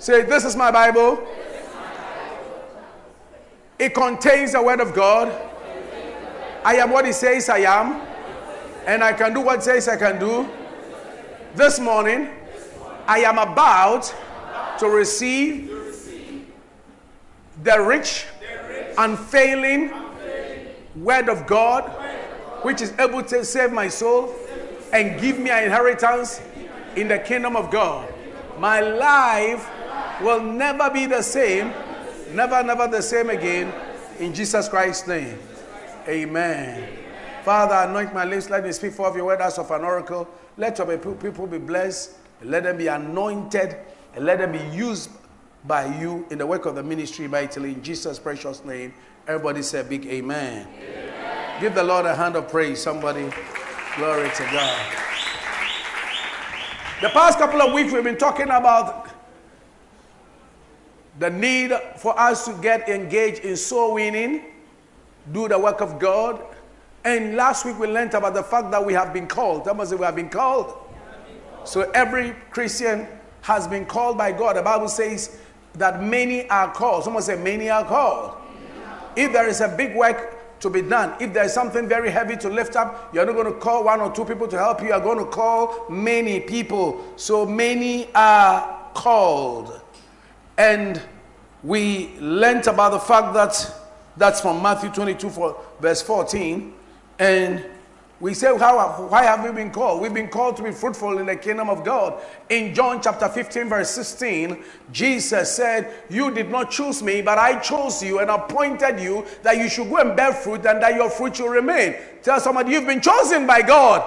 Say, 0.00 0.22
This 0.22 0.46
is 0.46 0.56
my 0.56 0.70
Bible. 0.70 1.22
It 3.78 3.94
contains 3.94 4.52
the 4.52 4.62
Word 4.62 4.80
of 4.80 4.94
God. 4.94 5.30
I 6.64 6.76
am 6.76 6.90
what 6.90 7.04
He 7.04 7.12
says 7.12 7.50
I 7.50 7.58
am. 7.58 8.00
And 8.86 9.04
I 9.04 9.12
can 9.12 9.34
do 9.34 9.42
what 9.42 9.56
He 9.56 9.62
says 9.62 9.88
I 9.88 9.96
can 9.96 10.18
do. 10.18 10.48
This 11.54 11.78
morning, 11.78 12.30
I 13.06 13.18
am 13.20 13.36
about 13.36 14.14
to 14.78 14.88
receive 14.88 15.70
the 17.62 17.78
rich, 17.82 18.24
unfailing 18.96 19.92
Word 20.96 21.28
of 21.28 21.46
God, 21.46 21.84
which 22.62 22.80
is 22.80 22.94
able 22.98 23.22
to 23.24 23.44
save 23.44 23.70
my 23.70 23.88
soul 23.88 24.34
and 24.94 25.20
give 25.20 25.38
me 25.38 25.50
an 25.50 25.64
inheritance 25.64 26.40
in 26.96 27.08
the 27.08 27.18
kingdom 27.18 27.54
of 27.54 27.70
God. 27.70 28.12
My 28.58 28.80
life 28.80 29.68
will 30.22 30.42
never 30.42 30.90
be 30.90 31.06
the 31.06 31.22
same, 31.22 31.72
never, 32.32 32.62
never 32.62 32.86
the 32.86 33.02
same 33.02 33.30
again. 33.30 33.72
In 34.18 34.34
Jesus 34.34 34.68
Christ's 34.68 35.08
name. 35.08 35.38
Amen. 36.06 36.88
Father, 37.44 37.88
anoint 37.88 38.12
my 38.12 38.24
lips. 38.24 38.50
Let 38.50 38.64
me 38.64 38.72
speak 38.72 38.92
forth 38.92 39.16
your 39.16 39.26
word 39.26 39.40
as 39.40 39.58
of 39.58 39.70
an 39.70 39.82
oracle. 39.82 40.28
Let 40.56 40.78
your 40.78 40.98
people 40.98 41.46
be 41.46 41.58
blessed. 41.58 42.16
Let 42.42 42.64
them 42.64 42.76
be 42.76 42.88
anointed. 42.88 43.76
And 44.14 44.24
let 44.24 44.38
them 44.38 44.52
be 44.52 44.76
used 44.76 45.10
by 45.64 45.98
you 45.98 46.26
in 46.30 46.38
the 46.38 46.46
work 46.46 46.66
of 46.66 46.74
the 46.74 46.82
ministry 46.82 47.28
mightily. 47.28 47.72
In 47.72 47.82
Jesus' 47.82 48.18
precious 48.18 48.64
name. 48.64 48.92
Everybody 49.26 49.62
say 49.62 49.82
big 49.82 50.06
amen. 50.06 50.66
amen. 50.66 51.60
Give 51.60 51.74
the 51.74 51.84
Lord 51.84 52.06
a 52.06 52.14
hand 52.14 52.36
of 52.36 52.48
praise. 52.48 52.82
Somebody. 52.82 53.30
Glory 53.96 54.30
to 54.30 54.42
God. 54.44 54.96
The 57.02 57.08
past 57.08 57.38
couple 57.38 57.62
of 57.62 57.72
weeks 57.72 57.92
we've 57.92 58.04
been 58.04 58.18
talking 58.18 58.50
about 58.50 59.09
the 61.20 61.28
need 61.28 61.72
for 61.98 62.18
us 62.18 62.46
to 62.46 62.54
get 62.54 62.88
engaged 62.88 63.44
in 63.44 63.54
soul 63.54 63.94
winning, 63.94 64.42
do 65.32 65.48
the 65.48 65.58
work 65.58 65.82
of 65.82 65.98
God. 65.98 66.42
And 67.04 67.36
last 67.36 67.66
week 67.66 67.78
we 67.78 67.86
learned 67.86 68.14
about 68.14 68.32
the 68.32 68.42
fact 68.42 68.70
that 68.70 68.84
we 68.84 68.94
have 68.94 69.12
been 69.12 69.26
called. 69.26 69.66
That 69.66 69.86
say 69.86 69.96
we 69.96 70.04
have 70.06 70.16
been 70.16 70.30
called. 70.30 70.74
So 71.64 71.90
every 71.90 72.34
Christian 72.50 73.06
has 73.42 73.68
been 73.68 73.84
called 73.84 74.16
by 74.16 74.32
God. 74.32 74.56
The 74.56 74.62
Bible 74.62 74.88
says 74.88 75.38
that 75.74 76.02
many 76.02 76.48
are 76.48 76.72
called. 76.72 77.04
Someone 77.04 77.22
say 77.22 77.36
many 77.36 77.68
are 77.68 77.84
called. 77.84 78.36
If 79.14 79.30
there 79.32 79.46
is 79.46 79.60
a 79.60 79.68
big 79.68 79.94
work 79.94 80.38
to 80.60 80.70
be 80.70 80.82
done. 80.82 81.14
If 81.20 81.32
there's 81.32 81.52
something 81.52 81.88
very 81.88 82.10
heavy 82.10 82.36
to 82.36 82.48
lift 82.48 82.76
up, 82.76 83.12
you're 83.12 83.26
not 83.26 83.34
going 83.34 83.52
to 83.52 83.58
call 83.58 83.84
one 83.84 84.00
or 84.00 84.14
two 84.14 84.24
people 84.24 84.46
to 84.48 84.58
help 84.58 84.80
you. 84.80 84.88
You're 84.88 85.00
going 85.00 85.18
to 85.18 85.24
call 85.24 85.86
many 85.90 86.40
people. 86.40 87.02
So 87.16 87.44
many 87.44 88.08
are 88.14 88.90
called. 88.94 89.79
And 90.60 91.00
we 91.62 92.10
learnt 92.18 92.66
about 92.66 92.90
the 92.90 92.98
fact 92.98 93.32
that 93.32 93.74
that's 94.14 94.42
from 94.42 94.62
Matthew 94.62 94.90
22, 94.90 95.30
for, 95.30 95.58
verse 95.80 96.02
14. 96.02 96.74
And 97.18 97.64
we 98.20 98.34
say, 98.34 98.54
How, 98.58 99.06
why 99.08 99.22
have 99.22 99.42
we 99.42 99.52
been 99.52 99.70
called? 99.70 100.02
We've 100.02 100.12
been 100.12 100.28
called 100.28 100.58
to 100.58 100.62
be 100.62 100.70
fruitful 100.70 101.16
in 101.16 101.24
the 101.24 101.36
kingdom 101.36 101.70
of 101.70 101.82
God. 101.82 102.22
In 102.50 102.74
John 102.74 103.00
chapter 103.00 103.26
15, 103.26 103.70
verse 103.70 103.88
16, 103.88 104.62
Jesus 104.92 105.50
said, 105.50 105.94
You 106.10 106.30
did 106.30 106.50
not 106.50 106.70
choose 106.70 107.02
me, 107.02 107.22
but 107.22 107.38
I 107.38 107.58
chose 107.60 108.02
you 108.02 108.18
and 108.18 108.28
appointed 108.28 109.00
you 109.00 109.24
that 109.42 109.56
you 109.56 109.66
should 109.70 109.88
go 109.88 109.96
and 109.96 110.14
bear 110.14 110.34
fruit 110.34 110.66
and 110.66 110.82
that 110.82 110.94
your 110.94 111.08
fruit 111.08 111.36
should 111.36 111.50
remain. 111.50 111.94
Tell 112.22 112.38
somebody, 112.38 112.72
You've 112.72 112.86
been 112.86 113.00
chosen 113.00 113.46
by 113.46 113.62
God. 113.62 114.04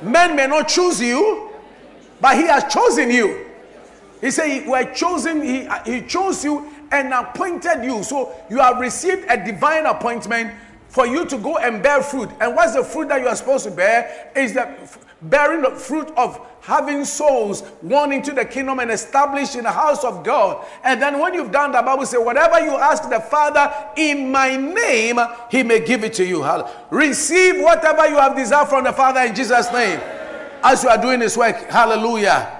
Men 0.00 0.36
may 0.36 0.46
not 0.46 0.68
choose 0.68 1.00
you, 1.00 1.50
but 2.20 2.36
He 2.36 2.44
has 2.44 2.72
chosen 2.72 3.10
you. 3.10 3.45
He 4.20 4.30
said, 4.30 4.48
He 4.48 4.68
were 4.68 4.84
chosen, 4.92 5.42
He, 5.42 5.68
he 5.84 6.02
chose 6.02 6.44
you 6.44 6.70
and 6.92 7.12
appointed 7.12 7.84
you. 7.84 8.02
So 8.02 8.32
you 8.48 8.58
have 8.58 8.78
received 8.78 9.24
a 9.28 9.42
divine 9.42 9.86
appointment 9.86 10.52
for 10.88 11.06
you 11.06 11.26
to 11.26 11.38
go 11.38 11.58
and 11.58 11.82
bear 11.82 12.02
fruit. 12.02 12.30
And 12.40 12.54
what's 12.54 12.74
the 12.74 12.84
fruit 12.84 13.08
that 13.08 13.20
you 13.20 13.28
are 13.28 13.36
supposed 13.36 13.64
to 13.64 13.70
bear? 13.70 14.32
Is 14.34 14.54
the 14.54 14.74
bearing 15.22 15.62
the 15.62 15.70
fruit 15.70 16.10
of 16.16 16.40
having 16.60 17.04
souls 17.04 17.62
won 17.82 18.12
into 18.12 18.32
the 18.32 18.44
kingdom 18.44 18.80
and 18.80 18.90
established 18.90 19.56
in 19.56 19.64
the 19.64 19.70
house 19.70 20.04
of 20.04 20.24
God. 20.24 20.64
And 20.84 21.00
then 21.00 21.18
when 21.18 21.32
you've 21.32 21.52
done 21.52 21.72
that, 21.72 21.84
Bible 21.84 22.04
says, 22.06 22.20
whatever 22.20 22.60
you 22.60 22.76
ask 22.76 23.08
the 23.08 23.20
Father 23.20 23.72
in 23.96 24.30
my 24.30 24.56
name, 24.56 25.18
he 25.50 25.62
may 25.62 25.80
give 25.80 26.04
it 26.04 26.12
to 26.14 26.24
you. 26.24 26.44
Receive 26.90 27.60
whatever 27.60 28.08
you 28.08 28.16
have 28.16 28.36
desired 28.36 28.68
from 28.68 28.84
the 28.84 28.92
Father 28.92 29.20
in 29.20 29.34
Jesus' 29.34 29.72
name. 29.72 30.00
As 30.62 30.82
you 30.82 30.88
are 30.88 31.00
doing 31.00 31.20
this 31.20 31.36
work. 31.36 31.56
Hallelujah. 31.68 32.55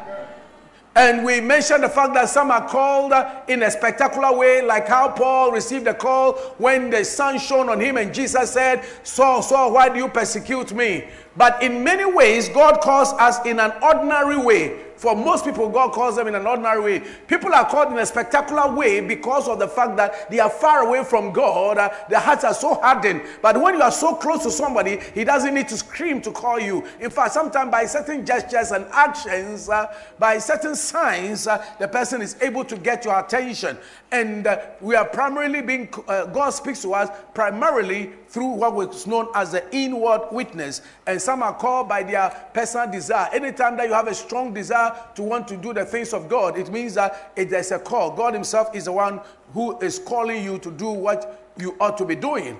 And 0.96 1.26
we 1.26 1.42
mentioned 1.42 1.82
the 1.82 1.90
fact 1.90 2.14
that 2.14 2.30
some 2.30 2.50
are 2.50 2.66
called 2.66 3.12
uh, 3.12 3.42
in 3.48 3.62
a 3.62 3.70
spectacular 3.70 4.34
way, 4.34 4.62
like 4.62 4.88
how 4.88 5.10
Paul 5.10 5.52
received 5.52 5.86
a 5.86 5.92
call 5.92 6.32
when 6.56 6.88
the 6.88 7.04
sun 7.04 7.38
shone 7.38 7.68
on 7.68 7.78
him 7.80 7.98
and 7.98 8.14
Jesus 8.14 8.52
said, 8.52 8.82
Saul, 9.02 9.42
Saul, 9.42 9.74
why 9.74 9.90
do 9.90 9.98
you 9.98 10.08
persecute 10.08 10.72
me? 10.72 11.06
But 11.36 11.62
in 11.62 11.84
many 11.84 12.04
ways, 12.04 12.48
God 12.48 12.80
calls 12.80 13.12
us 13.14 13.44
in 13.44 13.60
an 13.60 13.72
ordinary 13.82 14.38
way 14.38 14.86
for 14.97 15.14
most 15.14 15.44
people, 15.44 15.69
God 15.69 15.92
calls 15.92 16.16
them 16.16 16.26
in 16.26 16.34
an 16.34 16.47
ordinary 16.47 16.80
way. 16.80 17.08
People 17.26 17.52
are 17.52 17.69
called 17.69 17.92
in 17.92 17.98
a 17.98 18.06
spectacular 18.06 18.74
way 18.74 19.00
because 19.00 19.46
of 19.46 19.58
the 19.58 19.69
fact 19.69 19.96
that 19.98 20.30
they 20.30 20.41
are 20.41 20.48
far 20.48 20.86
away 20.88 21.04
from 21.04 21.32
God. 21.32 21.76
Uh, 21.76 21.91
their 22.08 22.20
hearts 22.20 22.44
are 22.44 22.54
so 22.54 22.75
hardened. 22.75 23.20
But 23.42 23.60
when 23.60 23.75
you 23.75 23.82
are 23.82 23.91
so 23.91 24.14
close 24.14 24.42
to 24.44 24.50
somebody, 24.50 24.98
He 25.14 25.25
doesn't 25.25 25.54
need 25.54 25.69
to 25.69 25.76
scream 25.76 26.22
to 26.22 26.30
call 26.30 26.58
you. 26.58 26.84
In 26.98 27.10
fact, 27.10 27.34
sometimes 27.34 27.70
by 27.70 27.84
certain 27.84 28.25
gestures 28.25 28.70
and 28.70 28.86
actions, 28.91 29.69
uh, 29.69 29.94
by 30.19 30.38
certain 30.38 30.75
signs, 30.75 31.46
uh, 31.46 31.62
the 31.78 31.88
person 31.88 32.22
is 32.22 32.36
able 32.41 32.64
to 32.64 32.76
get 32.76 33.04
your 33.04 33.19
attention. 33.20 33.76
And 34.12 34.46
uh, 34.46 34.60
we 34.80 34.94
are 34.94 35.04
primarily 35.04 35.60
being, 35.60 35.92
uh, 36.08 36.25
God 36.26 36.50
speaks 36.50 36.80
to 36.82 36.94
us 36.94 37.10
primarily 37.34 38.12
through 38.36 38.48
what 38.48 38.74
was 38.74 39.06
known 39.06 39.28
as 39.34 39.52
the 39.52 39.64
inward 39.74 40.28
witness. 40.30 40.82
And 41.06 41.20
some 41.22 41.42
are 41.42 41.54
called 41.54 41.88
by 41.88 42.02
their 42.02 42.28
personal 42.52 42.86
desire. 42.86 43.30
Anytime 43.32 43.78
that 43.78 43.88
you 43.88 43.94
have 43.94 44.08
a 44.08 44.14
strong 44.14 44.52
desire 44.52 44.94
to 45.14 45.22
want 45.22 45.48
to 45.48 45.56
do 45.56 45.72
the 45.72 45.86
things 45.86 46.12
of 46.12 46.28
God, 46.28 46.58
it 46.58 46.70
means 46.70 46.92
that 46.96 47.32
it, 47.34 47.48
there's 47.48 47.72
a 47.72 47.78
call. 47.78 48.10
God 48.10 48.34
Himself 48.34 48.76
is 48.76 48.84
the 48.84 48.92
one 48.92 49.22
who 49.54 49.78
is 49.78 49.98
calling 49.98 50.44
you 50.44 50.58
to 50.58 50.70
do 50.70 50.91
what 50.91 51.50
you 51.56 51.76
ought 51.80 51.96
to 51.96 52.04
be 52.04 52.14
doing. 52.14 52.58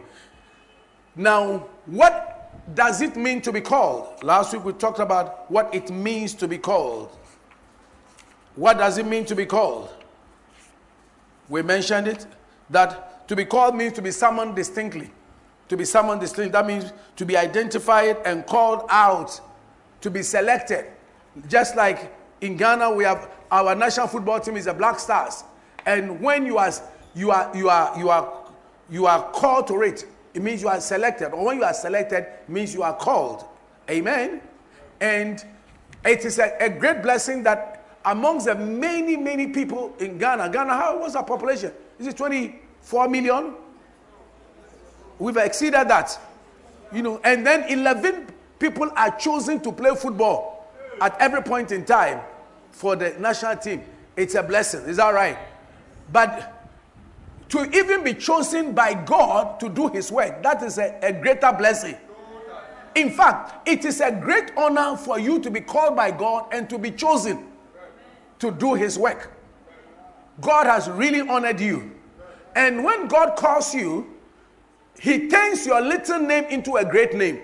Now, 1.15 1.67
what 1.85 2.75
does 2.75 3.03
it 3.03 3.15
mean 3.15 3.43
to 3.43 3.53
be 3.53 3.61
called? 3.61 4.25
Last 4.25 4.55
week 4.55 4.65
we 4.65 4.73
talked 4.73 5.01
about 5.01 5.51
what 5.51 5.75
it 5.75 5.91
means 5.91 6.33
to 6.37 6.49
be 6.49 6.57
called. 6.57 7.15
What 8.55 8.79
does 8.79 8.97
it 8.97 9.05
mean 9.05 9.27
to 9.27 9.35
be 9.35 9.45
called? 9.45 9.91
We 11.51 11.61
mentioned 11.61 12.09
it 12.09 12.25
that 12.71 13.29
to 13.29 13.37
be 13.37 13.45
called 13.45 13.77
means 13.77 13.93
to 13.93 14.01
be 14.01 14.11
summoned 14.11 14.57
distinctly. 14.57 15.11
To 15.69 15.77
be 15.77 15.85
summoned 15.85 16.21
distinctly, 16.21 16.53
that 16.53 16.67
means 16.67 16.93
to 17.17 17.25
be 17.25 17.37
identified 17.37 18.19
and 18.25 18.47
called 18.47 18.87
out, 18.89 19.41
to 20.01 20.11
be 20.11 20.23
selected. 20.23 20.87
Just 21.49 21.77
like 21.77 22.13
in 22.41 22.57
Ghana, 22.57 22.91
we 22.91 23.05
have 23.05 23.31
our 23.51 23.75
national 23.75 24.07
football 24.07 24.41
team 24.41 24.57
is 24.57 24.67
the 24.67 24.75
Black 24.75 24.99
Stars. 24.99 25.45
And 25.85 26.21
when 26.21 26.47
you 26.47 26.59
are 26.59 26.73
you 27.15 27.31
are 27.31 27.51
you 27.57 27.69
are 27.69 27.99
you 27.99 28.11
are 28.11 28.33
you 28.91 29.07
are 29.07 29.31
called 29.33 29.67
to 29.69 29.83
it, 29.83 30.07
it 30.35 30.43
means 30.43 30.63
you 30.63 30.69
are 30.69 30.81
selected. 30.81 31.33
Or 31.33 31.47
when 31.47 31.59
you 31.59 31.65
are 31.65 31.75
selected, 31.75 32.19
it 32.19 32.49
means 32.49 32.75
you 32.75 32.83
are 32.83 32.95
called. 32.95 33.45
Amen. 33.91 34.41
And 35.01 35.45
it 36.05 36.25
is 36.25 36.39
a, 36.39 36.57
a 36.61 36.69
great 36.69 37.03
blessing 37.03 37.43
that 37.45 37.85
amongst 38.05 38.47
the 38.47 38.55
many, 38.55 39.17
many 39.17 39.49
people 39.49 39.95
in 39.99 40.19
Ghana, 40.19 40.51
Ghana, 40.51 40.75
how 40.75 40.99
was 41.01 41.17
our 41.17 41.25
population? 41.25 41.73
Is 41.99 42.07
it 42.07 42.17
24 42.17 43.09
million? 43.09 43.55
We've 45.19 45.37
exceeded 45.37 45.89
that. 45.89 46.19
You 46.93 47.03
know, 47.03 47.21
and 47.25 47.47
then 47.47 47.69
11 47.69 48.29
people 48.59 48.91
are 48.97 49.17
chosen 49.17 49.61
to 49.61 49.73
play 49.73 49.95
football 49.95 50.73
at 51.01 51.17
every 51.21 51.43
point 51.43 51.73
in 51.73 51.85
time 51.85 52.21
for 52.71 52.97
the 52.97 53.11
national 53.19 53.57
team. 53.57 53.83
It's 54.17 54.35
a 54.35 54.43
blessing. 54.43 54.83
Is 54.83 54.97
that 54.97 55.13
right? 55.13 55.37
But 56.13 56.53
to 57.51 57.65
even 57.77 58.03
be 58.03 58.15
chosen 58.15 58.73
by 58.73 58.95
God 58.95 59.61
to 59.61 59.69
do 59.69 59.89
his 59.89 60.11
work, 60.11 60.43
that 60.43 60.63
is 60.63 60.79
a, 60.79 60.99
a 61.03 61.13
greater 61.13 61.53
blessing. 61.53 61.97
In 62.95 63.11
fact, 63.11 63.69
it 63.69 63.85
is 63.85 64.01
a 64.01 64.11
great 64.11 64.53
honor 64.57 64.97
for 64.97 65.19
you 65.19 65.39
to 65.41 65.51
be 65.51 65.61
called 65.61 65.97
by 65.97 66.11
God 66.11 66.47
and 66.53 66.69
to 66.71 66.79
be 66.79 66.91
chosen 66.91 67.47
to 68.39 68.51
do 68.51 68.75
his 68.75 68.99
work. 68.99 69.33
God 70.41 70.67
has 70.67 70.89
really 70.89 71.21
honored 71.21 71.61
you. 71.61 71.93
And 72.55 72.85
when 72.85 73.07
God 73.07 73.37
calls 73.37 73.75
you, 73.75 74.16
he 75.01 75.29
turns 75.29 75.67
your 75.67 75.81
little 75.81 76.19
name 76.19 76.45
into 76.45 76.77
a 76.77 76.85
great 76.85 77.15
name. 77.15 77.41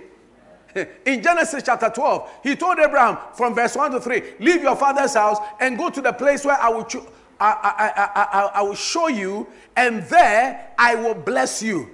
In 1.05 1.23
Genesis 1.23 1.63
chapter 1.65 1.91
12, 1.91 2.31
he 2.43 2.57
told 2.57 2.79
Abraham 2.79 3.19
from 3.35 3.55
verse 3.55 3.77
1 3.77 3.93
to 3.93 4.01
3 4.01 4.23
Leave 4.41 4.63
your 4.63 4.77
father's 4.77 5.15
house 5.15 5.39
and 5.61 5.77
go 5.77 5.91
to 5.91 6.01
the 6.01 6.13
place 6.13 6.45
where 6.45 6.61
I 6.61 6.69
will, 6.71 6.85
cho- 6.85 7.07
I, 7.39 7.53
I, 7.55 8.21
I, 8.21 8.51
I, 8.55 8.63
will 8.63 8.75
show 8.75 9.09
you, 9.09 9.47
and 9.77 10.03
there 10.05 10.73
I 10.79 10.95
will 10.95 11.15
bless 11.15 11.63
you. 11.63 11.91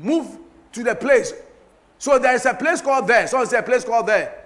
Move 0.00 0.38
to 0.72 0.82
the 0.82 0.94
place. 0.94 1.32
So 1.98 2.18
there's 2.18 2.46
a 2.46 2.54
place 2.54 2.80
called 2.80 3.06
there. 3.06 3.26
So 3.28 3.38
there's 3.38 3.52
a 3.52 3.62
place 3.62 3.84
called 3.84 4.06
there. 4.06 4.44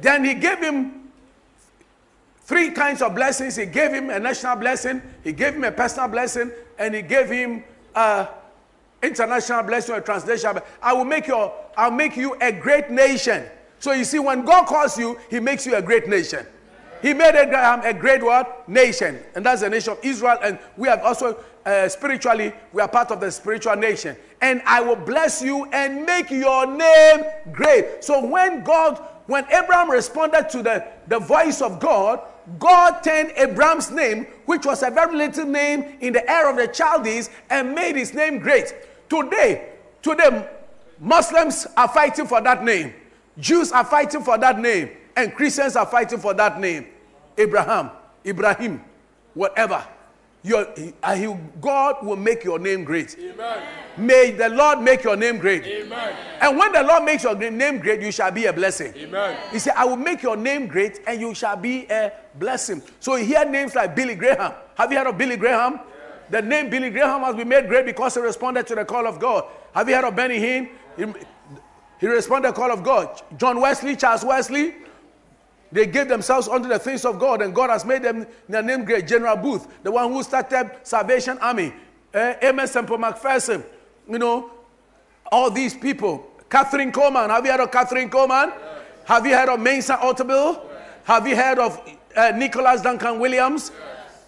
Then 0.00 0.24
he 0.24 0.34
gave 0.34 0.58
him 0.58 1.10
three 2.42 2.70
kinds 2.70 3.02
of 3.02 3.14
blessings. 3.14 3.56
He 3.56 3.66
gave 3.66 3.92
him 3.92 4.10
a 4.10 4.18
national 4.18 4.56
blessing, 4.56 5.02
he 5.22 5.32
gave 5.32 5.54
him 5.54 5.64
a 5.64 5.72
personal 5.72 6.08
blessing, 6.08 6.50
and 6.78 6.94
he 6.94 7.02
gave 7.02 7.28
him 7.28 7.62
a 7.94 8.28
international 9.02 9.62
blessing 9.62 9.94
or 9.94 10.00
translation. 10.00 10.58
I 10.82 10.92
will 10.92 11.04
make 11.04 11.26
you, 11.26 11.50
I'll 11.76 11.90
make 11.90 12.16
you 12.16 12.36
a 12.40 12.52
great 12.52 12.90
nation. 12.90 13.44
So 13.78 13.92
you 13.92 14.04
see, 14.04 14.18
when 14.18 14.44
God 14.44 14.66
calls 14.66 14.98
you, 14.98 15.18
He 15.30 15.40
makes 15.40 15.66
you 15.66 15.76
a 15.76 15.82
great 15.82 16.08
nation. 16.08 16.44
He 17.00 17.14
made 17.14 17.36
Abraham 17.36 17.82
a 17.84 17.94
great 17.94 18.22
what? 18.22 18.68
Nation. 18.68 19.20
And 19.34 19.46
that's 19.46 19.60
the 19.60 19.70
nation 19.70 19.92
of 19.92 20.00
Israel. 20.02 20.38
And 20.42 20.58
we 20.76 20.88
have 20.88 21.02
also, 21.04 21.38
uh, 21.64 21.88
spiritually, 21.88 22.52
we 22.72 22.82
are 22.82 22.88
part 22.88 23.12
of 23.12 23.20
the 23.20 23.30
spiritual 23.30 23.76
nation. 23.76 24.16
And 24.40 24.62
I 24.66 24.80
will 24.80 24.96
bless 24.96 25.40
you 25.40 25.66
and 25.66 26.04
make 26.04 26.30
your 26.30 26.66
name 26.66 27.24
great. 27.52 28.02
So 28.02 28.26
when 28.26 28.64
God, 28.64 29.00
when 29.26 29.44
Abraham 29.44 29.90
responded 29.90 30.48
to 30.50 30.62
the, 30.62 30.88
the 31.06 31.20
voice 31.20 31.62
of 31.62 31.78
God, 31.78 32.20
God 32.58 33.02
turned 33.02 33.32
Abraham's 33.36 33.90
name, 33.90 34.26
which 34.46 34.64
was 34.64 34.82
a 34.82 34.90
very 34.90 35.14
little 35.14 35.44
name 35.44 35.98
in 36.00 36.12
the 36.12 36.22
Ur 36.30 36.50
of 36.50 36.56
the 36.56 36.72
Chaldees, 36.72 37.30
and 37.50 37.74
made 37.74 37.96
his 37.96 38.14
name 38.14 38.38
great. 38.38 38.74
Today, 39.08 39.70
today, 40.02 40.48
Muslims 40.98 41.66
are 41.76 41.88
fighting 41.88 42.26
for 42.26 42.40
that 42.40 42.64
name. 42.64 42.94
Jews 43.38 43.70
are 43.72 43.84
fighting 43.84 44.22
for 44.22 44.38
that 44.38 44.58
name. 44.58 44.90
And 45.16 45.34
Christians 45.34 45.76
are 45.76 45.86
fighting 45.86 46.18
for 46.18 46.34
that 46.34 46.60
name. 46.60 46.86
Abraham, 47.36 47.90
Ibrahim, 48.24 48.82
whatever. 49.34 49.84
Your, 50.42 50.68
uh, 51.02 51.36
God 51.60 52.06
will 52.06 52.16
make 52.16 52.44
your 52.44 52.58
name 52.58 52.84
great. 52.84 53.16
Amen. 53.18 53.62
May 53.96 54.30
the 54.30 54.48
Lord 54.48 54.80
make 54.80 55.02
your 55.02 55.16
name 55.16 55.38
great. 55.38 55.64
Amen. 55.64 56.14
And 56.40 56.56
when 56.56 56.72
the 56.72 56.82
Lord 56.84 57.02
makes 57.04 57.24
your 57.24 57.34
name 57.34 57.78
great, 57.78 58.00
you 58.00 58.12
shall 58.12 58.30
be 58.30 58.46
a 58.46 58.52
blessing. 58.52 58.94
Amen. 58.96 59.36
He 59.50 59.58
said, 59.58 59.74
I 59.76 59.84
will 59.84 59.96
make 59.96 60.22
your 60.22 60.36
name 60.36 60.68
great 60.68 61.00
and 61.06 61.20
you 61.20 61.34
shall 61.34 61.56
be 61.56 61.86
a 61.86 62.12
blessing. 62.36 62.82
So 63.00 63.16
you 63.16 63.24
hear 63.24 63.44
names 63.44 63.74
like 63.74 63.96
Billy 63.96 64.14
Graham. 64.14 64.52
Have 64.76 64.92
you 64.92 64.98
heard 64.98 65.08
of 65.08 65.18
Billy 65.18 65.36
Graham? 65.36 65.80
The 66.30 66.42
name 66.42 66.70
Billy 66.70 66.90
Graham 66.90 67.22
has 67.22 67.34
been 67.34 67.48
made 67.48 67.66
great 67.68 67.86
because 67.86 68.14
he 68.14 68.20
responded 68.20 68.66
to 68.68 68.74
the 68.76 68.84
call 68.84 69.06
of 69.06 69.18
God. 69.18 69.44
Have 69.74 69.88
you 69.88 69.94
heard 69.96 70.04
of 70.04 70.14
Benny 70.14 70.38
Hinn? 70.38 70.68
He, 70.96 71.04
he 71.98 72.06
responded 72.06 72.48
to 72.48 72.52
the 72.52 72.56
call 72.56 72.70
of 72.70 72.84
God. 72.84 73.20
John 73.38 73.60
Wesley, 73.60 73.96
Charles 73.96 74.24
Wesley, 74.24 74.74
they 75.70 75.86
gave 75.86 76.08
themselves 76.08 76.48
unto 76.48 76.68
the 76.68 76.78
things 76.78 77.04
of 77.04 77.18
God, 77.18 77.42
and 77.42 77.54
God 77.54 77.70
has 77.70 77.84
made 77.84 78.02
them 78.02 78.26
their 78.48 78.62
name 78.62 78.84
great. 78.84 79.06
General 79.06 79.36
Booth, 79.36 79.68
the 79.82 79.90
one 79.90 80.10
who 80.12 80.22
started 80.22 80.70
Salvation 80.82 81.38
Army, 81.38 81.72
uh, 82.14 82.34
Aimee 82.40 82.66
Semple 82.66 82.98
McPherson, 82.98 83.64
you 84.08 84.18
know, 84.18 84.50
all 85.30 85.50
these 85.50 85.74
people. 85.74 86.26
Kathryn 86.48 86.90
Kuhlman, 86.90 87.28
have 87.28 87.44
you 87.44 87.52
heard 87.52 87.60
of 87.60 87.70
Kathryn 87.70 88.08
Kuhlman? 88.08 88.48
Yes. 88.48 88.82
Have 89.04 89.26
you 89.26 89.34
heard 89.34 89.50
of 89.50 89.60
Mensa 89.60 89.96
Otabil? 89.96 90.54
Yes. 90.54 90.80
Have 91.04 91.28
you 91.28 91.36
heard 91.36 91.58
of 91.58 91.80
uh, 92.16 92.32
Nicholas 92.34 92.80
Duncan 92.80 93.18
Williams? 93.18 93.70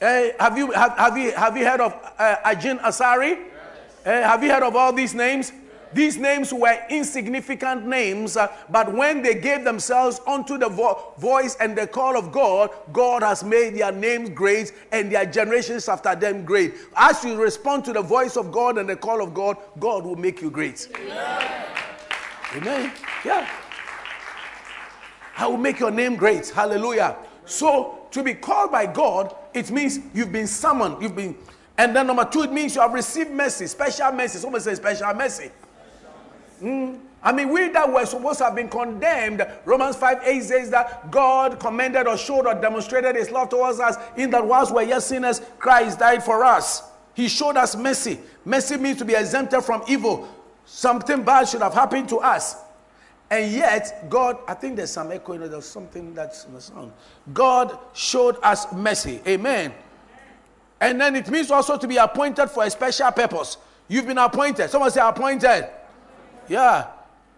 Yes. 0.00 0.36
Uh, 0.38 0.44
have, 0.44 0.58
you, 0.58 0.70
have, 0.72 0.96
have, 0.98 1.16
you, 1.16 1.32
have 1.32 1.56
you 1.56 1.66
heard 1.66 1.80
of 1.80 1.94
uh, 2.18 2.36
Agyin 2.44 2.78
Asare? 2.80 3.38
Uh, 4.04 4.10
have 4.10 4.42
you 4.42 4.50
heard 4.50 4.62
of 4.62 4.76
all 4.76 4.92
these 4.92 5.14
names? 5.14 5.52
These 5.92 6.18
names 6.18 6.52
were 6.52 6.78
insignificant 6.88 7.86
names, 7.86 8.36
uh, 8.36 8.48
but 8.70 8.92
when 8.92 9.22
they 9.22 9.34
gave 9.34 9.64
themselves 9.64 10.20
unto 10.26 10.56
the 10.56 10.68
vo- 10.68 11.12
voice 11.18 11.56
and 11.60 11.76
the 11.76 11.86
call 11.86 12.16
of 12.16 12.30
God, 12.30 12.70
God 12.92 13.22
has 13.22 13.42
made 13.42 13.76
their 13.76 13.90
names 13.90 14.30
great 14.30 14.72
and 14.92 15.10
their 15.10 15.26
generations 15.26 15.88
after 15.88 16.14
them 16.14 16.44
great. 16.44 16.74
As 16.96 17.24
you 17.24 17.36
respond 17.40 17.84
to 17.86 17.92
the 17.92 18.02
voice 18.02 18.36
of 18.36 18.52
God 18.52 18.78
and 18.78 18.88
the 18.88 18.96
call 18.96 19.22
of 19.22 19.34
God, 19.34 19.56
God 19.78 20.04
will 20.04 20.16
make 20.16 20.40
you 20.40 20.50
great. 20.50 20.88
Amen. 20.94 21.66
Amen. 22.56 22.92
Yeah. 23.24 23.48
I 25.36 25.46
will 25.46 25.56
make 25.56 25.80
your 25.80 25.90
name 25.90 26.16
great. 26.16 26.48
Hallelujah. 26.50 27.16
So, 27.46 28.06
to 28.10 28.22
be 28.22 28.34
called 28.34 28.70
by 28.70 28.86
God, 28.86 29.34
it 29.54 29.70
means 29.70 29.98
you've 30.14 30.32
been 30.32 30.46
summoned. 30.46 31.00
You've 31.00 31.16
been, 31.16 31.36
and 31.78 31.96
then 31.96 32.06
number 32.06 32.24
two, 32.24 32.42
it 32.42 32.52
means 32.52 32.74
you 32.74 32.80
have 32.80 32.92
received 32.92 33.30
mercy, 33.30 33.66
special 33.66 34.12
mercy. 34.12 34.38
Someone 34.38 34.60
say 34.60 34.74
special 34.74 35.12
mercy. 35.14 35.50
Mm. 36.60 37.00
I 37.22 37.32
mean, 37.32 37.50
we 37.50 37.68
that 37.68 37.92
were 37.92 38.06
supposed 38.06 38.38
to 38.38 38.44
have 38.44 38.54
been 38.54 38.68
condemned, 38.68 39.46
Romans 39.64 39.96
5 39.96 40.20
8 40.24 40.42
says 40.42 40.70
that 40.70 41.10
God 41.10 41.60
commended 41.60 42.06
or 42.06 42.16
showed 42.16 42.46
or 42.46 42.54
demonstrated 42.54 43.16
his 43.16 43.30
love 43.30 43.50
towards 43.50 43.78
us 43.78 43.96
in 44.16 44.30
that 44.30 44.46
whilst 44.46 44.74
we're 44.74 44.82
yet 44.82 45.02
sinners, 45.02 45.42
Christ 45.58 45.98
died 45.98 46.24
for 46.24 46.44
us. 46.44 46.82
He 47.14 47.28
showed 47.28 47.56
us 47.56 47.76
mercy. 47.76 48.18
Mercy 48.44 48.78
means 48.78 48.98
to 48.98 49.04
be 49.04 49.14
exempted 49.14 49.62
from 49.62 49.82
evil. 49.86 50.28
Something 50.64 51.22
bad 51.22 51.48
should 51.48 51.60
have 51.60 51.74
happened 51.74 52.08
to 52.08 52.18
us. 52.18 52.56
And 53.30 53.52
yet, 53.52 54.08
God, 54.08 54.38
I 54.48 54.54
think 54.54 54.76
there's 54.76 54.90
some 54.90 55.12
echo, 55.12 55.34
you 55.34 55.40
know, 55.40 55.48
there's 55.48 55.66
something 55.66 56.14
that's 56.14 56.46
in 56.46 56.54
the 56.54 56.60
sound. 56.60 56.92
God 57.32 57.78
showed 57.92 58.36
us 58.42 58.72
mercy. 58.72 59.20
Amen. 59.26 59.72
And 60.80 61.00
then 61.00 61.14
it 61.14 61.28
means 61.28 61.50
also 61.50 61.76
to 61.76 61.86
be 61.86 61.96
appointed 61.96 62.48
for 62.48 62.64
a 62.64 62.70
special 62.70 63.12
purpose. 63.12 63.58
You've 63.86 64.06
been 64.06 64.18
appointed. 64.18 64.70
Someone 64.70 64.90
say 64.90 65.06
appointed. 65.06 65.68
Yeah. 66.50 66.88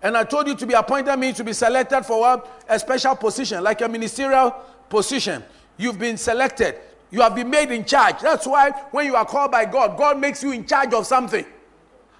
And 0.00 0.16
I 0.16 0.24
told 0.24 0.48
you 0.48 0.56
to 0.56 0.66
be 0.66 0.72
appointed 0.72 1.14
means 1.18 1.36
to 1.36 1.44
be 1.44 1.52
selected 1.52 2.04
for 2.04 2.20
what? 2.20 2.64
A 2.66 2.78
special 2.78 3.14
position, 3.14 3.62
like 3.62 3.82
a 3.82 3.88
ministerial 3.88 4.50
position. 4.88 5.44
You've 5.76 5.98
been 5.98 6.16
selected. 6.16 6.76
You 7.10 7.20
have 7.20 7.34
been 7.34 7.50
made 7.50 7.70
in 7.70 7.84
charge. 7.84 8.20
That's 8.20 8.46
why 8.46 8.70
when 8.90 9.04
you 9.04 9.14
are 9.14 9.26
called 9.26 9.50
by 9.52 9.66
God, 9.66 9.98
God 9.98 10.18
makes 10.18 10.42
you 10.42 10.52
in 10.52 10.66
charge 10.66 10.94
of 10.94 11.06
something. 11.06 11.44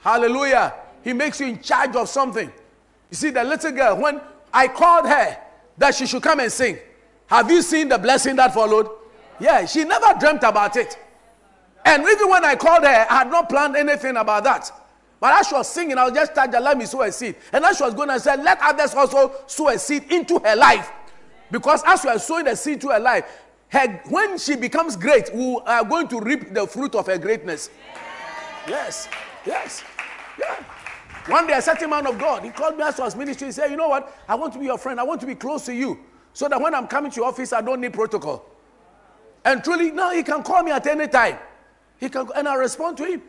Hallelujah. 0.03 0.75
He 1.03 1.15
makes 1.15 1.41
you 1.41 1.47
in 1.47 1.63
charge 1.63 1.97
of 1.97 2.11
something. 2.11 2.53
You 3.11 3.17
see, 3.17 3.31
the 3.31 3.43
little 3.43 3.73
girl, 3.73 3.97
when 3.97 4.21
I 4.53 4.69
called 4.69 5.07
her 5.09 5.39
that 5.79 5.95
she 5.95 6.05
should 6.07 6.23
come 6.23 6.41
and 6.41 6.53
sing, 6.53 6.79
have 7.27 7.51
you 7.51 7.63
seen 7.63 7.89
the 7.89 7.97
blessing 7.97 8.37
that 8.37 8.53
followed? 8.53 8.91
Yeah, 9.41 9.65
she 9.65 9.85
never 9.85 10.19
dreamt 10.21 10.43
about 10.43 10.77
it. 10.77 10.99
And 11.87 12.03
even 12.03 12.29
when 12.29 12.45
I 12.45 12.55
called 12.55 12.85
her, 12.85 13.07
I 13.09 13.19
had 13.21 13.31
not 13.31 13.49
planned 13.49 13.77
anything 13.77 14.19
about 14.19 14.45
that. 14.45 14.71
But 15.23 15.35
as 15.35 15.47
she 15.47 15.55
was 15.55 15.69
singing, 15.69 15.97
I 15.97 16.07
was 16.07 16.15
just 16.15 16.35
touched, 16.35 16.53
let 16.53 16.77
me 16.77 16.85
sow 16.85 17.03
a 17.03 17.13
seed. 17.13 17.37
And 17.53 17.65
as 17.65 17.77
she 17.77 17.85
was 17.85 17.95
going 17.95 18.09
to 18.09 18.19
say, 18.19 18.37
let 18.39 18.59
others 18.61 18.93
also 18.93 19.33
sow 19.47 19.69
a 19.69 19.79
seed 19.79 20.11
into 20.11 20.41
her 20.41 20.57
life. 20.57 20.91
Because 21.49 21.81
as 21.87 22.03
we 22.03 22.11
are 22.11 22.19
sowing 22.19 22.49
a 22.49 22.57
seed 22.57 22.81
to 22.81 22.89
her 22.89 22.99
life, 22.99 23.25
her, 23.69 24.03
when 24.09 24.37
she 24.37 24.57
becomes 24.57 24.97
great, 24.97 25.33
we 25.33 25.61
are 25.65 25.85
going 25.85 26.09
to 26.09 26.19
reap 26.19 26.53
the 26.53 26.67
fruit 26.67 26.97
of 26.97 27.07
her 27.07 27.19
greatness. 27.19 27.71
Yes, 28.67 29.09
yes, 29.47 29.85
yeah. 30.41 30.57
One 31.29 31.47
day, 31.47 31.53
a 31.53 31.63
certain 31.63 31.91
man 31.91 32.05
of 32.09 32.19
God, 32.19 32.43
he 32.43 32.51
called 32.51 32.77
me 32.77 32.83
as 32.83 32.97
to 32.97 33.05
his 33.05 33.15
ministry. 33.15 33.47
He 33.47 33.53
said, 33.53 33.71
You 33.71 33.77
know 33.77 33.91
what? 33.91 34.13
I 34.29 34.35
want 34.35 34.53
to 34.55 34.59
be 34.59 34.65
your 34.65 34.79
friend. 34.79 34.99
I 34.99 35.05
want 35.05 35.21
to 35.21 35.27
be 35.29 35.37
close 35.37 35.65
to 35.67 35.73
you. 35.73 36.01
So 36.33 36.49
that 36.49 36.61
when 36.61 36.75
I'm 36.75 36.89
coming 36.89 37.13
to 37.13 37.21
your 37.21 37.29
office, 37.29 37.53
I 37.53 37.61
don't 37.61 37.81
need 37.81 37.93
protocol. 37.93 38.45
And 39.45 39.63
truly, 39.63 39.93
now 39.93 40.11
he 40.11 40.25
can 40.25 40.43
call 40.43 40.65
me 40.65 40.73
at 40.73 40.85
any 40.89 41.07
time. 41.07 41.39
He 42.01 42.09
can, 42.09 42.29
and 42.35 42.49
I 42.49 42.57
respond 42.57 42.97
to 42.97 43.05
him. 43.05 43.23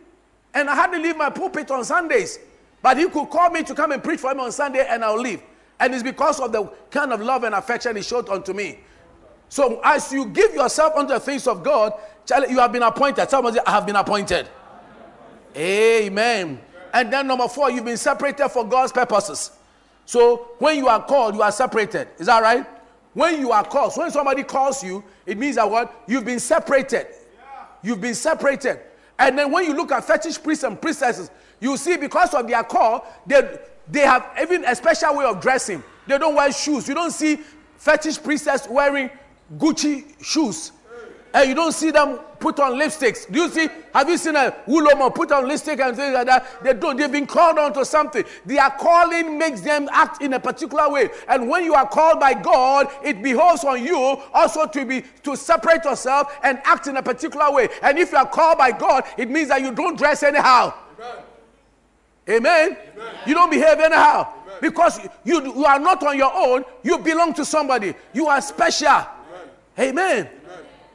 And 0.53 0.69
I 0.69 0.75
had 0.75 0.91
to 0.91 0.99
leave 0.99 1.17
my 1.17 1.29
pulpit 1.29 1.71
on 1.71 1.83
Sundays. 1.83 2.39
But 2.81 2.97
he 2.97 3.07
could 3.07 3.29
call 3.29 3.49
me 3.49 3.63
to 3.63 3.73
come 3.73 3.91
and 3.91 4.03
preach 4.03 4.19
for 4.19 4.31
him 4.31 4.39
on 4.41 4.51
Sunday 4.51 4.85
and 4.87 5.03
I'll 5.03 5.19
leave. 5.19 5.41
And 5.79 5.93
it's 5.93 6.03
because 6.03 6.39
of 6.39 6.51
the 6.51 6.71
kind 6.91 7.11
of 7.11 7.21
love 7.21 7.43
and 7.43 7.55
affection 7.55 7.95
he 7.95 8.01
showed 8.01 8.29
unto 8.29 8.53
me. 8.53 8.79
So 9.49 9.79
as 9.83 10.11
you 10.11 10.25
give 10.25 10.53
yourself 10.53 10.95
unto 10.95 11.13
the 11.13 11.19
things 11.19 11.47
of 11.47 11.63
God, 11.63 11.93
you 12.49 12.59
have 12.59 12.71
been 12.71 12.83
appointed. 12.83 13.29
Somebody, 13.29 13.59
I 13.65 13.71
have 13.71 13.85
been 13.85 13.95
appointed. 13.95 14.49
Amen. 15.55 16.59
And 16.93 17.11
then 17.11 17.27
number 17.27 17.47
four, 17.47 17.71
you've 17.71 17.85
been 17.85 17.97
separated 17.97 18.49
for 18.49 18.65
God's 18.65 18.91
purposes. 18.91 19.51
So 20.05 20.49
when 20.59 20.77
you 20.77 20.87
are 20.87 21.03
called, 21.03 21.35
you 21.35 21.41
are 21.41 21.51
separated. 21.51 22.09
Is 22.17 22.27
that 22.27 22.41
right? 22.41 22.65
When 23.13 23.39
you 23.39 23.51
are 23.51 23.63
called, 23.63 23.93
so 23.93 24.01
when 24.01 24.11
somebody 24.11 24.43
calls 24.43 24.83
you, 24.83 25.03
it 25.25 25.37
means 25.37 25.55
that 25.55 25.69
what? 25.69 26.03
You've 26.07 26.25
been 26.25 26.39
separated. 26.39 27.07
You've 27.81 28.01
been 28.01 28.15
separated. 28.15 28.79
And 29.19 29.37
then 29.37 29.51
when 29.51 29.65
you 29.65 29.73
look 29.73 29.91
at 29.91 30.05
fetish 30.05 30.41
priests 30.41 30.63
and 30.63 30.81
priestesses, 30.81 31.29
you 31.59 31.77
see 31.77 31.97
because 31.97 32.33
of 32.33 32.47
their 32.47 32.63
call, 32.63 33.05
they, 33.25 33.59
they 33.89 34.01
have 34.01 34.27
even 34.41 34.65
a 34.65 34.75
special 34.75 35.17
way 35.17 35.25
of 35.25 35.39
dressing. 35.39 35.83
They 36.07 36.17
don't 36.17 36.35
wear 36.35 36.51
shoes. 36.51 36.87
You 36.87 36.95
don't 36.95 37.11
see 37.11 37.37
fetish 37.77 38.21
priestess 38.21 38.67
wearing 38.67 39.09
Gucci 39.57 40.21
shoes 40.23 40.71
and 41.33 41.49
you 41.49 41.55
don't 41.55 41.71
see 41.71 41.89
them 41.89 42.19
put 42.39 42.59
on 42.59 42.73
lipsticks. 42.73 43.31
Do 43.31 43.39
you 43.39 43.49
see? 43.49 43.67
Have 43.93 44.07
you 44.07 44.17
seen 44.17 44.35
a 44.35 44.51
Wulomo 44.67 45.13
put 45.13 45.31
on 45.31 45.47
lipstick 45.47 45.79
and 45.79 45.95
things 45.95 46.13
like 46.13 46.27
that? 46.27 46.63
They 46.63 46.73
don't. 46.73 46.95
They've 46.95 47.11
been 47.11 47.25
called 47.25 47.57
on 47.57 47.73
to 47.73 47.83
something. 47.83 48.23
Their 48.45 48.69
calling 48.71 49.37
makes 49.37 49.61
them 49.61 49.89
act 49.91 50.21
in 50.21 50.33
a 50.33 50.39
particular 50.39 50.91
way. 50.91 51.09
And 51.27 51.49
when 51.49 51.63
you 51.63 51.73
are 51.73 51.87
called 51.87 52.19
by 52.19 52.35
God, 52.35 52.87
it 53.03 53.23
behoves 53.23 53.63
on 53.63 53.83
you 53.83 53.97
also 54.33 54.67
to 54.67 54.85
be 54.85 55.03
to 55.23 55.35
separate 55.35 55.85
yourself 55.85 56.37
and 56.43 56.59
act 56.65 56.85
in 56.87 56.97
a 56.97 57.03
particular 57.03 57.51
way. 57.51 57.69
And 57.81 57.97
if 57.97 58.11
you 58.11 58.17
are 58.17 58.27
called 58.27 58.59
by 58.59 58.71
God, 58.71 59.03
it 59.17 59.29
means 59.29 59.47
that 59.47 59.61
you 59.61 59.71
don't 59.71 59.97
dress 59.97 60.21
anyhow. 60.21 60.73
Amen. 60.99 61.17
Amen. 62.29 62.77
Amen. 62.95 63.15
You 63.25 63.33
don't 63.33 63.49
behave 63.49 63.79
anyhow. 63.79 64.31
Amen. 64.45 64.57
Because 64.61 64.99
you, 65.23 65.43
you 65.43 65.65
are 65.65 65.79
not 65.79 66.03
on 66.03 66.15
your 66.15 66.31
own, 66.33 66.63
you 66.83 66.99
belong 66.99 67.33
to 67.33 67.43
somebody. 67.43 67.95
You 68.13 68.27
are 68.27 68.39
special. 68.39 69.07
Amen. 69.79 70.29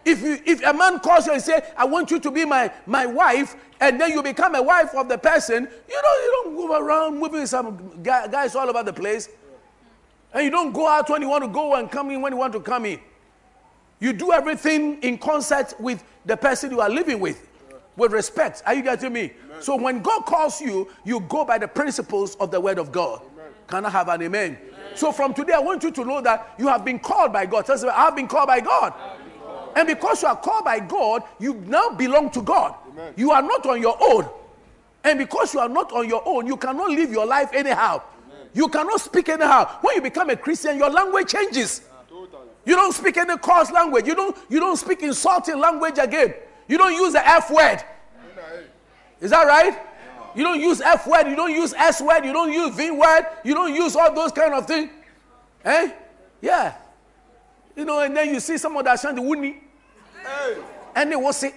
If, 0.09 0.23
you, 0.23 0.41
if 0.47 0.65
a 0.65 0.73
man 0.73 1.01
calls 1.01 1.27
you 1.27 1.35
and 1.35 1.43
say, 1.43 1.61
I 1.77 1.85
want 1.85 2.11
you 2.11 2.19
to 2.19 2.31
be 2.31 2.47
my, 2.47 2.73
my 2.87 3.05
wife, 3.05 3.57
and 3.79 4.01
then 4.01 4.13
you 4.13 4.23
become 4.23 4.55
a 4.55 4.63
wife 4.63 4.95
of 4.95 5.07
the 5.07 5.19
person, 5.19 5.69
you 5.89 6.03
know, 6.03 6.13
you 6.23 6.43
don't 6.45 6.55
move 6.55 6.71
around 6.71 7.19
moving 7.19 7.45
some 7.45 8.03
guys 8.03 8.57
all 8.57 8.71
over 8.71 8.83
the 8.83 8.93
place. 8.93 9.29
And 10.33 10.45
you 10.45 10.51
don't 10.51 10.73
go 10.73 10.89
out 10.89 11.11
when 11.11 11.21
you 11.21 11.29
want 11.29 11.45
to 11.45 11.49
go 11.49 11.75
and 11.75 11.91
come 11.91 12.11
in 12.11 12.23
when 12.23 12.33
you 12.33 12.39
want 12.39 12.55
to 12.55 12.61
come 12.61 12.87
in. 12.87 13.01
You 14.01 14.15
do 14.15 14.33
everything 14.33 15.03
in 15.03 15.19
concert 15.19 15.75
with 15.79 16.03
the 16.25 16.39
person 16.39 16.71
you 16.71 16.81
are 16.81 16.89
living 16.89 17.21
with, 17.21 17.47
with 17.97 18.13
respect. 18.13 18.63
Are 18.65 18.73
you 18.73 18.83
getting 18.83 19.13
me? 19.13 19.33
Amen. 19.45 19.61
So 19.63 19.77
when 19.77 20.01
God 20.01 20.25
calls 20.25 20.59
you, 20.59 20.89
you 21.05 21.21
go 21.21 21.45
by 21.45 21.59
the 21.59 21.69
principles 21.69 22.35
of 22.37 22.51
the 22.51 22.61
word 22.61 22.79
of 22.79 22.93
God. 22.93 23.21
Amen. 23.35 23.53
Can 23.67 23.85
I 23.85 23.91
have 23.91 24.09
an 24.09 24.23
amen? 24.23 24.57
amen? 24.57 24.79
So 24.95 25.13
from 25.13 25.35
today, 25.35 25.53
I 25.53 25.59
want 25.59 25.83
you 25.83 25.91
to 25.91 26.05
know 26.05 26.21
that 26.23 26.55
you 26.59 26.67
have 26.69 26.85
been 26.85 26.99
called 26.99 27.33
by 27.33 27.45
God. 27.45 27.67
Tell 27.67 27.91
I 27.91 28.07
have 28.07 28.17
been 28.17 28.29
called 28.29 28.47
by 28.47 28.61
God. 28.61 28.95
And 29.79 29.87
because 29.87 30.23
you 30.23 30.29
are 30.29 30.35
called 30.35 30.65
by 30.65 30.81
God, 30.81 31.23
you 31.39 31.55
now 31.55 31.91
belong 31.91 32.31
to 32.31 32.43
God. 32.43 32.75
You 33.15 33.31
are 33.31 33.41
not 33.41 33.65
on 33.65 33.81
your 33.81 33.97
own. 34.01 34.29
And 35.05 35.21
because 35.21 35.55
you 35.55 35.61
are 35.61 35.69
not 35.69 35.93
on 35.93 36.09
your 36.09 36.21
own, 36.27 36.49
you 36.49 36.57
cannot 36.57 36.91
live 36.91 37.13
your 37.13 37.25
life 37.25 37.51
anyhow. 37.53 38.03
You 38.53 38.67
cannot 38.71 39.01
speak 39.01 39.29
anyhow. 39.29 39.79
When 39.81 39.95
you 39.95 40.03
become 40.03 40.31
a 40.31 40.37
Christian, 40.37 40.79
your 40.79 40.91
language 40.91 41.29
changes. 41.29 41.83
You 42.65 42.75
don't 42.75 42.93
speak 42.93 43.19
any 43.19 43.39
coarse 43.39 43.71
language. 43.71 44.09
You 44.09 44.17
don't, 44.17 44.37
you 44.49 44.59
don't 44.59 44.77
speak 44.77 45.05
insulting 45.05 45.61
language 45.61 45.99
again. 45.99 46.35
You 46.67 46.77
don't 46.77 46.95
use 46.95 47.13
the 47.13 47.25
F 47.25 47.49
word. 47.49 47.81
Is 49.21 49.31
that 49.31 49.47
right? 49.47 49.79
You 50.35 50.43
don't 50.43 50.61
use 50.61 50.81
F 50.81 51.07
word. 51.07 51.29
You 51.29 51.37
don't 51.37 51.55
use 51.55 51.73
S 51.75 52.03
word. 52.03 52.25
You 52.25 52.33
don't 52.33 52.53
use 52.53 52.75
V 52.75 52.91
word. 52.91 53.27
You 53.45 53.55
don't 53.55 53.73
use 53.73 53.95
all 53.95 54.13
those 54.13 54.33
kind 54.33 54.55
of 54.55 54.67
things. 54.67 54.91
Eh? 55.65 55.93
Yeah. 56.41 56.75
You 57.77 57.85
know, 57.85 58.01
and 58.01 58.17
then 58.17 58.35
you 58.35 58.41
see 58.41 58.59
someone 58.59 58.85
that's 58.85 59.03
trying 59.03 59.15
to 59.15 59.23
woonie. 59.23 59.53
Hey. 59.53 59.68
And 60.95 61.13
they 61.13 61.17
will 61.17 61.33
say, 61.33 61.55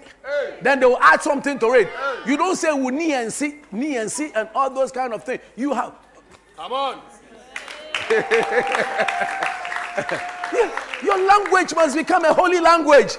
then 0.61 0.79
they 0.79 0.85
will 0.85 0.99
add 0.99 1.21
something 1.21 1.57
to 1.59 1.73
it. 1.73 1.89
You 2.25 2.37
don't 2.37 2.55
say 2.55 2.71
we 2.73 2.91
knee 2.91 3.13
and 3.13 3.33
see, 3.33 3.55
knee 3.71 3.97
and 3.97 4.11
see, 4.11 4.31
and 4.35 4.49
all 4.53 4.69
those 4.69 4.91
kind 4.91 5.13
of 5.13 5.23
things. 5.23 5.41
You 5.55 5.73
have. 5.73 5.93
Come 6.57 6.73
on. 6.73 7.01
Your 11.03 11.17
language 11.25 11.73
must 11.73 11.95
become 11.95 12.25
a 12.25 12.33
holy 12.33 12.59
language. 12.59 13.17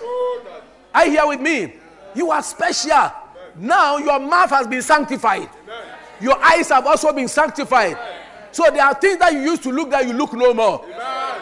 Are 0.94 1.06
you 1.06 1.12
here 1.12 1.26
with 1.26 1.40
me? 1.40 1.74
You 2.14 2.30
are 2.30 2.42
special. 2.42 3.10
Now 3.56 3.98
your 3.98 4.20
mouth 4.20 4.50
has 4.50 4.66
been 4.66 4.82
sanctified. 4.82 5.48
Your 6.20 6.42
eyes 6.42 6.68
have 6.68 6.86
also 6.86 7.12
been 7.12 7.28
sanctified. 7.28 7.96
So 8.52 8.70
there 8.70 8.84
are 8.84 8.94
things 8.94 9.18
that 9.18 9.32
you 9.32 9.40
used 9.40 9.62
to 9.64 9.72
look 9.72 9.90
that 9.90 10.06
you 10.06 10.12
look 10.12 10.32
no 10.34 10.54
more. 10.54 10.84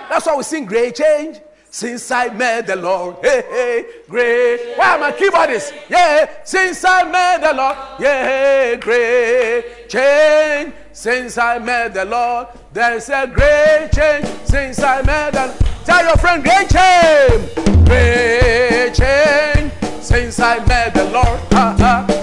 That's 0.08 0.26
why 0.26 0.36
we 0.36 0.42
sing 0.42 0.64
great 0.64 0.94
change. 0.94 1.40
Since 1.72 2.10
I 2.10 2.28
met 2.34 2.66
the 2.66 2.74
Lord, 2.74 3.16
hey, 3.22 3.44
hey, 3.48 3.84
great. 4.08 4.74
Why 4.76 4.96
am 4.96 5.04
I 5.04 5.12
keyboardist? 5.12 5.72
Yeah, 5.88 6.28
since 6.42 6.84
I 6.84 7.04
met 7.08 7.42
the 7.42 7.54
Lord, 7.54 7.76
yeah, 8.00 8.74
great 8.74 9.88
change. 9.88 10.74
Since 10.92 11.38
I 11.38 11.60
met 11.60 11.94
the 11.94 12.04
Lord, 12.04 12.48
there's 12.72 13.08
a 13.08 13.24
great 13.28 13.90
change. 13.92 14.26
Since 14.44 14.80
I 14.82 15.02
met 15.02 15.32
the 15.32 15.70
Tell 15.84 16.04
your 16.04 16.16
friend, 16.16 16.42
great 16.42 16.68
change. 16.68 17.54
Great 17.86 18.92
change. 18.92 19.72
Since 20.02 20.40
I 20.40 20.64
met 20.66 20.92
the 20.92 21.04
Lord. 21.04 21.40
Uh, 21.52 22.19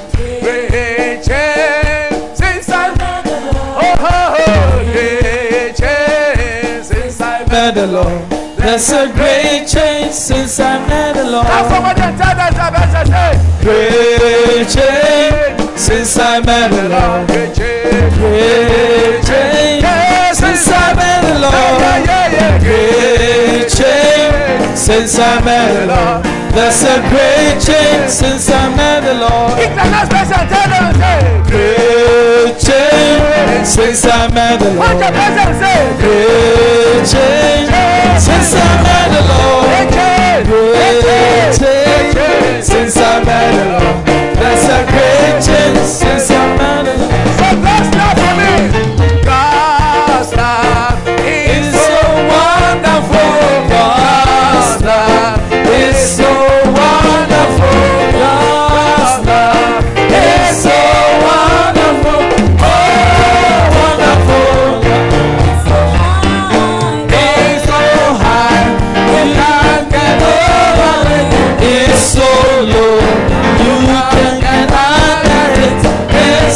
There's 8.77 8.91
a 8.91 9.09
great 9.11 9.65
change 9.65 10.13
since 10.13 10.59
I 10.59 10.77
met 10.87 11.15
the 11.15 11.23
Lord. 11.23 11.47
Now 11.47 11.67
somebody 11.67 11.97
tell 12.13 12.37
that 12.37 12.53
Great 13.59 14.69
change 14.69 15.57
since 15.75 16.15
I 16.19 16.45
met 16.45 16.69
the 16.69 16.85
Lord. 16.85 17.25
Great 17.25 17.57
change. 17.57 18.13
Great 18.21 19.25
change 19.25 19.81
since 20.37 20.69
I 20.69 20.93
met 20.93 21.25
the 21.25 21.41
Lord. 21.41 21.81
Great 22.61 23.65
change 23.73 24.77
since 24.77 25.17
I 25.17 25.41
met 25.41 25.73
the 25.73 25.87
Lord. 25.89 26.21
There's 26.53 26.83
a 26.85 27.01
great 27.09 27.57
change 27.57 28.11
since 28.11 28.45
I 28.51 28.69
met 28.77 29.01
the 29.01 29.15
Lord. 29.17 29.57
Great 31.49 32.61
change 32.61 33.26
since 33.65 34.05
I 34.05 34.27
met 34.33 34.59
the 34.59 34.69
Lord. 34.73 34.97
Great 35.97 37.05
change 37.07 37.71
since 38.21 38.53
I 38.53 38.57
met 38.83 39.09
the 39.13 39.21
Lord. 39.29 39.65
Great 40.47 41.51
change 41.57 42.63
since 42.63 42.97
I 42.97 43.23
met 43.23 43.51
the 43.55 43.63
Lord. 43.73 44.05
There's 44.37 44.65
a 44.65 44.79
great 44.91 45.37
change 45.45 45.87
since 45.87 46.29
I 46.31 46.33
met 46.57 46.83
the 46.85 46.93
Lord. 46.97 47.13
So 47.37 47.47
bless 47.61 47.87
that 47.95 48.15
for 48.17 48.33
me. 48.37 48.51
God's 49.25 49.46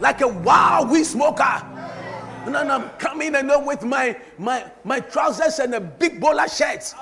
like 0.00 0.20
a 0.22 0.28
wild 0.28 0.90
weed 0.90 1.04
smoker. 1.04 1.62
And 2.46 2.54
then 2.54 2.70
I'm 2.70 2.88
coming 2.90 3.34
and 3.34 3.50
with 3.66 3.82
my, 3.82 4.18
my, 4.38 4.64
my 4.82 5.00
trousers 5.00 5.58
and 5.58 5.74
a 5.74 5.80
big 5.80 6.20
bowler 6.20 6.48
shirt. 6.48 6.94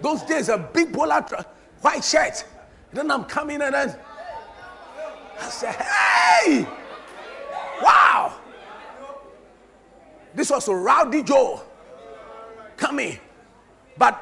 Those 0.00 0.22
days, 0.22 0.48
a 0.48 0.58
big 0.58 0.92
bowler 0.92 1.26
white 1.80 2.04
shirt. 2.04 2.44
And 2.90 3.00
then 3.00 3.10
I'm 3.10 3.24
coming 3.24 3.60
and 3.60 3.74
then 3.74 3.96
I 5.40 5.48
said, 5.48 5.74
hey, 5.74 6.66
wow. 7.82 8.34
This 10.34 10.50
was 10.50 10.68
a 10.68 10.74
rowdy 10.74 11.22
Joe 11.22 11.62
coming. 12.76 13.18
But 13.98 14.14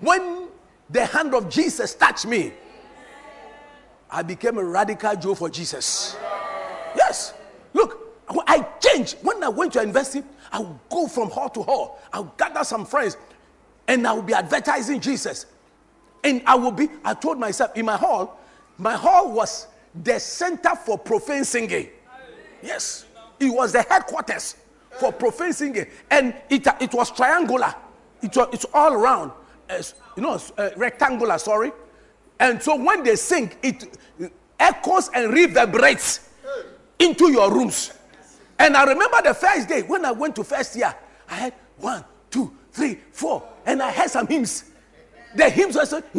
when 0.00 0.48
the 0.88 1.04
hand 1.04 1.34
of 1.34 1.48
Jesus 1.48 1.94
touched 1.94 2.26
me, 2.26 2.52
I 4.10 4.22
became 4.22 4.58
a 4.58 4.64
radical 4.64 5.16
Joe 5.16 5.34
for 5.34 5.50
Jesus. 5.50 6.16
Yes. 6.94 7.34
I 8.28 8.66
changed. 8.80 9.16
When 9.22 9.42
I 9.42 9.48
went 9.48 9.74
to 9.74 9.80
university, 9.80 10.26
I 10.52 10.60
would 10.60 10.78
go 10.90 11.06
from 11.06 11.30
hall 11.30 11.48
to 11.50 11.62
hall. 11.62 12.00
I 12.12 12.20
would 12.20 12.36
gather 12.36 12.64
some 12.64 12.84
friends 12.84 13.16
and 13.88 14.06
I 14.06 14.12
would 14.12 14.26
be 14.26 14.34
advertising 14.34 15.00
Jesus. 15.00 15.46
And 16.24 16.42
I 16.46 16.56
would 16.56 16.76
be, 16.76 16.88
I 17.04 17.14
told 17.14 17.38
myself, 17.38 17.76
in 17.76 17.84
my 17.84 17.96
hall, 17.96 18.40
my 18.78 18.94
hall 18.94 19.30
was 19.30 19.68
the 20.02 20.18
center 20.18 20.74
for 20.74 20.98
profane 20.98 21.44
singing. 21.44 21.88
Yes. 22.62 23.06
It 23.38 23.50
was 23.50 23.72
the 23.72 23.82
headquarters 23.82 24.56
for 24.98 25.12
profane 25.12 25.52
singing. 25.52 25.86
And 26.10 26.34
it, 26.50 26.66
it 26.80 26.92
was 26.94 27.10
triangular. 27.10 27.74
It's, 28.22 28.36
it's 28.36 28.66
all 28.74 28.92
around, 28.92 29.30
uh, 29.70 29.82
you 30.16 30.22
know, 30.22 30.40
uh, 30.58 30.70
rectangular, 30.76 31.38
sorry. 31.38 31.70
And 32.40 32.62
so 32.62 32.76
when 32.76 33.02
they 33.04 33.16
sing, 33.16 33.52
it 33.62 33.98
echoes 34.58 35.10
and 35.14 35.32
reverberates 35.32 36.28
into 36.98 37.30
your 37.30 37.52
rooms. 37.52 37.92
And 38.58 38.76
I 38.76 38.84
remember 38.84 39.18
the 39.22 39.34
first 39.34 39.68
day 39.68 39.82
when 39.82 40.04
I 40.04 40.12
went 40.12 40.36
to 40.36 40.44
first 40.44 40.76
year, 40.76 40.94
I 41.28 41.34
had 41.34 41.54
one, 41.78 42.04
two, 42.30 42.56
three, 42.72 42.98
four, 43.12 43.46
and 43.64 43.82
I 43.82 43.90
had 43.90 44.10
some 44.10 44.26
hymns. 44.26 44.64
The 45.34 45.50
hymns 45.50 45.76
were 45.76 45.84
so, 45.84 46.00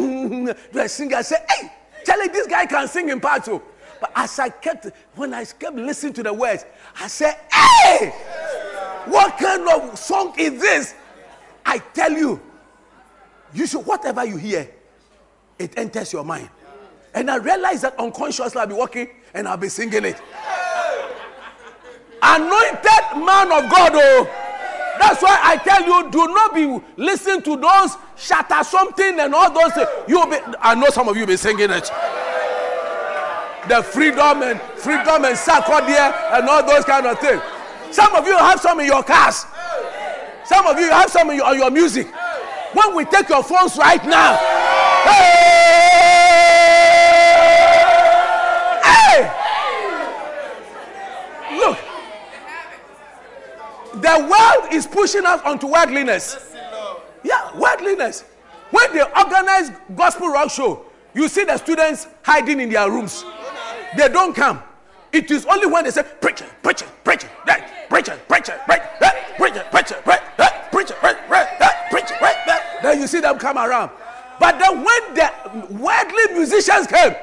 the 0.72 0.86
singer 0.88 1.22
said, 1.22 1.44
hey, 1.48 1.72
Charlie, 2.04 2.28
this 2.28 2.46
guy 2.46 2.66
can 2.66 2.86
sing 2.86 3.08
in 3.08 3.20
part 3.20 3.44
two. 3.44 3.60
But 4.00 4.12
as 4.14 4.38
I 4.38 4.48
kept, 4.50 4.86
when 5.14 5.34
I 5.34 5.44
kept 5.44 5.76
listening 5.76 6.12
to 6.14 6.22
the 6.22 6.32
words, 6.32 6.64
I 7.00 7.08
said, 7.08 7.36
hey, 7.52 8.10
what 9.06 9.36
kind 9.38 9.68
of 9.68 9.98
song 9.98 10.34
is 10.38 10.60
this? 10.60 10.94
I 11.66 11.78
tell 11.78 12.12
you, 12.12 12.40
you 13.52 13.66
should, 13.66 13.84
whatever 13.84 14.24
you 14.24 14.36
hear, 14.36 14.70
it 15.58 15.76
enters 15.76 16.12
your 16.12 16.24
mind. 16.24 16.50
And 17.14 17.30
I 17.30 17.36
realize 17.36 17.82
that 17.82 17.98
unconsciously 17.98 18.60
I'll 18.60 18.66
be 18.66 18.74
walking 18.74 19.08
and 19.34 19.48
I'll 19.48 19.56
be 19.56 19.68
singing 19.68 20.04
it. 20.04 20.20
Anointed 22.22 23.24
man 23.24 23.52
of 23.52 23.70
God, 23.70 23.92
oh, 23.94 24.28
That's 24.98 25.22
why 25.22 25.38
I 25.40 25.56
tell 25.56 25.84
you, 25.84 26.10
do 26.10 26.26
not 26.28 26.54
be 26.54 26.80
listening 26.96 27.42
to 27.42 27.56
those 27.56 27.96
shatter 28.16 28.64
something 28.64 29.20
and 29.20 29.34
all 29.34 29.52
those. 29.52 29.72
You'll 30.08 30.26
be. 30.26 30.38
I 30.60 30.74
know 30.74 30.88
some 30.90 31.08
of 31.08 31.16
you 31.16 31.26
be 31.26 31.36
singing 31.36 31.70
it. 31.70 31.90
The 33.68 33.82
freedom 33.82 34.42
and 34.42 34.60
freedom 34.76 35.24
and 35.24 35.36
there 35.36 36.14
and 36.32 36.48
all 36.48 36.66
those 36.66 36.84
kind 36.84 37.06
of 37.06 37.18
things. 37.18 37.42
Some 37.90 38.14
of 38.14 38.26
you 38.26 38.36
have 38.36 38.60
some 38.60 38.80
in 38.80 38.86
your 38.86 39.02
cars. 39.02 39.46
Some 40.44 40.66
of 40.66 40.78
you 40.78 40.90
have 40.90 41.10
some 41.10 41.30
in 41.30 41.36
your, 41.36 41.46
on 41.46 41.56
your 41.56 41.70
music. 41.70 42.08
When 42.72 42.96
we 42.96 43.04
take 43.04 43.28
your 43.28 43.42
phones 43.42 43.76
right 43.76 44.04
now, 44.04 44.36
hey, 45.04 45.57
the 54.00 54.28
world 54.30 54.72
is 54.72 54.86
pushing 54.86 55.24
us 55.26 55.40
onto 55.44 55.66
worldliness. 55.66 56.54
Yeah, 57.22 57.56
worldliness. 57.56 58.24
When 58.70 58.92
they 58.92 59.02
organize 59.02 59.70
gospel 59.96 60.28
rock 60.28 60.50
show, 60.50 60.84
you 61.14 61.28
see 61.28 61.44
the 61.44 61.56
students 61.56 62.06
hiding 62.22 62.60
in 62.60 62.70
their 62.70 62.90
rooms. 62.90 63.24
They 63.96 64.08
don't 64.08 64.34
come. 64.34 64.62
It 65.12 65.30
is 65.30 65.46
only 65.46 65.66
when 65.66 65.84
they 65.84 65.90
say 65.90 66.04
preacher, 66.20 66.46
preacher, 66.62 66.86
preacher, 67.02 67.28
that 67.46 67.88
preacher, 67.88 68.18
preacher, 68.28 68.60
preacher, 68.66 68.88
that 69.00 69.36
preacher, 69.38 69.64
preacher, 69.70 69.94
preacher, 70.04 70.22
preacher, 70.70 70.94
preacher, 71.00 71.16
preacher, 71.90 72.14
preacher. 72.20 72.58
Then 72.82 73.00
you 73.00 73.06
see 73.06 73.20
them 73.20 73.38
come 73.38 73.56
around. 73.56 73.90
But 74.38 74.58
then 74.58 74.84
when 74.84 75.14
the 75.14 75.32
worldly 75.74 76.34
musicians 76.34 76.86
came, 76.86 77.14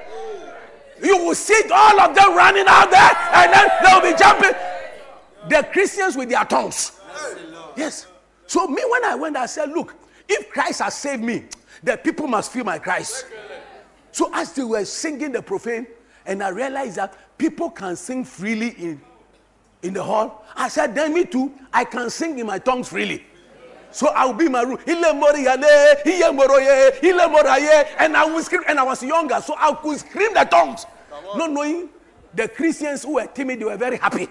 you 1.03 1.17
will 1.17 1.35
see 1.35 1.61
all 1.71 1.99
of 2.01 2.15
them 2.15 2.35
running 2.35 2.65
out 2.67 2.89
there, 2.89 3.11
and 3.33 3.53
then 3.53 3.69
they'll 3.83 4.01
be 4.01 4.17
jumping. 4.17 4.51
The 5.49 5.67
Christians 5.71 6.15
with 6.15 6.29
their 6.29 6.45
tongues. 6.45 6.93
Yes. 7.75 8.07
So 8.47 8.67
me, 8.67 8.81
when 8.89 9.05
I 9.05 9.15
went, 9.15 9.37
I 9.37 9.45
said, 9.47 9.69
look, 9.69 9.95
if 10.27 10.49
Christ 10.49 10.81
has 10.81 10.95
saved 10.95 11.23
me, 11.23 11.45
the 11.83 11.97
people 11.97 12.27
must 12.27 12.51
feel 12.51 12.63
my 12.63 12.79
Christ. 12.79 13.25
So 14.11 14.29
as 14.33 14.53
they 14.53 14.63
were 14.63 14.85
singing 14.85 15.31
the 15.31 15.41
profane, 15.41 15.87
and 16.25 16.41
I 16.41 16.49
realized 16.49 16.95
that 16.95 17.37
people 17.37 17.69
can 17.69 17.95
sing 17.95 18.25
freely 18.25 18.69
in, 18.69 19.01
in 19.83 19.93
the 19.93 20.01
hall. 20.01 20.43
I 20.55 20.69
said, 20.69 20.95
then 20.95 21.13
me 21.13 21.25
too, 21.25 21.51
I 21.71 21.83
can 21.85 22.09
sing 22.09 22.39
in 22.39 22.47
my 22.47 22.57
tongues 22.57 22.87
freely. 22.89 23.23
So 23.91 24.07
I'll 24.07 24.33
be 24.33 24.47
in 24.47 24.51
my 24.51 24.63
room. 24.63 24.79
And 24.87 25.05
I 28.15 28.25
will 28.25 28.41
scream. 28.41 28.63
And 28.67 28.79
I 28.79 28.83
was 28.83 29.03
younger, 29.03 29.39
so 29.41 29.55
I 29.57 29.73
could 29.73 29.99
scream 29.99 30.33
the 30.33 30.43
tongues. 30.43 30.85
Not 31.35 31.51
knowing 31.51 31.89
the 32.33 32.47
Christians 32.47 33.03
who 33.03 33.13
were 33.15 33.27
timid, 33.27 33.59
they 33.59 33.65
were 33.65 33.77
very 33.77 33.97
happy. 33.97 34.27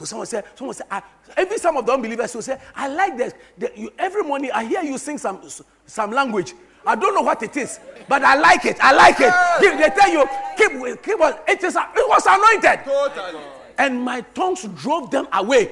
So 0.00 0.06
someone 0.06 0.26
said, 0.26 0.44
someone 0.54 0.74
said, 0.74 0.86
I, 0.90 1.02
every 1.36 1.58
some 1.58 1.76
of 1.76 1.84
the 1.84 1.92
unbelievers 1.92 2.34
will 2.34 2.40
say, 2.40 2.58
I 2.74 2.88
like 2.88 3.18
this. 3.18 3.34
The, 3.58 3.70
you, 3.76 3.92
every 3.98 4.22
morning 4.22 4.50
I 4.50 4.64
hear 4.64 4.82
you 4.82 4.96
sing 4.96 5.18
some 5.18 5.42
some 5.84 6.10
language. 6.10 6.54
I 6.86 6.94
don't 6.96 7.14
know 7.14 7.20
what 7.20 7.42
it 7.42 7.54
is, 7.54 7.78
but 8.08 8.24
I 8.24 8.36
like 8.36 8.64
it. 8.64 8.78
I 8.80 8.94
like 8.94 9.16
it. 9.20 9.30
Keep, 9.60 9.78
they 9.78 9.90
tell 9.90 10.10
you, 10.10 10.24
keep, 10.56 11.02
keep 11.02 11.18
it 11.20 11.62
is. 11.62 11.76
It 11.76 12.08
was 12.08 12.26
anointed. 12.26 12.86
Totally. 12.86 13.44
And 13.76 14.00
my 14.00 14.22
tongues 14.32 14.66
drove 14.76 15.10
them 15.10 15.28
away 15.34 15.70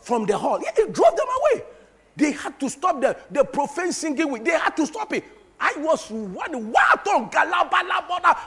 from 0.00 0.26
the 0.26 0.36
hall. 0.36 0.58
Yeah, 0.60 0.72
it 0.76 0.92
drove 0.92 1.16
them 1.16 1.28
away. 1.28 1.64
They 2.16 2.32
had 2.32 2.58
to 2.58 2.68
stop 2.68 3.00
the, 3.00 3.16
the 3.30 3.44
profane 3.44 3.92
singing. 3.92 4.42
They 4.42 4.50
had 4.50 4.76
to 4.76 4.86
stop 4.86 5.12
it. 5.12 5.22
I 5.60 5.74
was 5.76 6.10
what 6.10 6.50
wild 6.50 7.04
tongue, 7.04 7.30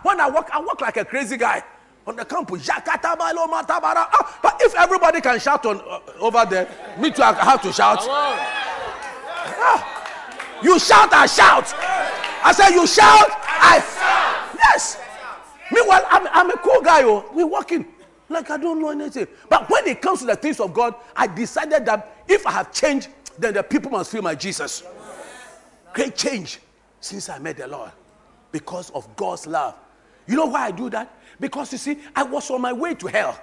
When 0.03 0.19
I 0.19 0.29
walk, 0.29 0.49
I 0.51 0.59
walk 0.59 0.81
like 0.81 0.97
a 0.97 1.05
crazy 1.05 1.37
guy 1.37 1.63
on 2.07 2.15
the 2.15 2.25
campus. 2.25 2.69
Ah, 2.71 4.39
but 4.41 4.61
if 4.61 4.73
everybody 4.75 5.21
can 5.21 5.39
shout 5.39 5.65
on 5.65 5.81
uh, 5.81 5.99
over 6.19 6.45
there, 6.49 6.67
me 6.97 7.11
too, 7.11 7.21
I 7.21 7.33
have 7.33 7.61
to 7.61 7.73
shout. 7.73 7.99
Ah. 8.01 8.53
You 10.63 10.79
shout, 10.79 11.13
I 11.13 11.25
shout. 11.27 11.73
I 12.43 12.51
said, 12.53 12.69
You 12.69 12.87
shout, 12.87 13.29
I. 13.45 13.83
Yes. 14.57 14.99
Meanwhile, 15.71 16.05
I'm, 16.09 16.27
I'm 16.31 16.49
a 16.49 16.57
cool 16.57 16.81
guy. 16.81 17.03
Oh. 17.03 17.25
We're 17.33 17.45
walking 17.45 17.85
like 18.29 18.49
I 18.49 18.57
don't 18.57 18.81
know 18.81 18.89
anything. 18.89 19.27
But 19.49 19.69
when 19.69 19.85
it 19.87 20.01
comes 20.01 20.19
to 20.21 20.25
the 20.25 20.35
things 20.35 20.59
of 20.59 20.73
God, 20.73 20.95
I 21.15 21.27
decided 21.27 21.85
that 21.85 22.23
if 22.27 22.47
I 22.47 22.51
have 22.51 22.71
changed, 22.73 23.09
then 23.37 23.53
the 23.53 23.63
people 23.63 23.91
must 23.91 24.11
feel 24.11 24.21
my 24.21 24.33
Jesus. 24.33 24.83
Great 25.93 26.15
change 26.15 26.59
since 26.99 27.29
I 27.29 27.37
met 27.39 27.57
the 27.57 27.67
Lord 27.67 27.91
because 28.51 28.89
of 28.91 29.13
God's 29.15 29.45
love. 29.45 29.75
You 30.25 30.35
know 30.35 30.45
why 30.47 30.65
I 30.67 30.71
do 30.71 30.89
that? 30.89 31.13
Because 31.39 31.71
you 31.71 31.77
see, 31.77 31.99
I 32.15 32.23
was 32.23 32.49
on 32.49 32.61
my 32.61 32.73
way 32.73 32.95
to 32.95 33.07
hell. 33.07 33.39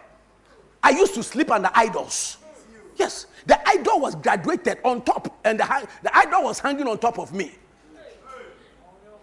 I 0.82 0.90
used 0.90 1.14
to 1.14 1.22
sleep 1.22 1.50
under 1.50 1.70
idols. 1.74 2.38
Yes, 2.96 3.26
the 3.46 3.68
idol 3.68 4.00
was 4.00 4.14
graduated 4.14 4.78
on 4.84 5.02
top, 5.02 5.36
and 5.44 5.58
the, 5.58 5.88
the 6.02 6.16
idol 6.16 6.44
was 6.44 6.60
hanging 6.60 6.86
on 6.86 6.98
top 6.98 7.18
of 7.18 7.32
me. 7.32 7.52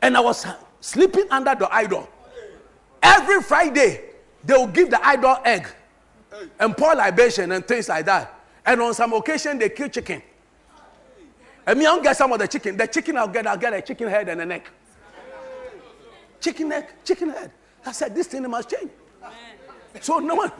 And 0.02 0.18
I 0.18 0.20
was 0.20 0.46
sleeping 0.80 1.26
under 1.30 1.56
the 1.56 1.74
idol. 1.74 2.10
Every 3.02 3.42
Friday, 3.42 4.02
they 4.44 4.54
will 4.54 4.68
give 4.68 4.90
the 4.90 5.06
idol 5.06 5.38
egg 5.46 5.68
and 6.60 6.76
pour 6.76 6.96
libation 6.96 7.52
and 7.52 7.68
things 7.68 7.90
like 7.90 8.06
that. 8.06 8.40
And 8.66 8.82
on 8.82 8.94
some 8.94 9.14
occasion, 9.14 9.58
they 9.58 9.70
kill 9.70 9.90
chicken. 9.90 10.22
And 11.66 11.78
me, 11.78 11.86
I'll 11.86 12.02
get 12.02 12.18
some 12.18 12.32
of 12.32 12.40
the 12.40 12.48
chicken. 12.48 12.76
The 12.78 12.88
chicken 12.88 13.18
I'll 13.18 13.28
get, 13.28 13.46
I'll 13.46 13.58
get 13.58 13.74
a 13.74 13.82
chicken 13.82 14.08
head 14.08 14.30
and 14.30 14.42
a 14.42 14.46
neck. 14.46 14.70
Chicken 16.40 16.70
neck, 16.70 17.04
chicken 17.04 17.30
head. 17.30 17.52
I 17.86 17.92
said, 17.92 18.14
this 18.16 18.28
thing 18.28 18.50
must 18.50 18.70
change. 18.70 18.92
So 20.02 20.20
no 20.20 20.36
one, 20.36 20.52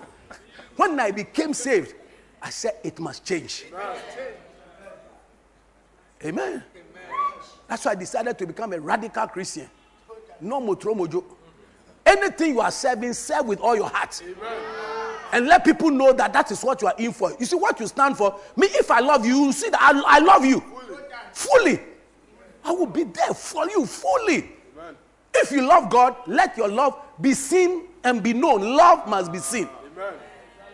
when 0.76 1.00
I 1.00 1.12
became 1.12 1.54
saved, 1.54 1.96
I 2.42 2.50
said 2.50 2.74
it 2.84 3.00
must 3.00 3.26
change. 3.26 3.66
Amen. 6.24 6.64
That's 7.68 7.86
why 7.86 7.92
I 7.92 7.96
decided 7.96 8.38
to 8.38 8.46
become 8.46 8.74
a 8.74 8.80
radical 8.80 9.28
Christian. 9.28 9.70
No 10.40 10.60
mojo. 10.60 11.24
Anything 12.06 12.54
you 12.56 12.62
are 12.62 12.72
serving, 12.72 13.14
serve 13.14 13.46
with 13.46 13.60
all 13.60 13.76
your 13.76 13.90
heart. 13.90 14.22
And 15.32 15.48
let 15.48 15.64
people 15.64 15.92
know 15.92 16.12
that 16.14 16.34
that 16.34 16.52
is 16.52 16.62
what 16.64 16.82
you 16.82 16.88
are 16.88 16.96
in 16.98 17.14
for. 17.14 17.34
You 17.40 17.46
see 17.46 17.56
what 17.56 17.80
you 17.80 17.88
stand 17.88 18.18
for. 18.18 18.38
Me, 18.56 18.68
if 18.72 18.92
I 18.92 19.00
love 19.00 19.26
you, 19.26 19.46
you 19.46 19.52
see 19.54 19.70
that 19.70 19.82
I, 19.82 20.18
I 20.18 20.20
love 20.20 20.44
you 20.44 20.62
fully. 21.32 21.80
I 22.64 22.72
will 22.72 22.88
be 22.88 23.04
there 23.04 23.34
for 23.34 23.70
you 23.70 23.86
fully. 23.86 24.52
If 25.34 25.52
you 25.52 25.62
love 25.66 25.90
God, 25.90 26.18
let 26.28 26.58
your 26.58 26.68
love 26.68 27.00
be 27.22 27.34
seen 27.34 27.88
and 28.04 28.22
be 28.22 28.34
known. 28.34 28.76
Love 28.76 29.08
must 29.08 29.32
be 29.32 29.38
seen. 29.38 29.70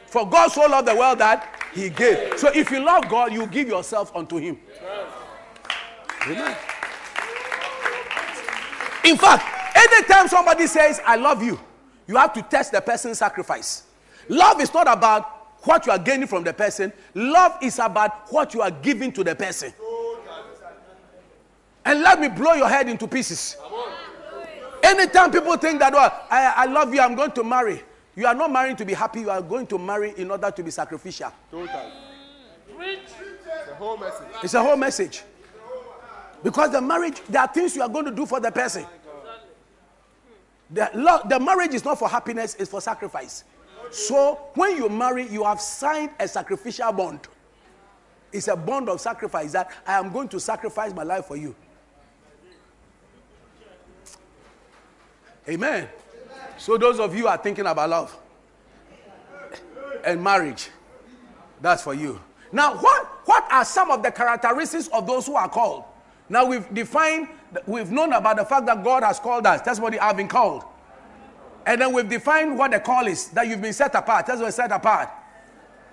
For 0.07 0.27
God 0.27 0.49
so 0.51 0.61
loved 0.67 0.87
the 0.87 0.95
world 0.95 1.19
that 1.19 1.61
he 1.73 1.89
gave. 1.89 2.39
So 2.39 2.49
if 2.53 2.71
you 2.71 2.83
love 2.83 3.09
God, 3.09 3.33
you 3.33 3.45
give 3.47 3.67
yourself 3.67 4.15
unto 4.15 4.37
him. 4.37 4.57
Amen. 6.25 6.55
In 9.03 9.17
fact, 9.17 9.77
anytime 9.77 10.27
somebody 10.27 10.67
says, 10.67 11.01
I 11.05 11.15
love 11.15 11.43
you, 11.43 11.59
you 12.07 12.15
have 12.15 12.33
to 12.33 12.41
test 12.41 12.71
the 12.71 12.81
person's 12.81 13.17
sacrifice. 13.17 13.83
Love 14.29 14.61
is 14.61 14.73
not 14.73 14.91
about 14.91 15.37
what 15.63 15.85
you 15.85 15.91
are 15.91 15.99
gaining 15.99 16.27
from 16.27 16.43
the 16.43 16.53
person, 16.53 16.93
love 17.13 17.57
is 17.61 17.79
about 17.79 18.31
what 18.31 18.53
you 18.53 18.61
are 18.61 18.71
giving 18.71 19.11
to 19.11 19.23
the 19.23 19.35
person. 19.35 19.73
And 21.85 22.01
let 22.01 22.19
me 22.19 22.27
blow 22.27 22.53
your 22.53 22.67
head 22.67 22.89
into 22.89 23.07
pieces. 23.07 23.55
Anytime 24.87 25.31
people 25.31 25.57
think 25.57 25.79
that, 25.79 25.91
well, 25.91 26.23
I, 26.29 26.53
I 26.55 26.65
love 26.65 26.93
you, 26.93 27.01
I'm 27.01 27.13
going 27.13 27.31
to 27.31 27.43
marry. 27.43 27.83
You 28.15 28.25
are 28.25 28.33
not 28.33 28.51
marrying 28.51 28.77
to 28.77 28.85
be 28.85 28.93
happy, 28.93 29.19
you 29.19 29.29
are 29.29 29.41
going 29.41 29.67
to 29.67 29.77
marry 29.77 30.13
in 30.15 30.31
order 30.31 30.49
to 30.49 30.63
be 30.63 30.71
sacrificial. 30.71 31.31
Total. 31.51 31.91
It's 32.79 33.11
a 33.69 33.75
whole 33.75 33.97
message. 33.97 34.27
It's 34.43 34.53
a 34.53 34.63
whole 34.63 34.77
message. 34.77 35.23
Because 36.41 36.71
the 36.71 36.79
marriage, 36.79 37.21
there 37.27 37.41
are 37.41 37.47
things 37.49 37.75
you 37.75 37.81
are 37.81 37.89
going 37.89 38.05
to 38.05 38.11
do 38.11 38.25
for 38.25 38.39
the 38.39 38.49
person. 38.49 38.85
The, 40.71 40.89
love, 40.93 41.27
the 41.27 41.39
marriage 41.39 41.73
is 41.73 41.83
not 41.83 41.99
for 41.99 42.07
happiness, 42.07 42.55
it's 42.57 42.71
for 42.71 42.79
sacrifice. 42.79 43.43
So 43.91 44.39
when 44.53 44.77
you 44.77 44.87
marry, 44.87 45.27
you 45.27 45.43
have 45.43 45.59
signed 45.59 46.11
a 46.19 46.29
sacrificial 46.29 46.93
bond. 46.93 47.27
It's 48.31 48.47
a 48.47 48.55
bond 48.55 48.87
of 48.87 49.01
sacrifice 49.01 49.51
that 49.51 49.71
I 49.85 49.99
am 49.99 50.13
going 50.13 50.29
to 50.29 50.39
sacrifice 50.39 50.93
my 50.93 51.03
life 51.03 51.25
for 51.25 51.35
you. 51.35 51.55
Amen. 55.49 55.87
So 56.57 56.77
those 56.77 56.99
of 56.99 57.15
you 57.15 57.27
are 57.27 57.37
thinking 57.37 57.65
about 57.65 57.89
love 57.89 58.17
and 60.03 60.23
marriage, 60.23 60.69
that's 61.61 61.83
for 61.83 61.93
you. 61.93 62.19
Now, 62.51 62.75
what, 62.77 63.05
what 63.25 63.51
are 63.51 63.65
some 63.65 63.91
of 63.91 64.03
the 64.03 64.11
characteristics 64.11 64.87
of 64.87 65.05
those 65.05 65.25
who 65.25 65.35
are 65.35 65.49
called? 65.49 65.83
Now 66.29 66.45
we've 66.45 66.71
defined, 66.73 67.29
we've 67.65 67.91
known 67.91 68.13
about 68.13 68.37
the 68.37 68.45
fact 68.45 68.65
that 68.65 68.83
God 68.83 69.03
has 69.03 69.19
called 69.19 69.45
us. 69.45 69.61
That's 69.61 69.79
what 69.79 69.99
I've 70.01 70.17
been 70.17 70.27
called. 70.27 70.63
And 71.65 71.81
then 71.81 71.93
we've 71.93 72.07
defined 72.07 72.57
what 72.57 72.71
the 72.71 72.79
call 72.79 73.07
is, 73.07 73.27
that 73.29 73.47
you've 73.47 73.61
been 73.61 73.73
set 73.73 73.93
apart. 73.95 74.25
That's 74.25 74.41
what 74.41 74.53
set 74.53 74.71
apart. 74.71 75.09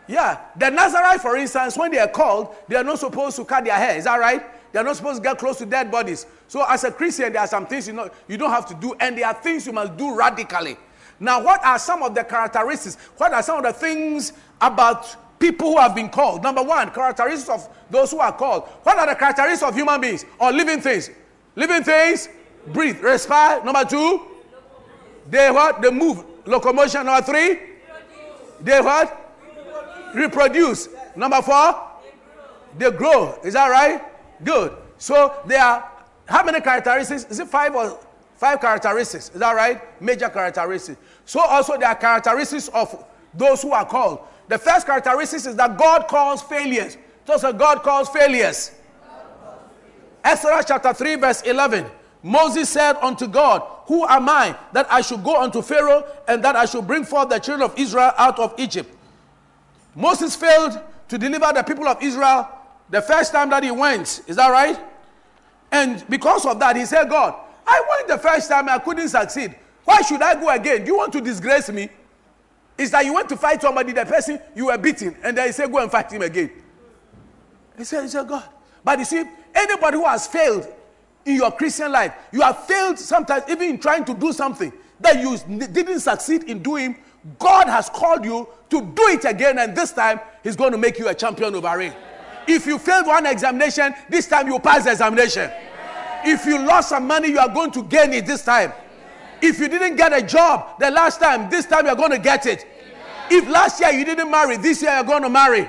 Yeah. 0.06 0.40
The 0.56 0.70
Nazarite, 0.70 1.20
for 1.20 1.36
instance, 1.36 1.76
when 1.76 1.90
they 1.90 1.98
are 1.98 2.08
called, 2.08 2.54
they 2.68 2.76
are 2.76 2.84
not 2.84 2.98
supposed 2.98 3.36
to 3.36 3.44
cut 3.44 3.64
their 3.64 3.74
hair. 3.74 3.96
Is 3.96 4.04
that 4.04 4.16
right? 4.16 4.42
They're 4.74 4.82
not 4.82 4.96
supposed 4.96 5.22
to 5.22 5.22
get 5.22 5.38
close 5.38 5.58
to 5.58 5.66
dead 5.66 5.88
bodies. 5.88 6.26
So, 6.48 6.64
as 6.68 6.82
a 6.82 6.90
Christian, 6.90 7.32
there 7.32 7.42
are 7.42 7.46
some 7.46 7.64
things 7.64 7.86
you 7.86 7.92
know 7.92 8.10
you 8.26 8.36
don't 8.36 8.50
have 8.50 8.66
to 8.66 8.74
do, 8.74 8.92
and 8.98 9.16
there 9.16 9.24
are 9.28 9.34
things 9.34 9.68
you 9.68 9.72
must 9.72 9.96
do 9.96 10.16
radically. 10.16 10.76
Now, 11.20 11.40
what 11.40 11.64
are 11.64 11.78
some 11.78 12.02
of 12.02 12.12
the 12.12 12.24
characteristics? 12.24 12.96
What 13.16 13.32
are 13.32 13.40
some 13.40 13.58
of 13.58 13.62
the 13.62 13.72
things 13.72 14.32
about 14.60 15.16
people 15.38 15.72
who 15.72 15.78
have 15.78 15.94
been 15.94 16.08
called. 16.08 16.42
Number 16.42 16.62
one, 16.62 16.90
characteristics 16.90 17.48
of 17.50 17.68
those 17.90 18.10
who 18.10 18.18
are 18.18 18.32
called. 18.32 18.64
What 18.82 18.98
are 18.98 19.06
the 19.06 19.14
characteristics 19.14 19.62
of 19.62 19.74
human 19.74 20.00
beings 20.00 20.24
or 20.40 20.50
living 20.50 20.80
things? 20.80 21.10
Living 21.54 21.84
things, 21.84 22.28
breathe, 22.68 23.00
respire. 23.00 23.62
Number 23.62 23.84
two, 23.84 24.22
they 25.28 25.50
what? 25.50 25.82
They 25.82 25.90
move. 25.90 26.24
Locomotion. 26.46 27.06
Number 27.06 27.22
three, 27.22 27.60
they 28.60 28.80
what? 28.80 29.20
Reproduce. 30.14 30.88
Number 31.14 31.42
four, 31.42 31.90
they 32.76 32.90
grow. 32.90 33.38
Is 33.44 33.52
that 33.52 33.68
right? 33.68 34.13
Good. 34.44 34.76
So 34.98 35.34
there 35.46 35.62
are 35.62 35.90
how 36.26 36.44
many 36.44 36.60
characteristics? 36.60 37.24
Is 37.24 37.40
it 37.40 37.48
five 37.48 37.74
or 37.74 37.98
five 38.36 38.60
characteristics? 38.60 39.30
Is 39.30 39.40
that 39.40 39.52
right? 39.52 40.00
Major 40.00 40.28
characteristics. 40.28 40.98
So 41.24 41.40
also 41.40 41.76
there 41.78 41.88
are 41.88 41.94
characteristics 41.94 42.68
of 42.68 43.04
those 43.34 43.62
who 43.62 43.72
are 43.72 43.84
called. 43.84 44.20
The 44.48 44.58
first 44.58 44.86
characteristic 44.86 45.46
is 45.46 45.56
that 45.56 45.76
God 45.78 46.06
calls 46.08 46.42
failures. 46.42 46.96
So 47.26 47.52
God 47.52 47.82
calls 47.82 48.08
failures. 48.08 48.72
Exodus 50.22 50.64
chapter 50.66 50.92
3, 50.92 51.16
verse 51.16 51.42
11. 51.42 51.86
Moses 52.22 52.70
said 52.70 52.96
unto 52.96 53.26
God, 53.26 53.62
Who 53.86 54.06
am 54.06 54.28
I 54.28 54.56
that 54.72 54.90
I 54.90 55.02
should 55.02 55.22
go 55.22 55.42
unto 55.42 55.60
Pharaoh 55.60 56.06
and 56.26 56.42
that 56.42 56.56
I 56.56 56.64
should 56.64 56.86
bring 56.86 57.04
forth 57.04 57.28
the 57.28 57.38
children 57.38 57.70
of 57.70 57.78
Israel 57.78 58.12
out 58.16 58.38
of 58.38 58.54
Egypt? 58.58 58.94
Moses 59.94 60.34
failed 60.34 60.80
to 61.08 61.18
deliver 61.18 61.52
the 61.52 61.62
people 61.62 61.86
of 61.86 62.02
Israel 62.02 62.48
the 62.90 63.02
first 63.02 63.32
time 63.32 63.50
that 63.50 63.62
he 63.62 63.70
went. 63.70 64.22
Is 64.26 64.36
that 64.36 64.48
right? 64.48 64.78
And 65.72 66.04
because 66.08 66.46
of 66.46 66.58
that, 66.60 66.76
he 66.76 66.84
said, 66.84 67.08
God, 67.08 67.34
I 67.66 67.82
went 67.90 68.08
the 68.08 68.18
first 68.18 68.48
time, 68.48 68.68
I 68.68 68.78
couldn't 68.78 69.08
succeed. 69.08 69.54
Why 69.84 70.00
should 70.02 70.22
I 70.22 70.34
go 70.34 70.48
again? 70.48 70.80
Do 70.84 70.86
you 70.86 70.96
want 70.96 71.12
to 71.14 71.20
disgrace 71.20 71.70
me? 71.70 71.88
It's 72.76 72.90
that 72.90 73.04
you 73.04 73.14
went 73.14 73.28
to 73.28 73.36
fight 73.36 73.62
somebody, 73.62 73.92
the 73.92 74.04
person 74.04 74.38
you 74.54 74.66
were 74.66 74.78
beating, 74.78 75.16
and 75.22 75.36
then 75.36 75.46
he 75.46 75.52
said, 75.52 75.70
Go 75.70 75.78
and 75.78 75.90
fight 75.90 76.10
him 76.10 76.22
again. 76.22 76.50
He 77.76 77.84
said, 77.84 78.02
he 78.02 78.08
said, 78.08 78.26
God. 78.28 78.44
But 78.82 78.98
you 78.98 79.04
see, 79.04 79.24
anybody 79.54 79.96
who 79.96 80.04
has 80.04 80.26
failed 80.26 80.66
in 81.24 81.36
your 81.36 81.50
Christian 81.50 81.90
life, 81.90 82.14
you 82.32 82.40
have 82.42 82.64
failed 82.66 82.98
sometimes 82.98 83.44
even 83.48 83.70
in 83.70 83.78
trying 83.78 84.04
to 84.04 84.14
do 84.14 84.32
something 84.32 84.72
that 85.00 85.20
you 85.20 85.36
didn't 85.66 86.00
succeed 86.00 86.44
in 86.44 86.62
doing. 86.62 86.96
God 87.38 87.68
has 87.68 87.88
called 87.88 88.24
you 88.24 88.46
to 88.70 88.80
do 88.80 89.02
it 89.08 89.24
again, 89.24 89.58
and 89.58 89.76
this 89.76 89.92
time 89.92 90.20
He's 90.42 90.56
going 90.56 90.72
to 90.72 90.78
make 90.78 90.98
you 90.98 91.08
a 91.08 91.14
champion 91.14 91.54
over 91.54 91.80
it. 91.80 91.94
If 92.46 92.66
you 92.66 92.78
failed 92.78 93.06
one 93.06 93.26
examination, 93.26 93.94
this 94.08 94.26
time 94.26 94.46
you 94.48 94.58
pass 94.58 94.84
the 94.84 94.92
examination. 94.92 95.50
If 96.24 96.46
you 96.46 96.58
lost 96.58 96.90
some 96.90 97.06
money, 97.06 97.28
you 97.28 97.38
are 97.38 97.48
going 97.48 97.70
to 97.72 97.82
gain 97.84 98.12
it 98.12 98.26
this 98.26 98.44
time. 98.44 98.72
If 99.42 99.58
you 99.58 99.68
didn't 99.68 99.96
get 99.96 100.12
a 100.12 100.22
job 100.22 100.78
the 100.78 100.90
last 100.90 101.20
time, 101.20 101.50
this 101.50 101.66
time 101.66 101.86
you're 101.86 101.96
going 101.96 102.12
to 102.12 102.18
get 102.18 102.46
it. 102.46 102.66
If 103.30 103.48
last 103.48 103.80
year 103.80 103.90
you 103.90 104.04
didn't 104.04 104.30
marry, 104.30 104.56
this 104.56 104.82
year 104.82 104.94
you're 104.94 105.04
going 105.04 105.22
to 105.22 105.30
marry. 105.30 105.68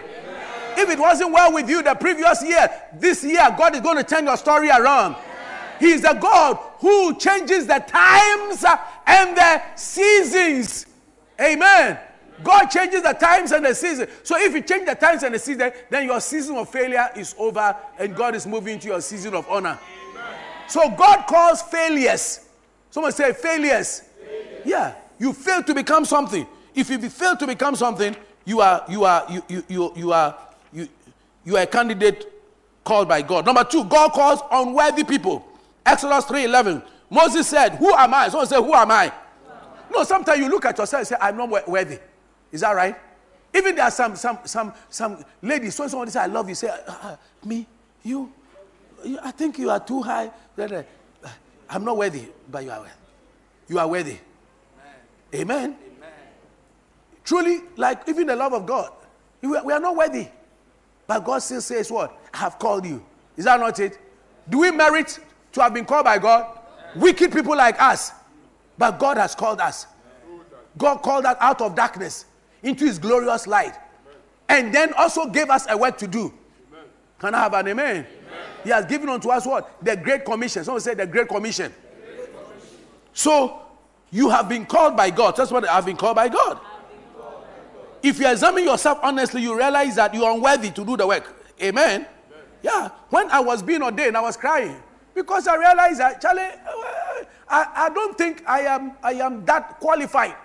If 0.78 0.90
it 0.90 1.00
wasn't 1.00 1.32
well 1.32 1.54
with 1.54 1.70
you 1.70 1.82
the 1.82 1.96
previous 1.96 2.44
year, 2.44 2.70
this 2.94 3.24
year 3.24 3.54
God 3.58 3.76
is 3.76 3.82
going 3.82 3.98
to 3.98 4.04
turn 4.04 4.26
your 4.26 4.38
story 4.38 4.70
around. 4.70 5.16
He 5.80 5.92
is 5.92 6.04
a 6.04 6.14
God 6.14 6.58
who 6.80 7.18
changes 7.18 7.68
the 7.68 7.80
times 7.80 8.66
and 9.06 9.38
the 9.38 9.62
seasons. 9.76 10.86
Amen. 11.40 12.00
God 12.44 12.68
changes 12.68 13.02
the 13.02 13.14
times 13.14 13.52
and 13.52 13.66
the 13.66 13.74
seasons. 13.74 14.10
So 14.24 14.38
if 14.38 14.54
you 14.54 14.62
change 14.62 14.88
the 14.88 14.96
times 14.96 15.24
and 15.24 15.34
the 15.34 15.40
season, 15.40 15.72
then 15.90 16.06
your 16.06 16.20
season 16.20 16.58
of 16.58 16.70
failure 16.70 17.08
is 17.16 17.36
over 17.38 17.76
and 17.98 18.16
God 18.16 18.36
is 18.36 18.46
moving 18.46 18.80
to 18.80 18.88
your 18.88 19.02
season 19.02 19.34
of 19.34 19.48
honor. 19.50 19.80
So 20.68 20.90
God 20.90 21.26
calls 21.28 21.62
failures 21.62 22.42
Someone 22.96 23.12
say 23.12 23.34
failures. 23.34 24.04
failures. 24.26 24.62
Yeah, 24.64 24.96
you 25.20 25.34
fail 25.34 25.62
to 25.64 25.74
become 25.74 26.06
something. 26.06 26.48
If 26.74 26.90
you 26.90 26.98
fail 27.10 27.36
to 27.36 27.46
become 27.46 27.76
something, 27.76 28.16
you 28.46 28.62
are 28.62 28.86
you 28.88 29.04
are 29.04 29.26
you 29.30 29.44
you 29.50 29.64
you, 29.68 29.94
you 29.98 30.12
are 30.14 30.38
you 30.72 30.88
you 31.44 31.58
are 31.58 31.64
a 31.64 31.68
candidate 31.68 32.26
called 32.86 33.10
by 33.10 33.22
God. 33.22 33.46
Number 33.46 33.66
two, 33.66 33.84
God 33.84 34.14
calls 34.14 34.40
unworthy 34.50 35.04
people. 35.04 35.46
Exodus 35.86 36.24
3:11. 36.24 36.82
Moses 37.10 37.48
said, 37.50 37.76
Who 37.76 37.94
am 37.94 38.14
I? 38.14 38.30
Someone 38.30 38.48
say, 38.48 38.56
Who 38.56 38.74
am 38.74 38.90
I? 38.92 39.12
No, 39.94 40.04
sometimes 40.04 40.40
you 40.40 40.48
look 40.48 40.64
at 40.64 40.78
yourself 40.78 41.02
and 41.02 41.08
say, 41.10 41.16
I'm 41.20 41.36
not 41.36 41.68
worthy. 41.68 42.00
Is 42.52 42.62
that 42.62 42.72
right? 42.72 42.96
Even 43.54 43.76
there 43.76 43.86
are 43.86 43.92
some 43.92 44.16
some 44.16 44.40
some 44.44 44.74
some 44.90 45.24
ladies, 45.42 45.80
when 45.80 45.88
somebody 45.88 46.12
says, 46.12 46.24
I 46.24 46.26
love 46.26 46.50
you, 46.50 46.56
say, 46.56 46.68
uh, 46.68 46.76
uh, 46.88 47.16
me, 47.46 47.66
you, 48.04 48.32
you, 49.04 49.18
I 49.24 49.32
think 49.32 49.58
you 49.58 49.70
are 49.70 49.80
too 49.80 50.02
high. 50.02 50.30
I'm 51.70 51.86
not 51.86 51.98
worthy, 51.98 52.28
but 52.52 52.64
you 52.64 52.72
are 52.72 52.80
worthy. 52.80 52.92
You 53.68 53.80
are 53.80 53.88
worthy. 53.88 54.18
Amen. 55.34 55.42
Amen. 55.42 55.78
Amen. 55.98 56.12
Truly, 57.24 57.62
like 57.78 58.08
even 58.10 58.28
the 58.28 58.36
love 58.36 58.54
of 58.54 58.66
God, 58.66 58.92
we 59.42 59.56
are 59.56 59.80
not 59.80 59.96
worthy. 59.96 60.28
But 61.08 61.24
God 61.24 61.40
still 61.40 61.62
says, 61.62 61.90
What? 61.90 62.18
I 62.34 62.38
have 62.40 62.60
called 62.60 62.86
you. 62.86 63.04
Is 63.38 63.46
that 63.46 63.60
not 63.60 63.80
it? 63.80 63.98
Do 64.50 64.60
we 64.60 64.72
merit 64.72 65.20
to 65.54 65.62
have 65.62 65.74
been 65.74 65.86
called 65.86 66.06
by 66.06 66.18
God? 66.18 66.60
Wicked 66.96 67.32
people 67.32 67.56
like 67.56 67.82
us. 67.82 68.12
But 68.78 69.00
God 69.00 69.18
has 69.18 69.34
called 69.34 69.62
us. 69.62 69.88
God 70.78 70.98
called 70.98 71.26
us 71.26 71.38
out 71.40 71.62
of 71.62 71.74
darkness 71.74 72.26
into 72.66 72.86
his 72.86 73.00
glorious 73.00 73.48
light. 73.48 73.76
And 74.50 74.74
then 74.74 74.94
also 74.94 75.28
gave 75.28 75.50
us 75.50 75.66
a 75.70 75.78
work 75.78 75.98
to 76.00 76.08
do. 76.08 76.34
Can 77.20 77.34
I 77.34 77.40
have 77.40 77.54
an 77.54 77.68
amen? 77.70 78.06
He 78.64 78.72
has 78.72 78.86
given 78.86 79.08
unto 79.08 79.30
us 79.30 79.46
what? 79.46 79.84
The 79.84 79.96
Great 79.96 80.26
Commission. 80.26 80.64
Someone 80.64 80.82
say 80.82 80.96
the 80.96 81.06
Great 81.06 81.28
Commission. 81.28 81.74
Great 82.04 82.34
Commission. 82.34 82.78
So 83.14 83.62
you 84.12 84.30
have 84.30 84.50
been 84.50 84.66
called 84.66 84.98
by 84.98 85.12
God. 85.12 85.36
That's 85.36 85.52
what 85.52 85.68
I've 85.70 85.86
been 85.86 85.96
called 85.96 86.16
by 86.16 86.28
God. 86.28 86.60
If 88.04 88.20
you 88.20 88.30
examine 88.30 88.64
yourself 88.64 89.00
honestly, 89.02 89.42
you 89.42 89.58
realize 89.58 89.96
that 89.96 90.14
you 90.14 90.26
are 90.26 90.34
unworthy 90.34 90.72
to 90.72 90.86
do 90.86 90.98
the 90.98 91.08
work. 91.08 91.34
Amen. 91.62 92.02
Amen. 92.02 92.08
Yeah. 92.62 92.90
When 93.10 93.30
I 93.32 93.40
was 93.40 93.64
being 93.64 93.82
ordained, 93.82 94.18
I 94.18 94.22
was 94.22 94.38
crying 94.38 94.82
because 95.14 95.48
I 95.48 95.56
realized 95.56 96.00
that, 96.00 96.22
Charlie, 96.22 96.42
I, 97.48 97.68
I 97.76 97.90
don't 97.90 98.18
think 98.18 98.44
I 98.48 98.62
am, 98.62 98.94
I 99.02 99.14
am 99.14 99.46
that 99.46 99.80
qualified. 99.80 100.36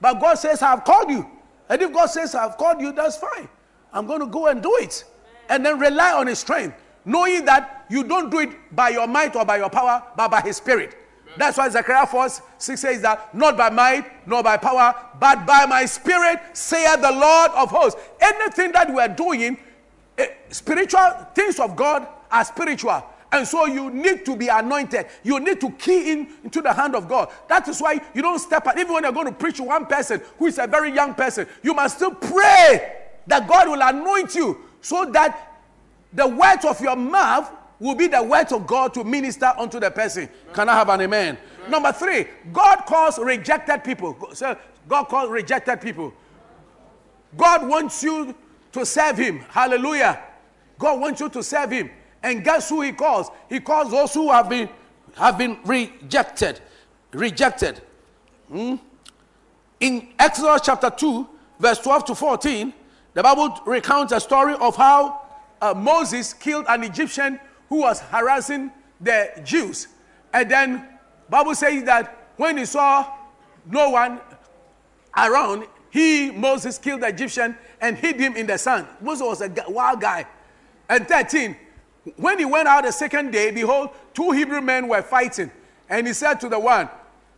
But 0.00 0.20
God 0.20 0.34
says, 0.34 0.62
I 0.62 0.70
have 0.70 0.84
called 0.84 1.10
you. 1.10 1.28
And 1.68 1.82
if 1.82 1.92
God 1.92 2.06
says, 2.06 2.34
I 2.34 2.42
have 2.42 2.56
called 2.56 2.80
you, 2.80 2.92
that's 2.92 3.16
fine. 3.16 3.48
I'm 3.92 4.06
going 4.06 4.20
to 4.20 4.26
go 4.26 4.46
and 4.48 4.62
do 4.62 4.74
it. 4.80 5.04
And 5.48 5.64
then 5.64 5.78
rely 5.78 6.12
on 6.12 6.26
His 6.26 6.38
strength 6.38 6.74
knowing 7.08 7.44
that 7.46 7.86
you 7.88 8.04
don't 8.04 8.30
do 8.30 8.40
it 8.40 8.50
by 8.76 8.90
your 8.90 9.06
might 9.06 9.34
or 9.34 9.44
by 9.44 9.56
your 9.56 9.70
power, 9.70 10.02
but 10.14 10.30
by 10.30 10.42
his 10.42 10.58
spirit. 10.58 10.94
That's 11.38 11.56
why 11.56 11.68
Zechariah 11.68 12.06
4 12.06 12.28
6 12.58 12.80
says 12.80 13.00
that 13.02 13.34
not 13.34 13.56
by 13.56 13.70
might 13.70 14.26
nor 14.26 14.42
by 14.42 14.56
power, 14.58 14.94
but 15.18 15.46
by 15.46 15.64
my 15.66 15.86
spirit, 15.86 16.40
saith 16.52 17.00
the 17.00 17.12
Lord 17.12 17.50
of 17.52 17.70
hosts. 17.70 18.00
Anything 18.20 18.72
that 18.72 18.92
we 18.92 19.00
are 19.00 19.08
doing, 19.08 19.56
eh, 20.18 20.26
spiritual 20.50 21.26
things 21.34 21.58
of 21.58 21.76
God 21.76 22.06
are 22.30 22.44
spiritual. 22.44 23.02
And 23.30 23.46
so 23.46 23.66
you 23.66 23.90
need 23.90 24.24
to 24.24 24.36
be 24.36 24.48
anointed. 24.48 25.06
You 25.22 25.38
need 25.38 25.60
to 25.60 25.70
key 25.72 26.12
in 26.12 26.28
into 26.44 26.62
the 26.62 26.72
hand 26.72 26.94
of 26.94 27.08
God. 27.08 27.30
That 27.48 27.68
is 27.68 27.80
why 27.80 28.00
you 28.14 28.22
don't 28.22 28.38
step 28.38 28.66
out. 28.66 28.78
Even 28.78 28.94
when 28.94 29.02
you're 29.02 29.12
going 29.12 29.26
to 29.26 29.32
preach 29.32 29.56
to 29.56 29.64
one 29.64 29.86
person 29.86 30.22
who 30.38 30.46
is 30.46 30.58
a 30.58 30.66
very 30.66 30.92
young 30.92 31.14
person, 31.14 31.46
you 31.62 31.74
must 31.74 31.96
still 31.96 32.14
pray 32.14 32.96
that 33.26 33.46
God 33.46 33.68
will 33.68 33.82
anoint 33.82 34.34
you 34.34 34.58
so 34.80 35.04
that 35.12 35.60
the 36.12 36.26
words 36.26 36.64
of 36.64 36.80
your 36.80 36.96
mouth 36.96 37.52
will 37.78 37.94
be 37.94 38.06
the 38.06 38.22
words 38.22 38.52
of 38.52 38.66
God 38.66 38.94
to 38.94 39.04
minister 39.04 39.52
unto 39.58 39.78
the 39.78 39.90
person. 39.90 40.28
Can 40.52 40.68
I 40.68 40.74
have 40.74 40.88
an 40.88 41.02
amen? 41.02 41.36
amen. 41.36 41.70
Number 41.70 41.92
three, 41.92 42.26
God 42.52 42.84
calls 42.86 43.18
rejected 43.18 43.84
people. 43.84 44.16
So 44.32 44.56
God 44.88 45.04
calls 45.04 45.30
rejected 45.30 45.80
people. 45.80 46.12
God 47.36 47.68
wants 47.68 48.02
you 48.02 48.34
to 48.72 48.86
serve 48.86 49.18
Him. 49.18 49.40
Hallelujah. 49.50 50.22
God 50.78 51.00
wants 51.00 51.20
you 51.20 51.28
to 51.28 51.42
serve 51.42 51.70
Him. 51.70 51.90
And 52.22 52.44
guess 52.44 52.68
who 52.68 52.82
He 52.82 52.92
calls? 52.92 53.30
He 53.48 53.60
calls 53.60 53.90
those 53.90 54.14
who 54.14 54.30
have 54.30 54.48
been 54.48 54.68
have 55.16 55.38
been 55.38 55.58
rejected. 55.64 56.60
Rejected. 57.12 57.82
Hmm? 58.48 58.76
In 59.80 60.08
Exodus 60.18 60.62
chapter 60.64 60.90
2, 60.90 61.28
verse 61.58 61.78
12 61.78 62.04
to 62.06 62.14
14, 62.14 62.72
the 63.14 63.22
Bible 63.22 63.58
recounts 63.66 64.12
a 64.12 64.20
story 64.20 64.54
of 64.54 64.76
how 64.76 65.22
uh, 65.60 65.74
Moses 65.74 66.32
killed 66.32 66.66
an 66.68 66.84
Egyptian 66.84 67.40
who 67.68 67.80
was 67.80 68.00
harassing 68.00 68.72
the 69.00 69.30
Jews. 69.44 69.88
And 70.32 70.50
then 70.50 70.88
Bible 71.28 71.54
says 71.54 71.84
that 71.84 72.28
when 72.36 72.58
he 72.58 72.64
saw 72.64 73.12
no 73.66 73.90
one 73.90 74.20
around, 75.16 75.66
he, 75.90 76.30
Moses, 76.30 76.78
killed 76.78 77.00
the 77.00 77.08
Egyptian 77.08 77.56
and 77.80 77.96
hid 77.96 78.20
him 78.20 78.36
in 78.36 78.46
the 78.46 78.58
sand. 78.58 78.86
Moses 79.00 79.26
was 79.26 79.40
a 79.40 79.52
wild 79.68 80.00
guy. 80.00 80.26
And 80.88 81.06
13, 81.06 81.56
when 82.16 82.38
he 82.38 82.44
went 82.44 82.68
out 82.68 82.84
the 82.84 82.92
second 82.92 83.32
day, 83.32 83.50
behold, 83.50 83.90
two 84.14 84.30
Hebrew 84.30 84.60
men 84.60 84.88
were 84.88 85.02
fighting. 85.02 85.50
And 85.88 86.06
he 86.06 86.12
said 86.12 86.40
to 86.40 86.48
the 86.48 86.58
one 86.58 86.88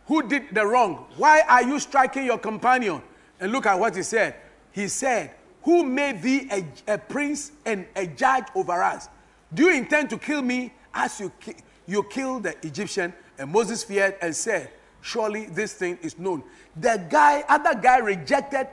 who 0.05 0.27
did 0.27 0.53
the 0.53 0.65
wrong, 0.65 1.05
Why 1.17 1.41
are 1.47 1.63
you 1.63 1.79
striking 1.79 2.25
your 2.25 2.37
companion? 2.37 3.01
And 3.39 3.51
look 3.51 3.65
at 3.65 3.79
what 3.79 3.95
he 3.95 4.03
said. 4.03 4.35
He 4.71 4.87
said, 4.87 5.31
who 5.63 5.83
made 5.83 6.21
thee 6.21 6.47
a, 6.51 6.93
a, 6.93 6.97
prince 6.97 7.51
and 7.65 7.85
a 7.95 8.07
judge 8.07 8.45
over 8.55 8.81
us? 8.81 9.09
Do 9.53 9.63
you 9.63 9.75
intend 9.75 10.09
to 10.09 10.17
kill 10.17 10.41
me 10.41 10.73
as 10.93 11.19
you, 11.19 11.31
ki- 11.39 11.55
you 11.85 12.03
killed 12.03 12.43
the 12.43 12.55
Egyptian? 12.65 13.13
And 13.37 13.51
Moses 13.51 13.83
feared 13.83 14.15
and 14.21 14.35
said, 14.35 14.71
Surely 15.01 15.45
this 15.45 15.73
thing 15.73 15.97
is 16.01 16.17
known. 16.17 16.43
The 16.79 17.05
guy, 17.09 17.43
other 17.49 17.73
guy 17.79 17.97
rejected 17.97 18.67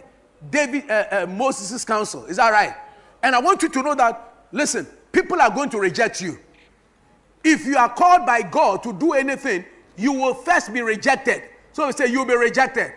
David, 0.50 0.90
uh, 0.90 1.06
uh, 1.10 1.26
Moses' 1.26 1.84
counsel. 1.84 2.26
Is 2.26 2.36
that 2.36 2.50
right? 2.50 2.74
And 3.22 3.34
I 3.34 3.40
want 3.40 3.62
you 3.62 3.68
to 3.70 3.82
know 3.82 3.94
that, 3.94 4.46
listen, 4.52 4.86
people 5.12 5.40
are 5.40 5.50
going 5.50 5.70
to 5.70 5.78
reject 5.78 6.20
you. 6.20 6.38
If 7.44 7.66
you 7.66 7.76
are 7.76 7.88
called 7.88 8.26
by 8.26 8.42
God 8.42 8.82
to 8.82 8.92
do 8.92 9.12
anything, 9.12 9.64
you 9.96 10.12
will 10.12 10.34
first 10.34 10.72
be 10.72 10.82
rejected. 10.82 11.42
So 11.72 11.86
we 11.86 11.92
say 11.92 12.06
you'll 12.06 12.24
be 12.24 12.36
rejected. 12.36 12.92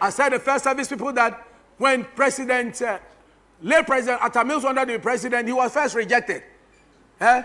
I 0.00 0.10
said 0.10 0.30
the 0.30 0.38
first 0.38 0.64
service 0.64 0.88
people 0.88 1.12
that 1.12 1.46
when 1.78 2.04
President, 2.04 2.80
uh, 2.82 2.98
late 3.62 3.86
President 3.86 4.22
Atta 4.22 4.44
Mills 4.44 4.64
wanted 4.64 4.80
to 4.80 4.86
be 4.86 4.98
president, 4.98 5.46
he 5.46 5.52
was 5.52 5.72
first 5.72 5.94
rejected. 5.94 6.42
Eh? 7.20 7.42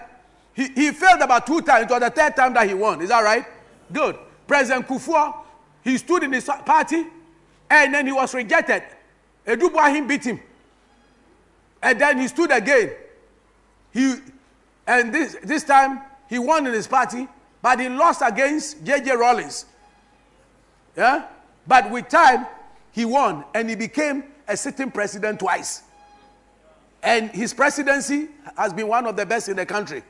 He, 0.53 0.67
he 0.69 0.91
failed 0.91 1.21
about 1.21 1.45
two 1.45 1.62
times. 1.62 1.86
It 1.86 1.89
was 1.91 1.99
the 1.99 2.10
third 2.10 2.36
time 2.36 2.53
that 2.53 2.67
he 2.67 2.73
won. 2.73 3.01
Is 3.01 3.10
that 3.10 3.21
right? 3.21 3.45
Good. 3.91 4.17
President 4.47 4.88
Kufuor, 4.88 5.36
he 5.84 5.97
stood 5.97 6.23
in 6.23 6.31
his 6.34 6.45
party 6.65 7.05
and 7.69 7.93
then 7.93 8.05
he 8.05 8.12
was 8.12 8.34
rejected. 8.34 8.84
Adu 9.45 9.69
Boahen 9.69 10.08
beat 10.08 10.23
him. 10.23 10.39
And 11.81 11.99
then 11.99 12.19
he 12.19 12.27
stood 12.27 12.51
again. 12.51 12.91
He, 13.95 14.15
and 14.86 15.13
this, 15.13 15.38
this 15.41 15.63
time 15.63 16.01
he 16.29 16.38
won 16.38 16.67
in 16.67 16.73
his 16.73 16.86
party, 16.86 17.29
but 17.62 17.79
he 17.79 17.88
lost 17.88 18.21
against 18.23 18.84
J.J. 18.84 19.15
Rawlings. 19.15 19.65
Yeah? 20.97 21.27
But 21.65 21.89
with 21.89 22.10
time, 22.10 22.45
he 22.91 23.05
won 23.05 23.45
and 23.53 23.69
he 23.69 23.75
became 23.75 24.25
a 24.49 24.58
sitting 24.58 24.91
president 24.91 25.39
twice. 25.39 25.84
And 27.01 27.31
his 27.31 27.53
presidency 27.53 28.27
has 28.58 28.73
been 28.73 28.89
one 28.89 29.05
of 29.05 29.15
the 29.15 29.25
best 29.25 29.47
in 29.47 29.55
the 29.55 29.65
country. 29.65 30.03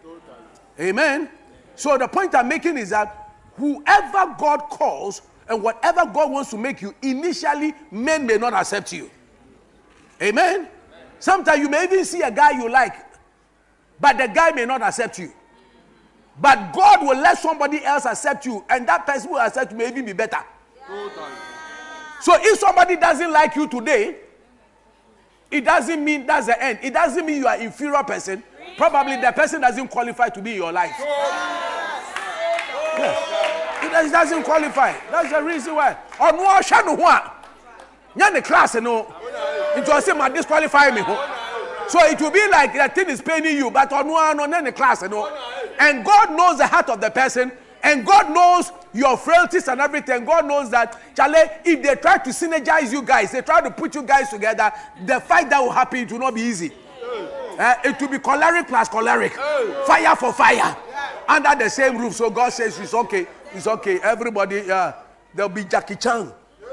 Amen. 0.80 1.30
So 1.76 1.96
the 1.98 2.08
point 2.08 2.34
I'm 2.34 2.48
making 2.48 2.80
is 2.80 2.90
that 2.90 3.34
whoever 3.56 4.36
God 4.40 4.62
calls 4.72 5.22
and 5.48 5.62
whatever 5.62 6.06
God 6.08 6.32
wants 6.32 6.50
to 6.50 6.58
make 6.58 6.82
you, 6.82 6.96
initially 7.04 7.76
men 7.92 8.26
may 8.26 8.38
not 8.38 8.54
accept 8.54 8.92
you. 8.94 9.12
Amen. 10.22 10.70
Sometimes 11.20 11.60
you 11.60 11.70
may 11.70 11.84
even 11.84 12.04
see 12.04 12.22
a 12.22 12.32
guy 12.32 12.52
you 12.52 12.68
like, 12.68 13.05
but 14.00 14.18
the 14.18 14.28
guy 14.28 14.52
may 14.52 14.66
not 14.66 14.82
accept 14.82 15.20
you. 15.20 15.32
But 16.40 16.74
God 16.74 17.02
will 17.02 17.18
let 17.18 17.38
somebody 17.38 17.84
else 17.84 18.06
accept 18.06 18.46
you, 18.46 18.64
and 18.70 18.88
that 18.88 19.06
person 19.06 19.32
will 19.32 19.40
accept 19.40 19.72
you 19.72 19.78
may 19.78 19.88
even 19.88 20.06
be 20.06 20.14
better. 20.14 20.40
So 22.22 22.36
if 22.40 22.60
somebody 22.60 22.98
doesn't 22.98 23.32
like 23.32 23.56
you 23.56 23.68
today, 23.68 24.18
it 25.52 25.64
doesn't 25.64 26.04
mean 26.04 26.26
that's 26.26 26.48
the 26.48 26.62
end. 26.62 26.80
It 26.82 26.94
doesn't 26.94 27.26
mean 27.26 27.38
you 27.38 27.48
are 27.48 27.58
inferior 27.58 28.04
person. 28.04 28.44
Probably 28.78 29.16
the 29.18 29.32
person 29.32 29.62
doesn't 29.62 29.88
qualify 29.90 30.30
to 30.30 30.42
be 30.42 30.52
in 30.52 30.58
your 30.58 30.72
life. 30.72 30.96
Yeah. 32.98 33.16
It 33.84 34.12
doesn't 34.12 34.44
qualify. 34.44 34.94
That's 35.12 35.32
the 35.32 35.42
reason 35.42 35.76
why. 35.76 35.96
Shanu 36.20 36.98
one. 36.98 37.22
Class, 38.44 38.76
no. 38.76 39.14
It 39.76 39.88
was 39.88 40.08
him 40.08 40.18
disqualify 40.34 40.92
me. 40.92 41.02
So 41.88 42.00
it 42.04 42.20
will 42.20 42.32
be 42.32 42.48
like 42.50 42.74
the 42.74 42.90
thing 42.94 43.10
is 43.10 43.22
paining 43.22 43.58
you, 43.58 43.72
but 43.72 43.92
on 43.94 44.08
one 44.08 44.40
on 44.40 44.54
any 44.54 44.72
class, 44.72 45.02
you 45.02 45.10
know. 45.10 45.32
And 45.80 46.04
God 46.04 46.36
knows 46.36 46.58
the 46.58 46.68
heart 46.68 46.90
of 46.90 47.02
the 47.02 47.10
person, 47.10 47.52
and 47.84 48.06
God 48.06 48.34
knows 48.34 48.72
your 48.94 49.18
frailties 49.18 49.68
and 49.68 49.80
everything. 49.80 50.26
God 50.26 50.48
knows 50.48 50.70
that, 50.72 51.00
Charlie, 51.16 51.50
if 51.64 51.84
they 51.84 51.96
try 51.96 52.18
to 52.18 52.30
synergize 52.32 52.92
you 52.92 53.02
guys, 53.02 53.32
they 53.32 53.42
try 53.42 53.62
to 53.62 53.70
put 53.70 53.94
you 53.94 54.04
guys 54.04 54.30
together, 54.30 54.72
the 55.06 55.20
fight 55.20 55.50
that 55.50 55.60
will 55.60 55.72
happen, 55.72 56.00
it 56.00 56.12
will 56.12 56.20
not 56.20 56.34
be 56.34 56.42
easy. 56.42 56.72
Uh, 57.58 57.76
it 57.86 58.00
will 58.02 58.10
be 58.10 58.20
choleric 58.20 58.68
plus 58.68 58.90
choleric. 58.90 59.34
Fire 59.86 60.16
for 60.16 60.34
fire. 60.34 60.76
Under 61.28 61.56
the 61.64 61.70
same 61.70 61.98
roof. 61.98 62.14
So 62.14 62.30
God 62.30 62.52
says 62.52 62.80
it's 62.80 62.94
okay. 62.94 63.28
It's 63.54 63.68
okay. 63.68 64.00
Everybody, 64.02 64.64
yeah. 64.68 64.94
There'll 65.34 65.50
be 65.50 65.64
Jackie 65.64 65.96
Chan. 65.96 66.32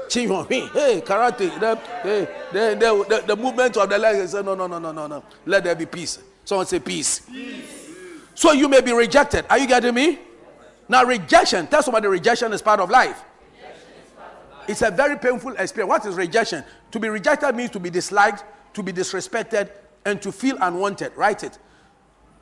Chin 0.09 0.29
Hey, 0.29 1.01
karate. 1.05 1.59
The, 1.59 1.75
hey, 2.03 2.27
the, 2.51 2.75
the, 2.79 3.05
the, 3.09 3.23
the 3.27 3.35
movement 3.35 3.77
of 3.77 3.89
the 3.89 3.97
legs. 3.97 4.31
Say, 4.31 4.41
no, 4.41 4.55
no, 4.55 4.67
no, 4.67 4.79
no, 4.79 4.91
no, 4.91 5.07
no. 5.07 5.23
Let 5.45 5.63
there 5.63 5.75
be 5.75 5.85
peace. 5.85 6.19
Someone 6.45 6.65
say 6.65 6.79
peace. 6.79 7.19
peace. 7.21 7.89
So 8.35 8.51
you 8.51 8.67
may 8.67 8.81
be 8.81 8.91
rejected. 8.93 9.45
Are 9.49 9.57
you 9.57 9.67
getting 9.67 9.93
me? 9.93 10.19
Now, 10.89 11.03
rejection. 11.03 11.67
Tell 11.67 11.83
somebody 11.83 12.07
rejection 12.07 12.51
is 12.53 12.61
part 12.61 12.79
of 12.79 12.89
life. 12.89 13.23
It's 14.67 14.81
a 14.81 14.91
very 14.91 15.17
painful 15.17 15.53
experience. 15.57 15.89
What 15.89 16.05
is 16.05 16.15
rejection? 16.15 16.63
To 16.91 16.99
be 16.99 17.09
rejected 17.09 17.55
means 17.55 17.71
to 17.71 17.79
be 17.79 17.89
disliked, 17.89 18.43
to 18.73 18.83
be 18.83 18.93
disrespected, 18.93 19.69
and 20.05 20.21
to 20.21 20.31
feel 20.31 20.57
unwanted. 20.61 21.11
Write 21.15 21.43
it. 21.43 21.57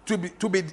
To 0.06 0.18
be, 0.18 0.30
to 0.30 0.50
be, 0.50 0.64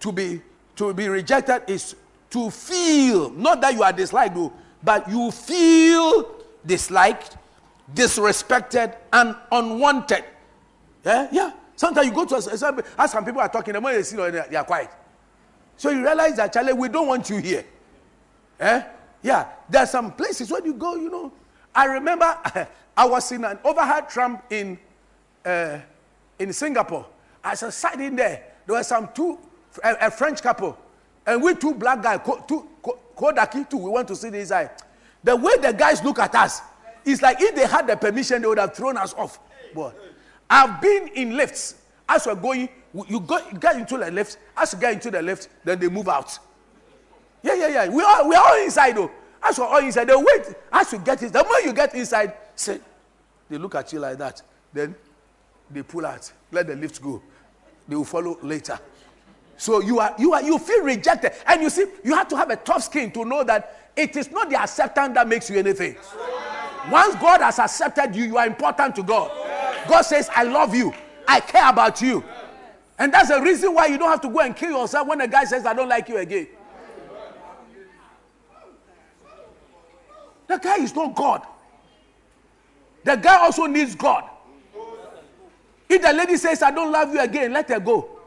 to 0.00 0.12
be, 0.12 0.42
to 0.76 0.94
be 0.94 1.08
rejected 1.08 1.62
is 1.68 1.94
to 2.30 2.50
feel, 2.50 3.30
not 3.30 3.60
that 3.60 3.74
you 3.74 3.82
are 3.82 3.92
disliked, 3.92 4.34
though, 4.34 4.52
but 4.82 5.08
you 5.08 5.30
feel 5.30 6.34
disliked, 6.64 7.36
disrespected, 7.94 8.96
and 9.12 9.34
unwanted. 9.50 10.24
Yeah, 11.04 11.28
yeah. 11.32 11.50
Sometimes 11.76 12.08
you 12.08 12.12
go 12.12 12.24
to 12.24 12.34
a, 12.34 13.02
as 13.02 13.12
some 13.12 13.24
people 13.24 13.40
are 13.40 13.48
talking, 13.48 13.72
the 13.72 13.80
more 13.80 13.92
they 13.92 14.02
see, 14.02 14.16
they 14.16 14.56
are 14.56 14.64
quiet. 14.64 14.90
So 15.76 15.90
you 15.90 16.02
realize 16.02 16.36
that, 16.36 16.52
Charlie, 16.52 16.72
we 16.72 16.88
don't 16.88 17.06
want 17.06 17.30
you 17.30 17.36
here. 17.38 17.64
Eh? 18.58 18.82
Yeah, 19.22 19.46
there 19.68 19.82
are 19.82 19.86
some 19.86 20.12
places 20.12 20.50
where 20.50 20.64
you 20.64 20.74
go, 20.74 20.96
you 20.96 21.08
know. 21.08 21.32
I 21.74 21.84
remember 21.84 22.36
I 22.96 23.04
was 23.04 23.30
in 23.30 23.44
an 23.44 23.58
overhead 23.64 24.08
tram 24.08 24.38
in, 24.50 24.78
uh, 25.44 25.78
in 26.38 26.52
Singapore. 26.52 27.06
As 27.44 27.62
I 27.62 27.70
sat 27.70 28.00
in 28.00 28.16
there, 28.16 28.42
there 28.66 28.76
were 28.76 28.82
some 28.82 29.08
two, 29.14 29.38
a, 29.84 30.06
a 30.06 30.10
French 30.10 30.42
couple, 30.42 30.76
and 31.24 31.40
we 31.40 31.54
two 31.54 31.74
black 31.74 32.02
guys, 32.02 32.20
two, 32.48 32.68
Kodaki 33.18 33.68
too, 33.68 33.78
we 33.78 33.90
want 33.90 34.08
to 34.08 34.16
see 34.16 34.30
this 34.30 34.50
guy. 34.50 34.70
The 35.24 35.34
way 35.34 35.56
the 35.60 35.72
guys 35.72 36.02
look 36.04 36.18
at 36.20 36.34
us, 36.34 36.60
it's 37.04 37.20
like 37.20 37.40
if 37.40 37.54
they 37.54 37.66
had 37.66 37.86
the 37.86 37.96
permission, 37.96 38.40
they 38.42 38.48
would 38.48 38.58
have 38.58 38.74
thrown 38.74 38.96
us 38.96 39.12
off. 39.14 39.40
But 39.74 39.98
I've 40.48 40.80
been 40.80 41.08
in 41.08 41.36
lifts. 41.36 41.74
As 42.08 42.26
we're 42.26 42.36
going, 42.36 42.68
you, 43.08 43.20
go, 43.20 43.38
get 43.60 43.76
into 43.76 43.98
the 43.98 44.10
lift. 44.10 44.38
As 44.56 44.72
you 44.72 44.78
get 44.78 44.94
into 44.94 45.10
the 45.10 45.20
lift, 45.20 45.48
then 45.64 45.78
they 45.78 45.88
move 45.88 46.08
out. 46.08 46.38
Yeah, 47.42 47.54
yeah, 47.54 47.68
yeah. 47.68 47.88
We 47.88 48.02
are, 48.02 48.26
we 48.26 48.34
are 48.34 48.44
all 48.46 48.62
inside 48.62 48.96
though. 48.96 49.10
As 49.42 49.58
we're 49.58 49.66
all 49.66 49.78
inside, 49.78 50.06
they 50.06 50.16
wait. 50.16 50.54
As 50.72 50.92
you 50.92 50.98
get 50.98 51.22
in, 51.22 51.30
the 51.32 51.42
moment 51.42 51.64
you 51.64 51.72
get 51.72 51.94
inside, 51.94 52.34
say, 52.54 52.80
they 53.50 53.58
look 53.58 53.74
at 53.74 53.92
you 53.92 54.00
like 54.00 54.18
that. 54.18 54.42
Then 54.72 54.94
they 55.70 55.82
pull 55.82 56.06
out. 56.06 56.30
Let 56.50 56.66
the 56.66 56.76
lift 56.76 57.02
go. 57.02 57.22
They 57.86 57.96
will 57.96 58.04
follow 58.04 58.38
later. 58.42 58.78
So 59.58 59.80
you 59.82 59.98
are 59.98 60.14
you 60.18 60.32
are 60.32 60.42
you 60.42 60.58
feel 60.58 60.82
rejected. 60.84 61.32
And 61.46 61.60
you 61.60 61.68
see, 61.68 61.84
you 62.04 62.14
have 62.14 62.28
to 62.28 62.36
have 62.36 62.48
a 62.48 62.56
tough 62.56 62.84
skin 62.84 63.10
to 63.10 63.24
know 63.24 63.42
that 63.44 63.90
it 63.96 64.16
is 64.16 64.30
not 64.30 64.48
the 64.48 64.58
acceptance 64.58 65.14
that 65.14 65.26
makes 65.28 65.50
you 65.50 65.58
anything. 65.58 65.96
Once 66.90 67.16
God 67.16 67.40
has 67.42 67.58
accepted 67.58 68.14
you, 68.14 68.24
you 68.24 68.38
are 68.38 68.46
important 68.46 68.94
to 68.96 69.02
God. 69.02 69.30
God 69.88 70.02
says, 70.02 70.30
I 70.34 70.44
love 70.44 70.74
you. 70.74 70.94
I 71.26 71.40
care 71.40 71.68
about 71.68 72.00
you. 72.00 72.24
And 72.98 73.12
that's 73.12 73.28
the 73.28 73.42
reason 73.42 73.74
why 73.74 73.86
you 73.86 73.98
don't 73.98 74.08
have 74.08 74.20
to 74.22 74.30
go 74.30 74.38
and 74.40 74.56
kill 74.56 74.70
yourself 74.70 75.08
when 75.08 75.20
a 75.20 75.28
guy 75.28 75.44
says, 75.44 75.66
I 75.66 75.74
don't 75.74 75.88
like 75.88 76.08
you 76.08 76.18
again. 76.18 76.46
The 80.46 80.56
guy 80.56 80.76
is 80.76 80.94
not 80.94 81.14
God. 81.14 81.42
The 83.04 83.16
guy 83.16 83.38
also 83.38 83.66
needs 83.66 83.94
God. 83.94 84.24
If 85.88 86.00
the 86.00 86.12
lady 86.12 86.36
says, 86.36 86.62
I 86.62 86.70
don't 86.70 86.92
love 86.92 87.12
you 87.12 87.20
again, 87.20 87.52
let 87.52 87.68
her 87.68 87.80
go. 87.80 88.17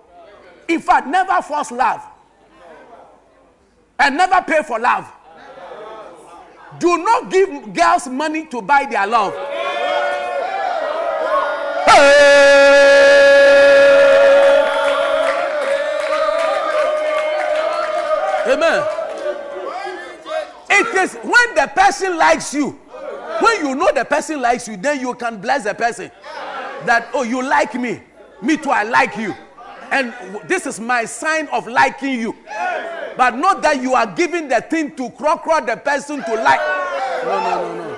In 0.72 0.80
fact, 0.80 1.06
never 1.06 1.42
force 1.42 1.70
love. 1.72 2.02
And 4.00 4.16
never 4.16 4.42
pay 4.42 4.64
for 4.64 4.80
love. 4.80 5.12
Do 6.80 6.98
not 6.98 7.30
give 7.30 7.74
girls 7.74 8.08
money 8.08 8.46
to 8.46 8.62
buy 8.62 8.86
their 8.86 9.06
love. 9.06 9.34
Amen. 18.48 18.84
It 20.70 20.96
is 20.96 21.14
when 21.16 21.56
the 21.56 21.70
person 21.76 22.18
likes 22.18 22.54
you, 22.54 22.70
when 23.42 23.66
you 23.66 23.76
know 23.76 23.92
the 23.94 24.06
person 24.06 24.42
likes 24.42 24.70
you, 24.70 24.78
then 24.78 25.02
you 25.02 25.14
can 25.16 25.42
bless 25.42 25.66
the 25.66 25.74
person. 25.74 26.10
That, 26.86 27.10
oh, 27.14 27.24
you 27.24 27.44
like 27.44 27.74
me. 27.76 28.02
Me 28.42 28.56
too, 28.56 28.70
I 28.72 28.84
like 28.84 29.18
you. 29.18 29.36
And 29.92 30.14
this 30.48 30.66
is 30.66 30.80
my 30.80 31.06
sign 31.06 31.48
of 31.50 31.68
liking 31.68 32.20
you. 32.20 32.36
But 33.18 33.36
not 33.36 33.62
that 33.62 33.82
you 33.82 33.94
are 33.94 34.08
giving 34.08 34.48
the 34.48 34.62
thing 34.62 34.96
to 34.96 35.10
crow 35.12 35.36
the 35.66 35.76
person 35.78 36.24
to 36.24 36.36
like. 36.36 36.60
No, 37.26 37.44
no, 37.44 37.76
no, 37.76 37.76
no. 37.76 37.92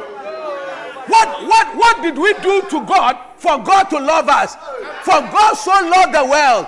What, 1.07 1.47
what, 1.47 1.75
what 1.77 2.01
did 2.01 2.17
we 2.17 2.33
do 2.35 2.61
to 2.69 2.85
God 2.85 3.17
for 3.37 3.61
God 3.63 3.83
to 3.85 3.99
love 3.99 4.27
us? 4.29 4.55
For 5.03 5.19
God 5.19 5.53
so 5.53 5.71
loved 5.71 6.13
the 6.15 6.25
world 6.25 6.65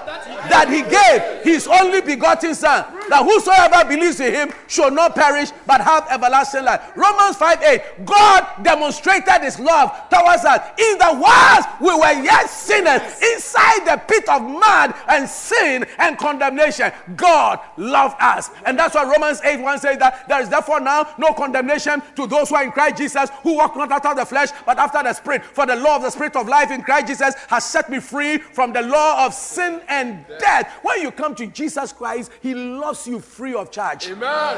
that 0.50 0.68
he 0.70 0.84
gave 0.84 1.44
his 1.44 1.68
only 1.68 2.02
begotten 2.02 2.54
son 2.54 2.86
that 3.10 3.24
whosoever 3.24 3.88
believes 3.88 4.20
in 4.20 4.34
him 4.34 4.54
shall 4.68 4.92
not 4.92 5.16
perish 5.16 5.52
but 5.66 5.82
have 5.82 6.08
everlasting 6.10 6.64
life. 6.64 6.82
Romans 6.96 7.36
5 7.38 7.62
8. 7.62 8.06
God 8.06 8.48
demonstrated 8.64 9.42
his 9.42 9.60
love 9.60 9.92
towards 10.10 10.46
us 10.46 10.62
in 10.80 10.98
the 10.98 11.18
whilst 11.20 11.70
we 11.82 11.94
were 11.94 12.24
yet 12.24 12.50
sinners 12.50 13.02
inside 13.22 13.86
the 13.86 14.02
pit 14.08 14.28
of 14.30 14.42
mud 14.42 14.94
and 15.08 15.28
sin 15.30 15.86
and 16.00 16.18
condemnation. 16.18 16.92
God 17.16 17.60
loved 17.78 18.18
us. 18.20 18.50
And 18.66 18.78
that's 18.78 18.96
why 18.96 19.04
Romans 19.04 19.42
8 19.44 19.62
1 19.62 19.80
says 19.80 19.98
that 20.00 20.28
there 20.28 20.42
is 20.42 20.50
therefore 20.50 20.80
now 20.80 21.08
no 21.18 21.34
condemnation 21.34 22.02
to 22.16 22.28
those 22.28 22.50
who 22.50 22.56
are 22.56 22.64
in 22.64 22.72
Christ 22.72 22.98
Jesus 22.98 23.30
who 23.44 23.56
walk 23.56 23.76
not 23.76 23.92
after 23.92 24.14
the 24.16 24.26
flesh 24.26 24.50
but 24.66 24.78
after 24.78 25.04
the 25.04 25.14
spirit. 25.14 25.44
For 25.44 25.66
the 25.66 25.76
law 25.76 25.98
of 25.98 26.04
the 26.04 26.10
spirit 26.10 26.36
of 26.36 26.48
life 26.48 26.72
in 26.72 26.82
Christ 26.82 27.08
Jesus 27.08 27.36
has 27.50 27.66
set 27.66 27.90
me 27.90 28.00
free 28.00 28.38
from 28.38 28.74
the 28.74 28.82
law 28.82 29.26
of 29.26 29.34
sin 29.34 29.82
and 29.88 30.26
death. 30.40 30.72
When 30.82 31.02
you 31.02 31.12
come 31.12 31.36
to 31.36 31.48
Jesus 31.48 31.94
Christ, 31.94 32.32
he 32.42 32.54
loves 32.54 32.95
you 33.08 33.20
free 33.20 33.54
of 33.54 33.72
charge. 33.72 34.08
Amen. 34.08 34.58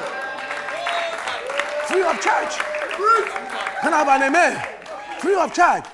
Free 1.88 2.04
of 2.04 2.20
charge. 2.22 2.56
Can 3.82 3.94
I 3.94 4.04
have 4.04 4.08
an 4.08 4.24
amen? 4.24 4.68
Free 5.20 5.36
of 5.36 5.54
charge. 5.54 5.86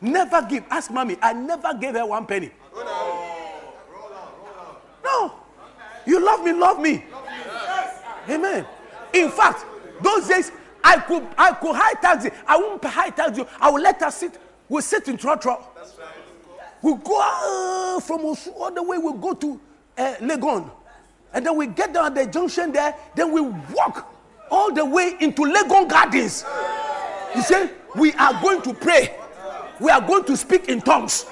Never 0.00 0.42
give. 0.42 0.64
Ask 0.70 0.90
mommy. 0.90 1.16
I 1.20 1.32
never 1.32 1.74
gave 1.74 1.94
her 1.94 2.06
one 2.06 2.26
penny. 2.26 2.50
No. 5.04 5.34
You 6.06 6.24
love 6.24 6.44
me, 6.44 6.52
love 6.52 6.80
me. 6.80 7.04
Amen. 8.28 8.66
In 9.12 9.30
fact, 9.30 9.64
those 10.02 10.28
days 10.28 10.52
I 10.82 10.98
could 10.98 11.26
I 11.36 11.52
could 11.52 11.76
high 11.76 11.94
tax 11.94 12.26
I 12.46 12.56
won't 12.56 12.84
high 12.84 13.10
tax 13.10 13.36
you. 13.36 13.46
I 13.60 13.70
will 13.70 13.82
let 13.82 14.00
her 14.00 14.10
sit. 14.10 14.38
We'll 14.68 14.82
sit 14.82 15.08
in 15.08 15.16
Trotro. 15.16 15.62
We'll 16.82 16.96
go 16.96 17.20
uh, 17.20 18.00
from 18.00 18.20
Osu 18.20 18.54
all 18.54 18.72
the 18.72 18.82
way. 18.82 18.96
We'll 18.96 19.14
go 19.14 19.34
to 19.34 19.60
uh, 19.98 20.14
Legon. 20.20 20.70
And 21.32 21.46
then 21.46 21.56
we 21.56 21.66
get 21.66 21.92
down 21.92 22.06
at 22.06 22.14
the 22.14 22.26
junction 22.30 22.72
there. 22.72 22.94
Then 23.14 23.32
we 23.32 23.40
walk 23.40 24.12
all 24.50 24.72
the 24.72 24.84
way 24.84 25.14
into 25.20 25.42
Legon 25.42 25.88
Gardens. 25.88 26.44
You 27.34 27.42
see, 27.42 27.70
we 27.94 28.12
are 28.14 28.40
going 28.42 28.62
to 28.62 28.74
pray. 28.74 29.14
We 29.78 29.90
are 29.90 30.00
going 30.00 30.24
to 30.24 30.36
speak 30.36 30.68
in 30.68 30.80
tongues. 30.80 31.26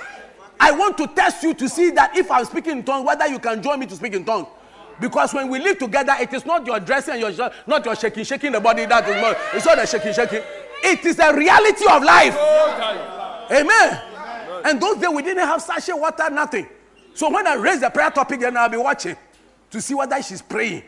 I 0.61 0.73
want 0.73 0.97
to 0.99 1.07
test 1.09 1.43
you 1.43 1.55
to 1.55 1.69
see 1.69 1.91
that 1.91 2.17
if 2.17 2.31
I'm 2.31 2.45
speaking 2.45 2.79
in 2.79 2.85
tongues, 2.85 3.07
whether 3.07 3.27
you 3.27 3.39
can 3.39 3.63
join 3.63 3.81
me 3.81 3.87
to 3.87 3.97
speak 3.97 4.15
in 4.15 4.25
tongues. 4.25 4.49
Because 5.01 5.33
when 5.33 5.49
we 5.49 5.61
live 5.61 5.79
together, 5.79 6.15
it 6.19 6.33
is 6.33 6.45
not 6.45 6.67
your 6.67 6.81
dressing 6.81 7.23
and 7.23 7.37
your 7.37 7.51
not 7.67 7.85
your 7.85 7.95
shaking, 7.95 8.25
shaking 8.25 8.53
the 8.53 8.61
body 8.61 8.85
that 8.87 9.09
is 9.09 9.21
more. 9.21 9.37
It's 9.55 9.65
not 9.65 9.77
the 9.77 9.87
shaking, 9.87 10.13
shaking. 10.13 10.43
It 10.83 11.05
is 11.05 11.17
the 11.17 11.33
reality 11.37 11.85
of 11.89 12.03
life. 12.03 12.37
Amen. 13.51 14.03
And 14.65 14.81
those 14.81 14.97
days 14.97 15.11
we 15.13 15.23
didn't 15.23 15.47
have 15.47 15.63
sachet 15.63 15.93
water, 15.93 16.29
nothing. 16.31 16.67
So 17.15 17.31
when 17.31 17.47
I 17.47 17.55
raise 17.55 17.81
the 17.81 17.91
prayer 17.91 18.11
topic, 18.11 18.41
then 18.41 18.57
I'll 18.57 18.69
be 18.69 18.77
watching 18.77 19.17
to 19.71 19.81
see 19.81 19.95
whether 19.95 20.21
she's 20.23 20.43
praying. 20.43 20.83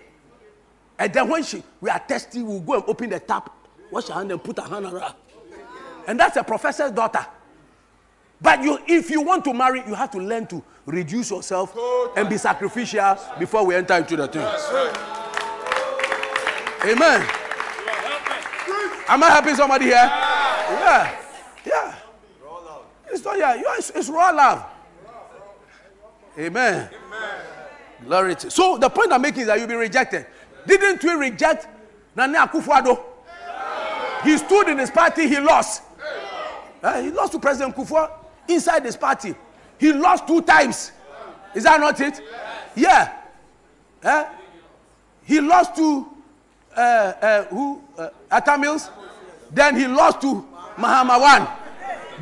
And 0.99 1.13
then 1.13 1.29
when 1.29 1.43
she 1.43 1.63
we 1.81 1.89
are 1.91 1.99
testing, 1.99 2.47
we'll 2.47 2.61
go 2.61 2.75
and 2.75 2.85
open 2.87 3.11
the 3.11 3.21
tap, 3.21 3.51
wash 3.91 4.09
her 4.09 4.15
hand 4.15 4.31
and 4.33 4.43
put 4.43 4.59
her 4.59 4.69
hand 4.69 4.87
around. 4.87 5.15
And 6.07 6.19
that's 6.19 6.37
a 6.37 6.45
professor's 6.45 6.91
daughter. 6.93 7.25
But 8.41 8.63
you, 8.63 8.79
if 8.87 9.11
you 9.11 9.21
want 9.21 9.45
to 9.45 9.53
marry, 9.53 9.83
you 9.87 9.95
have 9.95 10.11
to 10.13 10.19
learn 10.19 10.47
to 10.47 10.63
reduce 10.87 11.31
yourself 11.31 11.77
and 12.17 12.29
be 12.29 12.39
sacrificial 12.39 13.19
before 13.39 13.65
we 13.67 13.75
enter 13.75 13.95
into 13.95 14.17
the 14.17 14.29
thing. 14.29 14.47
Amen. 16.83 17.29
Am 19.09 19.23
I 19.23 19.31
helping 19.31 19.55
somebody 19.55 19.87
here? 19.87 19.95
Yeah. 19.95 21.17
Yeah. 21.67 21.95
It's 23.11 23.25
not 23.25 23.39
yeah. 23.39 23.63
It's, 23.77 23.91
it's 23.91 24.09
raw 24.09 24.31
love. 24.31 24.65
Amen. 26.39 26.89
Glory 28.11 28.35
to. 28.35 28.51
So 28.51 28.77
the 28.77 28.91
point 28.91 29.13
I'm 29.13 29.23
making 29.23 29.43
is 29.43 29.47
that 29.47 29.61
you'll 29.61 29.69
be 29.69 29.77
rejected. 29.77 30.27
Didn't 30.67 31.01
we 31.05 31.13
reject 31.13 31.69
Nana 32.17 32.39
Akufo-Addo? 32.39 33.01
He 34.25 34.37
stood 34.37 34.69
in 34.69 34.79
his 34.79 34.91
party, 34.91 35.29
he 35.29 35.39
lost. 35.39 35.85
Uh, 36.83 37.03
he 37.03 37.13
lost 37.13 37.31
to 37.35 37.39
President 37.39 37.77
Kufuor 37.77 38.11
inside 38.49 38.85
his 38.85 38.97
party. 38.97 39.37
He 39.79 39.93
lost 39.93 40.27
two 40.27 40.43
times. 40.43 40.91
Is 41.55 41.63
that 41.63 41.79
not 41.79 42.01
it? 42.01 42.21
Yeah. 42.75 43.13
Uh, 44.03 44.25
he 45.23 45.41
lost 45.41 45.77
to 45.77 46.09
uh, 46.77 46.81
uh, 46.81 47.45
who? 47.45 47.81
Uh, 47.97 48.09
Atta 48.29 48.59
Mills. 48.59 48.91
Then 49.53 49.77
he 49.77 49.87
lost 49.87 50.21
to 50.23 50.45
Mahama 50.77 51.21
1. 51.21 51.49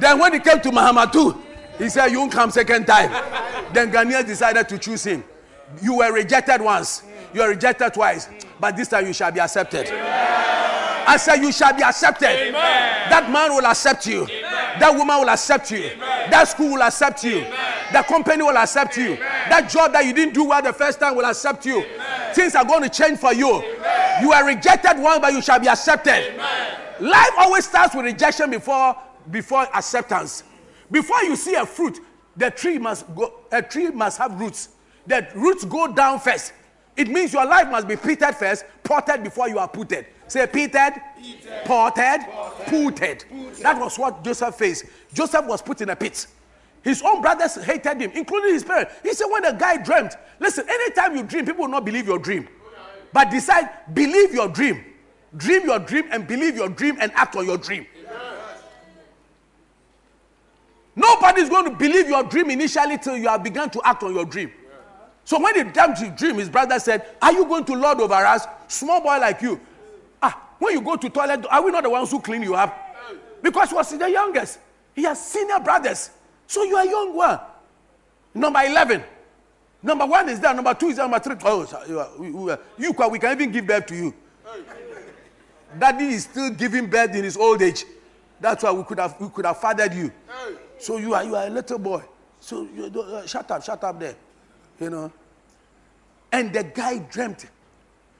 Then 0.00 0.18
when 0.18 0.34
he 0.34 0.40
came 0.40 0.60
to 0.60 0.68
Mahama 0.70 1.10
2, 1.10 1.42
he 1.78 1.88
said, 1.88 2.08
You 2.08 2.18
won't 2.20 2.32
come 2.32 2.50
second 2.50 2.84
time. 2.86 3.10
then 3.72 3.90
Ghanaians 3.90 4.26
decided 4.26 4.68
to 4.68 4.76
choose 4.76 5.02
him. 5.04 5.24
You 5.82 5.98
were 5.98 6.12
rejected 6.12 6.60
once, 6.60 7.02
you 7.34 7.40
were 7.42 7.48
rejected 7.48 7.94
twice, 7.94 8.28
but 8.58 8.76
this 8.76 8.88
time 8.88 9.06
you 9.06 9.12
shall 9.12 9.30
be 9.30 9.40
accepted. 9.40 9.88
I 11.08 11.16
said, 11.16 11.36
You 11.36 11.50
shall 11.52 11.72
be 11.74 11.82
accepted. 11.82 12.28
Amen. 12.28 12.52
That 13.10 13.30
man 13.32 13.54
will 13.54 13.64
accept 13.64 14.06
you. 14.06 14.26
That 14.26 14.94
woman 14.94 15.20
will 15.20 15.30
accept 15.30 15.70
you. 15.70 15.90
That 15.98 16.44
school 16.48 16.72
will 16.74 16.82
accept 16.82 17.24
you. 17.24 17.40
That 17.92 18.06
company 18.06 18.42
will 18.42 18.56
accept 18.56 18.98
you. 18.98 19.16
That 19.16 19.70
job 19.70 19.92
that 19.94 20.04
you 20.04 20.12
didn't 20.12 20.34
do 20.34 20.44
well 20.44 20.60
the 20.60 20.72
first 20.72 21.00
time 21.00 21.16
will 21.16 21.24
accept 21.24 21.64
you. 21.64 21.82
Things 22.34 22.54
are 22.54 22.64
going 22.64 22.82
to 22.82 22.90
change 22.90 23.18
for 23.18 23.32
you. 23.32 23.62
You 24.20 24.32
are 24.32 24.44
rejected 24.46 24.98
once, 24.98 25.20
but 25.20 25.32
you 25.32 25.40
shall 25.40 25.58
be 25.58 25.68
accepted. 25.68 26.34
Life 27.00 27.30
always 27.38 27.64
starts 27.66 27.94
with 27.94 28.04
rejection 28.04 28.50
before, 28.50 28.94
before 29.30 29.62
acceptance. 29.74 30.44
Before 30.90 31.22
you 31.22 31.36
see 31.36 31.54
a 31.54 31.64
fruit, 31.64 32.00
the 32.36 32.50
tree 32.50 32.78
must 32.78 33.06
go, 33.14 33.32
a 33.50 33.62
tree 33.62 33.88
must 33.90 34.18
have 34.18 34.38
roots. 34.38 34.68
The 35.08 35.26
roots 35.34 35.64
go 35.64 35.92
down 35.92 36.20
first. 36.20 36.52
It 36.96 37.08
means 37.08 37.32
your 37.32 37.46
life 37.46 37.68
must 37.70 37.88
be 37.88 37.96
pitted 37.96 38.34
first, 38.34 38.64
potted 38.84 39.24
before 39.24 39.48
you 39.48 39.58
are 39.58 39.68
putted. 39.68 40.06
Say 40.26 40.46
pitted, 40.46 40.92
potted, 41.64 42.20
putted. 42.66 43.24
That 43.62 43.80
was 43.80 43.98
what 43.98 44.22
Joseph 44.22 44.54
faced. 44.56 44.84
Joseph 45.14 45.46
was 45.46 45.62
put 45.62 45.80
in 45.80 45.88
a 45.88 45.96
pit. 45.96 46.26
His 46.82 47.02
own 47.02 47.22
brothers 47.22 47.54
hated 47.56 48.00
him, 48.00 48.10
including 48.14 48.52
his 48.52 48.64
parents. 48.64 48.92
He 49.02 49.14
said, 49.14 49.26
when 49.30 49.42
the 49.42 49.52
guy 49.52 49.78
dreamt, 49.78 50.14
listen, 50.38 50.68
anytime 50.68 51.16
you 51.16 51.22
dream, 51.22 51.46
people 51.46 51.62
will 51.62 51.70
not 51.70 51.84
believe 51.84 52.06
your 52.06 52.18
dream. 52.18 52.46
But 53.12 53.30
decide, 53.30 53.70
believe 53.94 54.34
your 54.34 54.48
dream. 54.48 54.84
Dream 55.36 55.64
your 55.64 55.78
dream 55.78 56.04
and 56.10 56.26
believe 56.26 56.56
your 56.56 56.68
dream 56.68 56.98
and 57.00 57.10
act 57.14 57.34
on 57.36 57.46
your 57.46 57.56
dream. 57.58 57.86
Nobody's 60.94 61.48
going 61.48 61.64
to 61.64 61.70
believe 61.70 62.08
your 62.08 62.24
dream 62.24 62.50
initially 62.50 62.98
till 62.98 63.16
you 63.16 63.28
have 63.28 63.42
begun 63.42 63.70
to 63.70 63.80
act 63.84 64.02
on 64.02 64.14
your 64.14 64.24
dream. 64.24 64.52
So 65.28 65.38
when 65.38 65.54
he 65.56 65.62
came 65.72 65.94
to 65.94 66.08
dream, 66.16 66.36
his 66.36 66.48
brother 66.48 66.78
said, 66.78 67.04
Are 67.20 67.30
you 67.34 67.44
going 67.44 67.62
to 67.66 67.74
lord 67.74 68.00
over 68.00 68.14
us? 68.14 68.46
Small 68.66 69.02
boy 69.02 69.18
like 69.18 69.42
you. 69.42 69.60
Ah, 70.22 70.52
when 70.58 70.72
you 70.72 70.80
go 70.80 70.96
to 70.96 71.10
toilet, 71.10 71.44
are 71.50 71.62
we 71.62 71.70
not 71.70 71.82
the 71.82 71.90
ones 71.90 72.10
who 72.10 72.18
clean 72.18 72.42
you 72.42 72.54
up? 72.54 72.74
Because 73.42 73.68
he 73.68 73.74
was 73.74 73.90
the 73.90 74.10
youngest. 74.10 74.58
He 74.94 75.02
has 75.02 75.22
senior 75.22 75.60
brothers. 75.60 76.08
So 76.46 76.62
you 76.62 76.76
are 76.76 76.86
young 76.86 77.14
one. 77.14 77.38
Number 78.32 78.60
11. 78.64 79.04
Number 79.82 80.06
one 80.06 80.30
is 80.30 80.40
there. 80.40 80.54
Number 80.54 80.72
two 80.72 80.86
is 80.86 80.96
there. 80.96 81.04
Number 81.06 81.18
three. 81.18 81.36
Oh, 81.44 81.84
you, 82.18 82.58
we, 82.78 82.94
can- 82.94 83.10
we 83.10 83.18
can 83.18 83.32
even 83.32 83.52
give 83.52 83.66
birth 83.66 83.84
to 83.84 83.94
you. 83.96 84.14
Daddy 85.78 86.06
is 86.06 86.22
still 86.24 86.48
giving 86.52 86.86
birth 86.88 87.14
in 87.14 87.24
his 87.24 87.36
old 87.36 87.60
age. 87.60 87.84
That's 88.40 88.62
why 88.62 88.72
we 88.72 88.82
could 88.82 88.98
have 88.98 89.20
we 89.20 89.28
could 89.28 89.44
have 89.44 89.60
fathered 89.60 89.92
you. 89.92 90.10
So 90.78 90.96
you 90.96 91.12
are 91.12 91.22
you 91.22 91.36
are 91.36 91.46
a 91.46 91.50
little 91.50 91.78
boy. 91.78 92.02
So 92.40 92.66
you 92.74 92.88
don't, 92.88 93.10
uh, 93.10 93.26
shut 93.26 93.50
up, 93.50 93.62
shut 93.62 93.84
up 93.84 94.00
there. 94.00 94.16
You 94.80 94.90
know. 94.90 95.12
And 96.32 96.52
the 96.52 96.62
guy 96.64 96.98
dreamt. 96.98 97.46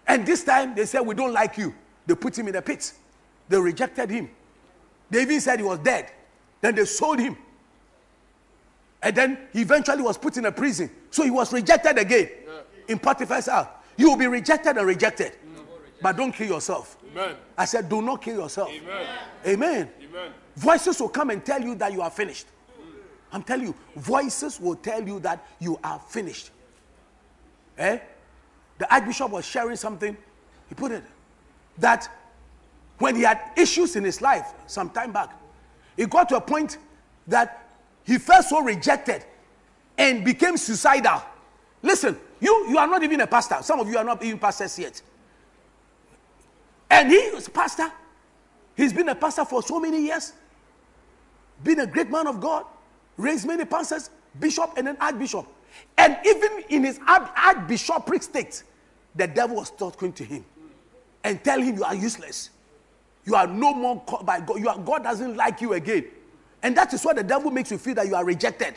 And 0.06 0.26
this 0.26 0.44
time 0.44 0.74
they 0.74 0.86
said, 0.86 1.00
We 1.00 1.14
don't 1.14 1.32
like 1.32 1.58
you. 1.58 1.74
They 2.06 2.14
put 2.14 2.38
him 2.38 2.48
in 2.48 2.56
a 2.56 2.62
pit. 2.62 2.92
They 3.48 3.58
rejected 3.58 4.10
him. 4.10 4.30
They 5.10 5.22
even 5.22 5.40
said 5.40 5.58
he 5.58 5.64
was 5.64 5.78
dead. 5.78 6.10
Then 6.60 6.74
they 6.74 6.84
sold 6.84 7.18
him. 7.18 7.36
And 9.02 9.14
then 9.14 9.38
he 9.52 9.60
eventually 9.60 10.02
was 10.02 10.18
put 10.18 10.36
in 10.36 10.46
a 10.46 10.52
prison. 10.52 10.90
So 11.10 11.22
he 11.22 11.30
was 11.30 11.52
rejected 11.52 11.98
again 11.98 12.30
in 12.88 12.98
Potiphar's 12.98 13.46
house. 13.46 13.68
You 13.96 14.10
will 14.10 14.16
be 14.16 14.26
rejected 14.26 14.76
and 14.76 14.86
rejected. 14.86 15.32
Mm. 15.32 15.62
But 16.02 16.16
don't 16.16 16.32
kill 16.32 16.48
yourself. 16.48 16.96
Amen. 17.12 17.36
I 17.56 17.64
said, 17.64 17.88
do 17.88 18.02
not 18.02 18.22
kill 18.22 18.36
yourself. 18.42 18.70
Amen. 18.70 19.06
Amen. 19.46 19.90
Amen. 20.02 20.32
Voices 20.56 21.00
will 21.00 21.08
come 21.08 21.30
and 21.30 21.44
tell 21.44 21.60
you 21.60 21.74
that 21.76 21.92
you 21.92 22.02
are 22.02 22.10
finished. 22.10 22.46
I'm 23.32 23.42
telling 23.42 23.66
you, 23.66 23.74
voices 23.96 24.60
will 24.60 24.76
tell 24.76 25.06
you 25.06 25.20
that 25.20 25.44
you 25.60 25.78
are 25.84 25.98
finished. 25.98 26.50
Eh? 27.76 27.98
The 28.78 28.92
Archbishop 28.92 29.30
was 29.30 29.44
sharing 29.44 29.76
something. 29.76 30.16
He 30.68 30.74
put 30.74 30.92
it 30.92 31.04
that 31.78 32.08
when 32.98 33.14
he 33.14 33.22
had 33.22 33.40
issues 33.56 33.96
in 33.96 34.04
his 34.04 34.20
life 34.20 34.52
some 34.66 34.90
time 34.90 35.12
back, 35.12 35.30
it 35.96 36.10
got 36.10 36.28
to 36.30 36.36
a 36.36 36.40
point 36.40 36.78
that 37.26 37.68
he 38.04 38.18
felt 38.18 38.44
so 38.44 38.62
rejected 38.62 39.24
and 39.96 40.24
became 40.24 40.56
suicidal. 40.56 41.22
Listen, 41.82 42.18
you, 42.40 42.66
you 42.70 42.78
are 42.78 42.86
not 42.86 43.02
even 43.02 43.20
a 43.20 43.26
pastor. 43.26 43.58
Some 43.62 43.80
of 43.80 43.88
you 43.88 43.98
are 43.98 44.04
not 44.04 44.22
even 44.22 44.38
pastors 44.38 44.78
yet. 44.78 45.00
And 46.90 47.10
he 47.10 47.16
is 47.16 47.48
pastor. 47.48 47.90
He's 48.76 48.92
been 48.92 49.08
a 49.08 49.14
pastor 49.14 49.44
for 49.44 49.62
so 49.62 49.78
many 49.78 50.00
years. 50.00 50.32
Been 51.62 51.80
a 51.80 51.86
great 51.86 52.10
man 52.10 52.26
of 52.26 52.40
God. 52.40 52.64
Raised 53.18 53.46
many 53.46 53.66
pastors, 53.66 54.08
bishop, 54.40 54.72
and 54.78 54.86
then 54.86 54.96
archbishop. 54.98 55.46
And 55.98 56.16
even 56.24 56.64
in 56.70 56.84
his 56.84 56.98
arch- 57.06 57.30
archbishopric 57.36 58.22
state, 58.22 58.62
the 59.14 59.26
devil 59.26 59.56
was 59.56 59.70
talking 59.70 60.12
to 60.14 60.24
him 60.24 60.44
and 61.24 61.42
tell 61.44 61.60
him 61.60 61.76
you 61.76 61.84
are 61.84 61.94
useless. 61.94 62.50
You 63.24 63.34
are 63.34 63.46
no 63.46 63.74
more 63.74 64.02
by 64.22 64.40
God. 64.40 64.66
Are, 64.66 64.78
God 64.78 65.02
doesn't 65.02 65.36
like 65.36 65.60
you 65.60 65.74
again. 65.74 66.06
And 66.62 66.76
that 66.76 66.94
is 66.94 67.04
what 67.04 67.16
the 67.16 67.22
devil 67.22 67.50
makes 67.50 67.70
you 67.70 67.76
feel 67.76 67.94
that 67.96 68.06
you 68.06 68.14
are 68.14 68.24
rejected. 68.24 68.74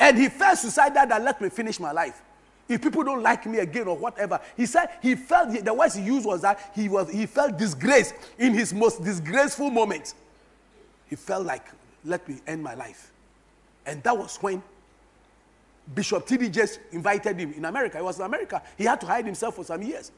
And 0.00 0.18
he 0.18 0.28
felt 0.28 0.58
suicidal 0.58 1.06
that 1.06 1.22
let 1.22 1.40
me 1.40 1.48
finish 1.48 1.78
my 1.78 1.92
life. 1.92 2.22
If 2.68 2.82
people 2.82 3.02
don't 3.02 3.22
like 3.22 3.46
me 3.46 3.58
again 3.58 3.88
or 3.88 3.96
whatever, 3.96 4.40
he 4.56 4.66
said 4.66 4.90
he 5.00 5.14
felt 5.14 5.64
the 5.64 5.72
words 5.72 5.94
he 5.94 6.02
used 6.02 6.26
was 6.26 6.42
that 6.42 6.72
he 6.74 6.88
was 6.88 7.10
he 7.10 7.24
felt 7.24 7.56
disgrace 7.56 8.12
in 8.38 8.52
his 8.52 8.74
most 8.74 9.02
disgraceful 9.02 9.70
moment. 9.70 10.14
He 11.06 11.16
felt 11.16 11.46
like 11.46 11.64
let 12.04 12.28
me 12.28 12.40
end 12.46 12.62
my 12.62 12.74
life, 12.74 13.12
and 13.86 14.02
that 14.02 14.16
was 14.16 14.36
when 14.38 14.62
Bishop 15.94 16.26
T.D. 16.26 16.50
Invited 16.92 17.38
him 17.38 17.52
in 17.54 17.64
America. 17.64 17.98
He 17.98 18.02
was 18.02 18.18
in 18.18 18.24
America. 18.24 18.62
He 18.76 18.84
had 18.84 19.00
to 19.00 19.06
hide 19.06 19.24
himself 19.24 19.56
for 19.56 19.64
some 19.64 19.82
years, 19.82 20.12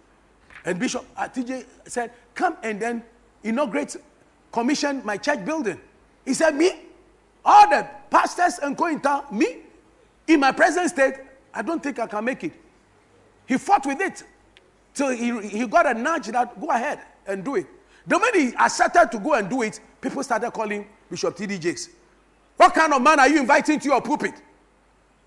and 0.64 0.78
Bishop 0.78 1.04
uh, 1.16 1.28
T.J. 1.28 1.64
said, 1.86 2.12
"Come 2.34 2.56
and 2.62 2.80
then 2.80 3.02
inaugurate, 3.42 3.96
commission 4.52 5.02
my 5.04 5.16
church 5.16 5.44
building." 5.44 5.80
He 6.24 6.34
said, 6.34 6.54
"Me, 6.54 6.72
all 7.44 7.68
the 7.68 7.88
pastors 8.10 8.58
and 8.58 8.76
going 8.76 9.00
town, 9.00 9.24
me, 9.30 9.58
in 10.26 10.40
my 10.40 10.52
present 10.52 10.90
state, 10.90 11.14
I 11.52 11.62
don't 11.62 11.82
think 11.82 11.98
I 11.98 12.06
can 12.06 12.24
make 12.24 12.44
it. 12.44 12.52
He 13.46 13.58
fought 13.58 13.86
with 13.86 14.00
it 14.00 14.22
till 14.94 15.10
he, 15.10 15.40
he 15.48 15.66
got 15.66 15.86
a 15.86 15.94
nudge 15.94 16.28
that 16.28 16.60
go 16.60 16.68
ahead 16.68 17.00
and 17.26 17.44
do 17.44 17.56
it. 17.56 17.66
The 18.06 18.18
moment 18.18 18.36
he 18.36 18.54
accepted 18.56 19.10
to 19.12 19.18
go 19.18 19.34
and 19.34 19.48
do 19.48 19.62
it, 19.62 19.80
people 20.00 20.22
started 20.22 20.50
calling 20.52 20.86
Bishop 21.10 21.36
T.D. 21.36 21.58
Jakes. 21.58 21.88
What 22.56 22.74
kind 22.74 22.92
of 22.92 23.02
man 23.02 23.18
are 23.18 23.28
you 23.28 23.40
inviting 23.40 23.80
to 23.80 23.88
your 23.88 24.00
pulpit? 24.00 24.34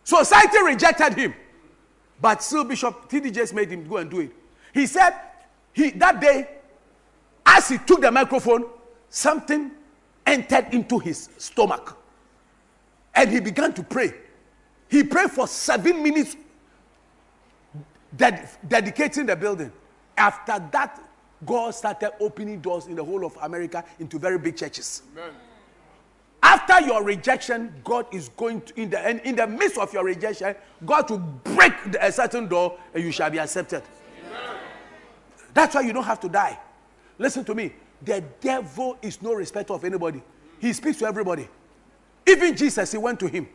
Society 0.03 0.61
rejected 0.63 1.13
him. 1.13 1.34
But 2.21 2.41
still, 2.41 2.63
Bishop 2.63 3.09
T.D. 3.09 3.31
Jakes 3.31 3.53
made 3.53 3.69
him 3.69 3.88
go 3.88 3.97
and 3.97 4.09
do 4.09 4.21
it. 4.21 4.31
He 4.73 4.88
said, 4.88 5.13
he, 5.73 5.91
that 5.91 6.21
day, 6.21 6.47
as 7.45 7.69
he 7.69 7.77
took 7.79 8.01
the 8.01 8.11
microphone, 8.11 8.65
something 9.09 9.71
entered 10.25 10.67
into 10.73 10.99
his 10.99 11.29
stomach. 11.38 11.97
And 13.13 13.29
he 13.29 13.39
began 13.39 13.73
to 13.73 13.84
pray. 13.84 14.13
He 14.89 15.03
prayed 15.03 15.31
for 15.31 15.47
seven 15.47 16.01
minutes, 16.01 16.36
ded- 18.15 18.49
dedicating 18.67 19.25
the 19.25 19.36
building. 19.36 19.71
After 20.17 20.59
that, 20.71 21.01
God 21.45 21.71
started 21.75 22.11
opening 22.19 22.59
doors 22.61 22.86
in 22.88 22.95
the 22.95 23.03
whole 23.03 23.25
of 23.25 23.38
America 23.41 23.84
into 23.99 24.17
very 24.17 24.38
big 24.38 24.55
churches. 24.55 25.03
Amen. 25.13 25.34
After 26.44 26.86
your 26.86 27.02
rejection, 27.04 27.74
God 27.86 28.06
is 28.12 28.28
going 28.28 28.60
to, 28.62 28.80
in 28.80 28.89
the, 28.89 29.00
and 29.00 29.22
in 29.22 29.38
the 29.38 29.48
midst 29.48 29.78
of 29.78 29.94
your 29.94 30.04
rejection, 30.04 30.54
God 30.86 31.10
will 31.10 31.20
break 31.20 31.72
a 32.02 32.12
certain 32.12 32.50
door 32.50 32.78
and 32.94 33.02
you 33.02 33.14
shall 33.14 33.30
be 33.30 33.39
accepted. 33.39 33.82
Amen. 34.28 34.58
That's 35.54 35.74
why 35.74 35.82
you 35.82 35.94
don't 35.94 36.04
have 36.04 36.20
to 36.20 36.28
die. 36.28 36.60
Listen 37.18 37.46
to 37.46 37.56
me. 37.56 37.74
The 38.02 38.22
devil 38.41 38.98
is 39.02 39.22
no 39.22 39.34
respecter 39.34 39.72
of 39.72 39.86
anybody. 39.86 40.22
He 40.60 40.74
speaks 40.74 40.98
to 40.98 41.06
everybody. 41.06 41.48
Even 42.28 42.58
Jesus, 42.58 42.91
he 42.91 42.98
went 42.98 43.22
to 43.22 43.28
him. 43.28 43.48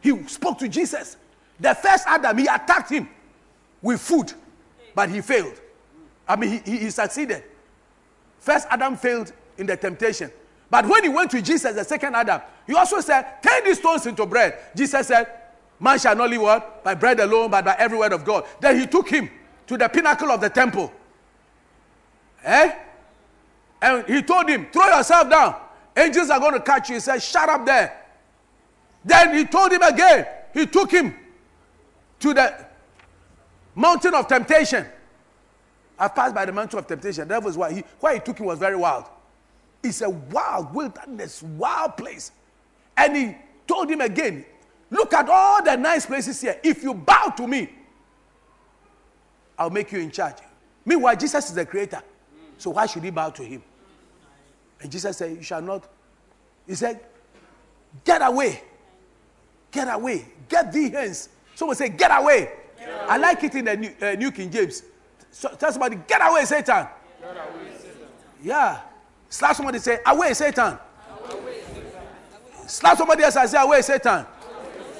He 0.00 0.26
spoke 0.28 0.58
to 0.60 0.68
Jesus. 0.68 1.18
The 1.60 1.74
first 1.74 2.04
Adam, 2.06 2.38
he 2.38 2.46
attacked 2.46 2.90
him 2.90 3.06
with 3.82 4.00
food, 4.00 4.32
but 4.94 5.10
he 5.10 5.20
failed. 5.20 5.60
I 6.26 6.36
mean, 6.36 6.62
he, 6.64 6.78
he, 6.78 6.90
succeeded. 6.90 7.44
First 8.40 8.66
Adam 8.70 8.96
failed 8.96 9.32
in 9.58 9.66
the 9.66 9.76
temptation. 9.76 10.30
But 10.70 10.86
when 10.86 11.02
he 11.04 11.08
went 11.08 11.30
to 11.30 11.42
Jesus, 11.42 11.74
the 11.74 11.84
second 11.84 12.14
Adam, 12.14 12.40
he 12.66 12.74
also 12.74 13.00
said, 13.00 13.42
Turn 13.42 13.64
these 13.64 13.78
stones 13.78 14.06
into 14.06 14.26
bread. 14.26 14.58
Jesus 14.74 15.06
said, 15.06 15.28
Man 15.78 15.98
shall 15.98 16.16
not 16.16 16.30
live 16.30 16.40
what? 16.40 16.84
By 16.84 16.94
bread 16.94 17.20
alone, 17.20 17.50
but 17.50 17.64
by 17.64 17.76
every 17.78 17.98
word 17.98 18.12
of 18.12 18.24
God. 18.24 18.44
Then 18.60 18.80
he 18.80 18.86
took 18.86 19.08
him 19.08 19.30
to 19.66 19.76
the 19.76 19.88
pinnacle 19.88 20.30
of 20.30 20.40
the 20.40 20.50
temple. 20.50 20.92
Eh? 22.44 22.74
And 23.82 24.06
he 24.06 24.22
told 24.22 24.48
him, 24.48 24.66
Throw 24.72 24.86
yourself 24.86 25.30
down. 25.30 25.56
Angels 25.96 26.30
are 26.30 26.40
going 26.40 26.54
to 26.54 26.60
catch 26.60 26.88
you. 26.88 26.96
He 26.96 27.00
said, 27.00 27.22
Shut 27.22 27.48
up 27.48 27.64
there. 27.64 28.04
Then 29.04 29.36
he 29.36 29.44
told 29.44 29.72
him 29.72 29.82
again. 29.82 30.26
He 30.52 30.66
took 30.66 30.90
him 30.90 31.14
to 32.20 32.34
the 32.34 32.66
mountain 33.74 34.14
of 34.14 34.26
temptation. 34.26 34.86
I 35.98 36.08
passed 36.08 36.34
by 36.34 36.44
the 36.44 36.52
mountain 36.52 36.78
of 36.78 36.86
temptation. 36.86 37.28
That 37.28 37.42
was 37.42 37.56
why 37.56 37.72
he, 37.72 37.84
why 38.00 38.14
he 38.14 38.20
took 38.20 38.38
him 38.38 38.46
was 38.46 38.58
very 38.58 38.76
wild. 38.76 39.04
It's 39.86 40.02
a 40.02 40.10
wild 40.10 40.74
wilderness, 40.74 41.42
wild 41.42 41.96
place. 41.96 42.32
And 42.96 43.16
he 43.16 43.36
told 43.66 43.88
him 43.88 44.00
again, 44.00 44.44
look 44.90 45.12
at 45.14 45.28
all 45.28 45.62
the 45.62 45.76
nice 45.76 46.06
places 46.06 46.40
here. 46.40 46.58
If 46.62 46.82
you 46.82 46.92
bow 46.92 47.32
to 47.36 47.46
me, 47.46 47.70
I'll 49.58 49.70
make 49.70 49.92
you 49.92 50.00
in 50.00 50.10
charge. 50.10 50.36
Meanwhile, 50.84 51.16
Jesus 51.16 51.48
is 51.48 51.54
the 51.54 51.64
creator. 51.64 52.02
So 52.58 52.70
why 52.70 52.86
should 52.86 53.04
he 53.04 53.10
bow 53.10 53.30
to 53.30 53.42
him? 53.42 53.62
And 54.80 54.90
Jesus 54.90 55.16
said, 55.16 55.36
You 55.36 55.42
shall 55.42 55.62
not. 55.62 55.88
He 56.66 56.74
said, 56.74 57.00
Get 58.04 58.22
away. 58.22 58.62
Get 59.70 59.92
away. 59.92 60.26
Get 60.48 60.72
thee 60.72 60.90
hence. 60.90 61.28
Someone 61.54 61.76
say, 61.76 61.88
Get 61.90 62.10
away. 62.10 62.50
Get 62.78 62.88
away. 62.88 63.06
I 63.08 63.16
like 63.18 63.42
it 63.44 63.54
in 63.54 63.64
the 63.64 63.76
New, 63.76 63.92
uh, 64.02 64.12
New 64.12 64.30
King 64.30 64.50
James. 64.50 64.82
So, 65.30 65.48
tell 65.58 65.72
somebody, 65.72 65.96
Get 66.06 66.20
away, 66.22 66.44
Satan. 66.44 66.86
Get 67.20 67.30
away, 67.30 67.72
Satan. 67.78 68.08
Yeah. 68.42 68.80
Slap 69.28 69.56
somebody, 69.56 69.78
say, 69.78 69.98
Away, 70.06 70.34
Satan. 70.34 70.78
Away, 71.30 71.60
Satan. 71.74 71.92
Slap 72.66 72.98
somebody 72.98 73.22
else 73.22 73.36
and 73.36 73.48
say, 73.50 73.60
Away, 73.60 73.82
Satan. 73.82 74.12
Away, 74.20 74.26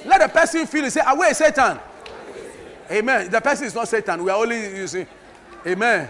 Let 0.05 0.21
the 0.21 0.29
person 0.29 0.67
feel 0.67 0.85
it. 0.85 0.91
Say, 0.93 1.03
Away, 1.07 1.33
Satan. 1.33 1.79
Away, 1.79 1.81
Satan. 1.83 2.99
Amen. 2.99 3.31
The 3.31 3.41
person 3.41 3.67
is 3.67 3.75
not 3.75 3.89
Satan. 3.89 4.23
We 4.25 4.31
are 4.31 4.39
only 4.41 4.77
using. 4.77 5.07
Amen. 5.67 6.09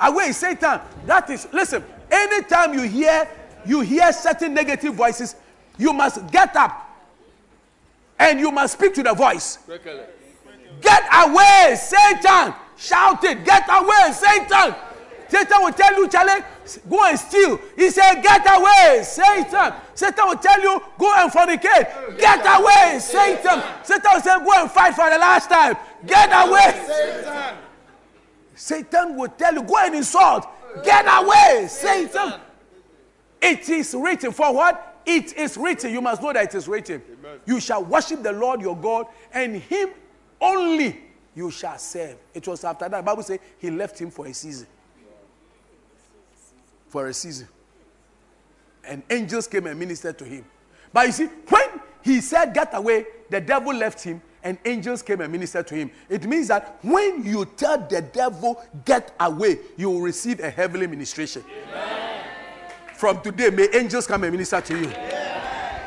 Away, 0.00 0.32
Satan. 0.32 0.80
That 1.06 1.28
is, 1.30 1.46
listen, 1.52 1.84
anytime 2.10 2.74
you 2.74 2.82
hear 2.82 3.28
you 3.64 3.80
hear 3.80 4.12
certain 4.12 4.54
negative 4.54 4.94
voices, 4.94 5.36
you 5.78 5.92
must 5.92 6.26
get 6.30 6.56
up 6.56 6.88
and 8.18 8.38
you 8.40 8.50
must 8.50 8.74
speak 8.74 8.94
to 8.94 9.02
the 9.02 9.14
voice. 9.14 9.58
Get 10.80 11.02
away, 11.12 11.74
Satan! 11.76 12.54
Shout 12.76 13.22
it, 13.24 13.44
get 13.44 13.64
away, 13.68 14.12
Satan! 14.12 14.74
Satan 15.30 15.62
will 15.62 15.72
tell 15.72 15.94
you, 15.94 16.08
Charlie, 16.08 16.42
go 16.88 17.04
and 17.04 17.18
steal. 17.18 17.58
He 17.76 17.90
said, 17.90 18.20
Get 18.20 18.44
away, 18.46 19.02
Satan. 19.04 19.74
Satan 19.94 20.26
will 20.26 20.36
tell 20.36 20.60
you, 20.60 20.82
Go 20.98 21.14
and 21.16 21.30
fornicate. 21.30 22.18
Get 22.18 22.40
away, 22.44 22.98
Satan. 22.98 23.62
Satan 23.84 24.10
will 24.12 24.20
say, 24.20 24.38
Go 24.38 24.52
and 24.54 24.70
fight 24.70 24.94
for 24.94 25.08
the 25.08 25.18
last 25.18 25.48
time. 25.48 25.76
Get 26.04 26.30
away. 26.32 26.84
Satan. 26.86 27.56
Satan 28.54 29.16
will 29.16 29.28
tell 29.28 29.54
you, 29.54 29.62
Go 29.62 29.76
and 29.78 29.94
insult. 29.94 30.46
Get 30.84 31.06
away, 31.06 31.66
Satan. 31.68 32.40
It 33.40 33.68
is 33.68 33.94
written 33.94 34.32
for 34.32 34.52
what? 34.52 35.02
It 35.06 35.36
is 35.36 35.56
written. 35.56 35.92
You 35.92 36.00
must 36.00 36.22
know 36.22 36.32
that 36.32 36.44
it 36.44 36.54
is 36.54 36.68
written. 36.68 37.02
Amen. 37.20 37.38
You 37.46 37.60
shall 37.60 37.82
worship 37.84 38.22
the 38.22 38.32
Lord 38.32 38.60
your 38.60 38.76
God, 38.76 39.06
and 39.32 39.56
him 39.56 39.90
only 40.40 41.00
you 41.34 41.50
shall 41.50 41.78
serve. 41.78 42.16
It 42.34 42.46
was 42.46 42.64
after 42.64 42.88
that. 42.88 42.98
The 42.98 43.02
Bible 43.02 43.22
says 43.22 43.38
he 43.58 43.70
left 43.70 43.98
him 44.00 44.10
for 44.10 44.26
a 44.26 44.34
season. 44.34 44.66
For 46.90 47.06
a 47.06 47.14
season. 47.14 47.48
And 48.84 49.02
angels 49.08 49.46
came 49.46 49.66
and 49.66 49.78
ministered 49.78 50.18
to 50.18 50.24
him. 50.24 50.44
But 50.92 51.06
you 51.06 51.12
see, 51.12 51.26
when 51.48 51.80
he 52.02 52.20
said, 52.20 52.52
Get 52.52 52.70
away, 52.74 53.06
the 53.30 53.40
devil 53.40 53.72
left 53.72 54.02
him, 54.02 54.20
and 54.42 54.58
angels 54.64 55.02
came 55.02 55.20
and 55.20 55.30
ministered 55.30 55.66
to 55.68 55.76
him. 55.76 55.90
It 56.08 56.26
means 56.26 56.48
that 56.48 56.78
when 56.82 57.24
you 57.24 57.44
tell 57.44 57.78
the 57.78 58.02
devil, 58.02 58.62
Get 58.84 59.14
away, 59.20 59.58
you 59.76 59.90
will 59.90 60.00
receive 60.00 60.40
a 60.40 60.50
heavenly 60.50 60.88
ministration. 60.88 61.44
Amen. 61.68 62.24
From 62.94 63.22
today, 63.22 63.50
may 63.50 63.68
angels 63.72 64.06
come 64.06 64.24
and 64.24 64.32
minister 64.32 64.60
to 64.60 64.78
you. 64.78 64.88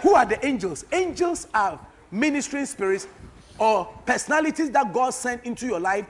Who 0.01 0.15
are 0.15 0.25
the 0.25 0.43
angels? 0.45 0.85
Angels 0.91 1.47
are 1.53 1.79
ministering 2.11 2.65
spirits 2.65 3.07
or 3.59 3.85
personalities 4.05 4.71
that 4.71 4.93
God 4.93 5.11
sent 5.11 5.43
into 5.45 5.65
your 5.65 5.79
life 5.79 6.05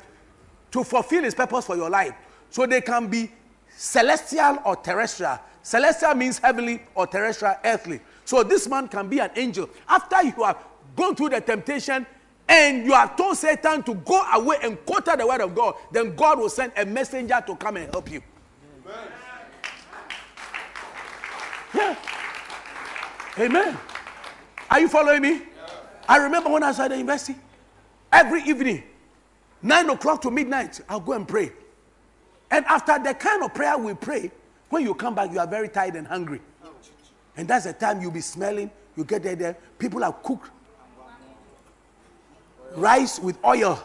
to 0.71 0.83
fulfill 0.83 1.23
his 1.23 1.35
purpose 1.35 1.65
for 1.65 1.75
your 1.75 1.89
life. 1.89 2.13
So 2.49 2.65
they 2.65 2.81
can 2.81 3.07
be 3.07 3.31
celestial 3.75 4.59
or 4.65 4.75
terrestrial. 4.75 5.39
Celestial 5.61 6.13
means 6.13 6.39
heavenly 6.39 6.81
or 6.93 7.07
terrestrial, 7.07 7.55
earthly. 7.63 8.01
So 8.25 8.43
this 8.43 8.67
man 8.67 8.87
can 8.87 9.07
be 9.07 9.19
an 9.19 9.31
angel. 9.35 9.69
After 9.87 10.23
you 10.23 10.43
have 10.43 10.57
gone 10.95 11.15
through 11.15 11.29
the 11.29 11.41
temptation 11.41 12.05
and 12.47 12.85
you 12.85 12.91
have 12.93 13.15
told 13.15 13.37
Satan 13.37 13.83
to 13.83 13.93
go 13.95 14.21
away 14.33 14.57
and 14.61 14.83
quote 14.85 15.05
the 15.05 15.25
word 15.25 15.41
of 15.41 15.55
God, 15.55 15.75
then 15.91 16.15
God 16.15 16.39
will 16.39 16.49
send 16.49 16.73
a 16.77 16.85
messenger 16.85 17.41
to 17.45 17.55
come 17.55 17.77
and 17.77 17.89
help 17.91 18.11
you. 18.11 18.21
Amen. 18.85 19.07
Yeah. 21.73 21.95
Amen. 23.39 23.77
Are 24.69 24.79
you 24.79 24.87
following 24.87 25.21
me? 25.21 25.29
Yeah. 25.31 25.43
I 26.07 26.17
remember 26.17 26.49
when 26.49 26.63
I 26.63 26.67
was 26.67 26.79
at 26.79 26.89
the 26.89 26.97
university, 26.97 27.39
every 28.11 28.43
evening, 28.43 28.83
nine 29.61 29.89
o'clock 29.89 30.21
to 30.23 30.31
midnight, 30.31 30.81
I'll 30.87 30.99
go 30.99 31.13
and 31.13 31.27
pray. 31.27 31.51
And 32.53 32.63
after 32.65 32.99
the 32.99 33.15
kind 33.15 33.41
of 33.41 33.51
prayer 33.55 33.75
we 33.79 33.95
pray, 33.95 34.29
when 34.69 34.83
you 34.83 34.93
come 34.93 35.15
back, 35.15 35.31
you 35.31 35.39
are 35.39 35.47
very 35.47 35.67
tired 35.67 35.95
and 35.95 36.05
hungry. 36.05 36.39
And 37.35 37.47
that's 37.47 37.65
the 37.65 37.73
time 37.73 37.99
you'll 37.99 38.11
be 38.11 38.21
smelling. 38.21 38.69
You 38.95 39.05
get 39.05 39.23
there, 39.23 39.35
there 39.35 39.57
people 39.79 40.03
have 40.03 40.21
cooked 40.21 40.51
rice 42.75 43.19
with 43.19 43.43
oil. 43.43 43.83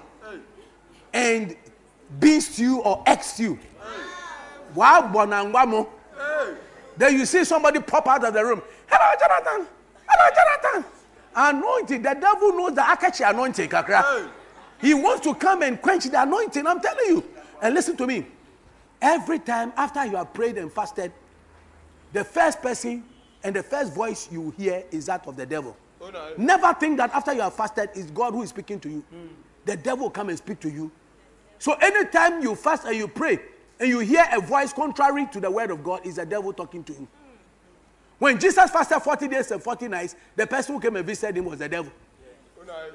and 1.15 1.57
bean 2.21 2.43
stew 2.43 2.81
or 2.83 3.03
egg 3.07 3.23
stew. 3.23 3.59
Wow. 4.75 5.89
Then 6.99 7.15
you 7.15 7.25
see 7.25 7.45
somebody 7.45 7.81
pop 7.81 8.07
out 8.07 8.23
of 8.23 8.35
the 8.35 8.45
room. 8.45 8.61
Hello, 8.87 9.15
Jonathan. 9.19 9.67
Hello, 10.07 10.35
Jonathan. 10.35 10.91
Anointing. 11.35 12.03
The 12.03 12.15
devil 12.21 12.53
knows 12.53 12.75
the 12.75 12.83
Akachi 12.83 13.31
anointing, 13.31 13.71
kakra. 13.71 14.29
He 14.79 14.93
wants 14.93 15.25
to 15.25 15.35
come 15.35 15.63
and 15.63 15.81
quench 15.81 16.05
the 16.05 16.21
anointing. 16.21 16.67
I'm 16.67 16.81
telling 16.81 17.07
you. 17.07 17.25
And 17.63 17.75
listen 17.75 17.97
to 17.97 18.07
me. 18.07 18.27
Every 19.01 19.39
time 19.39 19.73
after 19.77 20.05
you 20.05 20.17
have 20.17 20.33
prayed 20.35 20.59
and 20.59 20.73
fasted, 20.73 21.13
the 22.13 22.25
first 22.25 22.61
person 22.61 23.05
and 23.45 23.55
the 23.55 23.63
first 23.63 23.95
voice 23.95 24.29
you 24.31 24.51
hear 24.57 24.85
is 24.91 25.07
that 25.07 25.27
of 25.27 25.37
the 25.37 25.47
devil. 25.47 25.77
Oh, 26.01 26.11
no. 26.11 26.33
Never 26.37 26.73
think 26.75 26.97
that 26.99 27.13
after 27.13 27.33
you 27.33 27.41
have 27.41 27.55
fasted, 27.55 27.91
it's 27.95 28.11
God 28.11 28.33
who 28.33 28.43
is 28.43 28.51
speaking 28.51 28.81
to 28.81 28.89
you. 28.89 29.05
The 29.65 29.77
devil 29.77 30.05
will 30.05 30.11
come 30.11 30.29
and 30.29 30.39
speak 30.39 30.61
to 30.61 30.71
you. 30.71 30.91
So 31.59 31.75
anytime 31.75 32.43
you 32.43 32.55
fast 32.55 32.85
and 32.85 32.97
you 32.97 33.09
pray 33.09 33.39
and 33.79 33.89
you 33.89 33.99
hear 34.01 34.27
a 34.33 34.41
voice 34.41 34.73
contrary 34.73 35.29
to 35.33 35.41
the 35.41 35.51
word 35.51 35.71
of 35.71 35.85
God, 35.85 36.07
is 36.07 36.17
the 36.17 36.27
devil 36.27 36.53
talking 36.53 36.83
to 36.85 36.93
you. 36.93 37.09
When 38.19 38.39
Jesus 38.39 38.71
fasted 38.71 39.01
40 39.01 39.29
days 39.29 39.51
and 39.51 39.63
40 39.63 39.89
nights, 39.89 40.17
the 40.35 40.47
person 40.47 40.75
who 40.75 40.81
came 40.81 40.97
and 40.97 41.07
visited 41.07 41.37
him 41.37 41.45
was 41.45 41.59
the 41.59 41.69
devil. 41.69 41.93
Oh, 42.61 42.65
no. 42.65 42.91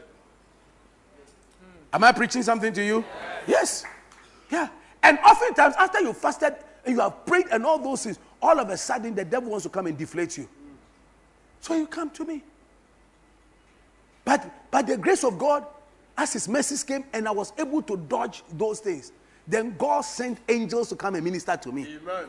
Am 1.94 2.04
I 2.04 2.12
preaching 2.12 2.44
something 2.44 2.74
to 2.74 2.84
you? 2.84 3.06
Yes. 3.48 3.86
Yeah. 4.50 4.68
And 5.04 5.20
oftentimes, 5.20 5.76
after 5.78 6.02
you 6.02 6.14
fasted 6.14 6.56
and 6.86 6.96
you 6.96 7.02
have 7.02 7.26
prayed 7.26 7.48
and 7.52 7.66
all 7.66 7.78
those 7.78 8.04
things, 8.04 8.20
all 8.42 8.60
of 8.60 8.70
a 8.70 8.78
sudden 8.78 9.14
the 9.14 9.26
devil 9.26 9.52
wants 9.52 9.64
to 9.64 9.70
come 9.70 9.86
and 9.88 9.98
deflate 9.98 10.38
you. 10.38 10.48
So 11.62 11.76
you 11.76 11.88
come 11.88 12.10
to 12.12 12.26
me. 12.26 12.44
But 14.26 14.72
by 14.72 14.82
the 14.82 14.98
grace 14.98 15.24
of 15.24 15.38
God, 15.38 15.66
as 16.18 16.34
his 16.34 16.48
mercies 16.48 16.84
came 16.84 17.04
and 17.14 17.28
I 17.28 17.32
was 17.32 17.52
able 17.58 17.82
to 17.84 17.98
dodge 17.98 18.44
those 18.54 18.80
things, 18.80 19.12
then 19.48 19.76
God 19.78 20.02
sent 20.02 20.40
angels 20.48 20.90
to 20.90 20.96
come 20.96 21.16
and 21.16 21.24
minister 21.24 21.58
to 21.58 21.72
me. 21.72 21.98
Amen. 22.02 22.26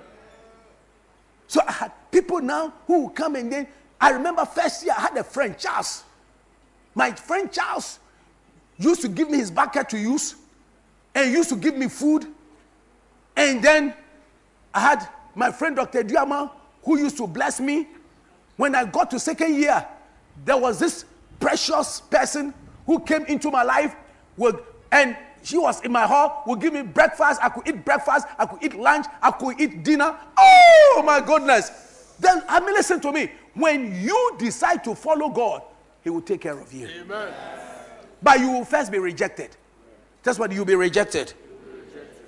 So 1.47 1.61
I 1.66 1.72
had 1.72 1.93
people 2.11 2.41
now 2.41 2.72
who 2.87 3.05
would 3.05 3.14
come 3.14 3.37
and 3.37 3.53
then 3.53 3.68
I 4.01 4.11
remember 4.11 4.45
first 4.45 4.85
year 4.85 4.95
I 4.97 5.03
had 5.03 5.16
a 5.16 5.25
friend, 5.25 5.57
Charles. 5.57 6.03
My 6.95 7.12
friend 7.12 7.53
Charles 7.53 7.99
used 8.79 9.03
to 9.03 9.09
give 9.09 9.31
me 9.31 9.39
his 9.39 9.51
bucket 9.51 9.89
to 9.91 9.99
use 9.99 10.35
and 11.14 11.33
used 11.33 11.51
to 11.51 11.57
give 11.57 11.77
me 11.77 11.89
food. 11.89 12.27
And 13.37 13.62
then 13.62 13.95
I 14.72 14.80
had 14.80 15.09
my 15.35 15.51
friend 15.51 15.76
Dr. 15.76 16.03
Diama 16.03 16.53
who 16.82 16.99
used 16.99 17.16
to 17.16 17.26
bless 17.26 17.61
me. 17.61 17.89
When 18.57 18.74
I 18.74 18.85
got 18.85 19.11
to 19.11 19.18
second 19.18 19.57
year, 19.57 19.85
there 20.45 20.57
was 20.57 20.78
this 20.78 21.05
precious 21.41 22.01
person 22.01 22.55
who 22.87 23.01
came 23.01 23.24
into 23.24 23.51
my 23.51 23.62
life 23.62 23.97
with, 24.37 24.61
and 24.93 25.16
she 25.43 25.59
was 25.59 25.80
in 25.82 25.91
my 25.93 26.07
hall, 26.07 26.43
would 26.47 26.61
give 26.61 26.72
me 26.72 26.82
breakfast. 26.82 27.41
I 27.43 27.49
could 27.49 27.66
eat 27.68 27.85
breakfast, 27.85 28.26
I 28.39 28.47
could 28.47 28.62
eat 28.62 28.74
lunch, 28.78 29.07
I 29.20 29.30
could 29.30 29.61
eat 29.61 29.82
dinner. 29.82 30.16
Oh 30.39 31.03
my 31.05 31.20
goodness. 31.20 32.14
Then 32.20 32.43
I 32.49 32.61
mean, 32.61 32.74
listen 32.74 33.01
to 33.01 33.12
me. 33.12 33.30
When 33.55 34.01
you 34.01 34.37
decide 34.39 34.85
to 34.85 34.95
follow 34.95 35.28
God, 35.28 35.62
He 36.03 36.11
will 36.11 36.22
take 36.22 36.43
care 36.43 36.59
of 36.59 36.72
you. 36.72 36.89
Amen. 36.89 37.32
But 38.22 38.41
you 38.41 38.51
will 38.51 38.64
first 38.64 38.91
be 38.93 38.99
rejected. 38.99 39.57
That's 40.22 40.39
what 40.39 40.53
you'll 40.53 40.64
be 40.64 40.76
rejected. 40.76 41.35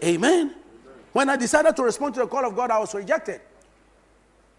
Amen. 0.04 0.54
When 1.16 1.30
I 1.30 1.36
decided 1.36 1.74
to 1.76 1.82
respond 1.82 2.12
to 2.16 2.20
the 2.20 2.26
call 2.26 2.44
of 2.44 2.54
God, 2.54 2.70
I 2.70 2.78
was 2.78 2.94
rejected. 2.94 3.40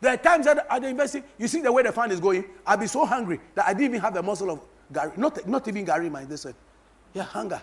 There 0.01 0.11
are 0.11 0.17
times 0.17 0.47
that 0.47 0.65
at 0.67 0.81
the 0.81 0.87
university, 0.87 1.23
you 1.37 1.47
see 1.47 1.61
the 1.61 1.71
way 1.71 1.83
the 1.83 1.91
fund 1.91 2.11
is 2.11 2.19
going. 2.19 2.45
I'll 2.65 2.77
be 2.77 2.87
so 2.87 3.05
hungry 3.05 3.39
that 3.53 3.67
I 3.67 3.73
didn't 3.73 3.89
even 3.89 4.01
have 4.01 4.15
the 4.15 4.23
muscle 4.23 4.49
of 4.49 4.61
gari. 4.91 5.15
Not, 5.17 5.47
not 5.47 5.67
even 5.67 5.85
gari, 5.85 6.09
my 6.09 6.25
this. 6.25 6.47
Yeah, 7.13 7.21
hunger. 7.21 7.61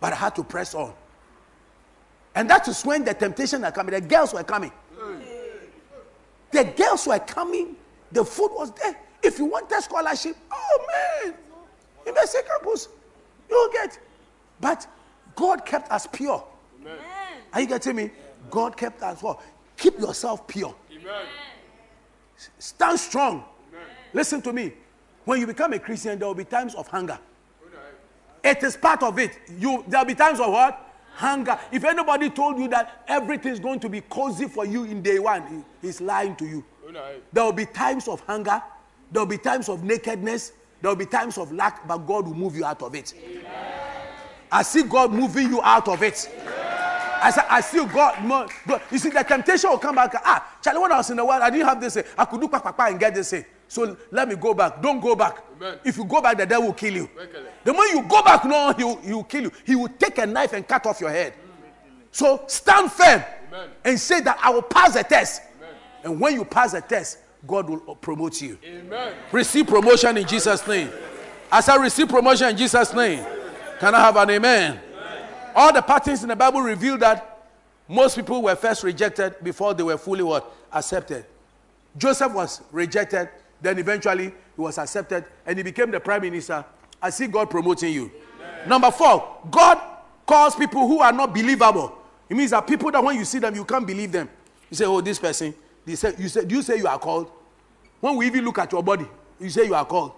But 0.00 0.12
I 0.12 0.16
had 0.16 0.36
to 0.36 0.44
press 0.44 0.74
on. 0.74 0.92
And 2.34 2.50
that 2.50 2.68
is 2.68 2.82
when 2.84 3.06
the 3.06 3.14
temptation 3.14 3.64
are 3.64 3.72
coming. 3.72 3.94
The 3.94 4.02
girls 4.02 4.34
were 4.34 4.44
coming. 4.44 4.72
The 6.50 6.64
girls 6.76 7.06
were 7.06 7.20
coming. 7.20 7.74
The 8.12 8.22
food 8.22 8.50
was 8.52 8.70
there. 8.72 8.98
If 9.22 9.38
you 9.38 9.46
want 9.46 9.72
a 9.72 9.80
scholarship, 9.80 10.36
oh 10.52 10.86
man, 11.24 11.34
University 12.04 12.46
campus, 12.46 12.88
you'll 13.48 13.72
get. 13.72 13.98
But 14.60 14.86
God 15.34 15.64
kept 15.64 15.90
us 15.90 16.06
pure. 16.06 16.44
Are 17.52 17.60
you 17.60 17.66
getting 17.66 17.96
me? 17.96 18.10
God 18.50 18.76
kept 18.76 19.02
us 19.02 19.20
pure. 19.20 19.38
Keep 19.76 19.98
yourself 20.00 20.46
pure. 20.46 20.74
Amen. 20.92 21.26
Stand 22.58 22.98
strong. 22.98 23.44
Listen 24.12 24.40
to 24.42 24.52
me. 24.52 24.72
When 25.24 25.40
you 25.40 25.46
become 25.46 25.72
a 25.72 25.78
Christian, 25.78 26.18
there 26.18 26.26
will 26.28 26.34
be 26.34 26.44
times 26.44 26.74
of 26.74 26.88
hunger. 26.88 27.18
It 28.42 28.62
is 28.62 28.76
part 28.76 29.02
of 29.02 29.18
it. 29.18 29.38
You 29.58 29.84
there'll 29.86 30.06
be 30.06 30.14
times 30.14 30.40
of 30.40 30.50
what? 30.50 30.86
Hunger. 31.14 31.58
If 31.70 31.84
anybody 31.84 32.30
told 32.30 32.58
you 32.58 32.68
that 32.68 33.04
everything 33.06 33.52
is 33.52 33.60
going 33.60 33.80
to 33.80 33.88
be 33.90 34.00
cozy 34.00 34.48
for 34.48 34.64
you 34.64 34.84
in 34.84 35.02
day 35.02 35.18
one, 35.18 35.46
he- 35.80 35.86
he's 35.88 36.00
lying 36.00 36.34
to 36.36 36.46
you. 36.46 36.64
There 37.32 37.44
will 37.44 37.52
be 37.52 37.66
times 37.66 38.08
of 38.08 38.20
hunger. 38.20 38.62
There 39.12 39.20
will 39.20 39.26
be 39.28 39.36
times 39.38 39.68
of 39.68 39.84
nakedness. 39.84 40.52
There 40.80 40.90
will 40.90 40.96
be 40.96 41.04
times 41.06 41.36
of 41.36 41.52
lack, 41.52 41.86
but 41.86 41.98
God 41.98 42.26
will 42.26 42.34
move 42.34 42.56
you 42.56 42.64
out 42.64 42.82
of 42.82 42.94
it. 42.94 43.12
I 44.50 44.62
see 44.62 44.82
God 44.84 45.12
moving 45.12 45.48
you 45.50 45.60
out 45.62 45.86
of 45.88 46.02
it. 46.02 46.28
I 47.22 47.30
said, 47.30 47.44
I 47.48 47.60
still 47.60 47.86
got 47.86 48.22
mo- 48.24 48.48
God. 48.66 48.82
You 48.90 48.98
see, 48.98 49.10
the 49.10 49.22
temptation 49.22 49.70
will 49.70 49.78
come 49.78 49.94
back. 49.94 50.12
Ah, 50.24 50.56
Charlie, 50.62 50.80
when 50.80 50.92
I 50.92 50.96
was 50.98 51.10
in 51.10 51.16
the 51.16 51.24
world, 51.24 51.42
I 51.42 51.50
didn't 51.50 51.66
have 51.66 51.80
this. 51.80 51.98
I 52.16 52.24
could 52.24 52.40
do 52.40 52.48
pa 52.48 52.60
pa 52.60 52.86
and 52.86 52.98
get 52.98 53.14
this. 53.14 53.34
So 53.68 53.96
let 54.10 54.28
me 54.28 54.34
go 54.34 54.52
back. 54.54 54.82
Don't 54.82 55.00
go 55.00 55.14
back. 55.14 55.38
Amen. 55.56 55.78
If 55.84 55.96
you 55.96 56.04
go 56.04 56.20
back, 56.20 56.36
the 56.38 56.46
devil 56.46 56.66
will 56.66 56.74
kill 56.74 56.94
you. 56.94 57.08
The 57.64 57.72
moment 57.72 57.92
you 57.92 58.02
go 58.02 58.22
back, 58.22 58.44
no, 58.44 58.72
he 58.76 58.84
will, 58.84 58.96
he 58.96 59.12
will 59.12 59.24
kill 59.24 59.42
you. 59.44 59.52
He 59.64 59.76
will 59.76 59.88
take 59.88 60.18
a 60.18 60.26
knife 60.26 60.52
and 60.54 60.66
cut 60.66 60.86
off 60.86 61.00
your 61.00 61.10
head. 61.10 61.34
So 62.10 62.42
stand 62.48 62.90
firm 62.90 63.22
and 63.84 63.98
say 63.98 64.20
that 64.22 64.38
I 64.42 64.50
will 64.50 64.62
pass 64.62 64.94
the 64.94 65.04
test. 65.04 65.42
And 66.02 66.18
when 66.20 66.34
you 66.34 66.44
pass 66.44 66.72
the 66.72 66.80
test, 66.80 67.18
God 67.46 67.70
will 67.70 67.94
promote 67.96 68.40
you. 68.42 68.58
Amen. 68.64 69.14
Receive 69.30 69.66
promotion 69.66 70.16
in 70.16 70.26
Jesus' 70.26 70.66
name. 70.66 70.90
As 71.52 71.68
I 71.68 71.76
receive 71.76 72.08
promotion 72.08 72.48
in 72.48 72.56
Jesus' 72.56 72.92
name, 72.94 73.24
can 73.78 73.94
I 73.94 74.00
have 74.00 74.16
an 74.16 74.30
amen? 74.30 74.80
All 75.54 75.72
the 75.72 75.82
patterns 75.82 76.22
in 76.22 76.28
the 76.28 76.36
Bible 76.36 76.60
reveal 76.60 76.96
that 76.98 77.38
most 77.88 78.16
people 78.16 78.42
were 78.42 78.54
first 78.56 78.84
rejected 78.84 79.34
before 79.42 79.74
they 79.74 79.82
were 79.82 79.98
fully 79.98 80.22
what? 80.22 80.52
Accepted. 80.72 81.24
Joseph 81.96 82.32
was 82.32 82.62
rejected, 82.70 83.28
then 83.60 83.78
eventually 83.78 84.26
he 84.26 84.62
was 84.62 84.78
accepted 84.78 85.24
and 85.44 85.58
he 85.58 85.62
became 85.62 85.90
the 85.90 85.98
prime 85.98 86.22
minister. 86.22 86.64
I 87.02 87.10
see 87.10 87.26
God 87.26 87.50
promoting 87.50 87.92
you. 87.92 88.10
Number 88.66 88.90
four, 88.90 89.38
God 89.50 89.80
calls 90.26 90.54
people 90.54 90.86
who 90.86 91.00
are 91.00 91.12
not 91.12 91.34
believable. 91.34 91.98
It 92.28 92.36
means 92.36 92.52
that 92.52 92.66
people 92.66 92.90
that 92.92 93.02
when 93.02 93.16
you 93.16 93.24
see 93.24 93.38
them, 93.38 93.54
you 93.54 93.64
can't 93.64 93.86
believe 93.86 94.12
them. 94.12 94.28
You 94.70 94.76
say, 94.76 94.84
Oh, 94.84 95.00
this 95.00 95.18
person, 95.18 95.52
they 95.84 95.96
say, 95.96 96.14
you 96.18 96.28
say, 96.28 96.44
do 96.44 96.54
you 96.54 96.62
say 96.62 96.76
you 96.76 96.86
are 96.86 96.98
called? 96.98 97.30
When 98.00 98.16
we 98.16 98.26
even 98.26 98.44
look 98.44 98.58
at 98.58 98.70
your 98.70 98.82
body, 98.82 99.06
you 99.40 99.50
say 99.50 99.64
you 99.66 99.74
are 99.74 99.84
called. 99.84 100.12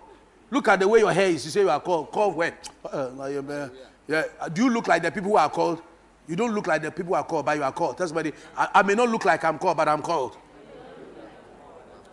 Look 0.51 0.69
at 0.69 0.81
the 0.81 0.87
way 0.89 0.99
your 0.99 1.13
hair 1.13 1.29
is, 1.31 1.45
you 1.47 1.51
say 1.51 1.61
you 1.61 1.71
are 1.71 1.81
called. 1.81 2.11
Called 2.13 2.37
when? 2.37 2.53
Uh, 2.85 2.89
uh, 2.89 3.69
yeah. 4.09 4.25
Uh, 4.41 4.49
do 4.49 4.65
you 4.65 4.71
look 4.71 4.89
like 4.89 5.03
the 5.03 5.11
people 5.11 5.31
who 5.31 5.37
are 5.37 5.51
called? 5.51 5.83
You 6.29 6.37
don't 6.37 6.55
look 6.55 6.67
like 6.67 6.83
the 6.83 6.91
people 6.91 7.11
who 7.11 7.15
are 7.15 7.25
called, 7.25 7.47
but 7.47 7.57
you 7.57 7.63
are 7.63 7.73
called. 7.73 7.99
Tell 7.99 8.07
somebody, 8.07 8.33
I, 8.57 8.69
I 8.75 8.83
may 8.83 8.95
not 8.95 9.09
look 9.09 9.25
like 9.25 9.45
I'm 9.45 9.59
called, 9.59 9.77
but 9.77 9.89
I'm 9.89 10.03
called. 10.03 10.37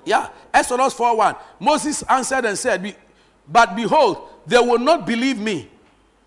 Yeah. 0.05 0.29
Exodus 0.53 0.93
4 0.93 1.15
1. 1.15 1.35
Moses 1.59 2.03
answered 2.03 2.45
and 2.45 2.57
said, 2.57 2.95
But 3.47 3.75
behold, 3.75 4.29
they 4.47 4.57
will 4.57 4.79
not 4.79 5.05
believe 5.05 5.39
me, 5.39 5.69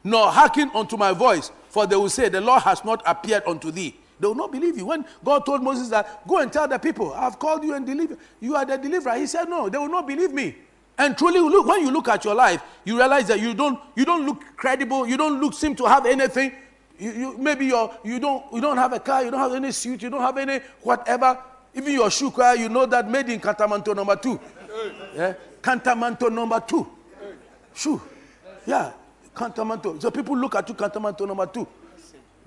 nor 0.04 0.30
hearken 0.30 0.70
unto 0.74 0.96
my 0.96 1.12
voice, 1.12 1.50
for 1.68 1.86
they 1.86 1.96
will 1.96 2.08
say, 2.10 2.28
The 2.28 2.40
Lord 2.40 2.62
has 2.62 2.84
not 2.84 3.02
appeared 3.06 3.42
unto 3.46 3.70
thee. 3.70 3.96
They 4.20 4.26
will 4.28 4.36
not 4.36 4.52
believe 4.52 4.76
you. 4.76 4.86
When 4.86 5.04
God 5.24 5.44
told 5.44 5.62
Moses 5.62 5.88
that, 5.88 6.26
Go 6.28 6.38
and 6.38 6.52
tell 6.52 6.68
the 6.68 6.78
people, 6.78 7.12
I've 7.12 7.38
called 7.38 7.64
you 7.64 7.74
and 7.74 7.84
deliver. 7.84 8.16
You 8.40 8.54
are 8.54 8.64
the 8.64 8.76
deliverer. 8.76 9.14
He 9.16 9.26
said, 9.26 9.48
No, 9.48 9.68
they 9.68 9.78
will 9.78 9.88
not 9.88 10.06
believe 10.06 10.32
me. 10.32 10.54
And 10.98 11.16
truly, 11.16 11.40
look, 11.40 11.66
when 11.66 11.80
you 11.82 11.90
look 11.90 12.08
at 12.08 12.24
your 12.24 12.34
life, 12.34 12.62
you 12.84 12.96
realize 12.96 13.28
that 13.28 13.40
you 13.40 13.54
don't, 13.54 13.78
you 13.96 14.04
don't 14.04 14.26
look 14.26 14.42
credible, 14.56 15.06
you 15.06 15.16
don't 15.16 15.40
look 15.40 15.54
seem 15.54 15.74
to 15.76 15.84
have 15.86 16.06
anything. 16.06 16.52
You, 16.98 17.12
you, 17.12 17.38
maybe 17.38 17.66
you're, 17.66 17.92
you, 18.04 18.20
don't, 18.20 18.44
you 18.52 18.60
don't 18.60 18.76
have 18.76 18.92
a 18.92 19.00
car, 19.00 19.24
you 19.24 19.30
don't 19.30 19.40
have 19.40 19.54
any 19.54 19.72
suit, 19.72 20.02
you 20.02 20.10
don't 20.10 20.20
have 20.20 20.36
any 20.38 20.60
whatever. 20.82 21.38
Even 21.74 21.94
your 21.94 22.10
shoe, 22.10 22.30
car, 22.30 22.54
you 22.54 22.68
know 22.68 22.84
that 22.86 23.08
made 23.10 23.28
in 23.30 23.40
Kantamanto 23.40 23.96
number 23.96 24.14
two. 24.16 24.38
Yeah? 25.16 25.34
Kantamanto 25.62 26.30
number 26.30 26.60
two. 26.60 26.86
Shoe. 27.74 28.00
Yeah, 28.66 28.92
Kantamanto. 29.34 30.00
So 30.00 30.10
people 30.10 30.36
look 30.36 30.54
at 30.54 30.68
you, 30.68 30.74
Kantamanto 30.74 31.26
number 31.26 31.46
two. 31.46 31.66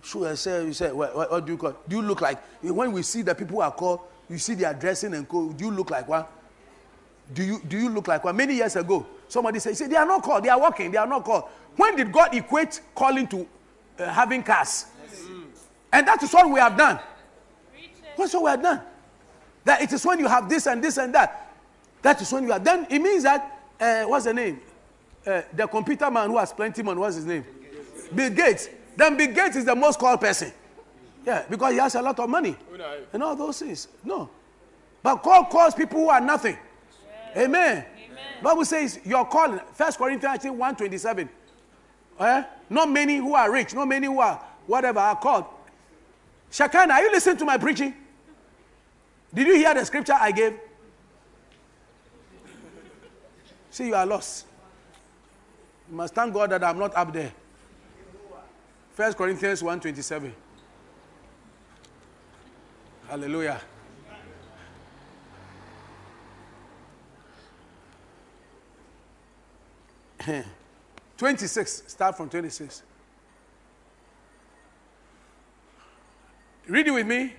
Shoe, 0.03 0.27
I 0.27 0.35
say, 0.35 0.63
you 0.65 0.73
say, 0.73 0.91
what, 0.91 1.15
what, 1.15 1.31
what 1.31 1.45
do 1.45 1.51
you 1.53 1.57
call? 1.57 1.75
Do 1.87 1.95
you 1.95 2.01
look 2.03 2.21
like, 2.21 2.39
when 2.61 2.91
we 2.91 3.01
see 3.01 3.23
the 3.23 3.33
people 3.33 3.61
are 3.61 3.71
called, 3.71 4.01
you 4.29 4.37
see 4.37 4.53
their 4.53 4.73
dressing 4.73 5.13
and. 5.13 5.27
Do 5.27 5.55
you 5.59 5.71
look 5.71 5.89
like 5.89 6.07
one? 6.07 6.25
Do 7.34 7.43
you, 7.43 7.61
do 7.67 7.78
you 7.78 7.89
look 7.89 8.07
like 8.07 8.23
one? 8.23 8.36
Many 8.36 8.55
years 8.55 8.76
ago, 8.76 9.05
somebody 9.28 9.59
said, 9.59 9.76
say, 9.76 9.88
they 9.88 9.95
are 9.95 10.05
not 10.05 10.21
called, 10.21 10.43
they 10.43 10.49
are 10.49 10.59
walking, 10.59 10.91
they 10.91 10.97
are 10.97 11.07
not 11.07 11.23
called. 11.23 11.45
When 11.76 11.95
did 11.95 12.11
God 12.11 12.34
equate 12.36 12.82
calling 12.93 13.28
to 13.28 13.47
uh, 13.99 14.09
having 14.09 14.43
cars? 14.43 14.86
And 15.91 16.07
that 16.07 16.21
is 16.21 16.32
what 16.32 16.49
we 16.49 16.59
have 16.59 16.78
done. 16.78 16.99
That's 18.17 18.34
what 18.34 18.43
we 18.43 18.49
have 18.49 18.61
done. 18.61 18.82
That 19.63 19.82
it 19.82 19.91
is 19.91 20.05
when 20.05 20.19
you 20.19 20.28
have 20.28 20.47
this 20.47 20.67
and 20.67 20.84
this 20.84 20.97
and 20.97 21.13
that. 21.15 21.53
That 22.01 22.21
is 22.21 22.32
when 22.32 22.43
you 22.43 22.51
have. 22.51 22.63
Then 22.63 22.86
it 22.89 22.99
means 22.99 23.23
that, 23.23 23.61
uh, 23.80 24.03
what's 24.03 24.26
the 24.26 24.34
name? 24.34 24.59
Uh, 25.26 25.41
the 25.53 25.67
computer 25.67 26.11
man 26.11 26.30
who 26.30 26.38
has 26.38 26.53
plenty 26.53 26.84
money, 26.84 26.99
what's 26.99 27.15
his 27.15 27.26
name? 27.26 27.43
Bill 28.13 28.30
Gates. 28.30 28.69
Then 28.95 29.17
Bill 29.17 29.34
Gates 29.34 29.55
is 29.55 29.65
the 29.65 29.76
most 29.76 29.99
called 29.99 30.21
person. 30.21 30.51
Yeah, 31.26 31.43
because 31.49 31.71
he 31.73 31.80
has 31.80 31.95
a 31.95 32.01
lot 32.01 32.19
of 32.19 32.30
money 32.30 32.55
and 33.11 33.23
all 33.23 33.36
those 33.36 33.59
things. 33.59 33.88
No. 34.03 34.30
But 35.01 35.23
God 35.23 35.49
calls 35.49 35.73
people 35.73 35.99
who 35.99 36.09
are 36.09 36.21
nothing. 36.21 36.57
Amen. 37.36 37.86
Amen. 38.05 38.17
Bible 38.41 38.65
says 38.65 38.99
you're 39.03 39.25
calling. 39.25 39.59
First 39.73 39.97
Corinthians 39.97 40.43
127. 40.43 41.29
Eh? 42.19 42.43
Not 42.69 42.89
many 42.89 43.17
who 43.17 43.36
are 43.36 43.51
rich, 43.51 43.73
not 43.73 43.88
many 43.88 44.07
who 44.07 44.19
are 44.19 44.41
whatever 44.65 44.99
are 44.99 45.15
called. 45.17 45.45
Shakana, 46.51 46.91
are 46.91 47.01
you 47.03 47.11
listening 47.11 47.38
to 47.38 47.45
my 47.45 47.57
preaching? 47.57 47.93
Did 49.33 49.47
you 49.47 49.55
hear 49.55 49.73
the 49.73 49.86
scripture 49.86 50.15
I 50.17 50.31
gave? 50.31 50.57
See, 53.69 53.88
you 53.88 53.95
are 53.95 54.05
lost. 54.05 54.45
You 55.89 55.97
must 55.97 56.15
thank 56.15 56.33
God 56.33 56.51
that 56.51 56.63
I'm 56.63 56.79
not 56.79 56.95
up 56.95 57.11
there. 57.11 57.33
First 58.93 59.17
Corinthians 59.17 59.61
127. 59.61 60.33
Hallelujah. 63.09 63.59
Twenty-six. 71.17 71.84
Start 71.88 72.17
from 72.17 72.30
twenty-six. 72.30 72.84
Read 76.67 76.88
it 76.88 76.91
with 76.91 77.07
me. 77.07 77.34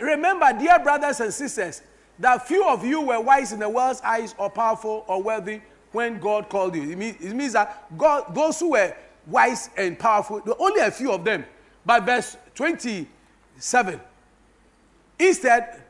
remember, 0.00 0.50
dear 0.58 0.78
brothers 0.78 1.20
and 1.20 1.32
sisters, 1.32 1.82
that 2.18 2.46
few 2.46 2.66
of 2.66 2.84
you 2.84 3.02
were 3.02 3.20
wise 3.20 3.52
in 3.52 3.58
the 3.58 3.68
world's 3.68 4.00
eyes 4.00 4.34
or 4.38 4.48
powerful 4.48 5.04
or 5.08 5.22
wealthy 5.22 5.60
when 5.92 6.18
God 6.18 6.48
called 6.48 6.74
you. 6.74 6.90
It 6.90 6.96
means, 6.96 7.16
it 7.20 7.34
means 7.34 7.52
that 7.52 7.86
God, 7.98 8.34
those 8.34 8.58
who 8.60 8.70
were 8.70 8.94
wise 9.26 9.70
and 9.76 9.98
powerful, 9.98 10.42
only 10.58 10.80
a 10.80 10.90
few 10.90 11.12
of 11.12 11.24
them. 11.24 11.44
But 11.84 12.04
verse 12.04 12.36
27 12.54 14.00
Instead, 15.18 15.82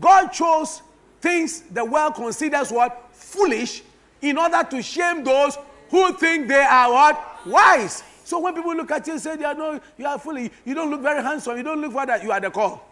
God 0.00 0.28
chose 0.28 0.82
things 1.20 1.62
the 1.62 1.84
world 1.84 2.14
considers 2.14 2.70
what? 2.70 3.08
Foolish, 3.12 3.82
in 4.22 4.38
order 4.38 4.62
to 4.70 4.82
shame 4.82 5.24
those 5.24 5.58
who 5.90 6.12
think 6.14 6.48
they 6.48 6.62
are 6.62 6.92
what? 6.92 7.46
Wise. 7.46 8.02
So 8.24 8.38
when 8.38 8.54
people 8.54 8.74
look 8.74 8.90
at 8.90 9.06
you 9.06 9.14
and 9.14 9.22
say, 9.22 9.36
they 9.36 9.44
are 9.44 9.54
no, 9.54 9.80
you 9.96 10.06
are 10.06 10.18
foolish, 10.18 10.50
you 10.64 10.74
don't 10.74 10.90
look 10.90 11.02
very 11.02 11.22
handsome, 11.22 11.56
you 11.56 11.62
don't 11.62 11.80
look 11.80 11.92
for 11.92 12.06
that, 12.06 12.22
you 12.22 12.30
are 12.30 12.40
the 12.40 12.50
call. 12.50 12.86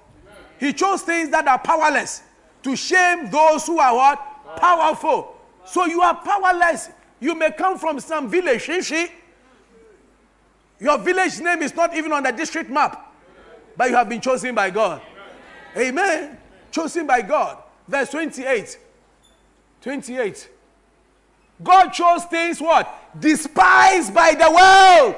He 0.58 0.72
chose 0.72 1.02
things 1.02 1.30
that 1.30 1.46
are 1.46 1.58
powerless 1.58 2.22
to 2.64 2.74
shame 2.74 3.30
those 3.30 3.66
who 3.66 3.78
are 3.78 3.94
what? 3.94 4.56
Powerful. 4.56 5.36
So 5.64 5.86
you 5.86 6.00
are 6.00 6.14
powerless. 6.14 6.90
You 7.20 7.34
may 7.34 7.52
come 7.52 7.78
from 7.78 8.00
some 8.00 8.28
village, 8.28 8.66
Shishi. 8.66 9.10
Your 10.80 10.98
village 10.98 11.40
name 11.40 11.62
is 11.62 11.74
not 11.74 11.96
even 11.96 12.12
on 12.12 12.22
the 12.22 12.32
district 12.32 12.70
map, 12.70 13.14
but 13.76 13.90
you 13.90 13.96
have 13.96 14.08
been 14.08 14.20
chosen 14.20 14.54
by 14.54 14.70
God. 14.70 15.00
Amen. 15.76 16.38
Chosen 16.70 17.06
by 17.06 17.22
God. 17.22 17.58
Verse 17.86 18.10
28. 18.10 18.78
28. 19.82 20.48
God 21.62 21.90
chose 21.90 22.24
things 22.24 22.60
what? 22.60 22.88
Despised 23.18 24.14
by 24.14 24.34
the 24.34 24.50
world. 24.50 25.16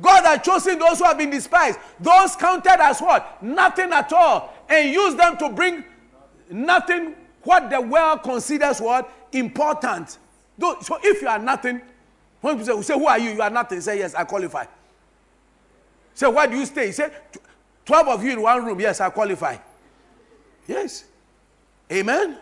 God 0.00 0.24
has 0.24 0.42
chosen 0.44 0.78
those 0.78 0.98
who 0.98 1.04
have 1.04 1.18
been 1.18 1.30
despised. 1.30 1.78
Those 1.98 2.36
counted 2.36 2.80
as 2.80 3.00
what? 3.00 3.42
Nothing 3.42 3.92
at 3.92 4.12
all. 4.12 4.54
And 4.68 4.92
used 4.92 5.18
them 5.18 5.36
to 5.38 5.48
bring 5.48 5.84
nothing 6.50 7.14
what 7.42 7.70
the 7.70 7.80
world 7.80 8.22
considers 8.22 8.80
what? 8.80 9.10
Important. 9.32 10.18
So 10.60 10.98
if 11.02 11.22
you 11.22 11.28
are 11.28 11.38
nothing, 11.38 11.80
when 12.40 12.58
people 12.58 12.82
say, 12.82 12.94
Who 12.94 13.06
are 13.06 13.18
you? 13.18 13.30
You 13.30 13.42
are 13.42 13.50
nothing. 13.50 13.80
Say, 13.80 13.98
Yes, 13.98 14.14
I 14.14 14.24
qualify. 14.24 14.66
Say, 16.14 16.28
Why 16.28 16.46
do 16.46 16.56
you 16.56 16.66
stay? 16.66 16.92
Say, 16.92 17.10
12 17.84 18.08
of 18.08 18.24
you 18.24 18.32
in 18.32 18.42
one 18.42 18.64
room. 18.64 18.80
Yes, 18.80 19.00
I 19.00 19.10
qualify. 19.10 19.56
Yes. 20.66 21.04
Amen? 21.90 22.20
Amen. 22.20 22.38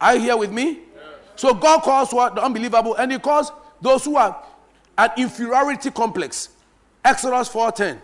Are 0.00 0.14
you 0.14 0.20
here 0.20 0.36
with 0.36 0.52
me? 0.52 0.80
So 1.38 1.54
God 1.54 1.82
calls 1.82 2.12
what? 2.12 2.34
The 2.34 2.42
unbelievable. 2.42 2.96
And 2.96 3.12
He 3.12 3.18
calls 3.20 3.52
those 3.80 4.04
who 4.04 4.16
are 4.16 4.44
an 4.98 5.10
inferiority 5.16 5.92
complex. 5.92 6.48
Exodus 7.04 7.48
4.10. 7.48 8.00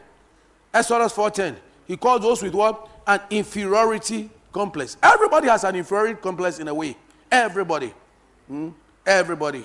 Exodus 0.72 1.12
4.10. 1.12 1.56
He 1.88 1.96
calls 1.96 2.22
those 2.22 2.42
with 2.44 2.54
what? 2.54 2.88
An 3.08 3.20
inferiority 3.30 4.30
complex. 4.52 4.96
Everybody 5.02 5.48
has 5.48 5.64
an 5.64 5.74
inferiority 5.74 6.20
complex 6.20 6.60
in 6.60 6.68
a 6.68 6.74
way. 6.74 6.96
Everybody. 7.28 7.92
Hmm? 8.46 8.68
Everybody. 9.04 9.64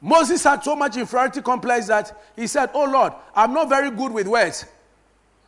Moses 0.00 0.44
had 0.44 0.62
so 0.62 0.76
much 0.76 0.96
inferiority 0.96 1.42
complex 1.42 1.88
that 1.88 2.16
he 2.36 2.46
said, 2.46 2.70
Oh 2.72 2.84
Lord, 2.84 3.14
I'm 3.34 3.52
not 3.52 3.68
very 3.68 3.90
good 3.90 4.12
with 4.12 4.28
words. 4.28 4.64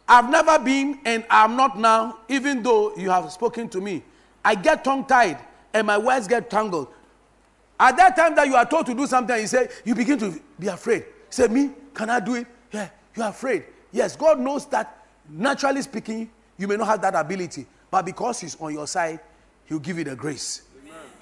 I've 0.08 0.30
never 0.30 0.58
been 0.58 1.00
and 1.04 1.24
I'm 1.28 1.56
not 1.56 1.78
now, 1.78 2.20
even 2.28 2.62
though 2.62 2.96
you 2.96 3.10
have 3.10 3.30
spoken 3.30 3.68
to 3.70 3.80
me. 3.80 4.02
I 4.44 4.54
get 4.54 4.82
tongue 4.82 5.04
tied 5.04 5.38
and 5.74 5.86
my 5.86 5.98
words 5.98 6.26
get 6.26 6.48
tangled. 6.48 6.88
At 7.78 7.96
that 7.98 8.16
time 8.16 8.34
that 8.36 8.46
you 8.46 8.56
are 8.56 8.64
told 8.64 8.86
to 8.86 8.94
do 8.94 9.06
something, 9.06 9.38
you 9.38 9.46
say, 9.46 9.68
you 9.84 9.94
begin 9.94 10.18
to 10.18 10.40
be 10.58 10.68
afraid. 10.68 11.04
Say, 11.30 11.46
Me, 11.48 11.70
can 11.94 12.10
I 12.10 12.20
do 12.20 12.34
it? 12.34 12.46
Yeah, 12.72 12.88
you 13.14 13.22
are 13.22 13.30
afraid. 13.30 13.64
Yes, 13.92 14.16
God 14.16 14.40
knows 14.40 14.66
that 14.66 15.06
naturally 15.28 15.82
speaking, 15.82 16.30
you 16.56 16.66
may 16.66 16.76
not 16.76 16.86
have 16.88 17.02
that 17.02 17.14
ability, 17.14 17.66
but 17.90 18.04
because 18.04 18.40
He's 18.40 18.56
on 18.60 18.72
your 18.72 18.86
side, 18.86 19.20
He'll 19.66 19.78
give 19.78 19.98
you 19.98 20.04
the 20.04 20.16
grace. 20.16 20.62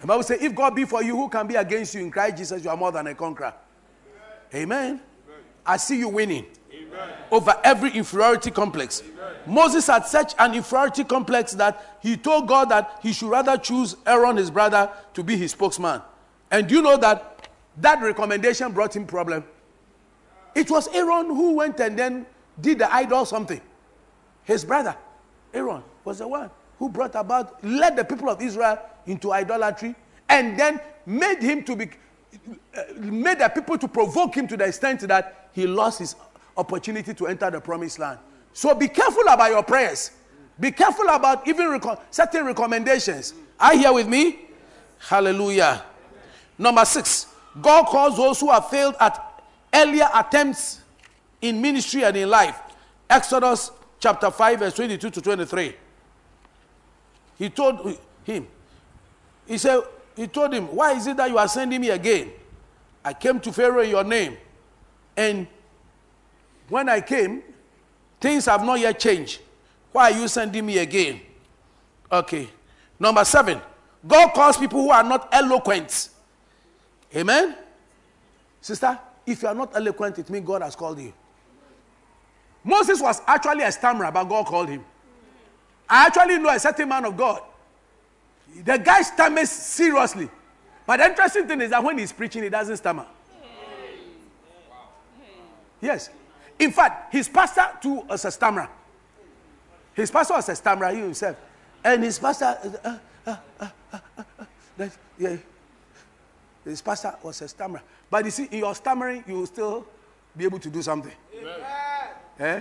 The 0.01 0.07
Bible 0.07 0.23
says, 0.23 0.43
if 0.43 0.55
God 0.55 0.75
be 0.75 0.85
for 0.85 1.03
you, 1.03 1.17
who 1.17 1.29
can 1.29 1.47
be 1.47 1.55
against 1.55 1.95
you? 1.95 2.03
In 2.03 2.11
Christ 2.11 2.37
Jesus, 2.37 2.63
you 2.63 2.71
are 2.71 2.77
more 2.77 2.93
than 2.93 3.07
a 3.07 3.15
conqueror. 3.15 3.55
Amen. 4.55 4.85
Amen. 4.85 5.01
I 5.65 5.77
see 5.79 5.99
you 5.99 6.09
winning 6.09 6.45
Amen. 6.45 6.57
Over 7.31 7.55
every 7.65 7.91
inferiority 7.91 8.51
complex. 8.51 9.03
Moses 9.47 9.87
had 9.87 10.07
such 10.07 10.35
an 10.39 10.55
inferiority 10.55 11.05
complex 11.05 11.53
that 11.53 11.99
he 12.03 12.17
told 12.17 12.49
God 12.49 12.69
that 12.71 12.99
he 13.03 13.13
should 13.13 13.31
rather 13.31 13.57
choose 13.57 13.97
Aaron, 14.07 14.37
his 14.37 14.51
brother, 14.51 14.91
to 15.15 15.23
be 15.23 15.37
his 15.37 15.53
spokesman. 15.53 16.01
And 16.51 16.67
do 16.67 16.77
you 16.77 16.83
know 16.83 16.97
that 16.97 17.49
that 17.79 18.01
recommendation 18.03 18.73
brought 18.73 18.97
him 18.97 19.07
problem? 19.07 19.45
It 20.55 20.71
was 20.71 20.89
Aaron 20.89 21.27
who 21.27 21.55
went 21.55 21.79
and 21.81 21.99
then 21.99 22.27
did 22.61 22.79
the 22.79 22.93
idol 22.93 23.25
something. 23.25 23.61
His 24.45 24.65
brother, 24.65 24.97
Aaron, 25.53 25.83
was 26.05 26.19
the 26.19 26.29
one 26.29 26.51
who 26.79 26.89
brought 26.89 27.15
about, 27.15 27.63
led 27.65 27.97
the 27.97 28.05
people 28.05 28.29
of 28.29 28.41
Israel 28.41 28.79
into 29.07 29.33
idolatry, 29.33 29.95
and 30.29 30.59
then 30.59 30.81
made 31.05 31.43
him 31.43 31.63
to 31.65 31.77
be, 31.77 31.91
uh, 32.77 32.83
made 32.97 33.39
the 33.39 33.49
people 33.49 33.79
to 33.79 33.89
provoke 33.89 34.35
him 34.35 34.49
to 34.49 34.57
the 34.57 34.65
extent 34.65 35.01
that 35.03 35.51
he 35.53 35.67
lost 35.67 36.01
his 36.01 36.17
opportunity 36.57 37.15
to 37.15 37.27
enter 37.27 37.51
the 37.51 37.61
promised 37.61 37.99
land. 37.99 38.19
So 38.53 38.75
be 38.75 38.89
careful 38.89 39.25
about 39.29 39.51
your 39.51 39.63
prayers. 39.63 40.13
Be 40.59 40.71
careful 40.71 41.09
about 41.09 41.47
even 41.47 41.67
reco- 41.67 42.01
certain 42.11 42.47
recommendations. 42.47 43.35
Are 43.61 43.75
you 43.75 43.81
here 43.81 43.93
with 43.93 44.09
me? 44.09 44.39
Hallelujah. 44.99 45.85
Number 46.59 46.85
six, 46.85 47.27
God 47.61 47.87
calls 47.87 48.17
those 48.17 48.41
who 48.41 48.51
have 48.51 48.69
failed 48.71 48.95
at 48.99 49.43
earlier 49.75 50.09
attempts 50.15 50.81
in 51.43 51.61
ministry 51.61 52.05
and 52.05 52.17
in 52.17 52.31
life. 52.31 52.59
Exodus 53.09 53.71
chapter 54.01 54.31
5, 54.31 54.59
verse 54.59 54.75
22 54.75 55.11
to 55.11 55.21
23. 55.21 55.77
He 57.39 57.51
told 57.51 57.99
him, 58.25 58.47
he 59.47 59.59
said, 59.59 59.81
he 60.17 60.27
told 60.27 60.55
him, 60.55 60.75
Why 60.75 60.93
is 60.93 61.07
it 61.07 61.19
that 61.19 61.29
you 61.29 61.37
are 61.37 61.47
sending 61.49 61.81
me 61.81 61.91
again? 61.91 62.33
I 63.05 63.13
came 63.13 63.39
to 63.41 63.53
Pharaoh 63.53 63.83
in 63.83 63.91
your 63.91 64.05
name. 64.05 64.37
And 65.17 65.47
when 66.69 66.89
I 66.89 67.01
came, 67.01 67.43
things 68.21 68.47
have 68.47 68.65
not 68.65 68.81
yet 68.81 68.99
changed. 68.99 69.41
Why 69.93 70.11
are 70.11 70.19
you 70.19 70.29
sending 70.29 70.67
me 70.67 70.79
again? 70.79 71.21
Okay. 72.11 72.49
Number 72.99 73.25
seven, 73.25 73.61
God 74.07 74.33
calls 74.33 74.57
people 74.57 74.83
who 74.83 74.91
are 74.91 75.03
not 75.03 75.29
eloquent. 75.33 76.11
Amen? 77.15 77.57
Sister, 78.61 78.99
if 79.25 79.43
you 79.43 79.49
are 79.49 79.55
not 79.55 79.75
eloquent, 79.75 80.19
it 80.19 80.29
means 80.31 80.47
God 80.47 80.63
has 80.63 80.75
called 80.77 80.99
you. 80.99 81.13
Moses 82.65 83.01
was 83.01 83.23
actually 83.27 83.63
a 83.63 83.71
stammerer, 83.71 84.11
but 84.11 84.25
God 84.25 84.47
called 84.47 84.69
him. 84.69 84.85
I 85.89 86.07
actually 86.07 86.39
know 86.39 86.51
a 86.51 86.59
certain 86.59 86.89
man 86.89 87.05
of 87.05 87.17
God. 87.17 87.41
The 88.65 88.77
guy 88.77 89.03
stammers 89.03 89.51
seriously. 89.51 90.29
But 90.87 90.99
the 90.99 91.07
interesting 91.07 91.47
thing 91.47 91.61
is 91.61 91.71
that 91.71 91.83
when 91.83 91.99
he's 91.99 92.13
preaching, 92.13 92.43
he 92.43 92.49
doesn't 92.49 92.77
stammer. 92.77 93.07
Yes. 95.81 96.11
In 96.59 96.73
fact, 96.73 97.13
his 97.13 97.29
pastor 97.29 97.67
too 97.81 98.01
was 98.09 98.25
a 98.25 98.31
stammerer. 98.31 98.69
His 99.95 100.11
pastor 100.11 100.35
was 100.35 100.49
a 100.49 100.57
stammerer, 100.57 100.93
he 100.95 101.01
himself. 101.01 101.37
And 101.85 102.03
his 102.03 102.19
pastor, 102.19 102.57
uh, 102.85 102.99
uh, 103.27 103.37
uh, 103.61 103.69
uh, 103.93 103.99
uh, 104.19 104.25
uh 104.81 104.89
yeah, 105.19 105.37
his 106.65 106.83
pastor 106.83 107.15
was 107.23 107.41
a 107.43 107.49
stammerer. 107.49 107.83
But 108.11 108.25
you 108.25 108.31
see, 108.31 108.49
in 108.51 108.59
your 108.59 108.75
stammering, 108.75 109.25
you 109.27 109.35
will 109.35 109.47
still 109.47 109.87
be 110.37 110.45
able 110.45 110.59
to 110.59 110.71
do 110.71 110.83
something. 110.83 111.13
Eh? 112.39 112.61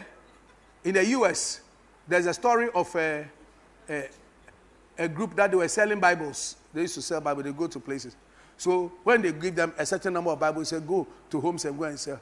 In 0.86 0.94
the 0.94 1.06
US, 1.08 1.62
there's 2.08 2.26
a 2.26 2.34
story 2.34 2.70
of 2.74 2.94
a, 2.96 3.26
a, 3.90 4.10
a, 4.98 5.08
group 5.08 5.36
that 5.36 5.52
they 5.52 5.58
were 5.58 5.68
selling 5.68 6.00
Bibles. 6.00 6.56
They 6.74 6.82
used 6.82 6.96
to 6.96 7.02
sell 7.02 7.20
Bibles, 7.20 7.46
they 7.46 7.52
go 7.52 7.68
to 7.68 7.80
places. 7.80 8.16
So 8.58 8.92
when 9.04 9.22
they 9.22 9.32
give 9.34 9.56
them 9.56 9.74
a 9.78 9.86
certain 9.86 10.14
number 10.14 10.32
of 10.32 10.40
Bibles, 10.40 10.70
say 10.70 10.80
go 10.80 11.06
to 11.30 11.42
homes 11.42 11.66
and 11.66 11.78
go 11.78 11.84
and 11.86 12.00
sell. 12.00 12.20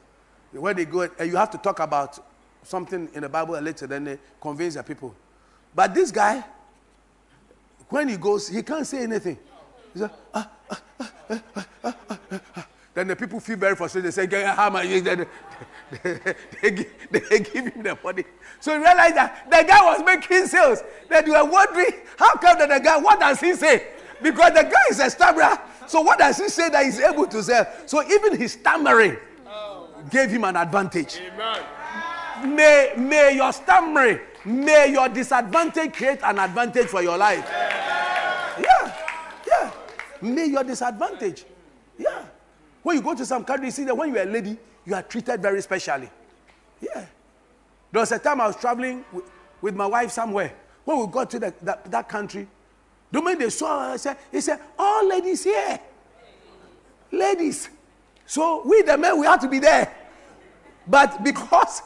When 0.53 0.75
they 0.75 0.85
go, 0.85 1.01
and 1.01 1.29
you 1.29 1.35
have 1.35 1.51
to 1.51 1.57
talk 1.57 1.79
about 1.79 2.19
something 2.63 3.09
in 3.13 3.21
the 3.21 3.29
Bible 3.29 3.55
and 3.55 3.65
later, 3.65 3.87
then 3.87 4.03
they 4.03 4.19
convince 4.39 4.75
the 4.75 4.83
people. 4.83 5.13
But 5.75 5.93
this 5.93 6.11
guy, 6.11 6.43
when 7.89 8.07
he 8.07 8.17
goes, 8.17 8.47
he 8.47 8.61
can't 8.61 8.85
say 8.85 9.03
anything. 9.03 9.37
He 9.93 9.99
said, 9.99 10.11
ah 10.33 10.49
ah 10.69 10.81
ah, 10.99 11.11
ah, 11.29 11.65
ah, 11.83 11.95
ah, 12.55 12.67
then 12.93 13.07
the 13.07 13.15
people 13.15 13.39
feel 13.39 13.57
very 13.57 13.75
frustrated. 13.75 14.11
They 14.13 14.27
say, 14.27 14.43
how 14.45 14.69
much? 14.69 14.87
Then 14.87 15.25
they, 16.03 16.71
give, 16.71 16.93
they 17.11 17.39
give 17.39 17.73
him 17.73 17.83
the 17.83 17.97
money. 18.03 18.23
So 18.59 18.73
he 18.73 18.77
realized 18.77 19.15
that 19.15 19.49
the 19.49 19.65
guy 19.67 19.83
was 19.83 20.03
making 20.05 20.45
sales. 20.45 20.83
That 21.09 21.25
you 21.25 21.33
were 21.33 21.45
wondering, 21.45 21.91
how 22.17 22.35
come 22.35 22.59
that 22.59 22.69
the 22.69 22.79
guy, 22.79 22.97
what 22.97 23.19
does 23.19 23.39
he 23.39 23.55
say? 23.55 23.87
Because 24.21 24.53
the 24.53 24.63
guy 24.63 24.83
is 24.91 24.99
a 24.99 25.09
stammerer. 25.09 25.59
So 25.87 26.01
what 26.01 26.19
does 26.19 26.37
he 26.37 26.49
say 26.49 26.69
that 26.69 26.85
he's 26.85 26.99
able 26.99 27.27
to 27.27 27.41
sell? 27.41 27.67
So 27.87 28.03
even 28.03 28.37
his 28.37 28.53
stammering 28.53 29.17
gave 30.09 30.29
him 30.29 30.43
an 30.43 30.55
advantage. 30.55 31.19
Amen. 31.33 32.55
May, 32.55 32.93
may 32.97 33.35
your 33.35 33.53
stammering, 33.53 34.19
may 34.45 34.91
your 34.91 35.07
disadvantage 35.09 35.93
create 35.93 36.19
an 36.23 36.39
advantage 36.39 36.87
for 36.87 37.01
your 37.01 37.17
life. 37.17 37.47
Yeah. 38.59 38.95
Yeah. 39.47 39.71
May 40.21 40.47
your 40.47 40.63
disadvantage. 40.63 41.45
Yeah. 41.97 42.25
When 42.81 42.97
you 42.97 43.01
go 43.01 43.15
to 43.15 43.25
some 43.25 43.45
country, 43.45 43.67
you 43.67 43.71
see 43.71 43.83
that 43.85 43.95
when 43.95 44.13
you're 44.13 44.23
a 44.23 44.25
lady, 44.25 44.57
you 44.85 44.93
are 44.93 45.03
treated 45.03 45.41
very 45.41 45.61
specially. 45.61 46.09
Yeah. 46.81 47.05
There 47.91 47.99
was 47.99 48.11
a 48.11 48.19
time 48.19 48.41
I 48.41 48.47
was 48.47 48.55
traveling 48.57 49.05
with, 49.13 49.25
with 49.61 49.75
my 49.75 49.85
wife 49.85 50.11
somewhere. 50.11 50.53
When 50.83 50.99
we 50.99 51.07
got 51.07 51.29
to 51.31 51.39
the, 51.39 51.53
that, 51.61 51.89
that 51.89 52.09
country, 52.09 52.47
the 53.11 53.19
moment 53.19 53.39
they 53.39 53.49
saw 53.49 53.91
her, 53.91 53.97
said, 53.97 54.17
he 54.31 54.41
said, 54.41 54.59
All 54.77 55.07
ladies 55.07 55.43
here. 55.43 55.79
Ladies. 57.11 57.69
So 58.25 58.61
we, 58.65 58.81
the 58.81 58.97
men, 58.97 59.19
we 59.19 59.25
have 59.25 59.39
to 59.41 59.47
be 59.47 59.59
there. 59.59 59.93
But 60.87 61.23
because 61.23 61.81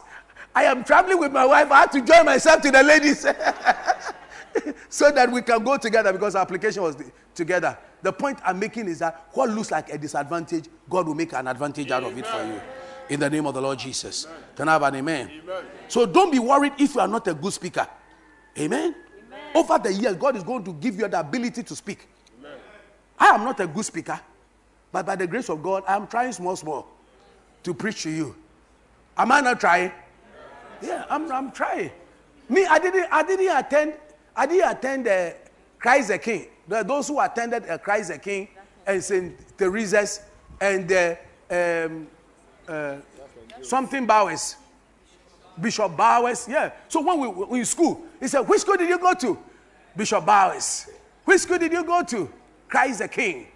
I 0.55 0.63
am 0.63 0.83
traveling 0.83 1.19
with 1.19 1.31
my 1.31 1.45
wife, 1.45 1.71
I 1.71 1.81
had 1.81 1.91
to 1.93 2.01
join 2.01 2.25
myself 2.25 2.61
to 2.63 2.71
the 2.71 2.81
ladies 2.83 3.21
so 4.89 5.11
that 5.11 5.31
we 5.31 5.41
can 5.41 5.63
go 5.63 5.77
together 5.77 6.11
because 6.11 6.35
our 6.35 6.41
application 6.41 6.81
was 6.81 6.95
together. 7.35 7.77
The 8.01 8.11
point 8.11 8.39
I'm 8.45 8.59
making 8.59 8.88
is 8.88 8.99
that 8.99 9.27
what 9.33 9.49
looks 9.49 9.71
like 9.71 9.91
a 9.91 9.97
disadvantage, 9.97 10.65
God 10.89 11.07
will 11.07 11.15
make 11.15 11.33
an 11.33 11.47
advantage 11.47 11.88
amen. 11.88 12.03
out 12.03 12.11
of 12.11 12.17
it 12.17 12.25
for 12.25 12.43
you. 12.45 12.61
In 13.09 13.19
the 13.19 13.29
name 13.29 13.45
of 13.45 13.53
the 13.53 13.61
Lord 13.61 13.79
Jesus. 13.79 14.25
Amen. 14.25 14.39
Can 14.55 14.69
I 14.69 14.73
have 14.73 14.83
an 14.83 14.95
amen? 14.95 15.31
amen? 15.43 15.63
So 15.88 16.05
don't 16.05 16.31
be 16.31 16.39
worried 16.39 16.73
if 16.77 16.95
you 16.95 17.01
are 17.01 17.07
not 17.07 17.27
a 17.27 17.33
good 17.33 17.53
speaker. 17.53 17.88
Amen? 18.59 18.95
Over 19.55 19.77
the 19.79 19.93
years, 19.93 20.15
God 20.15 20.35
is 20.35 20.43
going 20.43 20.63
to 20.65 20.73
give 20.73 20.97
you 20.97 21.07
the 21.07 21.19
ability 21.19 21.63
to 21.63 21.75
speak. 21.75 22.07
I 23.19 23.27
am 23.27 23.43
not 23.43 23.59
a 23.59 23.67
good 23.67 23.85
speaker, 23.85 24.19
but 24.91 25.05
by 25.05 25.15
the 25.15 25.27
grace 25.27 25.49
of 25.49 25.61
God, 25.61 25.83
I 25.88 25.95
am 25.95 26.07
trying 26.07 26.31
small, 26.31 26.55
small 26.55 26.88
to 27.63 27.73
preach 27.73 28.03
to 28.03 28.09
you. 28.09 28.35
Am 29.17 29.31
I 29.31 29.41
not 29.41 29.59
trying? 29.59 29.91
Yeah, 30.81 31.05
I'm, 31.09 31.31
I'm 31.31 31.51
trying. 31.51 31.91
Me, 32.49 32.65
I 32.65 32.79
didn't, 32.79 33.07
I 33.11 33.23
didn't 33.23 33.57
attend, 33.57 33.93
I 34.35 34.45
didn't 34.45 34.71
attend 34.71 35.07
uh, 35.07 35.31
Christ 35.79 36.09
the 36.09 36.17
King. 36.17 36.47
The, 36.67 36.83
those 36.83 37.07
who 37.07 37.19
attended 37.19 37.63
Christ 37.83 38.09
the 38.09 38.17
King 38.17 38.47
and 38.85 39.03
St. 39.03 39.57
Teresa's 39.57 40.21
and 40.61 40.91
uh, 40.91 41.15
um, 41.49 42.07
uh, 42.67 42.95
something 43.61 44.05
Bowers, 44.05 44.55
Bishop 45.59 45.95
Bowers. 45.95 46.47
Yeah. 46.47 46.71
So 46.88 47.01
when 47.01 47.19
we 47.19 47.27
were 47.27 47.57
in 47.57 47.65
school, 47.65 48.03
he 48.19 48.27
said, 48.27 48.41
Which 48.41 48.61
school 48.61 48.77
did 48.77 48.89
you 48.89 48.99
go 48.99 49.13
to? 49.13 49.38
Bishop 49.95 50.25
Bowers. 50.25 50.88
Which 51.25 51.41
school 51.41 51.57
did 51.57 51.71
you 51.71 51.83
go 51.83 52.03
to? 52.03 52.31
Christ 52.69 52.99
the 52.99 53.07
King. 53.07 53.47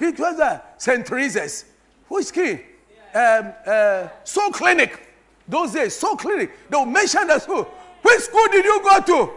It 0.00 0.18
was 0.18 0.38
uh, 0.38 0.60
St. 0.76 1.04
Teresa's. 1.04 1.64
Which 2.08 2.32
king? 2.32 2.60
Um, 3.14 3.52
uh, 3.66 4.08
Soul 4.24 4.50
Clinic. 4.50 5.06
Those 5.46 5.72
days, 5.72 5.94
Soul 5.96 6.16
Clinic. 6.16 6.50
They'll 6.70 6.86
mention 6.86 7.26
the 7.26 7.38
school. 7.38 7.64
Which 8.02 8.20
school 8.20 8.46
did 8.50 8.64
you 8.64 8.82
go 8.82 9.00
to? 9.00 9.30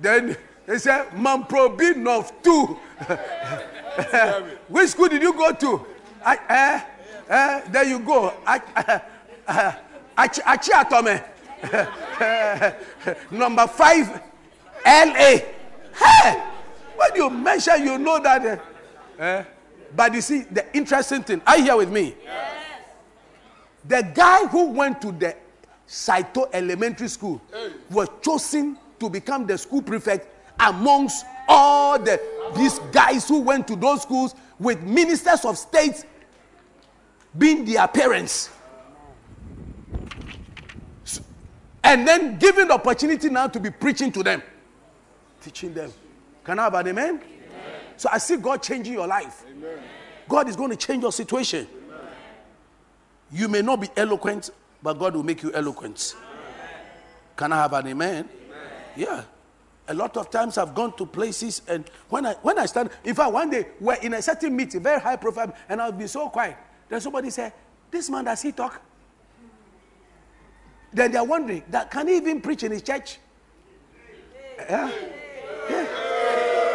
Then 0.00 0.36
they 0.66 0.78
said, 0.78 1.08
Mamprobi 1.10 1.96
North 1.96 2.32
2. 2.42 2.78
Which 4.68 4.90
school 4.90 5.08
did 5.08 5.22
you 5.22 5.32
go 5.32 5.52
to? 5.52 5.86
I, 6.24 6.38
eh, 6.48 6.80
eh, 7.28 7.60
there 7.70 7.84
you 7.84 7.98
go. 8.00 8.32
I, 8.46 8.60
uh. 9.46 9.72
Number 13.30 13.66
five, 13.66 14.22
LA. 14.84 15.38
Hey! 15.94 16.42
When 16.96 17.14
you 17.14 17.30
mention, 17.30 17.84
you 17.84 17.98
know 17.98 18.20
that. 18.22 18.46
Uh, 18.46 18.56
eh? 19.20 19.44
But 19.94 20.14
you 20.14 20.20
see, 20.20 20.40
the 20.42 20.64
interesting 20.76 21.22
thing, 21.22 21.42
are 21.46 21.58
you 21.58 21.64
here 21.64 21.76
with 21.76 21.90
me? 21.90 22.14
Yes. 22.24 22.52
The 23.86 24.10
guy 24.14 24.46
who 24.46 24.70
went 24.70 25.00
to 25.02 25.12
the 25.12 25.36
Saito 25.86 26.48
Elementary 26.52 27.08
School 27.08 27.40
hey. 27.52 27.72
was 27.90 28.08
chosen 28.22 28.78
to 28.98 29.10
become 29.10 29.46
the 29.46 29.58
school 29.58 29.82
prefect 29.82 30.28
amongst 30.60 31.24
all 31.48 31.98
the 31.98 32.20
these 32.56 32.78
guys 32.92 33.28
who 33.28 33.40
went 33.40 33.66
to 33.68 33.76
those 33.76 34.02
schools 34.02 34.34
with 34.58 34.82
ministers 34.82 35.44
of 35.44 35.56
state 35.56 36.04
being 37.36 37.64
their 37.64 37.86
parents. 37.88 38.50
And 41.82 42.06
then 42.06 42.38
given 42.38 42.68
the 42.68 42.74
opportunity 42.74 43.30
now 43.30 43.48
to 43.48 43.58
be 43.58 43.70
preaching 43.70 44.12
to 44.12 44.22
them, 44.22 44.42
teaching 45.40 45.72
them. 45.72 45.92
Can 46.44 46.58
I 46.58 46.64
have 46.64 46.74
an 46.74 46.88
amen? 46.88 47.20
Amen? 48.00 48.08
So 48.08 48.08
I 48.10 48.18
see 48.18 48.36
God 48.36 48.62
changing 48.62 48.94
your 48.94 49.06
life. 49.06 49.44
Amen. 49.50 49.78
God 50.28 50.48
is 50.48 50.56
going 50.56 50.70
to 50.70 50.76
change 50.76 51.02
your 51.02 51.12
situation. 51.12 51.66
Amen. 51.66 52.00
You 53.32 53.48
may 53.48 53.62
not 53.62 53.80
be 53.80 53.88
eloquent, 53.96 54.50
but 54.82 54.94
God 54.94 55.14
will 55.14 55.22
make 55.22 55.42
you 55.42 55.52
eloquent. 55.52 56.14
Can 57.36 57.52
I 57.52 57.56
have 57.56 57.72
an 57.72 57.88
amen? 57.88 58.28
Yeah. 58.96 59.22
A 59.88 59.94
lot 59.94 60.16
of 60.16 60.30
times 60.30 60.56
I've 60.56 60.74
gone 60.74 60.96
to 60.96 61.06
places 61.06 61.62
and 61.66 61.84
when 62.08 62.24
I 62.24 62.34
when 62.42 62.58
I 62.58 62.66
stand, 62.66 62.90
in 63.04 63.14
fact, 63.14 63.32
one 63.32 63.50
day 63.50 63.66
we're 63.80 63.94
in 63.94 64.14
a 64.14 64.22
certain 64.22 64.54
meeting, 64.54 64.82
very 64.82 65.00
high 65.00 65.16
profile, 65.16 65.52
and 65.68 65.82
I'll 65.82 65.90
be 65.90 66.06
so 66.06 66.28
quiet. 66.28 66.56
Then 66.88 67.00
somebody 67.00 67.30
say, 67.30 67.52
This 67.90 68.08
man 68.08 68.24
does 68.24 68.40
he 68.42 68.52
talk? 68.52 68.80
Then 70.92 71.12
they're 71.12 71.24
wondering 71.24 71.64
that 71.70 71.90
can 71.90 72.08
he 72.08 72.16
even 72.16 72.40
preach 72.40 72.62
in 72.62 72.72
his 72.72 72.82
church? 72.82 73.18
Yeah. 74.58 74.90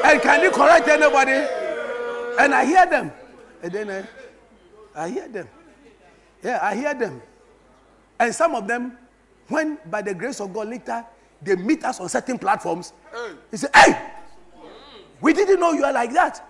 And 0.06 0.22
can 0.22 0.44
you 0.44 0.52
correct 0.52 0.88
anybody? 0.88 1.48
And 2.40 2.54
I 2.54 2.64
hear 2.64 2.86
them. 2.86 3.12
And 3.64 3.72
then 3.72 3.90
I, 3.90 5.06
I 5.06 5.10
hear 5.10 5.28
them. 5.28 5.48
Yeah, 6.44 6.60
I 6.62 6.76
hear 6.76 6.94
them. 6.94 7.22
And 8.20 8.34
some 8.34 8.54
of 8.54 8.68
them, 8.68 8.98
when 9.48 9.80
by 9.90 10.04
the 10.04 10.14
grace 10.14 10.40
of 10.40 10.54
God 10.54 10.70
later 10.70 11.04
they 11.42 11.56
meet 11.56 11.84
us 11.84 12.00
on 12.00 12.10
certain 12.10 12.38
platforms. 12.38 12.94
Hey. 13.12 13.32
He 13.52 13.58
said, 13.58 13.72
Hey, 13.74 14.12
we 15.22 15.34
didn't 15.34 15.60
know 15.60 15.72
you 15.72 15.84
are 15.84 15.94
like 15.94 16.14
that. 16.14 16.44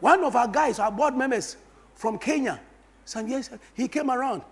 One 0.00 0.22
of 0.24 0.36
our 0.36 0.48
guys, 0.48 0.78
our 0.78 0.90
board 0.90 1.16
members 1.16 1.56
from 1.94 2.18
Kenya, 2.18 2.60
some 3.04 3.28
years 3.28 3.50
he 3.74 3.88
came 3.88 4.10
around. 4.10 4.42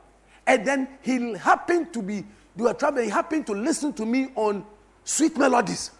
And 0.46 0.66
then 0.66 0.88
he 1.02 1.34
happened 1.34 1.92
to 1.92 2.02
be, 2.02 2.24
they 2.56 2.64
were 2.64 2.74
traveling, 2.74 3.04
he 3.04 3.10
happened 3.10 3.46
to 3.46 3.52
listen 3.52 3.92
to 3.94 4.06
me 4.06 4.28
on 4.34 4.64
sweet 5.04 5.36
melodies. 5.36 5.90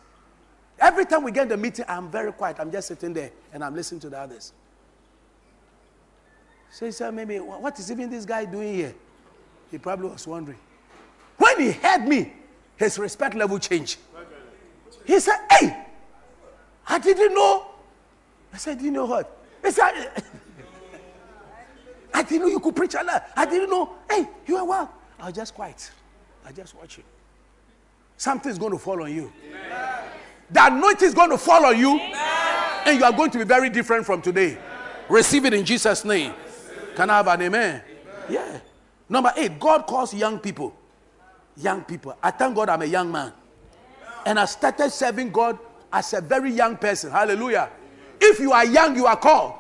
Every 0.81 1.05
time 1.05 1.23
we 1.23 1.31
get 1.31 1.43
in 1.43 1.49
the 1.49 1.57
meeting, 1.57 1.85
I'm 1.87 2.11
very 2.11 2.33
quiet. 2.33 2.57
I'm 2.59 2.73
just 2.73 2.89
sitting 2.89 3.13
there 3.13 3.31
and 3.53 3.63
I'm 3.63 3.75
listening 3.75 4.01
to 4.01 4.11
the 4.11 4.19
others. 4.19 4.53
So 6.71 6.87
he 6.87 6.93
said, 6.93 7.13
maybe, 7.13 7.39
what 7.39 7.79
is 7.79 7.91
even 7.91 8.11
this 8.11 8.25
guy 8.25 8.45
doing 8.45 8.75
here? 8.75 8.95
He 9.71 9.79
probably 9.79 10.09
was 10.09 10.27
wondering. 10.27 10.59
When 11.37 11.61
he 11.61 11.73
heard 11.73 12.07
me, 12.07 12.33
his 12.77 12.99
respect 12.99 13.35
level 13.35 13.59
changed. 13.59 13.99
He 15.05 15.19
said, 15.21 15.39
Hey, 15.51 15.87
I 16.87 16.99
didn't 16.99 17.35
know. 17.35 17.67
I 18.53 18.57
said, 18.57 18.81
You 18.81 18.91
know 18.91 19.07
what? 19.07 19.37
He 19.65 19.71
said, 19.71 20.11
I 22.15 22.23
didn't 22.23 22.41
know 22.41 22.47
you 22.49 22.61
could 22.61 22.75
preach 22.75 22.95
Allah. 22.95 23.23
I 23.37 23.47
didn't 23.47 23.71
know. 23.71 23.95
Hey, 24.09 24.29
you 24.47 24.57
are 24.57 24.65
well. 24.67 24.93
I 25.19 25.27
was 25.27 25.35
just 25.35 25.55
quiet. 25.55 25.91
I 26.45 26.53
just 26.53 26.75
watch 26.75 26.99
you. 26.99 27.05
Something's 28.17 28.59
going 28.59 28.73
to 28.73 28.79
fall 28.79 29.03
on 29.03 29.15
you. 29.15 29.33
Amen. 29.49 30.05
The 30.53 30.67
anointing 30.67 31.09
is 31.09 31.15
going 31.15 31.31
to 31.31 31.39
fall 31.39 31.65
on 31.67 31.79
you. 31.79 31.99
Amen. 31.99 32.83
And 32.87 32.99
you 32.99 33.05
are 33.05 33.13
going 33.13 33.31
to 33.31 33.39
be 33.39 33.45
very 33.45 33.71
different 33.71 34.07
from 34.07 34.23
today. 34.23 34.53
Amen. 34.53 34.61
Receive 35.09 35.45
it 35.45 35.55
in 35.55 35.65
Jesus' 35.65 36.05
name. 36.05 36.35
Can 36.97 37.11
I 37.11 37.19
have 37.19 37.29
an 37.29 37.43
amen? 37.43 37.83
Yeah. 38.29 38.61
Number 39.09 39.33
eight, 39.37 39.59
God 39.59 39.87
calls 39.87 40.15
young 40.15 40.39
people 40.39 40.77
young 41.63 41.83
people. 41.85 42.17
I 42.23 42.31
thank 42.31 42.55
God 42.55 42.69
I'm 42.69 42.83
a 42.83 42.87
young 42.87 43.11
man. 43.11 43.33
And 44.27 44.39
I 44.39 44.45
started 44.45 44.91
serving 44.91 45.31
God 45.31 45.59
as 45.93 46.13
a 46.13 46.21
very 46.21 46.53
young 46.53 46.77
person. 46.77 47.11
Hallelujah. 47.11 47.71
If 48.21 48.39
you 48.39 48.53
are 48.53 48.65
young, 48.65 48.97
you 48.97 49.07
are 49.07 49.17
called. 49.17 49.55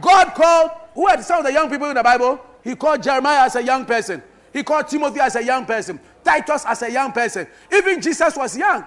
God 0.00 0.34
called, 0.34 0.70
who 0.94 1.06
are 1.06 1.20
some 1.22 1.40
of 1.40 1.44
the 1.44 1.52
young 1.52 1.70
people 1.70 1.88
in 1.88 1.94
the 1.94 2.02
Bible? 2.02 2.40
He 2.62 2.74
called 2.74 3.02
Jeremiah 3.02 3.44
as 3.44 3.56
a 3.56 3.62
young 3.62 3.84
person. 3.84 4.22
He 4.52 4.62
called 4.62 4.88
Timothy 4.88 5.20
as 5.20 5.36
a 5.36 5.44
young 5.44 5.64
person. 5.66 6.00
Titus 6.24 6.64
as 6.66 6.82
a 6.82 6.90
young 6.90 7.12
person. 7.12 7.46
Even 7.72 8.00
Jesus 8.00 8.36
was 8.36 8.56
young. 8.56 8.84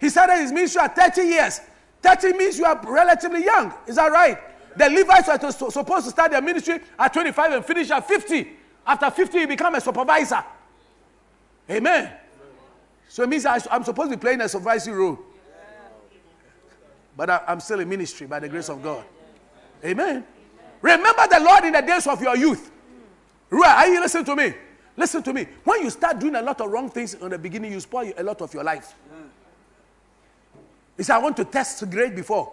He 0.00 0.08
started 0.08 0.36
his 0.36 0.52
ministry 0.52 0.82
at 0.82 0.94
30 0.94 1.22
years. 1.22 1.60
30 2.02 2.32
means 2.34 2.58
you 2.58 2.64
are 2.64 2.80
relatively 2.86 3.44
young. 3.44 3.72
Is 3.86 3.96
that 3.96 4.12
right? 4.12 4.38
The 4.76 4.90
Levites 4.90 5.28
were 5.28 5.38
to- 5.38 5.70
supposed 5.70 6.04
to 6.04 6.10
start 6.10 6.30
their 6.32 6.42
ministry 6.42 6.80
at 6.98 7.12
25 7.12 7.52
and 7.52 7.64
finish 7.64 7.90
at 7.90 8.06
50. 8.06 8.48
After 8.86 9.10
50, 9.10 9.38
you 9.38 9.48
become 9.48 9.74
a 9.74 9.80
supervisor. 9.80 10.44
Amen. 11.70 12.12
So 13.08 13.22
it 13.22 13.28
means 13.28 13.46
I, 13.46 13.58
am 13.70 13.82
supposed 13.82 14.10
to 14.10 14.16
be 14.16 14.20
playing 14.20 14.40
a 14.42 14.48
supervisory 14.48 14.94
role. 14.94 15.18
But 17.16 17.30
I, 17.30 17.40
I'm 17.48 17.60
still 17.60 17.80
in 17.80 17.88
ministry 17.88 18.26
by 18.26 18.40
the 18.40 18.48
grace 18.48 18.68
of 18.68 18.82
God. 18.82 19.04
Amen. 19.84 20.24
Remember 20.82 21.26
the 21.28 21.40
Lord 21.40 21.64
in 21.64 21.72
the 21.72 21.80
days 21.80 22.06
of 22.06 22.20
your 22.20 22.36
youth. 22.36 22.70
Are 23.50 23.88
you 23.88 24.00
listening 24.00 24.26
to 24.26 24.36
me? 24.36 24.54
Listen 24.96 25.22
to 25.22 25.32
me. 25.32 25.46
When 25.64 25.82
you 25.82 25.90
start 25.90 26.18
doing 26.18 26.34
a 26.34 26.42
lot 26.42 26.60
of 26.60 26.70
wrong 26.70 26.88
things 26.90 27.14
in 27.14 27.28
the 27.28 27.38
beginning, 27.38 27.72
you 27.72 27.80
spoil 27.80 28.12
a 28.16 28.22
lot 28.22 28.40
of 28.40 28.52
your 28.52 28.64
life. 28.64 28.94
He 30.96 31.02
said, 31.02 31.16
I 31.16 31.18
want 31.18 31.36
to 31.36 31.44
test 31.44 31.78
cigarette 31.78 32.14
before. 32.14 32.52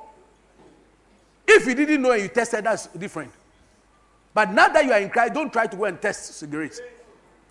If 1.48 1.66
you 1.66 1.76
didn't 1.76 2.02
know 2.02 2.12
and 2.12 2.24
you 2.24 2.28
tested, 2.30 2.66
that's 2.66 2.88
different. 2.88 3.32
But 4.34 4.52
now 4.52 4.68
that 4.70 4.84
you 4.86 4.92
are 4.92 5.00
in 5.00 5.10
Christ, 5.10 5.34
don't 5.34 5.52
try 5.52 5.68
to 5.68 5.76
go 5.76 5.86
and 5.86 6.02
test 6.02 6.36
cigarettes. 6.36 6.82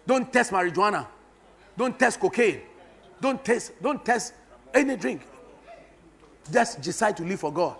Don't 0.07 0.32
test 0.32 0.51
marijuana. 0.51 1.07
Don't 1.76 1.99
test 1.99 2.18
cocaine. 2.20 2.61
Don't 3.20 3.45
test, 3.45 3.80
don't 3.80 4.05
test 4.05 4.34
any 4.74 4.97
drink. 4.97 5.22
Just 6.51 6.80
decide 6.80 7.16
to 7.18 7.22
live 7.22 7.40
for 7.40 7.53
God. 7.53 7.76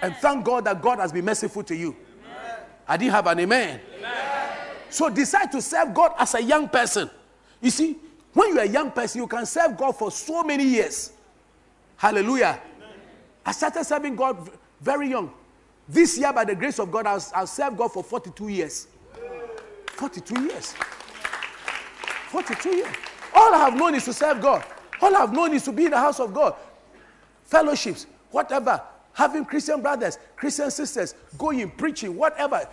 And 0.00 0.14
thank 0.16 0.44
God 0.44 0.64
that 0.64 0.80
God 0.80 0.98
has 0.98 1.12
been 1.12 1.24
merciful 1.24 1.62
to 1.64 1.76
you. 1.76 1.94
I 2.88 2.96
didn't 2.96 3.12
have 3.12 3.26
an 3.26 3.40
amen. 3.40 3.80
So 4.88 5.10
decide 5.10 5.52
to 5.52 5.60
serve 5.60 5.92
God 5.92 6.12
as 6.18 6.34
a 6.34 6.42
young 6.42 6.68
person. 6.68 7.10
You 7.60 7.70
see, 7.70 7.96
when 8.32 8.54
you're 8.54 8.62
a 8.62 8.68
young 8.68 8.90
person, 8.90 9.20
you 9.20 9.26
can 9.26 9.44
serve 9.44 9.76
God 9.76 9.92
for 9.96 10.10
so 10.10 10.42
many 10.42 10.64
years. 10.64 11.12
Hallelujah. 11.96 12.60
I 13.44 13.52
started 13.52 13.84
serving 13.84 14.16
God 14.16 14.50
very 14.80 15.08
young. 15.10 15.32
This 15.88 16.18
year, 16.18 16.32
by 16.32 16.44
the 16.44 16.54
grace 16.54 16.78
of 16.78 16.90
God, 16.90 17.06
I'll, 17.06 17.46
serve 17.46 17.76
God 17.76 17.92
for 17.92 18.02
42 18.02 18.48
years. 18.48 18.88
42 19.88 20.42
years. 20.42 20.74
42 22.28 22.68
years. 22.70 22.96
All 23.34 23.54
I 23.54 23.58
have 23.58 23.76
known 23.76 23.94
is 23.94 24.04
to 24.04 24.12
serve 24.12 24.40
God. 24.40 24.64
All 25.00 25.14
I 25.14 25.20
have 25.20 25.32
known 25.32 25.54
is 25.54 25.62
to 25.64 25.72
be 25.72 25.84
in 25.84 25.92
the 25.92 25.98
house 25.98 26.18
of 26.20 26.34
God. 26.34 26.54
Fellowships, 27.44 28.06
whatever. 28.30 28.82
Having 29.12 29.44
Christian 29.46 29.80
brothers, 29.80 30.18
Christian 30.34 30.70
sisters, 30.70 31.14
going, 31.38 31.70
preaching, 31.70 32.16
whatever. 32.16 32.68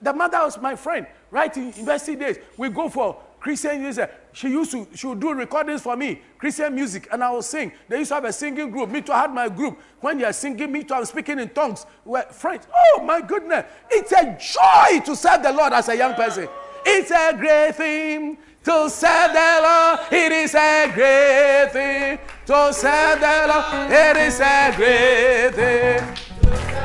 The 0.00 0.12
mother 0.12 0.38
was 0.38 0.58
my 0.58 0.74
friend, 0.74 1.06
right 1.30 1.54
in 1.56 1.72
university 1.72 2.16
days. 2.16 2.38
We 2.56 2.68
go 2.70 2.88
for 2.88 3.20
Christian 3.40 3.82
music. 3.82 4.10
She 4.32 4.48
used 4.48 4.70
to, 4.70 4.88
she 4.94 5.06
would 5.06 5.20
do 5.20 5.34
recordings 5.34 5.82
for 5.82 5.96
me, 5.96 6.20
Christian 6.38 6.74
music, 6.74 7.06
and 7.12 7.22
I 7.22 7.30
will 7.30 7.42
sing. 7.42 7.70
They 7.88 7.98
used 7.98 8.08
to 8.08 8.14
have 8.14 8.24
a 8.24 8.32
singing 8.32 8.70
group. 8.70 8.88
Me 8.90 9.02
too, 9.02 9.12
I 9.12 9.22
had 9.22 9.34
my 9.34 9.48
group. 9.48 9.78
When 10.00 10.18
you're 10.18 10.32
singing, 10.32 10.72
me 10.72 10.84
too, 10.84 10.94
I'm 10.94 11.04
speaking 11.04 11.38
in 11.38 11.50
tongues. 11.50 11.84
We're 12.04 12.22
friends. 12.22 12.66
Oh 12.74 13.02
my 13.04 13.20
goodness. 13.20 13.66
It's 13.90 14.12
a 14.12 14.36
joy 14.40 15.00
to 15.04 15.14
serve 15.14 15.42
the 15.42 15.52
Lord 15.52 15.72
as 15.74 15.88
a 15.88 15.96
young 15.96 16.14
person. 16.14 16.48
It's 16.84 17.10
a 17.10 17.36
great 17.38 17.76
thing 17.76 18.38
to 18.64 18.88
serve 18.88 19.32
the 19.32 19.60
Lord. 19.62 20.12
It 20.12 20.32
is 20.32 20.54
a 20.54 20.90
great 20.94 21.72
thing 21.72 22.18
to 22.46 22.72
serve 22.72 23.20
the 23.20 23.46
Lord. 23.48 23.92
It 23.92 24.16
is 24.16 24.40
a 24.40 24.72
great 24.74 25.54
thing. 25.54 26.16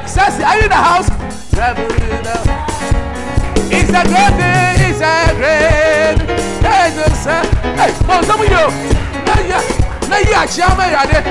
Sassy, 0.05 0.43
are 0.43 0.57
you 0.57 0.63
in 0.63 0.69
the 0.69 0.75
house? 0.75 1.09
It's 3.71 3.89
a 3.89 4.03
great 4.03 4.33
thing. 4.35 4.67
It's 4.89 5.01
a 5.01 5.35
great 5.35 6.17
thing 6.17 6.26
to 6.95 7.15
serve. 7.15 7.47
Hey, 7.75 7.91
no, 8.07 8.21
some 8.23 8.41
of 8.41 8.47
you. 8.47 8.65
Now 9.25 9.41
you, 9.41 9.59
now 10.09 10.19
you 10.19 10.33
are 10.35 10.47
chairman. 10.47 10.89
You 10.91 10.97
are 10.97 11.07
there. 11.07 11.23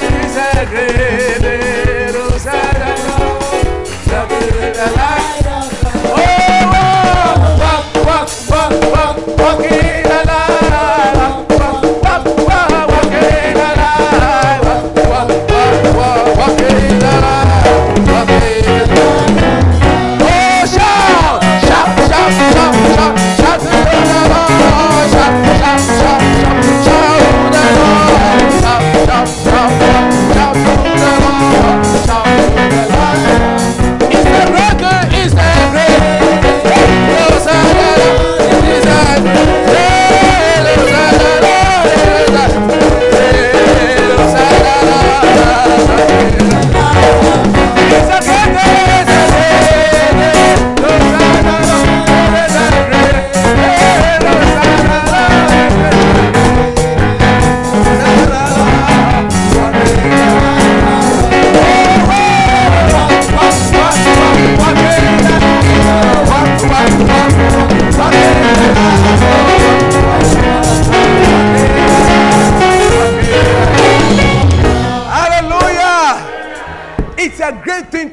It's 0.00 0.36
a 0.36 0.66
great 0.66 1.40
thing 1.42 2.12
to 2.12 2.38
serve 2.38 2.76
the 2.82 2.90
Lord. 3.04 3.86
Serve 3.86 4.28
the 4.28 4.86
Lord. 4.96 5.46
Oh, 6.08 6.20
oh, 6.74 7.56
walk, 7.60 7.86
walk, 8.06 8.30
walk, 8.50 8.72
walk, 8.92 9.38
walk 9.38 9.85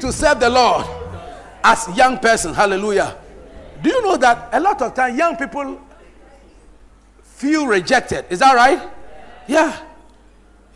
to 0.04 0.12
serve 0.12 0.38
the 0.38 0.50
Lord 0.50 0.84
as 1.62 1.88
young 1.96 2.18
person. 2.18 2.52
Hallelujah. 2.52 3.16
Do 3.82 3.88
you 3.88 4.02
know 4.02 4.16
that 4.18 4.50
a 4.52 4.60
lot 4.60 4.80
of 4.82 4.94
time 4.94 5.16
young 5.16 5.34
people 5.36 5.80
feel 7.22 7.66
rejected? 7.66 8.26
Is 8.28 8.40
that 8.40 8.54
right? 8.54 8.90
Yeah. 9.48 9.80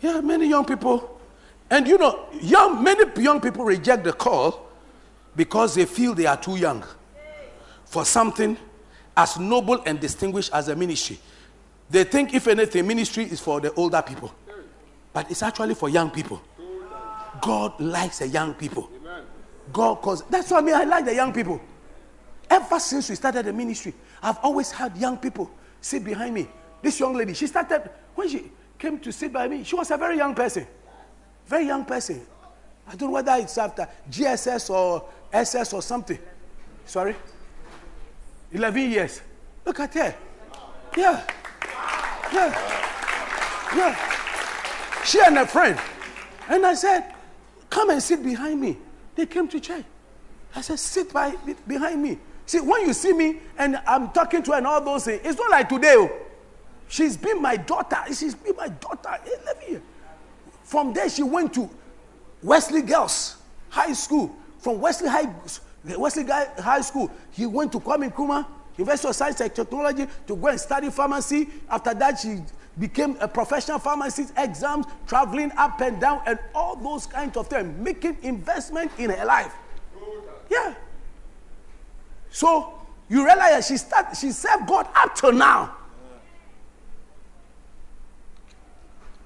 Yeah, 0.01 0.21
many 0.21 0.49
young 0.49 0.65
people. 0.65 1.21
And 1.69 1.87
you 1.87 1.99
know, 1.99 2.25
young 2.41 2.83
many 2.83 3.05
young 3.21 3.39
people 3.39 3.63
reject 3.63 4.03
the 4.03 4.13
call 4.13 4.67
because 5.35 5.75
they 5.75 5.85
feel 5.85 6.15
they 6.15 6.25
are 6.25 6.37
too 6.37 6.55
young 6.55 6.83
for 7.85 8.05
something 8.05 8.57
as 9.15 9.37
noble 9.37 9.83
and 9.85 9.99
distinguished 9.99 10.51
as 10.53 10.69
a 10.69 10.75
ministry. 10.75 11.19
They 11.89 12.03
think, 12.03 12.33
if 12.33 12.47
anything, 12.47 12.87
ministry 12.87 13.25
is 13.25 13.39
for 13.39 13.61
the 13.61 13.73
older 13.73 14.01
people, 14.01 14.33
but 15.13 15.29
it's 15.29 15.43
actually 15.43 15.75
for 15.75 15.89
young 15.89 16.09
people. 16.09 16.41
God 17.41 17.79
likes 17.79 18.19
the 18.19 18.27
young 18.27 18.53
people. 18.55 18.89
God 19.71 20.01
calls. 20.01 20.23
That's 20.23 20.51
why 20.51 20.59
I 20.59 20.61
mean 20.61 20.75
I 20.75 20.83
like 20.83 21.05
the 21.05 21.15
young 21.15 21.33
people. 21.33 21.59
Ever 22.49 22.79
since 22.79 23.09
we 23.09 23.15
started 23.15 23.45
the 23.45 23.53
ministry, 23.53 23.93
I've 24.21 24.39
always 24.41 24.71
had 24.71 24.97
young 24.97 25.17
people 25.17 25.51
sit 25.81 26.03
behind 26.03 26.33
me. 26.33 26.47
This 26.81 26.99
young 26.99 27.15
lady, 27.15 27.33
she 27.33 27.47
started 27.47 27.89
when 28.15 28.29
she 28.29 28.51
came 28.77 28.99
to 28.99 29.11
sit 29.11 29.31
by 29.31 29.47
me. 29.47 29.63
She 29.63 29.75
was 29.75 29.91
a 29.91 29.97
very 29.97 30.17
young 30.17 30.33
person, 30.33 30.65
very 31.45 31.65
young 31.67 31.85
person. 31.85 32.25
I 32.87 32.95
don't 32.95 33.09
know 33.09 33.15
whether 33.15 33.35
it's 33.35 33.57
after 33.57 33.87
GSS 34.09 34.69
or 34.71 35.07
SS 35.31 35.73
or 35.73 35.81
something. 35.81 36.17
Sorry, 36.85 37.15
eleven 38.51 38.89
years. 38.89 39.21
Look 39.65 39.79
at 39.79 39.93
her. 39.93 40.15
Yeah, 40.97 41.23
yeah, 42.33 43.75
yeah. 43.75 45.03
She 45.03 45.19
and 45.21 45.37
a 45.37 45.45
friend. 45.45 45.79
And 46.49 46.65
I 46.65 46.73
said, 46.73 47.13
Come 47.69 47.91
and 47.91 48.01
sit 48.01 48.23
behind 48.23 48.59
me. 48.59 48.77
They 49.19 49.25
came 49.25 49.49
to 49.49 49.59
church. 49.59 49.83
I 50.55 50.61
said, 50.61 50.79
Sit 50.79 51.11
by, 51.11 51.35
behind 51.67 52.01
me. 52.01 52.17
See, 52.45 52.61
when 52.61 52.87
you 52.87 52.93
see 52.93 53.11
me 53.11 53.39
and 53.57 53.75
I'm 53.85 54.11
talking 54.11 54.41
to 54.43 54.51
her 54.51 54.57
and 54.59 54.65
all 54.65 54.79
those 54.79 55.03
things, 55.03 55.19
it's 55.25 55.37
not 55.37 55.51
like 55.51 55.67
today. 55.67 55.93
oh. 55.97 56.09
She's 56.87 57.17
been 57.17 57.41
my 57.41 57.57
daughter. 57.57 57.97
She's 58.07 58.33
been 58.33 58.55
my 58.55 58.69
daughter 58.69 59.09
11 59.43 59.69
years. 59.69 59.81
From 60.63 60.93
there, 60.93 61.09
she 61.09 61.23
went 61.23 61.53
to 61.55 61.69
Wesley 62.41 62.81
Girls 62.81 63.35
High 63.67 63.91
School. 63.91 64.33
From 64.59 64.79
Wesley 64.79 65.09
High, 65.09 65.35
Wesley 65.97 66.23
High 66.23 66.79
School, 66.79 67.11
he 67.31 67.45
went 67.45 67.73
to 67.73 67.81
Kwame 67.81 68.09
Nkrumah 68.09 68.45
University 68.77 69.09
of 69.09 69.15
Science 69.17 69.41
and 69.41 69.53
Technology 69.53 70.07
to 70.27 70.35
go 70.37 70.47
and 70.47 70.57
study 70.57 70.89
pharmacy. 70.91 71.49
After 71.69 71.93
that, 71.93 72.19
she 72.19 72.37
became 72.77 73.17
a 73.19 73.27
professional 73.27 73.79
pharmacist, 73.79 74.33
exams, 74.37 74.85
traveling 75.07 75.51
up 75.57 75.81
and 75.81 75.99
down, 75.99 76.21
and 76.25 76.39
all 76.53 76.75
those 76.75 77.05
kinds 77.05 77.35
of 77.37 77.47
things, 77.47 77.77
making 77.79 78.17
investment 78.21 78.91
in 78.97 79.09
her 79.09 79.25
life. 79.25 79.53
Yeah. 80.49 80.73
So 82.29 82.73
you 83.09 83.25
realize 83.25 83.67
she 83.67 83.77
start, 83.77 84.15
she 84.15 84.31
served 84.31 84.67
God 84.67 84.87
up 84.95 85.15
till 85.15 85.33
now. 85.33 85.75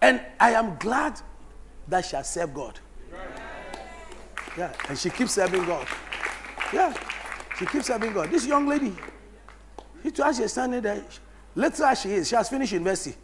And 0.02 0.22
I 0.40 0.52
am 0.52 0.78
glad 0.78 1.20
that 1.88 2.06
she 2.06 2.16
has 2.16 2.30
served 2.30 2.54
God. 2.54 2.80
Yeah, 4.58 4.72
and 4.88 4.98
she 4.98 5.10
keeps 5.10 5.34
serving 5.34 5.66
God. 5.66 5.88
Yeah. 6.72 6.94
She 7.58 7.66
keeps 7.66 7.86
serving 7.86 8.14
God. 8.14 8.32
This 8.32 8.46
young 8.46 8.68
lady, 8.68 8.94
she 10.02 10.12
told 10.12 10.36
she 10.36 10.44
is 10.44 10.52
standing 10.52 10.82
there. 10.82 11.04
Later 11.56 11.84
as 11.86 12.02
she 12.02 12.10
is, 12.12 12.28
she 12.28 12.36
has 12.36 12.50
finished 12.50 12.74
university. 12.74 13.16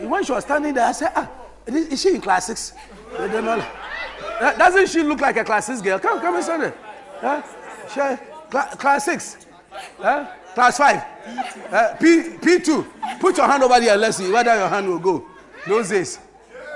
When 0.00 0.24
she 0.24 0.32
was 0.32 0.44
standing 0.44 0.74
there, 0.74 0.86
I 0.86 0.92
said, 0.92 1.12
ah, 1.14 1.28
is 1.66 2.00
she 2.00 2.14
in 2.14 2.20
class 2.20 2.46
six? 2.46 2.72
Doesn't 3.16 4.88
she 4.88 5.02
look 5.02 5.20
like 5.20 5.36
a 5.36 5.44
class 5.44 5.66
six 5.66 5.80
girl? 5.82 5.98
Come, 5.98 6.20
come 6.20 6.40
there. 6.60 6.74
Huh? 7.20 7.42
She, 7.88 8.50
cla- 8.50 8.76
class 8.76 9.04
six. 9.04 9.46
Huh? 9.98 10.26
Class 10.54 10.78
five. 10.78 11.04
Uh, 11.70 11.94
P, 12.00 12.22
P2. 12.40 13.20
Put 13.20 13.36
your 13.36 13.46
hand 13.46 13.62
over 13.62 13.78
there 13.78 13.92
and 13.92 14.00
let's 14.00 14.16
see 14.16 14.30
whether 14.30 14.54
your 14.56 14.68
hand 14.68 14.88
will 14.88 14.98
go. 14.98 15.26
Those 15.68 15.90
days. 15.90 16.18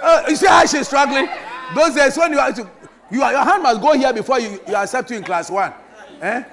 Uh, 0.03 0.25
you 0.29 0.37
see 0.37 0.47
how 0.47 0.67
she's 0.67 0.87
struggling? 0.87 1.29
Those 1.75 1.95
days 1.95 2.17
when 2.17 2.33
you 2.33 2.39
have 2.39 2.55
to, 2.57 2.71
you 3.11 3.23
are, 3.23 3.33
your 3.33 3.45
hand 3.45 3.63
must 3.63 3.81
go 3.81 3.97
here 3.97 4.13
before 4.13 4.39
you, 4.39 4.61
you 4.69 4.75
accept 4.77 5.11
you 5.11 5.17
in 5.17 5.25
class 5.25 5.51
one. 5.51 5.73
Eh? 6.21 6.45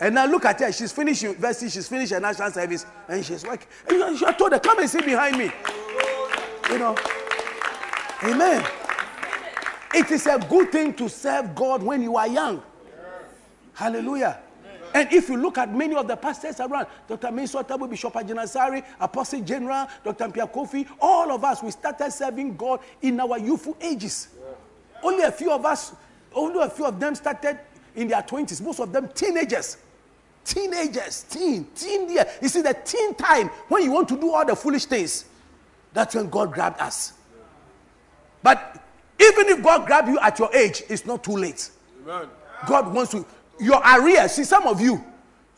And 0.00 0.14
now 0.14 0.26
look 0.26 0.44
at 0.44 0.60
her. 0.60 0.70
She's 0.70 0.92
finished 0.92 1.22
university. 1.22 1.68
She's 1.70 1.88
finished 1.88 2.12
her 2.12 2.20
national 2.20 2.50
service, 2.52 2.86
and 3.08 3.24
she's 3.24 3.44
working. 3.44 3.66
And 3.88 4.02
I 4.02 4.32
told 4.32 4.52
her, 4.52 4.60
"Come 4.60 4.78
and 4.78 4.88
sit 4.88 5.04
behind 5.04 5.36
me." 5.36 5.50
You 6.70 6.78
know. 6.78 6.96
Amen. 8.22 8.64
It 9.94 10.10
is 10.10 10.26
a 10.26 10.38
good 10.38 10.70
thing 10.70 10.94
to 10.94 11.08
serve 11.08 11.54
God 11.54 11.82
when 11.82 12.02
you 12.02 12.16
are 12.16 12.28
young. 12.28 12.62
Hallelujah. 13.74 14.38
And 14.94 15.12
if 15.12 15.28
you 15.28 15.36
look 15.36 15.58
at 15.58 15.72
many 15.72 15.94
of 15.94 16.08
the 16.08 16.16
pastors 16.16 16.60
around, 16.60 16.86
Dr. 17.06 17.30
Mensa 17.30 17.58
Otabil, 17.58 17.90
Bishop 17.90 18.12
Agyin 18.14 18.38
Asare, 18.42 18.82
Apostle 19.00 19.40
General, 19.40 19.86
Dr. 20.02 20.30
Pia 20.30 20.46
Kofi, 20.46 20.86
all 21.00 21.30
of 21.30 21.44
us, 21.44 21.62
we 21.62 21.70
started 21.70 22.10
serving 22.10 22.56
God 22.56 22.80
in 23.02 23.20
our 23.20 23.38
youthful 23.38 23.76
ages. 23.80 24.28
Only 25.02 25.24
a 25.24 25.32
few 25.32 25.50
of 25.50 25.64
us, 25.66 25.92
only 26.34 26.60
a 26.60 26.70
few 26.70 26.86
of 26.86 26.98
them 26.98 27.14
started 27.14 27.58
in 27.94 28.08
their 28.08 28.22
20s, 28.22 28.60
most 28.60 28.80
of 28.80 28.92
them 28.92 29.08
teenagers. 29.14 29.76
Teenagers, 30.48 31.24
teen, 31.24 31.66
teen 31.74 32.08
year. 32.08 32.26
You 32.40 32.48
see, 32.48 32.62
the 32.62 32.72
teen 32.72 33.14
time 33.14 33.48
when 33.68 33.82
you 33.82 33.92
want 33.92 34.08
to 34.08 34.18
do 34.18 34.32
all 34.32 34.46
the 34.46 34.56
foolish 34.56 34.86
things, 34.86 35.26
that's 35.92 36.14
when 36.14 36.30
God 36.30 36.54
grabbed 36.54 36.80
us. 36.80 37.12
But 38.42 38.82
even 39.20 39.48
if 39.48 39.62
God 39.62 39.86
grabbed 39.86 40.08
you 40.08 40.18
at 40.20 40.38
your 40.38 40.54
age, 40.56 40.82
it's 40.88 41.04
not 41.04 41.22
too 41.22 41.36
late. 41.36 41.70
God 42.66 42.94
wants 42.94 43.10
to. 43.12 43.26
Your 43.60 43.82
arrears, 43.84 44.32
see, 44.32 44.44
some 44.44 44.66
of 44.66 44.80
you, 44.80 45.04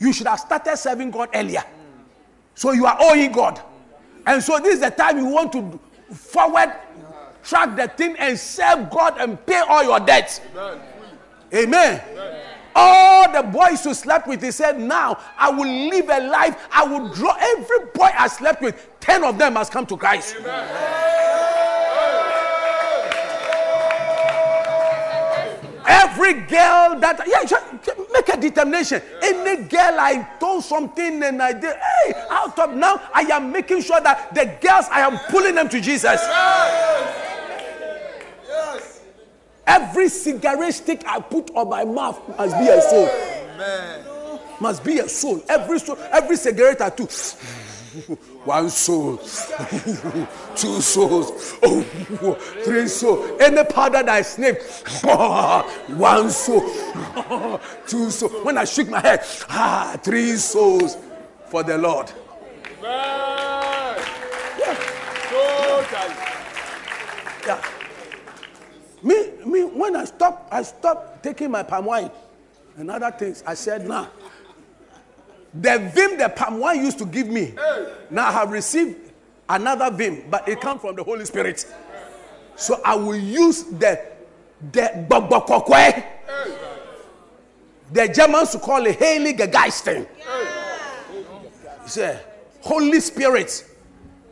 you 0.01 0.13
should 0.13 0.27
have 0.27 0.41
started 0.41 0.77
serving 0.77 1.13
God 1.13 1.29
earlier. 1.35 1.63
So 2.57 2.73
you 2.73 2.87
are 2.87 2.97
owing 2.99 3.31
God. 3.31 3.61
And 4.27 4.43
so 4.43 4.59
this 4.59 4.75
is 4.75 4.81
the 4.81 4.91
time 4.91 5.19
you 5.19 5.27
want 5.27 5.53
to 5.53 5.79
forward 6.13 6.73
track 7.45 7.77
the 7.77 7.87
thing 7.87 8.17
and 8.19 8.37
serve 8.37 8.91
God 8.91 9.21
and 9.21 9.47
pay 9.47 9.63
all 9.69 9.85
your 9.85 10.01
debts. 10.01 10.41
Amen. 11.55 12.03
All 12.75 13.31
the 13.33 13.43
boys 13.43 13.85
who 13.85 13.95
slept 13.95 14.27
with, 14.27 14.43
he 14.43 14.51
said, 14.51 14.79
Now 14.79 15.19
I 15.37 15.51
will 15.51 15.89
live 15.89 16.09
a 16.09 16.21
life. 16.29 16.69
I 16.73 16.85
will 16.85 17.09
draw 17.13 17.37
every 17.39 17.87
boy 17.95 18.09
I 18.17 18.29
slept 18.29 18.63
with, 18.63 18.89
10 19.01 19.25
of 19.25 19.39
them 19.39 19.55
must 19.55 19.73
come 19.73 19.87
to 19.87 19.97
Christ. 19.97 20.37
Every 25.87 26.35
girl 26.35 26.99
that, 27.01 27.23
yeah, 27.27 27.45
make 28.13 28.29
a 28.29 28.37
determination. 28.41 29.03
Any 29.23 29.65
girl 29.65 29.97
I 29.99 30.29
told 30.39 30.65
something 30.65 31.23
and 31.23 31.43
I 31.43 31.53
did, 31.53 31.77
hey, 31.77 32.13
out 32.31 32.59
of 32.59 32.75
now, 32.75 33.01
I 33.15 33.23
am 33.23 33.51
making 33.51 33.83
sure 33.83 34.01
that 34.01 34.35
the 34.35 34.45
girls, 34.61 34.87
I 34.91 35.01
am 35.01 35.19
pulling 35.31 35.55
them 35.55 35.69
to 35.71 35.81
Jesus. 35.81 36.21
Every 39.81 40.09
cigarette 40.09 40.75
stick 40.75 41.03
I 41.07 41.21
put 41.21 41.51
on 41.55 41.69
my 41.69 41.85
mouth 41.85 42.21
must 42.37 42.59
be 42.59 42.69
a 42.69 42.81
soul. 42.83 43.11
Must 44.61 44.85
be 44.85 44.99
a 44.99 45.09
soul. 45.09 45.43
Every 45.49 45.79
soul, 45.79 45.99
every 46.13 46.37
cigarette 46.37 46.83
I 46.83 46.91
took. 46.91 47.11
One 48.45 48.71
soul, 48.71 49.17
two 49.17 50.81
souls, 50.81 51.57
oh, 51.63 51.83
three 52.65 52.87
souls. 52.87 53.41
Any 53.41 53.65
powder 53.65 54.03
that 54.05 54.09
I 54.09 54.23
sniff, 54.23 55.03
one 55.97 56.31
soul, 56.31 56.61
two 57.89 58.11
souls. 58.11 58.45
When 58.45 58.59
I 58.59 58.65
shake 58.65 58.91
my 58.91 59.01
head, 59.01 59.25
ah, 59.49 59.99
three 60.05 60.37
souls 60.37 60.99
for 61.49 61.65
the 61.65 61.79
Lord. 61.79 62.13
Yeah. 62.81 63.20
Me, 69.03 69.31
me, 69.47 69.65
when 69.65 69.97
I 69.97 70.05
stopped, 70.05 70.53
I 70.53 70.63
stopped 70.63 71.23
taking 71.23 71.51
my 71.51 71.63
palm 71.63 71.87
wine 71.87 72.11
and 72.77 72.91
other 72.91 73.11
things. 73.11 73.43
I 73.47 73.55
said, 73.55 73.87
nah. 73.87 74.07
The 75.53 75.91
vim 75.95 76.19
the 76.19 76.29
palm 76.29 76.61
wine 76.61 76.85
used 76.85 76.99
to 76.99 77.07
give 77.07 77.29
me, 77.29 77.55
now 78.11 78.29
I 78.29 78.33
have 78.33 78.53
received 78.53 79.13
another 79.49 79.91
vim, 79.91 80.25
but 80.31 80.49
it 80.49 80.61
comes 80.61 80.81
from 80.81 80.97
the 80.97 81.03
Holy 81.03 81.25
Spirit. 81.25 81.67
So 82.57 82.81
I 82.85 82.95
will 82.95 83.17
use 83.17 83.65
the 83.65 84.01
the 84.73 85.07
bokbokokwe. 85.09 86.05
The 87.93 88.09
Germans 88.09 88.55
call 88.63 88.87
it 88.87 88.99
Heilige 88.99 89.51
Geisting. 89.51 90.07
It's 91.85 91.97
a 91.97 92.21
Holy 92.61 93.01
Spirit. 93.01 93.67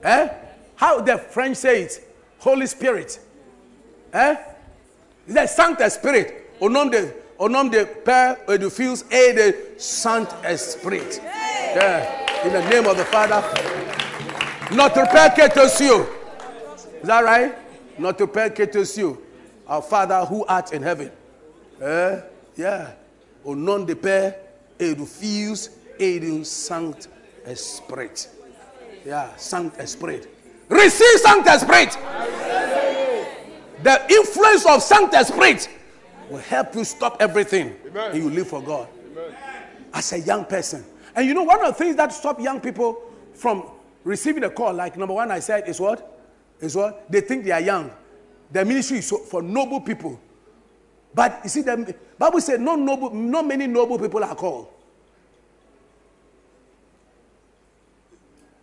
Eh? 0.04 0.28
How 0.76 1.00
the 1.00 1.18
French 1.18 1.56
say 1.56 1.82
it? 1.82 2.14
Holy 2.38 2.66
Spirit. 2.66 3.18
Eh? 4.12 4.36
Eh, 5.28 5.32
the 5.32 5.46
Saint 5.46 5.78
Spirit. 5.90 6.32
Au 6.60 6.68
nom 6.68 6.86
de, 6.86 7.08
au 7.38 7.48
nom 7.48 7.64
de 7.64 7.84
Père 8.04 8.36
et 8.48 8.58
du 8.58 8.70
Fils 8.70 9.04
et 9.10 9.32
de 9.32 9.54
Saint 9.78 10.26
Esprit. 10.44 11.20
Yeah. 11.74 12.06
In 12.44 12.50
the 12.50 12.70
name 12.70 12.86
of 12.86 12.96
the 12.96 13.04
Father. 13.04 13.42
Notre 14.72 15.08
Père 15.10 15.34
qui 15.34 15.40
est 15.40 15.56
aux 15.56 15.68
cieux. 15.68 16.06
Is 17.02 17.06
that 17.06 17.22
right? 17.22 17.52
Notre 17.98 18.26
Père 18.26 18.52
qui 18.52 18.62
est 18.62 18.76
aux 18.76 18.84
cieux. 18.84 19.16
Our 19.68 19.82
Father 19.82 20.24
who 20.24 20.44
art 20.48 20.72
in 20.72 20.82
heaven. 20.82 21.10
Eh? 21.80 22.16
Yeah. 22.56 22.96
Au 23.44 23.54
nom 23.54 23.80
de 23.80 23.94
Père 23.94 24.34
et 24.80 24.90
eh, 24.90 24.94
du 24.94 25.06
Fils 25.06 25.70
et 25.98 26.16
eh, 26.16 26.20
du 26.20 26.44
Saint 26.44 26.92
Esprit. 27.46 28.28
Yeah, 29.06 29.30
Saint 29.36 29.70
Esprit. 29.78 30.20
Receive 30.68 31.18
Saint 31.22 31.42
Esprit. 31.44 31.88
The 33.82 34.04
influence 34.10 34.66
of 34.66 34.82
Saint 34.82 35.14
Esprit 35.14 35.68
will 36.28 36.38
help 36.38 36.74
you 36.74 36.84
stop 36.84 37.16
everything 37.20 37.76
and 37.94 38.22
you 38.22 38.28
live 38.30 38.48
for 38.48 38.62
God 38.62 38.88
as 39.94 40.12
a 40.12 40.20
young 40.20 40.44
person. 40.44 40.84
And 41.14 41.26
you 41.26 41.34
know, 41.34 41.44
one 41.44 41.60
of 41.64 41.68
the 41.68 41.84
things 41.84 41.96
that 41.96 42.12
stop 42.12 42.40
young 42.40 42.60
people 42.60 43.00
from 43.34 43.64
receiving 44.04 44.44
a 44.44 44.50
call, 44.50 44.72
like 44.72 44.96
number 44.96 45.14
one, 45.14 45.30
I 45.30 45.38
said, 45.38 45.68
is 45.68 45.80
what? 45.80 46.20
Is 46.60 46.76
what? 46.76 47.10
They 47.10 47.20
think 47.20 47.44
they 47.44 47.52
are 47.52 47.60
young. 47.60 47.90
The 48.50 48.64
ministry 48.64 48.98
is 48.98 49.10
for 49.10 49.42
noble 49.42 49.80
people. 49.80 50.20
But 51.14 51.40
you 51.44 51.50
see, 51.50 51.62
the 51.62 51.94
Bible 52.18 52.40
said, 52.40 52.60
no 52.60 52.76
noble, 52.76 53.14
not 53.14 53.46
many 53.46 53.66
noble 53.66 53.98
people 53.98 54.22
are 54.22 54.34
called. 54.34 54.68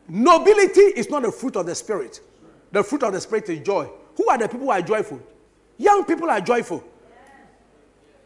Nobility 0.08 0.82
is 0.82 1.10
not 1.10 1.24
the 1.24 1.32
fruit 1.32 1.56
of 1.56 1.66
the 1.66 1.74
spirit. 1.74 2.22
The 2.72 2.84
fruit 2.84 3.04
of 3.04 3.14
the 3.14 3.22
spirit 3.22 3.50
is 3.50 3.66
joy. 3.66 3.90
Who 4.18 4.30
are 4.30 4.38
the 4.38 4.48
people 4.48 4.66
who 4.66 4.72
are 4.72 4.82
joyful? 4.82 5.20
Young 5.78 6.06
people 6.06 6.30
are 6.30 6.42
joyful. 6.42 6.84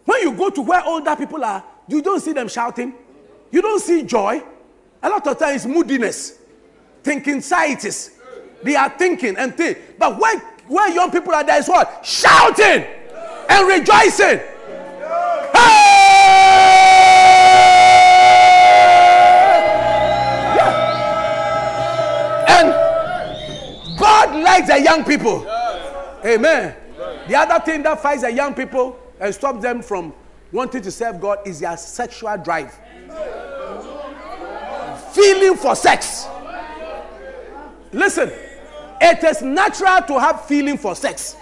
When 0.06 0.22
you 0.22 0.34
go 0.34 0.50
to 0.50 0.62
where 0.62 0.84
older 0.86 1.16
people 1.16 1.44
are, 1.44 1.64
you 1.88 2.02
don't 2.02 2.20
see 2.20 2.34
them 2.34 2.48
shouting. 2.48 2.94
You 3.52 3.62
don't 3.62 3.80
see 3.80 4.04
joy. 4.04 4.42
A 5.02 5.10
lot 5.10 5.26
of 5.28 5.38
times, 5.38 5.66
moodiness, 5.66 6.40
thinking 7.04 7.36
anxieties. 7.36 8.12
They 8.62 8.76
are 8.76 8.90
thinking 8.90 9.38
and 9.38 9.56
think. 9.56 9.78
But 9.98 10.20
where, 10.20 10.40
where 10.68 10.90
young 10.94 11.10
people 11.12 11.34
are, 11.34 11.44
there 11.44 11.60
is 11.60 11.68
what? 11.68 12.06
Shouting 12.06 12.86
and 13.50 13.68
rejoicing. 13.68 14.40
Hey! 15.54 15.90
Yeah. 20.56 20.86
And 22.60 23.98
God 23.98 24.36
likes 24.44 24.68
the 24.68 24.82
young 24.82 25.04
people. 25.04 25.46
Amen. 26.26 26.76
The 27.28 27.36
other 27.36 27.63
thing 27.63 27.84
that 27.84 28.01
fights 28.01 28.22
the 28.22 28.32
young 28.32 28.53
people 28.53 28.99
and 29.20 29.34
stops 29.34 29.61
them 29.61 29.82
from 29.82 30.13
wanting 30.51 30.82
to 30.82 30.91
serve 30.91 31.22
God 31.22 31.47
is 31.47 31.59
their 31.59 31.78
sexual 31.78 32.38
drive. 32.38 32.78
Feeling 35.11 35.55
for 35.57 35.76
sex. 35.76 36.28
Listen, 37.91 38.32
it 39.01 39.24
is 39.24 39.41
natural 39.41 40.01
to 40.01 40.20
have 40.20 40.45
feeling 40.45 40.78
for 40.78 40.95
sex. 40.95 41.36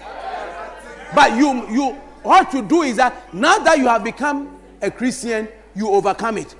But 1.13 1.37
you 1.37 1.69
you 1.69 1.91
what 2.23 2.53
you 2.53 2.61
do 2.61 2.81
is 2.83 2.97
that 2.97 3.33
now 3.33 3.59
that 3.59 3.77
you 3.77 3.87
have 3.87 4.03
become 4.03 4.59
a 4.81 4.91
Christian, 4.91 5.47
you 5.75 5.89
overcome 5.89 6.37
it. 6.37 6.55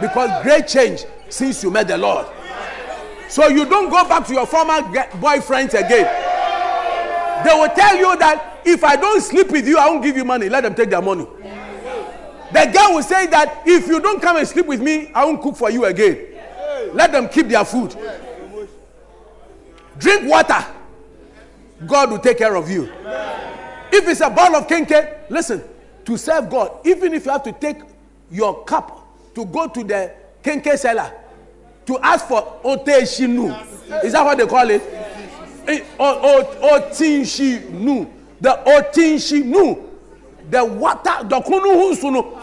Because 0.00 0.42
great 0.42 0.68
change 0.68 1.04
since 1.28 1.62
you 1.62 1.70
met 1.70 1.88
the 1.88 1.96
Lord. 1.96 2.26
So 3.28 3.48
you 3.48 3.64
don't 3.64 3.90
go 3.90 4.06
back 4.08 4.26
to 4.28 4.34
your 4.34 4.46
former 4.46 4.80
boyfriends 4.82 5.74
again. 5.74 6.25
They 7.46 7.52
will 7.54 7.68
tell 7.68 7.96
you 7.96 8.16
that 8.18 8.58
if 8.64 8.82
I 8.82 8.96
don't 8.96 9.20
sleep 9.20 9.52
with 9.52 9.68
you, 9.68 9.78
I 9.78 9.88
won't 9.88 10.02
give 10.02 10.16
you 10.16 10.24
money. 10.24 10.48
Let 10.48 10.64
them 10.64 10.74
take 10.74 10.90
their 10.90 11.00
money. 11.00 11.28
The 12.52 12.70
girl 12.74 12.94
will 12.96 13.04
say 13.04 13.28
that 13.28 13.62
if 13.64 13.86
you 13.86 14.00
don't 14.00 14.20
come 14.20 14.36
and 14.36 14.48
sleep 14.48 14.66
with 14.66 14.82
me, 14.82 15.12
I 15.14 15.24
won't 15.24 15.40
cook 15.40 15.54
for 15.54 15.70
you 15.70 15.84
again. 15.84 16.26
Let 16.92 17.12
them 17.12 17.28
keep 17.28 17.46
their 17.46 17.64
food. 17.64 17.96
Drink 19.96 20.28
water. 20.28 20.66
God 21.86 22.10
will 22.10 22.18
take 22.18 22.38
care 22.38 22.56
of 22.56 22.68
you. 22.68 22.90
If 23.92 24.08
it's 24.08 24.22
a 24.22 24.28
bottle 24.30 24.56
of 24.56 24.66
kenke, 24.66 25.30
listen, 25.30 25.62
to 26.04 26.16
serve 26.16 26.50
God, 26.50 26.84
even 26.84 27.14
if 27.14 27.26
you 27.26 27.30
have 27.30 27.44
to 27.44 27.52
take 27.52 27.76
your 28.28 28.64
cup 28.64 29.06
to 29.36 29.44
go 29.44 29.68
to 29.68 29.84
the 29.84 30.12
kenke 30.42 30.76
seller 30.76 31.12
to 31.86 31.96
ask 32.00 32.26
for 32.26 32.58
oteshinu. 32.64 34.02
Is 34.02 34.14
that 34.14 34.24
what 34.24 34.36
they 34.36 34.46
call 34.46 34.68
it? 34.68 35.05
Eh, 35.66 35.80
Otinshinu. 36.62 38.10
The 38.40 38.50
otinshinu. 38.66 39.82
The 40.50 40.64
water, 40.64 41.24
the 41.24 41.40
kunuhusunu. 41.40 42.42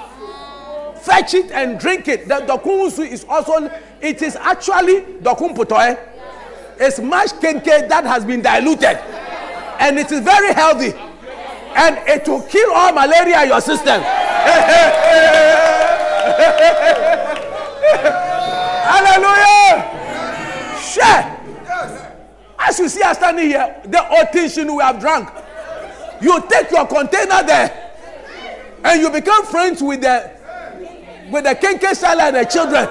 Fetch 0.99 1.33
it 1.33 1.51
and 1.51 1.79
drink 1.79 2.07
it. 2.07 2.27
The 2.27 2.35
dokunusu 2.35 3.05
is 3.07 3.25
also, 3.27 3.69
it 4.01 4.21
is 4.21 4.35
actually 4.37 5.01
dokumputoe. 5.21 5.97
It's 6.79 6.99
mashed 6.99 7.35
kenke 7.35 7.87
that 7.89 8.03
has 8.05 8.25
been 8.25 8.41
diluted. 8.41 8.97
And 9.79 9.99
it 9.99 10.11
is 10.11 10.21
very 10.21 10.53
healthy. 10.53 10.93
And 11.75 11.97
it 12.07 12.27
will 12.27 12.41
kill 12.43 12.71
all 12.73 12.93
malaria 12.93 13.43
in 13.43 13.49
your 13.49 13.61
system. 13.61 14.01
Hallelujah. 18.83 19.83
Share. 20.81 21.32
As 22.65 22.79
you 22.79 22.87
see 22.87 23.01
us 23.01 23.17
standing 23.17 23.47
here, 23.47 23.81
the 23.85 24.07
old 24.09 24.27
otishin 24.27 24.75
we 24.75 24.81
have 24.81 24.99
drunk. 24.99 25.29
You 26.21 26.41
take 26.49 26.71
your 26.71 26.87
container 26.87 27.43
there 27.43 27.91
and 28.83 29.01
you 29.01 29.09
become 29.09 29.45
friends 29.45 29.81
with 29.81 30.01
the 30.01 30.31
with 31.29 31.43
the 31.43 31.55
kenke 31.55 31.93
seller 31.93 32.23
and 32.23 32.35
the 32.37 32.45
children. 32.45 32.87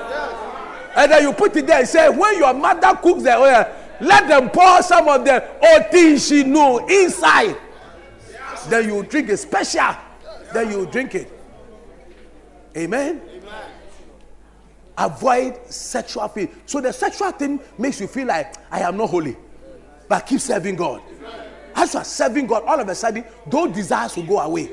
And 0.95 1.11
then 1.11 1.23
you 1.23 1.33
put 1.33 1.57
it 1.57 1.67
there 1.67 1.79
and 1.79 1.89
say, 1.89 2.09
when 2.11 2.37
your 2.37 2.53
mother 2.53 2.95
cooks 3.01 3.23
the 3.23 3.35
oil, 3.35 3.67
let 4.01 4.29
them 4.29 4.51
pour 4.51 4.83
some 4.83 5.09
of 5.09 5.25
the 5.25 5.43
otishinu 5.63 6.91
inside. 6.91 7.57
Then 8.69 8.89
you 8.89 9.03
drink 9.05 9.31
it 9.31 9.39
special. 9.39 9.97
Then 10.53 10.71
you 10.71 10.87
drink 10.87 11.15
it. 11.15 11.33
Amen. 12.77 13.23
Avoid 14.99 15.67
sexual 15.67 16.29
thing. 16.29 16.55
So 16.67 16.81
the 16.81 16.93
sexual 16.93 17.31
thing 17.33 17.61
makes 17.79 18.01
you 18.01 18.07
feel 18.07 18.27
like 18.27 18.55
I 18.71 18.81
am 18.81 18.99
not 18.99 19.09
holy. 19.09 19.37
But 20.13 20.27
keep 20.27 20.41
serving 20.41 20.77
God. 20.77 21.01
As 21.75 21.95
you 21.95 22.01
are 22.01 22.05
serving 22.05 22.47
God, 22.47 22.65
all 22.65 22.79
of 22.79 22.87
a 22.87 22.95
sudden, 22.95 23.25
those 23.47 23.75
desires 23.75 24.15
will 24.15 24.25
go 24.25 24.41
away. 24.41 24.69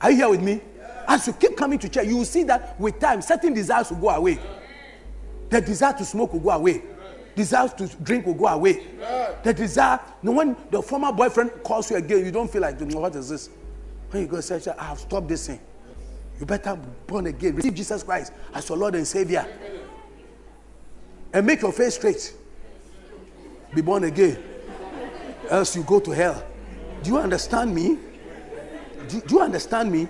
Are 0.00 0.12
you 0.12 0.16
here 0.16 0.28
with 0.28 0.42
me? 0.42 0.60
As 1.08 1.26
you 1.26 1.32
keep 1.32 1.56
coming 1.56 1.76
to 1.80 1.88
church, 1.88 2.06
you 2.06 2.18
will 2.18 2.24
see 2.24 2.44
that 2.44 2.78
with 2.78 3.00
time, 3.00 3.20
certain 3.20 3.52
desires 3.52 3.90
will 3.90 3.98
go 3.98 4.10
away. 4.10 4.38
The 5.48 5.60
desire 5.60 5.92
to 5.94 6.04
smoke 6.04 6.34
will 6.34 6.38
go 6.38 6.50
away. 6.50 6.84
Desire 7.34 7.68
to 7.68 7.88
drink 7.96 8.26
will 8.26 8.34
go 8.34 8.46
away. 8.46 8.86
The 9.42 9.52
desire, 9.52 9.98
no, 10.22 10.30
when 10.30 10.56
the 10.70 10.82
former 10.82 11.10
boyfriend 11.10 11.50
calls 11.64 11.90
you 11.90 11.96
again, 11.96 12.24
you 12.24 12.30
don't 12.30 12.48
feel 12.48 12.62
like, 12.62 12.80
what 12.80 13.16
is 13.16 13.30
this? 13.30 13.50
When 14.12 14.22
you 14.22 14.28
go 14.28 14.40
say, 14.40 14.60
I 14.78 14.84
have 14.84 15.00
stopped 15.00 15.26
this 15.26 15.48
thing. 15.48 15.58
You 16.38 16.46
better 16.46 16.76
be 16.76 16.88
born 17.08 17.26
again. 17.26 17.56
Receive 17.56 17.74
Jesus 17.74 18.04
Christ 18.04 18.32
as 18.54 18.68
your 18.68 18.78
Lord 18.78 18.94
and 18.94 19.04
Savior. 19.04 19.44
And 21.32 21.44
make 21.44 21.60
your 21.60 21.72
face 21.72 21.96
straight. 21.96 22.34
Be 23.74 23.80
born 23.80 24.04
again. 24.04 24.42
Else 25.50 25.76
you 25.76 25.82
go 25.82 26.00
to 26.00 26.10
hell. 26.10 26.42
Do 27.02 27.10
you 27.10 27.18
understand 27.18 27.74
me? 27.74 27.98
Do, 29.08 29.20
do 29.20 29.34
you 29.36 29.40
understand 29.40 29.90
me? 29.90 30.08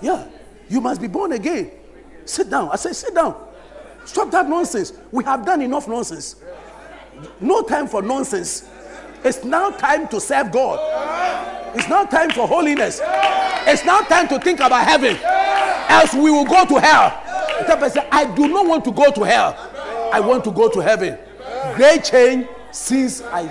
Yeah. 0.00 0.26
You 0.68 0.80
must 0.80 1.00
be 1.00 1.06
born 1.08 1.32
again. 1.32 1.70
Sit 2.24 2.50
down. 2.50 2.70
I 2.72 2.76
say, 2.76 2.92
sit 2.92 3.14
down. 3.14 3.36
Stop 4.04 4.30
that 4.32 4.48
nonsense. 4.48 4.92
We 5.10 5.24
have 5.24 5.44
done 5.44 5.62
enough 5.62 5.86
nonsense. 5.86 6.36
No 7.40 7.62
time 7.62 7.86
for 7.86 8.02
nonsense. 8.02 8.68
It's 9.24 9.44
now 9.44 9.70
time 9.70 10.08
to 10.08 10.20
serve 10.20 10.50
God. 10.50 10.80
It's 11.76 11.88
now 11.88 12.04
time 12.04 12.30
for 12.30 12.46
holiness. 12.48 13.00
It's 13.02 13.84
now 13.84 14.00
time 14.00 14.28
to 14.28 14.38
think 14.38 14.60
about 14.60 14.84
heaven. 14.86 15.16
Else 15.88 16.14
we 16.14 16.30
will 16.30 16.44
go 16.44 16.64
to 16.64 16.80
hell. 16.80 17.18
The 17.66 17.76
person 17.76 18.02
I 18.10 18.24
do 18.34 18.48
not 18.48 18.66
want 18.66 18.84
to 18.86 18.92
go 18.92 19.12
to 19.12 19.22
hell. 19.22 19.56
I 20.12 20.20
want 20.20 20.42
to 20.44 20.50
go 20.50 20.68
to 20.68 20.80
heaven. 20.80 21.18
Great 21.76 22.04
change 22.04 22.48
since 22.72 23.22
I. 23.22 23.42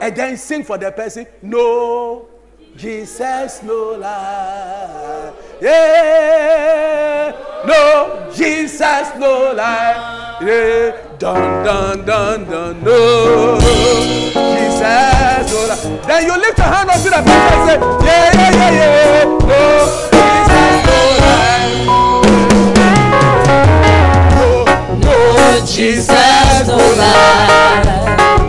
And 0.00 0.16
then 0.16 0.36
sing 0.36 0.64
for 0.64 0.78
the 0.78 0.90
person. 0.92 1.26
No, 1.42 2.26
Jesus, 2.76 3.62
no 3.62 3.96
lie. 3.98 5.32
Yeah, 5.60 7.32
no, 7.66 8.30
Jesus, 8.32 9.12
no 9.18 9.52
lie. 9.52 10.38
Yeah, 10.40 10.96
dun 11.18 11.64
dun 11.64 12.04
dun 12.06 12.44
dun. 12.44 12.82
No, 12.82 13.58
Jesus, 13.60 15.52
no 15.52 15.66
lie. 15.68 16.00
Then 16.06 16.24
you 16.26 16.36
lift 16.38 16.56
your 16.58 16.66
hand 16.66 16.88
up 16.88 16.96
to 17.02 17.10
the 17.10 17.22
person 17.22 17.50
and 17.50 17.68
say, 17.68 17.76
Yeah, 18.06 18.32
yeah, 18.34 18.52
yeah, 18.56 18.72
yeah. 18.80 19.24
No, 19.50 19.62
Jesus, 20.16 20.80
no 20.86 20.98
lie. 21.20 21.74
No, 24.34 24.46
No, 24.96 25.66
Jesus, 25.66 26.66
no 26.68 26.76
lie. 26.96 28.39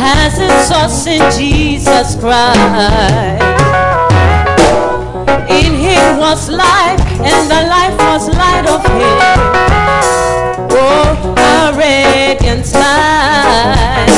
Has 0.00 0.38
its 0.38 0.68
source 0.68 1.06
in 1.06 1.20
Jesus 1.38 2.16
Christ. 2.20 3.89
Was 6.18 6.50
life, 6.50 7.00
and 7.22 7.50
the 7.50 7.62
life 7.68 7.96
was 7.98 8.28
light 8.36 8.66
of 8.68 8.84
him. 8.84 9.18
Oh, 10.70 11.34
a 11.38 11.72
radiant 11.76 12.72
light. 12.74 14.10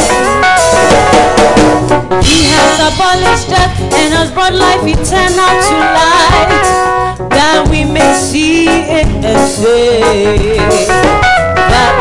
He 2.24 2.48
has 2.50 2.80
abolished 2.92 3.48
death 3.50 3.78
and 3.80 4.12
has 4.14 4.30
brought 4.32 4.54
life 4.54 4.82
eternal 4.82 5.52
to 5.68 5.76
light, 6.00 7.28
that 7.30 7.68
we 7.70 7.84
may 7.84 8.14
see 8.14 8.66
it 8.66 9.06
and 9.24 9.48
say 9.48 10.58
that 11.70 11.92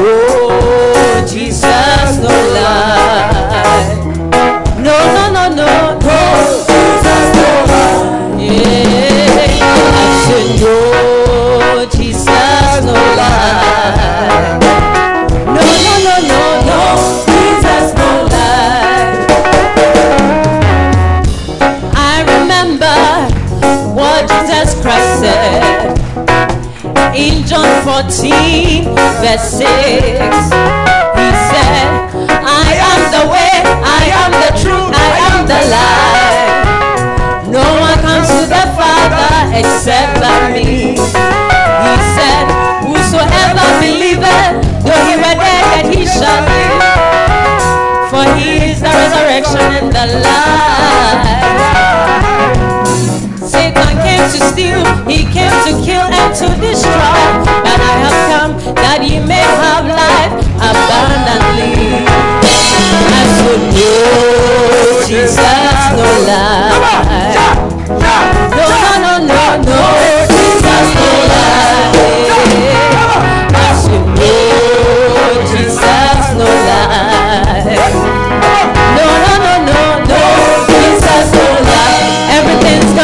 oh 0.00 1.26
Jesus 1.28 2.16
no 2.18 2.34
lie. 2.56 3.94
No, 4.78 4.96
no, 5.14 5.24
no, 5.32 5.48
no, 5.54 5.98
no. 5.98 6.69
No, 10.30 11.86
Jesus 11.90 12.84
no 12.84 12.92
lie. 13.18 14.58
No, 15.44 15.62
no, 15.84 15.94
no, 16.06 16.14
no, 16.30 16.42
no, 16.70 16.80
Jesus 17.26 17.86
no 17.98 18.10
lie. 18.30 19.26
I 21.96 22.22
remember 22.38 22.98
what 23.92 24.20
Jesus 24.30 24.80
Christ 24.80 25.10
said 25.18 25.98
in 27.16 27.44
John 27.44 27.82
14, 27.82 28.84
verse 29.18 29.50
6. 29.50 29.58
He 29.58 31.28
said, 31.50 31.90
I 32.46 32.70
am 32.90 33.00
the 33.16 33.24
way, 33.32 33.54
I 33.82 34.04
am 34.22 34.30
the 34.30 34.52
truth, 34.62 34.94
I 34.94 35.18
am 35.32 35.46
the 35.48 35.60
life. 35.70 36.39
The 39.00 39.08
Father 39.16 39.44
except 39.56 40.20
by 40.20 40.52
me. 40.52 40.92
He 40.92 41.94
said, 42.16 42.46
Whosoever 42.84 43.66
believeth, 43.80 44.60
though 44.84 45.02
he 45.08 45.14
were 45.16 45.36
dead, 45.40 45.64
yet 45.72 45.86
he 45.94 46.04
shall 46.04 46.42
live. 46.44 46.82
For 48.10 48.24
he 48.36 48.70
is 48.70 48.80
the 48.80 48.90
resurrection 48.90 49.66
and 49.78 49.88
the 49.92 50.06
life. 50.20 51.40
Satan 53.48 53.92
came 54.04 54.26
to 54.34 54.40
steal, 54.52 54.82
he 55.08 55.24
came 55.32 55.54
to 55.66 55.72
kill 55.84 56.06
and 56.10 56.34
to 56.36 56.48
destroy. 56.60 57.20
But 57.64 57.78
I 57.80 57.94
have 58.04 58.18
come 58.30 58.52
that 58.74 59.00
ye 59.02 59.18
may 59.20 59.46
have 59.64 59.86
life 59.86 60.34
abundantly. 60.60 62.04
I 63.10 63.22
said, 63.38 63.62
No, 63.74 63.90
Jesus, 65.06 65.38
no 65.96 66.06
lie. 66.28 66.90
No, 68.56 68.69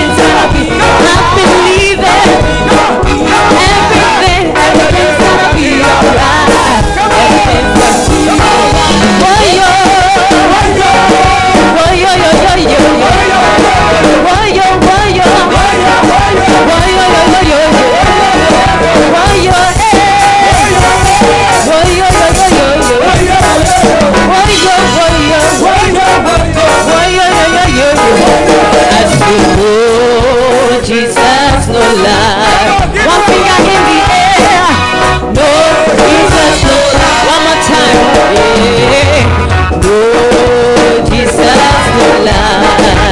love. 42.25 43.02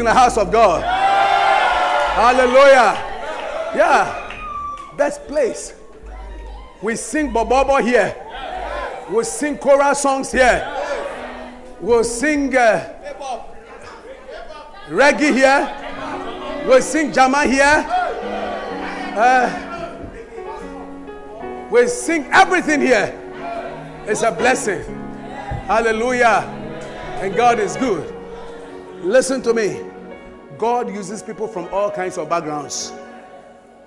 In 0.00 0.06
the 0.06 0.14
house 0.14 0.36
of 0.36 0.50
God. 0.50 0.82
Hallelujah. 2.14 2.96
Yeah. 3.76 4.96
Best 4.96 5.26
place. 5.28 5.74
We 6.82 6.96
sing 6.96 7.30
Bobobo 7.30 7.80
here. 7.82 8.16
We 9.10 9.24
sing 9.24 9.58
choral 9.58 9.94
songs 9.94 10.32
here. 10.32 10.66
We'll 11.80 12.04
sing 12.04 12.56
uh, 12.56 12.94
reggae 14.88 15.32
here. 15.32 16.64
We'll 16.66 16.82
sing 16.82 17.12
Jama 17.12 17.46
here. 17.46 17.84
Uh, 19.16 19.98
we'll 21.70 21.88
sing 21.88 22.26
everything 22.32 22.80
here. 22.80 23.16
It's 24.06 24.22
a 24.22 24.32
blessing. 24.32 24.82
Hallelujah. 25.66 26.44
And 27.20 27.34
God 27.34 27.58
is 27.60 27.76
good. 27.76 28.09
Listen 29.20 29.42
to 29.42 29.52
me. 29.52 29.78
God 30.56 30.88
uses 30.88 31.22
people 31.22 31.46
from 31.46 31.68
all 31.74 31.90
kinds 31.90 32.16
of 32.16 32.30
backgrounds, 32.30 32.88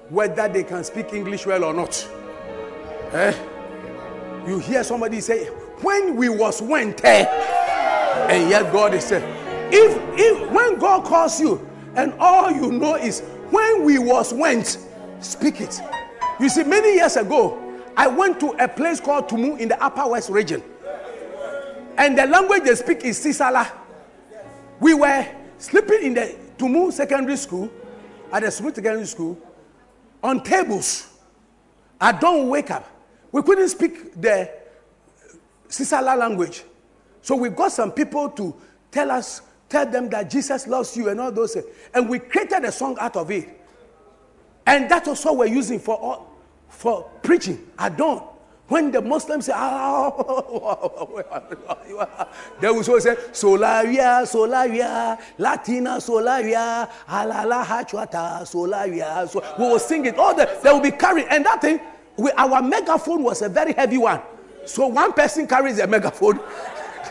whether 0.10 0.48
they 0.48 0.64
can 0.64 0.84
speak 0.84 1.12
English 1.12 1.48
well 1.48 1.64
or 1.64 1.74
not. 1.74 2.08
Eh? 3.14 3.34
You 4.46 4.60
hear 4.60 4.84
somebody 4.84 5.22
say, 5.22 5.46
when 5.82 6.18
we 6.18 6.30
was 6.30 6.62
went 6.62 7.04
eh? 7.04 7.26
and 8.30 8.48
yet 8.48 8.72
God 8.72 8.94
is 8.94 9.06
saying, 9.06 9.24
if, 9.72 9.98
if 10.20 10.52
when 10.52 10.78
God 10.78 11.04
calls 11.04 11.42
you 11.42 11.68
and 11.96 12.14
all 12.20 12.52
you 12.52 12.72
know 12.72 12.94
is 12.94 13.22
when 13.50 13.84
we 13.84 13.98
was 13.98 14.32
went, 14.36 14.78
speak 15.20 15.62
it. 15.62 15.82
You 16.40 16.48
see, 16.48 16.64
many 16.64 16.94
years 16.94 17.16
ago, 17.16 17.60
I 17.98 18.06
went 18.06 18.40
to 18.42 18.52
a 18.64 18.68
place 18.68 19.00
called 19.00 19.30
Tumu 19.30 19.58
in 19.58 19.70
the 19.70 19.84
Upper 19.84 20.08
West 20.10 20.30
region. 20.30 20.62
And 21.98 22.16
the 22.16 22.28
language 22.28 22.66
they 22.66 22.76
speak 22.76 23.04
is 23.04 23.18
Sisala. 23.20 23.80
We 24.84 24.94
were 24.94 25.26
sleeping 25.60 26.04
in 26.04 26.14
the 26.14 26.36
Tumu 26.58 26.92
Secondary 26.92 27.38
School, 27.38 27.72
at 28.34 28.44
the 28.44 28.52
Smith 28.52 28.76
Secondary 28.76 29.06
School, 29.06 29.40
on 30.22 30.44
tables. 30.44 31.08
I 32.02 32.12
don't 32.12 32.50
wake 32.50 32.70
up. 32.70 32.86
We 33.32 33.42
couldn't 33.44 33.70
speak 33.70 34.20
the 34.20 34.52
Sisala 35.70 36.18
language. 36.18 36.66
So 37.22 37.38
we 37.38 37.48
got 37.48 37.72
some 37.72 37.94
people 37.94 38.30
to 38.32 38.54
tell 38.92 39.10
us, 39.10 39.42
tell 39.70 39.86
them 39.86 40.10
that 40.10 40.30
Jesus 40.30 40.68
loves 40.68 40.98
you 40.98 41.08
and 41.08 41.22
all 41.22 41.32
those 41.32 41.54
things. 41.54 41.68
And 41.94 42.10
we 42.10 42.20
created 42.20 42.66
a 42.66 42.72
song 42.74 42.98
out 43.00 43.16
of 43.16 43.32
it. 43.32 43.62
And 44.68 44.92
that 44.92 45.08
what 45.08 45.38
we're 45.38 45.46
using 45.46 45.80
for 45.80 45.96
all, 45.96 46.30
for 46.68 47.10
preaching 47.22 47.72
at 47.80 47.96
dawn. 47.96 48.28
When 48.68 48.92
the 48.92 49.02
Muslims 49.02 49.48
say, 49.48 49.54
oh, 49.56 51.24
they 52.62 52.70
will 52.70 52.84
say, 52.84 53.16
Solaria, 53.32 54.24
Solaria, 54.24 55.20
Latina, 55.38 55.98
Solaria, 55.98 56.90
Alala 57.08 57.66
Hachwata, 57.68 58.42
Solaria. 58.44 59.28
So 59.28 59.44
we 59.60 59.66
will 59.68 59.80
sing 59.80 60.06
it. 60.06 60.18
All 60.18 60.34
the, 60.34 60.50
they 60.64 60.72
will 60.72 60.80
be 60.80 60.92
carrying. 60.92 61.28
And 61.28 61.46
that 61.46 61.62
thing, 61.62 61.82
we, 62.18 62.32
our 62.32 62.62
megaphone 62.62 63.22
was 63.22 63.42
a 63.42 63.50
very 63.50 63.74
heavy 63.74 63.98
one. 63.98 64.22
So 64.66 64.88
one 64.88 65.12
person 65.12 65.46
carries 65.46 65.80
a 65.80 65.88
megaphone, 65.88 66.38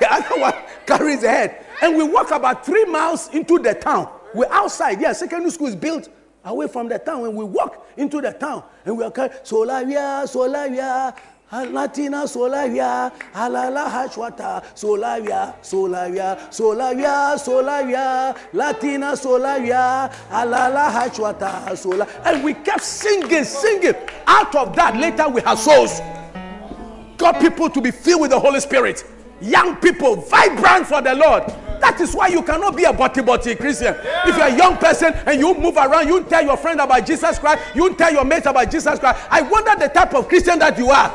the 0.00 0.10
other 0.10 0.40
one 0.40 0.54
carries 0.86 1.20
the 1.20 1.28
head. 1.28 1.66
And 1.82 1.96
we 1.96 2.04
walk 2.04 2.30
about 2.30 2.64
three 2.64 2.86
miles 2.86 3.28
into 3.34 3.58
the 3.58 3.74
town. 3.74 4.08
We're 4.34 4.50
outside. 4.50 5.00
Yeah, 5.00 5.12
secondary 5.12 5.50
school 5.50 5.66
is 5.66 5.76
built 5.76 6.08
away 6.44 6.66
from 6.66 6.88
the 6.88 6.98
town. 6.98 7.20
When 7.20 7.34
we 7.34 7.44
walk 7.44 7.86
into 7.96 8.22
the 8.22 8.32
town 8.32 8.64
and 8.86 8.96
we 8.96 9.04
are 9.04 9.10
carrying 9.10 9.36
Solaria, 9.42 10.24
Solaria, 10.24 11.14
Latina 11.52 12.24
Solaria, 12.24 13.12
Alala 13.34 13.84
Hachwata, 13.84 14.64
Solaria, 14.74 15.54
Solaria, 15.60 16.38
Solaria, 16.48 17.36
Solaria, 17.36 18.36
Latina 18.54 19.12
Solaria, 19.12 20.10
Alala 20.30 20.90
Hachwata, 20.90 21.76
Sola. 21.76 22.08
And 22.24 22.42
we 22.42 22.54
kept 22.54 22.82
singing, 22.82 23.44
singing. 23.44 23.94
Out 24.26 24.54
of 24.54 24.74
that, 24.76 24.96
later 24.96 25.28
we 25.28 25.42
have 25.42 25.58
souls. 25.58 26.00
Got 27.18 27.38
people 27.38 27.68
to 27.68 27.80
be 27.82 27.90
filled 27.90 28.22
with 28.22 28.30
the 28.30 28.40
Holy 28.40 28.60
Spirit. 28.60 29.04
Young 29.42 29.76
people, 29.76 30.16
vibrant 30.16 30.86
for 30.86 31.02
the 31.02 31.14
Lord. 31.14 31.44
That 31.80 32.00
is 32.00 32.14
why 32.14 32.28
you 32.28 32.42
cannot 32.42 32.76
be 32.76 32.84
a 32.84 32.92
body 32.92 33.22
body 33.22 33.56
Christian. 33.56 33.94
Yeah. 34.04 34.28
If 34.28 34.36
you're 34.36 34.46
a 34.46 34.56
young 34.56 34.76
person 34.76 35.12
and 35.26 35.40
you 35.40 35.52
move 35.52 35.76
around, 35.76 36.06
you 36.06 36.22
tell 36.22 36.44
your 36.44 36.56
friend 36.56 36.80
about 36.80 37.04
Jesus 37.04 37.40
Christ, 37.40 37.74
you 37.74 37.92
tell 37.96 38.12
your 38.12 38.24
mates 38.24 38.46
about 38.46 38.70
Jesus 38.70 39.00
Christ. 39.00 39.26
I 39.28 39.42
wonder 39.42 39.74
the 39.76 39.88
type 39.88 40.14
of 40.14 40.28
Christian 40.28 40.60
that 40.60 40.78
you 40.78 40.90
are. 40.90 41.12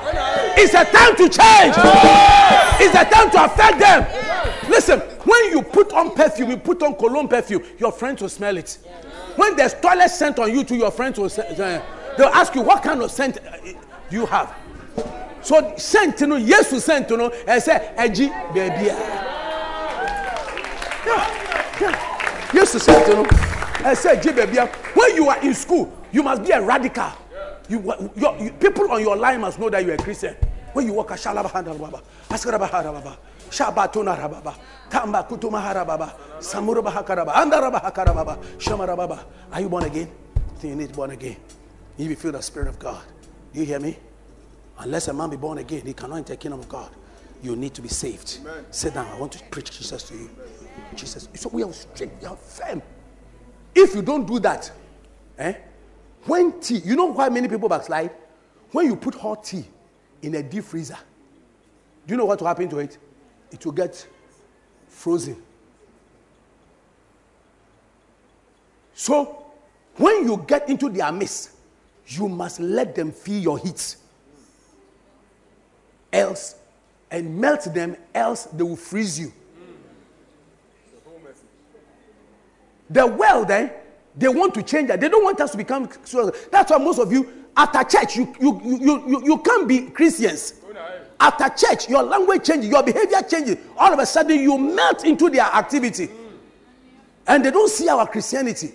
It's 0.57 0.73
a 0.73 0.83
time 0.83 1.15
to 1.15 1.29
change. 1.29 1.77
Yeah. 1.77 2.77
It's 2.81 2.95
a 2.95 3.05
time 3.09 3.31
to 3.31 3.45
affect 3.45 3.79
them. 3.79 4.01
Yeah. 4.11 4.67
Listen, 4.67 4.99
when 4.99 5.51
you 5.51 5.61
put 5.61 5.93
on 5.93 6.13
perfume, 6.13 6.49
you 6.49 6.57
put 6.57 6.83
on 6.83 6.95
cologne 6.95 7.29
perfume, 7.29 7.63
your 7.77 7.93
friends 7.93 8.21
will 8.21 8.29
smell 8.29 8.57
it. 8.57 8.77
When 9.37 9.55
there's 9.55 9.73
toilet 9.75 10.09
scent 10.09 10.37
on 10.39 10.51
you, 10.51 10.65
to 10.65 10.75
your 10.75 10.91
friends 10.91 11.17
will 11.17 11.27
uh, 11.27 11.81
they'll 12.17 12.27
ask 12.27 12.53
you 12.55 12.61
what 12.61 12.83
kind 12.83 13.01
of 13.01 13.09
scent 13.09 13.37
uh, 13.37 13.57
do 14.09 14.17
you 14.17 14.25
have. 14.25 14.53
So 15.47 15.77
scent 15.77 16.19
no, 16.27 16.35
yes 16.35 16.69
to 16.71 16.81
scent 16.81 17.09
no, 17.09 17.29
and 17.29 17.63
say, 17.63 17.93
"Eji, 17.97 18.27
baby." 18.53 18.87
Yeah, 18.87 18.99
yeah. 21.79 22.51
Yes 22.53 22.73
to 22.73 22.79
scent 22.81 23.07
no, 23.07 23.23
and 23.87 23.97
say, 23.97 24.17
"Eji, 24.17 24.35
baby." 24.35 24.57
When 24.93 25.15
you 25.15 25.29
are 25.29 25.39
in 25.41 25.53
school, 25.53 25.89
you 26.11 26.21
must 26.21 26.43
be 26.43 26.51
a 26.51 26.61
radical. 26.61 27.13
You, 27.69 27.79
your, 28.17 28.35
you, 28.37 28.51
people 28.59 28.91
on 28.91 29.01
your 29.01 29.15
line 29.15 29.39
must 29.39 29.57
know 29.57 29.69
that 29.69 29.85
you 29.85 29.91
are 29.91 29.93
a 29.93 29.97
Christian. 29.97 30.35
When 30.73 30.85
you 30.85 30.91
walk 30.91 31.11
a 31.11 31.13
shalaba 31.13 31.49
handal 31.49 31.79
baba, 31.79 32.01
askaraba 32.27 32.69
harababa, 32.69 33.15
shabatuna 33.49 34.19
rababa, 34.19 34.53
tamba 34.89 35.23
kutuma 35.23 35.61
harababa, 35.63 36.11
samuraba 36.39 36.91
hakaraba, 36.91 37.31
andaraba 37.31 37.79
hakarababa, 37.79 38.37
shamarababa. 38.57 39.23
Are 39.53 39.61
you 39.61 39.69
born 39.69 39.85
again? 39.85 40.11
I 40.61 40.67
you 40.67 40.75
need 40.75 40.91
born 40.91 41.11
again. 41.11 41.37
You 41.97 42.13
feel 42.17 42.33
the 42.33 42.41
Spirit 42.41 42.67
of 42.67 42.77
God. 42.77 43.01
Do 43.53 43.61
you 43.61 43.65
hear 43.65 43.79
me? 43.79 43.97
Unless 44.79 45.07
a 45.07 45.13
man 45.13 45.29
be 45.29 45.37
born 45.37 45.57
again, 45.57 45.81
he 45.85 45.93
cannot 45.93 46.17
enter 46.17 46.33
the 46.33 46.37
kingdom 46.37 46.59
of 46.59 46.69
God. 46.69 46.91
You 47.41 47.55
need 47.55 47.73
to 47.75 47.81
be 47.81 47.89
saved. 47.89 48.39
Amen. 48.41 48.65
Sit 48.71 48.93
down. 48.93 49.07
I 49.07 49.19
want 49.19 49.31
to 49.33 49.43
preach 49.45 49.77
Jesus 49.77 50.03
to 50.03 50.15
you. 50.15 50.29
Jesus. 50.95 51.27
So 51.35 51.49
we 51.49 51.63
are 51.63 51.73
strict, 51.73 52.21
we 52.21 52.27
are 52.27 52.35
firm. 52.35 52.81
If 53.73 53.95
you 53.95 54.01
don't 54.01 54.25
do 54.25 54.39
that, 54.39 54.71
eh? 55.37 55.53
When 56.25 56.59
tea, 56.59 56.79
you 56.79 56.95
know 56.95 57.05
why 57.05 57.29
many 57.29 57.47
people 57.47 57.69
backslide? 57.69 58.11
When 58.71 58.85
you 58.87 58.95
put 58.95 59.15
hot 59.15 59.43
tea 59.43 59.65
in 60.21 60.35
a 60.35 60.43
deep 60.43 60.63
freezer, 60.63 60.97
do 62.05 62.13
you 62.13 62.17
know 62.17 62.25
what 62.25 62.39
will 62.39 62.47
happen 62.47 62.69
to 62.69 62.79
it? 62.79 62.97
It 63.51 63.65
will 63.65 63.73
get 63.73 64.07
frozen. 64.87 65.41
So, 68.93 69.45
when 69.95 70.25
you 70.25 70.43
get 70.47 70.69
into 70.69 70.89
their 70.89 71.11
midst, 71.11 71.51
you 72.07 72.27
must 72.27 72.59
let 72.59 72.95
them 72.95 73.11
feel 73.11 73.41
your 73.41 73.59
heat 73.59 73.95
else, 76.17 76.55
and 77.09 77.39
melt 77.39 77.73
them, 77.73 77.95
else 78.13 78.45
they 78.45 78.63
will 78.63 78.75
freeze 78.75 79.19
you. 79.19 79.31
The 82.89 83.05
world, 83.05 83.49
then, 83.49 83.71
they 84.15 84.27
want 84.27 84.53
to 84.55 84.63
change 84.63 84.87
that. 84.87 84.99
They 84.99 85.09
don't 85.09 85.23
want 85.23 85.39
us 85.41 85.51
to 85.51 85.57
become 85.57 85.89
That's 86.51 86.71
why 86.71 86.77
most 86.77 86.99
of 86.99 87.11
you, 87.11 87.31
after 87.55 87.83
church, 87.83 88.15
you, 88.15 88.33
you, 88.39 88.61
you, 88.63 89.07
you, 89.07 89.25
you 89.25 89.37
can't 89.39 89.67
be 89.67 89.81
Christians. 89.89 90.53
After 91.19 91.49
church, 91.49 91.89
your 91.89 92.03
language 92.03 92.43
changes, 92.45 92.69
your 92.69 92.83
behavior 92.83 93.21
changes. 93.27 93.57
All 93.77 93.91
of 93.91 93.99
a 93.99 94.05
sudden, 94.05 94.39
you 94.39 94.57
melt 94.57 95.03
into 95.03 95.29
their 95.29 95.45
activity. 95.45 96.09
And 97.25 97.43
they 97.43 97.51
don't 97.51 97.69
see 97.69 97.89
our 97.89 98.07
Christianity. 98.07 98.73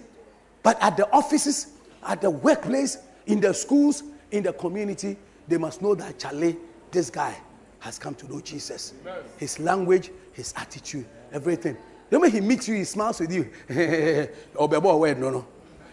But 0.62 0.80
at 0.82 0.96
the 0.96 1.10
offices, 1.12 1.68
at 2.06 2.20
the 2.20 2.30
workplace, 2.30 2.98
in 3.26 3.40
the 3.40 3.54
schools, 3.54 4.02
in 4.30 4.42
the 4.42 4.52
community, 4.52 5.16
they 5.48 5.56
must 5.58 5.82
know 5.82 5.94
that 5.94 6.18
Charlie, 6.18 6.56
this 6.92 7.10
guy 7.10 7.36
has 7.80 7.98
come 7.98 8.14
to 8.14 8.30
know 8.30 8.40
Jesus. 8.40 8.94
Amen. 9.00 9.22
His 9.38 9.58
language, 9.58 10.10
his 10.32 10.54
attitude, 10.56 11.06
everything. 11.32 11.76
The 12.10 12.18
moment 12.18 12.34
he 12.34 12.40
meets 12.40 12.68
you, 12.68 12.76
he 12.76 12.84
smiles 12.84 13.18
with 13.18 13.32
you. 13.32 13.50
Oh, 14.56 14.66
no, 14.66 15.30
no. 15.30 15.46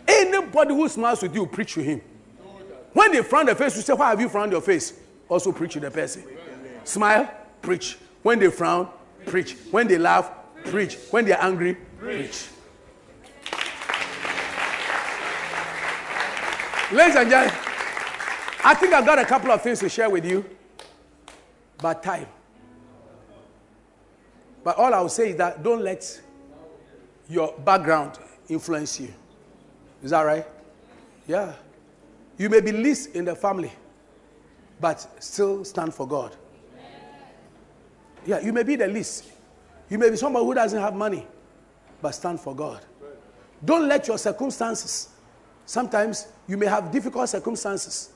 Anybody 0.07 0.73
who 0.73 0.88
smiles 0.89 1.21
with 1.21 1.34
you, 1.34 1.47
preach 1.47 1.73
to 1.73 1.81
him. 1.81 2.01
When 2.93 3.11
they 3.11 3.23
frown 3.23 3.45
their 3.45 3.55
face, 3.55 3.76
you 3.76 3.81
say, 3.81 3.93
Why 3.93 4.09
have 4.09 4.19
you 4.19 4.27
frowned 4.27 4.51
your 4.51 4.61
face? 4.61 4.93
Also 5.27 5.51
preach 5.51 5.73
to 5.73 5.80
the 5.80 5.91
person. 5.91 6.23
Amen. 6.23 6.71
Smile, 6.84 7.31
preach. 7.61 7.97
When 8.21 8.39
they 8.39 8.49
frown, 8.49 8.89
preach. 9.26 9.55
When 9.71 9.88
they 9.88 9.97
laugh, 9.97 10.31
preach. 10.65 10.97
When 11.11 11.26
they're 11.26 11.41
angry, 11.41 11.76
preach. 11.97 12.47
Ladies 16.91 17.15
and 17.15 17.30
gentlemen, 17.30 17.55
I 18.65 18.73
think 18.73 18.93
I've 18.93 19.05
got 19.05 19.19
a 19.19 19.26
couple 19.26 19.51
of 19.51 19.61
things 19.61 19.80
to 19.80 19.89
share 19.89 20.09
with 20.09 20.26
you 20.26 20.43
but 21.81 22.03
time. 22.03 22.27
But 24.64 24.77
all 24.77 24.93
I 24.93 24.99
will 25.01 25.10
say 25.10 25.31
is 25.31 25.35
that 25.38 25.64
don't 25.64 25.81
let 25.81 26.22
your 27.30 27.53
background 27.60 28.19
influence 28.49 28.99
you. 28.99 29.14
Is 30.03 30.11
that 30.11 30.22
right? 30.22 30.45
Yeah. 31.27 31.53
You 32.38 32.49
may 32.49 32.61
be 32.61 32.72
least 32.72 33.15
in 33.15 33.26
the 33.26 33.35
family, 33.35 33.72
but 34.80 35.06
still 35.19 35.64
stand 35.64 35.93
for 35.93 36.07
God. 36.07 36.35
Yeah, 38.26 38.39
you 38.39 38.53
may 38.53 38.64
be 38.64 38.76
the 38.76 38.88
least. 38.88 39.26
You 39.89 39.97
may 39.97 40.10
be 40.10 40.15
somebody 40.15 40.45
who 40.45 40.53
doesn't 40.53 40.80
have 40.80 40.93
money, 40.93 41.26
but 42.01 42.11
stand 42.11 42.39
for 42.39 42.56
God. 42.56 42.81
Don't 43.64 43.88
let 43.88 44.07
your 44.07 44.18
circumstances, 44.18 45.10
sometimes 45.65 46.27
you 46.47 46.57
may 46.57 46.68
have 46.68 46.91
difficult 46.91 47.27
circumstances. 47.30 48.11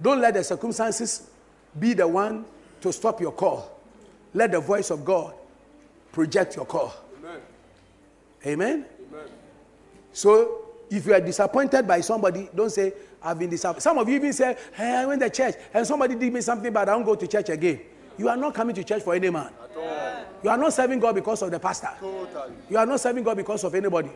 Don't 0.00 0.20
let 0.20 0.34
the 0.34 0.44
circumstances 0.44 1.30
be 1.78 1.94
the 1.94 2.06
one 2.06 2.44
to 2.84 2.92
stop 2.92 3.18
your 3.20 3.32
call. 3.32 3.80
Let 4.34 4.52
the 4.52 4.60
voice 4.60 4.90
of 4.90 5.04
God 5.04 5.32
project 6.12 6.56
your 6.56 6.66
call. 6.66 6.94
Amen. 7.18 7.40
Amen. 8.46 8.84
So 10.12 10.66
if 10.90 11.06
you 11.06 11.14
are 11.14 11.20
disappointed 11.20 11.88
by 11.88 12.02
somebody, 12.02 12.50
don't 12.54 12.70
say, 12.70 12.92
I've 13.22 13.38
been 13.38 13.48
disappointed. 13.48 13.80
Some 13.80 13.96
of 13.96 14.06
you 14.06 14.16
even 14.16 14.34
say, 14.34 14.56
Hey, 14.74 14.96
I 14.96 15.06
went 15.06 15.22
to 15.22 15.30
church 15.30 15.54
and 15.72 15.86
somebody 15.86 16.14
did 16.14 16.30
me 16.30 16.42
something 16.42 16.70
bad, 16.70 16.90
I 16.90 16.92
don't 16.92 17.04
go 17.04 17.14
to 17.14 17.26
church 17.26 17.48
again. 17.48 17.80
You 18.18 18.28
are 18.28 18.36
not 18.36 18.54
coming 18.54 18.74
to 18.74 18.84
church 18.84 19.02
for 19.02 19.14
any 19.14 19.30
man. 19.30 19.50
You 20.42 20.50
are 20.50 20.58
not 20.58 20.74
serving 20.74 21.00
God 21.00 21.14
because 21.14 21.40
of 21.40 21.50
the 21.50 21.58
pastor. 21.58 21.88
Totally. 21.98 22.52
You 22.68 22.76
are 22.76 22.84
not 22.84 23.00
serving 23.00 23.24
God 23.24 23.38
because 23.38 23.64
of 23.64 23.74
anybody. 23.74 24.10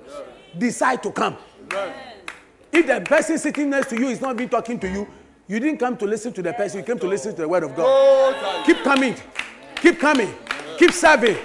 Decide 0.57 1.03
to 1.05 1.11
come. 1.11 1.39
If 2.71 2.87
the 2.87 3.01
person 3.01 3.39
sitting 3.39 3.71
next 3.71 3.89
to 3.89 3.99
you 3.99 4.09
is 4.09 4.21
not 4.21 4.35
even 4.35 4.51
talking 4.51 4.79
to 4.79 4.89
you, 4.89 5.09
you 5.49 5.59
didn't 5.59 5.79
come 5.79 5.97
to 5.97 6.05
listen 6.05 6.33
to 6.35 6.43
the 6.43 6.53
person, 6.53 6.81
you 6.81 6.87
came 6.87 6.99
to 6.99 7.09
listen 7.09 7.35
to 7.35 7.43
the 7.43 7.49
word 7.49 7.65
of 7.65 7.75
God. 7.75 8.65
Keep 8.67 8.85
coming. 8.85 9.17
Keep 9.77 9.99
coming. 9.99 10.33
Keep 10.79 10.93
serving. 10.93 11.37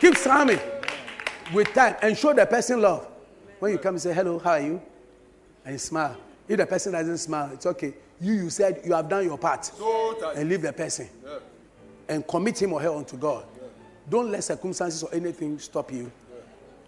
Keep 0.00 0.16
serving 0.16 0.58
with 1.54 1.72
time 1.72 1.96
and 2.02 2.16
show 2.16 2.32
the 2.32 2.44
person 2.44 2.80
love. 2.80 3.06
When 3.58 3.72
you 3.72 3.78
come 3.78 3.94
and 3.94 4.02
say, 4.02 4.12
hello, 4.12 4.38
how 4.38 4.50
are 4.50 4.60
you? 4.60 4.82
And 5.64 5.74
you 5.74 5.78
smile. 5.78 6.16
If 6.48 6.56
the 6.58 6.66
person 6.66 6.92
doesn't 6.92 7.18
smile, 7.18 7.50
it's 7.52 7.64
okay. 7.66 7.94
You, 8.20 8.34
you 8.34 8.50
said 8.50 8.80
you 8.84 8.92
have 8.92 9.08
done 9.08 9.24
your 9.24 9.38
part. 9.38 9.70
And 10.36 10.48
leave 10.48 10.62
the 10.62 10.72
person. 10.72 11.08
And 12.08 12.26
commit 12.26 12.60
him 12.60 12.72
or 12.72 12.80
her 12.80 12.90
unto 12.90 13.16
God. 13.16 13.44
Don't 14.10 14.30
let 14.30 14.42
circumstances 14.42 15.02
or 15.04 15.14
anything 15.14 15.58
stop 15.58 15.92
you. 15.92 16.10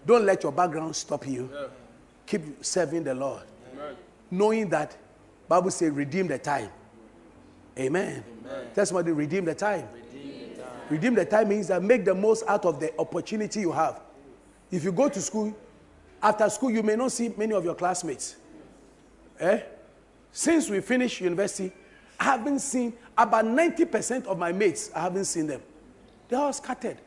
Don't 0.04 0.26
let 0.26 0.42
your 0.42 0.52
background 0.52 0.96
stop 0.96 1.26
you. 1.26 1.48
Keep 2.26 2.64
serving 2.64 3.04
the 3.04 3.14
Lord. 3.14 3.42
Knowing 4.30 4.68
that 4.70 4.96
Bible 5.48 5.70
says 5.70 5.90
redeem 5.92 6.26
the 6.26 6.38
time. 6.38 6.70
Amen. 7.78 8.24
That's 8.44 8.74
Tell 8.74 8.86
somebody 8.86 9.12
redeem 9.12 9.44
the 9.44 9.54
time. 9.54 9.88
Redeem 10.88 11.14
the 11.14 11.24
time 11.24 11.48
means 11.48 11.68
that 11.68 11.82
make 11.82 12.04
the 12.04 12.14
most 12.14 12.44
out 12.46 12.64
of 12.64 12.78
the 12.78 12.96
opportunity 12.98 13.60
you 13.60 13.72
have. 13.72 14.00
If 14.70 14.84
you 14.84 14.92
go 14.92 15.08
to 15.08 15.20
school, 15.20 15.54
after 16.22 16.48
school, 16.50 16.70
you 16.70 16.82
may 16.82 16.96
not 16.96 17.12
see 17.12 17.32
many 17.36 17.52
of 17.52 17.64
your 17.64 17.74
classmates. 17.74 18.36
Eh? 19.40 19.60
Since 20.32 20.70
we 20.70 20.80
finished 20.80 21.20
university, 21.20 21.72
I 22.18 22.24
haven't 22.24 22.60
seen 22.60 22.92
about 23.16 23.44
90% 23.44 24.26
of 24.26 24.38
my 24.38 24.52
mates, 24.52 24.90
I 24.94 25.02
haven't 25.02 25.26
seen 25.26 25.46
them. 25.46 25.62
They're 26.28 26.38
all 26.38 26.52
scattered. 26.52 26.98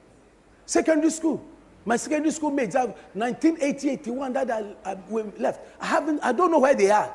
Secondary 0.66 1.10
school, 1.10 1.44
my 1.86 1.98
secondary 1.98 2.32
school 2.32 2.52
mates 2.52 2.76
have 2.76 2.90
1980, 3.14 3.90
81 3.90 4.34
that 4.34 4.52
I, 4.52 4.76
I 4.86 4.98
left. 5.38 5.62
I 5.80 5.86
haven't, 5.86 6.20
I 6.24 6.32
don't 6.32 6.52
know 6.52 6.60
where 6.60 6.76
they 6.76 6.92
are. 6.92 7.14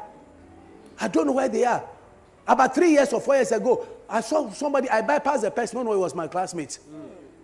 I 1.03 1.09
don't 1.09 1.27
know 1.27 1.33
where 1.33 1.49
they 1.49 1.65
are. 1.65 1.85
About 2.47 2.75
three 2.75 2.93
years 2.93 3.13
or 3.13 3.21
four 3.21 3.35
years 3.35 3.51
ago, 3.51 3.87
I 4.09 4.21
saw 4.21 4.51
somebody, 4.51 4.89
I 4.89 5.03
bypassed 5.03 5.43
the 5.43 5.51
person, 5.51 5.79
no, 5.79 5.83
no, 5.83 5.93
it 5.93 5.99
was 5.99 6.15
my 6.15 6.29
classmates. 6.29 6.79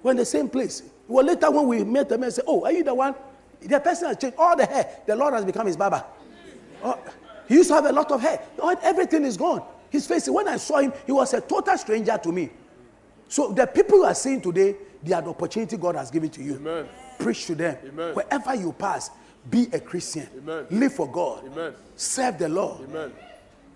We're 0.02 0.12
in 0.12 0.16
the 0.16 0.24
same 0.24 0.48
place. 0.48 0.85
Well, 1.09 1.26
later 1.26 1.51
when 1.51 1.66
we 1.66 1.82
met 1.82 2.09
them 2.09 2.22
and 2.22 2.32
said, 2.32 2.44
Oh, 2.47 2.64
are 2.64 2.70
you 2.70 2.85
the 2.85 2.94
one? 2.94 3.16
The 3.60 3.80
person 3.80 4.09
has 4.09 4.16
changed 4.16 4.36
all 4.39 4.56
the 4.56 4.64
hair. 4.64 5.01
The 5.06 5.16
Lord 5.16 5.35
has 5.35 5.44
become 5.44 5.66
his 5.66 5.76
barber. 5.76 6.05
Oh, 6.85 6.98
he 7.48 7.56
used 7.56 7.68
to 7.70 7.74
have 7.74 7.86
a 7.86 7.93
lot 7.93 8.12
of 8.12 8.20
hair. 8.20 8.40
Everything 8.82 9.24
is 9.24 9.36
gone. 9.36 9.62
His 9.90 10.06
face, 10.06 10.28
when 10.28 10.47
I 10.47 10.56
saw 10.59 10.78
him, 10.78 10.93
he 11.05 11.10
was 11.10 11.35
a 11.35 11.40
total 11.40 11.76
stranger 11.78 12.16
to 12.22 12.30
me. 12.30 12.51
So 13.26 13.52
the 13.52 13.66
people 13.66 13.98
you 13.98 14.05
are 14.05 14.14
seeing 14.14 14.40
today, 14.40 14.76
they 15.02 15.14
are 15.14 15.22
the 15.22 15.30
opportunity 15.30 15.76
God 15.76 15.97
has 15.97 16.10
given 16.12 16.30
to 16.30 16.43
you. 16.43 16.56
Amen. 16.56 16.89
Preach 17.18 17.47
to 17.47 17.56
them. 17.56 17.76
Amen. 17.89 18.14
Wherever 18.14 18.55
you 18.55 18.72
pass, 18.72 19.10
be 19.51 19.68
a 19.72 19.80
Christian. 19.80 20.28
Amen. 20.36 20.66
Live 20.70 20.93
for 20.93 21.10
God. 21.10 21.44
Amen. 21.47 21.74
Serve 21.97 22.39
the 22.39 22.48
Lord. 22.48 22.89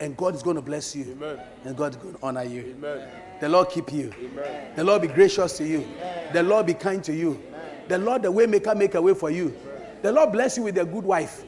And 0.03 0.17
God 0.17 0.35
is 0.35 0.43
going 0.43 0.57
to 0.57 0.63
bless 0.63 0.97
you. 0.97 1.13
Amen. 1.13 1.39
And 1.65 1.77
God 1.77 1.93
is 1.93 1.97
going 1.97 2.15
to 2.15 2.21
honor 2.25 2.43
you. 2.43 2.75
Amen. 2.77 3.09
The 3.41 3.49
Lord 3.49 3.69
keep 3.69 3.93
you. 3.93 4.13
Amen. 4.19 4.73
The 4.75 4.83
Lord 4.83 5.03
be 5.03 5.07
gracious 5.07 5.57
to 5.59 5.65
you. 5.65 5.87
The 6.33 6.43
Lord 6.43 6.67
be 6.67 6.75
kind 6.75 7.05
to 7.05 7.15
you. 7.15 7.41
The 7.87 7.99
Lord, 7.99 8.23
the 8.23 8.33
way 8.33 8.47
maker, 8.47 8.75
make 8.75 8.97
a 8.97 9.01
way 9.01 9.15
for 9.15 9.31
you. 9.31 9.57
The 10.03 10.11
Lord 10.11 10.33
bless 10.33 10.57
you 10.57 10.65
with 10.65 10.77
a 10.79 10.85
good 10.85 11.05
wife, 11.05 11.45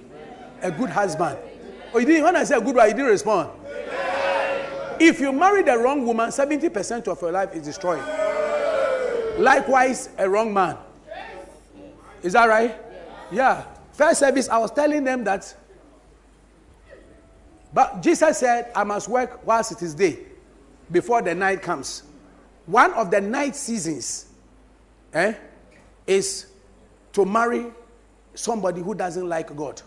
a 0.63 0.71
good 0.71 0.89
husband. 0.89 1.37
Oh, 1.93 1.99
you 1.99 2.07
didn't, 2.07 2.23
when 2.23 2.37
I 2.37 2.45
said 2.45 2.65
good 2.65 2.77
wife, 2.77 2.91
you 2.91 2.95
didn't 2.95 3.11
respond. 3.11 3.51
If 5.01 5.19
you 5.19 5.33
marry 5.33 5.63
the 5.63 5.77
wrong 5.77 6.07
woman, 6.07 6.31
70% 6.31 7.09
of 7.09 7.21
your 7.21 7.33
life 7.33 7.57
is 7.57 7.63
destroyed. 7.63 8.05
Likewise, 9.37 10.11
a 10.17 10.31
wrong 10.31 10.55
man. 10.55 10.77
Is 12.23 12.35
that 12.35 12.47
right? 12.47 12.77
Yeah. 13.33 13.65
First 13.91 14.21
service, 14.21 14.49
I 14.49 14.59
was 14.59 14.71
telling 14.71 15.03
them 15.03 15.25
that. 15.25 15.57
But 17.75 18.03
Jesus 18.03 18.39
said, 18.39 18.71
I 18.75 18.85
must 18.85 19.09
work 19.09 19.45
whilst 19.45 19.73
it 19.73 19.83
is 19.83 19.95
day, 19.95 20.21
before 20.93 21.21
the 21.23 21.35
night 21.35 21.61
comes. 21.61 22.05
One 22.67 22.93
of 22.95 23.11
the 23.11 23.21
night 23.21 23.57
seasons 23.57 24.27
eh, 25.13 25.35
is 26.07 26.47
to 27.13 27.25
marry 27.25 27.67
somebody 28.33 28.81
who 28.81 28.95
doesn't 28.95 29.29
like 29.29 29.55
God. 29.57 29.83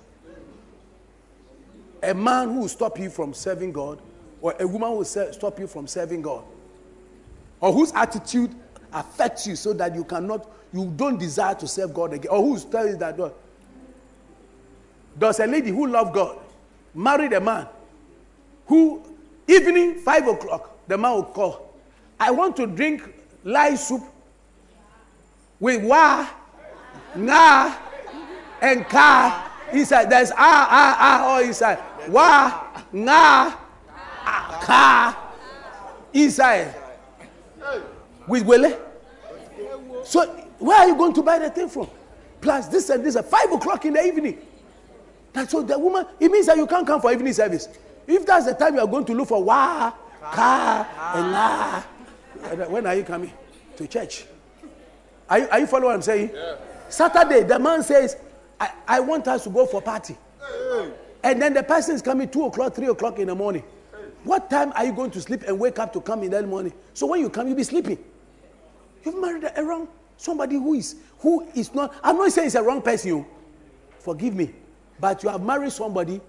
A 2.04 2.14
man 2.14 2.50
who 2.50 2.60
will 2.62 2.68
stop 2.68 3.00
you 3.00 3.10
from 3.10 3.34
serving 3.34 3.72
God, 3.72 4.02
or 4.42 4.54
a 4.60 4.68
woman 4.68 4.90
who 4.90 4.98
will 4.98 5.06
stop 5.06 5.58
you 5.58 5.66
from 5.66 5.88
serving 5.88 6.22
God, 6.22 6.44
or 7.62 7.72
whose 7.72 7.94
attitude 7.94 8.54
affects 8.92 9.48
you 9.48 9.56
so 9.56 9.72
that 9.74 9.96
you 9.96 10.04
cannot, 10.04 10.50
you 10.74 10.92
don't 10.98 11.18
desire 11.18 11.56
to 11.56 11.68
serve 11.68 11.94
God 11.94 12.14
again, 12.14 12.32
or 12.32 12.44
who's 12.44 12.66
telling 12.66 12.92
you 12.92 12.98
that, 12.98 13.18
"Lord, 13.18 13.32
does 15.18 15.40
a 15.40 15.48
lady 15.48 15.72
who 15.72 15.88
loves 15.88 16.12
God 16.12 16.38
marry 16.94 17.34
a 17.34 17.40
man 17.40 17.68
who, 18.68 19.02
evening, 19.48 19.96
five 19.96 20.28
o'clock, 20.28 20.78
the 20.88 20.98
man 20.98 21.14
will 21.14 21.24
call, 21.24 21.74
I 22.20 22.32
want 22.32 22.56
to 22.58 22.68
drink 22.68 23.02
lye 23.44 23.76
soup 23.76 24.04
with 25.60 25.84
wa, 25.84 26.28
na, 27.16 27.76
and 28.62 28.88
ka 28.88 29.52
inside. 29.72 30.10
There's 30.10 30.32
ah, 30.32 30.68
ah, 30.70 30.98
ah, 31.00 31.26
all 31.28 31.42
inside. 31.42 31.80
Wa, 32.10 32.64
na, 32.92 33.54
ah, 34.26 34.60
ka 34.62 35.32
inside. 36.14 36.74
With 38.28 38.44
wele. 38.46 38.78
So, 40.04 40.26
where 40.60 40.80
are 40.80 40.88
you 40.88 40.96
going 40.96 41.14
to 41.14 41.22
buy 41.22 41.40
the 41.40 41.50
thing 41.50 41.70
from? 41.70 41.90
Plus, 42.42 42.68
this 42.68 42.90
and 42.90 43.06
this 43.06 43.16
at 43.16 43.26
five 43.30 43.52
o'clock 43.52 43.86
in 43.86 43.94
the 43.94 44.04
evening. 44.06 44.38
That's 45.34 45.52
so 45.52 45.62
the 45.62 45.78
woman, 45.78 46.06
it 46.20 46.32
means 46.32 46.48
that 46.48 46.58
you 46.58 46.66
can't 46.66 46.86
come 46.86 47.00
for 47.00 47.12
evening 47.12 47.34
service. 47.34 47.68
If 48.08 48.26
that's 48.26 48.46
the 48.46 48.54
time 48.54 48.76
you 48.76 48.82
are 48.82 48.88
going 48.88 49.06
to 49.06 49.14
look 49.14 49.28
for 49.28 49.44
wah, 49.44 49.92
ka, 50.22 50.88
ah. 50.96 51.88
and 52.42 52.58
la, 52.60 52.66
when 52.68 52.88
are 52.88 52.96
you 52.96 53.04
coming 53.04 53.32
to 53.76 53.88
church? 53.88 54.26
Are 55.30 55.40
you, 55.40 55.48
are 55.50 55.60
you 55.60 55.68
following 55.68 55.88
what 55.88 55.96
I'm 55.96 56.02
saying? 56.02 56.32
Saturday, 56.90 57.44
the 57.44 57.60
man 57.60 57.84
says, 57.84 58.16
I, 58.60 58.72
I 58.88 59.00
want 59.02 59.28
us 59.28 59.44
to 59.44 59.50
go 59.50 59.66
for 59.66 59.82
party. 59.82 60.18
And 61.24 61.42
then 61.42 61.54
the 61.54 61.64
person 61.64 61.96
is 61.96 62.02
coming 62.02 62.30
2 62.30 62.46
o'clock, 62.46 62.74
3 62.76 62.88
o'clock 62.88 63.20
in 63.20 63.28
the 63.28 63.36
morning. 63.36 63.64
What 64.24 64.50
time 64.50 64.72
are 64.76 64.86
you 64.86 64.94
going 64.94 65.12
to 65.12 65.22
sleep 65.22 65.44
and 65.44 65.60
wake 65.60 65.80
up 65.80 65.92
to 65.94 66.02
come 66.02 66.24
in 66.24 66.32
the 66.32 66.46
morning? 66.48 66.74
So 66.94 67.08
when 67.08 67.20
you 67.20 67.30
come, 67.30 67.48
you'll 67.48 67.58
be 67.58 67.64
sleeping. 67.64 67.98
You've 69.04 69.20
married 69.20 69.46
a 69.56 69.64
wrong 69.64 69.88
somebody 70.18 70.56
who 70.56 70.74
is 70.74 70.96
who 71.20 71.48
is 71.56 71.74
not. 71.74 71.94
I'm 72.04 72.18
not 72.18 72.32
saying 72.32 72.48
it's 72.48 72.56
a 72.56 72.64
wrong 72.64 72.82
person. 72.82 73.10
You 73.10 73.28
forgive 74.00 74.36
me, 74.36 74.54
but 75.00 75.24
you 75.24 75.30
have 75.30 75.42
married 75.42 75.72
somebody 75.72 76.20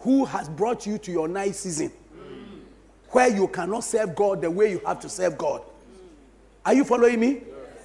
who 0.00 0.24
has 0.24 0.48
brought 0.48 0.86
you 0.86 0.98
to 0.98 1.12
your 1.12 1.28
night 1.28 1.54
season, 1.54 1.92
where 3.10 3.28
you 3.28 3.48
cannot 3.48 3.84
serve 3.84 4.14
God 4.14 4.40
the 4.42 4.50
way 4.50 4.70
you 4.70 4.80
have 4.86 5.00
to 5.00 5.08
serve 5.08 5.36
God. 5.38 5.62
Are 6.64 6.74
you 6.74 6.84
following 6.84 7.20
me? 7.20 7.42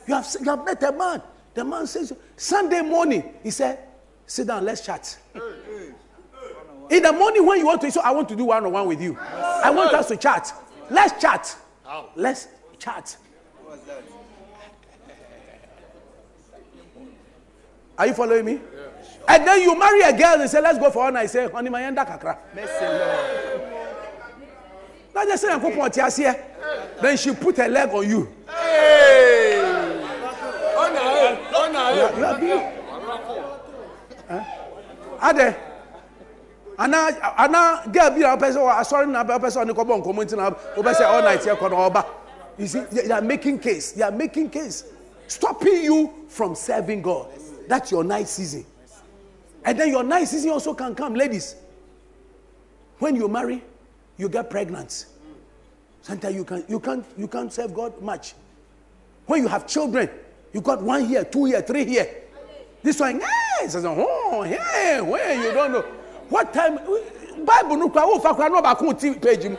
You 0.07 0.13
have 0.15 0.27
you 0.39 0.45
have 0.45 0.65
met 0.65 0.83
a 0.83 0.91
man. 0.91 1.21
The 1.53 1.63
man 1.63 1.87
says 1.87 2.13
Sunday 2.35 2.81
morning. 2.81 3.33
He 3.41 3.51
said, 3.51 3.79
"Sit 4.25 4.47
down, 4.47 4.65
let's 4.65 4.81
chat." 4.81 5.17
In 6.89 7.01
the 7.01 7.11
morning 7.11 7.45
when 7.45 7.59
you 7.59 7.65
want 7.65 7.81
to, 7.81 7.91
so 7.91 8.01
I 8.01 8.11
want 8.11 8.29
to 8.29 8.35
do 8.35 8.45
one 8.45 8.65
on 8.65 8.71
one 8.71 8.87
with 8.87 9.01
you. 9.01 9.17
I 9.19 9.71
want 9.71 9.93
us 9.93 10.07
to 10.09 10.17
chat. 10.17 10.53
Let's 10.89 11.19
chat. 11.19 11.55
Let's 12.15 12.47
chat. 12.77 13.17
Are 17.97 18.07
you 18.07 18.13
following 18.13 18.45
me? 18.45 18.59
And 19.27 19.47
then 19.47 19.61
you 19.61 19.77
marry 19.77 20.01
a 20.01 20.13
girl 20.17 20.41
and 20.41 20.49
say, 20.49 20.61
let's 20.61 20.77
go 20.77 20.89
for 20.91 21.05
one 21.05 21.13
night. 21.13 21.29
Say, 21.29 21.49
honey, 21.49 21.69
my 21.69 21.81
yanda 21.81 22.05
kakra. 22.05 22.37
Now 25.13 25.25
just 25.25 25.41
say, 25.43 25.51
I'm 25.51 25.61
going 25.61 25.91
to 25.91 26.35
Then 27.01 27.17
she 27.17 27.33
put 27.33 27.57
her 27.57 27.67
leg 27.67 27.89
on 27.89 28.07
you. 28.07 28.29
Being. 32.39 32.61
Ade. 35.21 35.55
Ana 36.77 37.09
ana 37.37 37.83
girl 37.91 38.09
bi 38.11 38.19
na 38.19 38.35
person 38.35 38.61
asori 38.61 39.07
na 39.09 39.23
person 39.39 39.67
ni 39.67 39.73
ko 39.73 39.85
bon 39.85 40.01
komo 40.03 40.23
nti 40.23 40.35
na 40.35 40.51
o 40.75 40.83
be 40.83 40.93
say 40.93 41.05
all 41.05 41.21
night 41.21 41.41
here 41.43 41.55
ko 41.55 41.67
na 41.69 41.85
oba. 41.85 42.05
You 42.57 42.67
see 42.67 42.79
they 42.91 43.09
are 43.11 43.21
making 43.21 43.59
case. 43.59 43.93
They 43.93 44.03
are 44.03 44.11
making 44.11 44.49
case 44.49 44.83
stopping 45.27 45.83
you 45.83 46.11
from 46.27 46.53
serving 46.55 47.01
God. 47.01 47.27
That's 47.69 47.91
your 47.91 48.03
night 48.03 48.27
season. 48.27 48.65
And 49.65 49.79
then 49.79 49.89
your 49.89 50.25
season 50.25 50.51
also 50.51 50.75
can 50.75 50.93
come, 50.93 51.15
ladies. 51.15 51.55
When 52.99 53.15
you 53.15 53.27
marry, 53.27 53.63
you 54.15 54.29
get 54.29 54.49
pregnant. 54.49 55.07
Sometimes 56.03 56.35
you 56.35 56.45
can't, 56.45 56.69
you 56.69 56.79
can't 56.79 57.05
you 57.17 57.27
can't 57.27 57.51
serve 57.51 57.73
God 57.73 57.99
much. 57.99 58.35
When 59.25 59.41
you 59.41 59.47
have 59.47 59.65
children, 59.65 60.07
you 60.53 60.61
got 60.61 60.81
one 60.83 61.09
year, 61.09 61.25
two 61.25 61.47
year, 61.47 61.63
three 61.63 61.83
year. 61.83 62.07
This 62.83 62.99
one, 62.99 63.19
hey, 63.19 63.67
says, 63.67 63.83
oh, 63.85 64.43
hey, 64.43 65.01
where 65.01 65.33
you 65.33 65.51
don't 65.51 65.71
know. 65.71 65.81
What 66.29 66.53
time 66.53 66.77
Bible 67.43 67.77
no 67.77 67.89
kwa 67.89 68.01
no 68.01 68.75
ko 68.75 68.93
page 68.93 69.57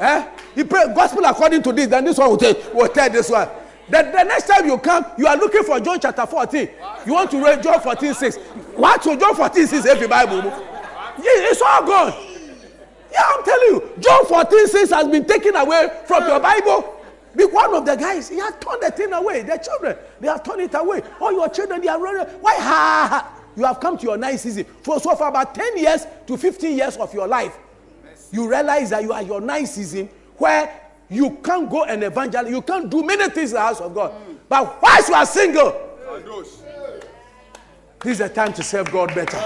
Eh? 0.00 0.28
You 0.56 0.64
pray 0.64 0.92
gospel 0.94 1.24
according 1.24 1.62
to 1.62 1.72
this, 1.72 1.86
then 1.88 2.04
this 2.04 2.18
one 2.18 2.30
will 2.30 2.36
tell, 2.36 2.54
will 2.72 2.88
tell 2.88 3.10
this 3.10 3.30
one. 3.30 3.48
The, 3.88 4.02
the 4.02 4.24
next 4.24 4.46
time 4.46 4.66
you 4.66 4.78
come, 4.78 5.04
you 5.18 5.26
are 5.26 5.36
looking 5.36 5.62
for 5.62 5.78
John 5.80 6.00
chapter 6.00 6.26
14. 6.26 6.68
You 7.06 7.12
want 7.12 7.30
to 7.32 7.42
read 7.42 7.62
John 7.62 7.80
14, 7.80 8.14
6. 8.14 8.36
What 8.76 9.02
to 9.02 9.16
John 9.16 9.34
14, 9.34 9.66
6 9.66 9.86
every 9.86 10.08
Bible? 10.08 10.42
It's 11.18 11.62
all 11.62 11.86
gone. 11.86 12.14
Yeah, 13.12 13.22
I'm 13.26 13.44
telling 13.44 13.68
you, 13.68 13.92
John 14.00 14.26
14, 14.26 14.66
6 14.68 14.90
has 14.90 15.08
been 15.08 15.24
taken 15.24 15.54
away 15.54 15.88
from 16.06 16.26
your 16.26 16.40
Bible. 16.40 16.90
Be 17.36 17.44
one 17.44 17.74
of 17.74 17.84
the 17.84 17.96
guys, 17.96 18.28
he 18.28 18.38
has 18.38 18.54
turned 18.60 18.82
the 18.82 18.90
thing 18.90 19.12
away. 19.12 19.42
Their 19.42 19.58
children, 19.58 19.96
they 20.20 20.28
have 20.28 20.42
turned 20.42 20.60
it 20.60 20.74
away. 20.74 21.02
All 21.20 21.32
your 21.32 21.48
children, 21.48 21.80
they 21.80 21.88
are 21.88 22.00
running. 22.00 22.26
Why? 22.40 22.54
Ha, 22.54 23.08
ha. 23.10 23.40
You 23.56 23.64
have 23.64 23.80
come 23.80 23.98
to 23.98 24.04
your 24.04 24.16
night 24.16 24.36
season. 24.36 24.64
For 24.82 24.98
so 24.98 25.14
for 25.14 25.28
about 25.28 25.54
10 25.54 25.78
years 25.78 26.06
to 26.26 26.36
15 26.36 26.76
years 26.76 26.96
of 26.96 27.12
your 27.12 27.26
life, 27.28 27.56
you 28.32 28.48
realize 28.48 28.90
that 28.90 29.02
you 29.02 29.12
are 29.12 29.22
your 29.22 29.40
night 29.40 29.66
season 29.66 30.08
where 30.38 30.80
you 31.10 31.38
can't 31.42 31.70
go 31.70 31.84
and 31.84 32.02
evangelize. 32.02 32.50
You 32.50 32.62
can't 32.62 32.90
do 32.90 33.02
many 33.02 33.28
things 33.30 33.50
in 33.50 33.54
the 33.54 33.60
house 33.60 33.80
of 33.80 33.94
God. 33.94 34.12
Mm. 34.12 34.36
But 34.48 34.82
whilst 34.82 35.08
you 35.08 35.14
are 35.14 35.26
single, 35.26 35.80
this 38.02 38.12
is 38.12 38.18
the 38.18 38.28
time 38.28 38.52
to 38.52 38.62
serve 38.62 38.90
God 38.90 39.14
better. 39.14 39.38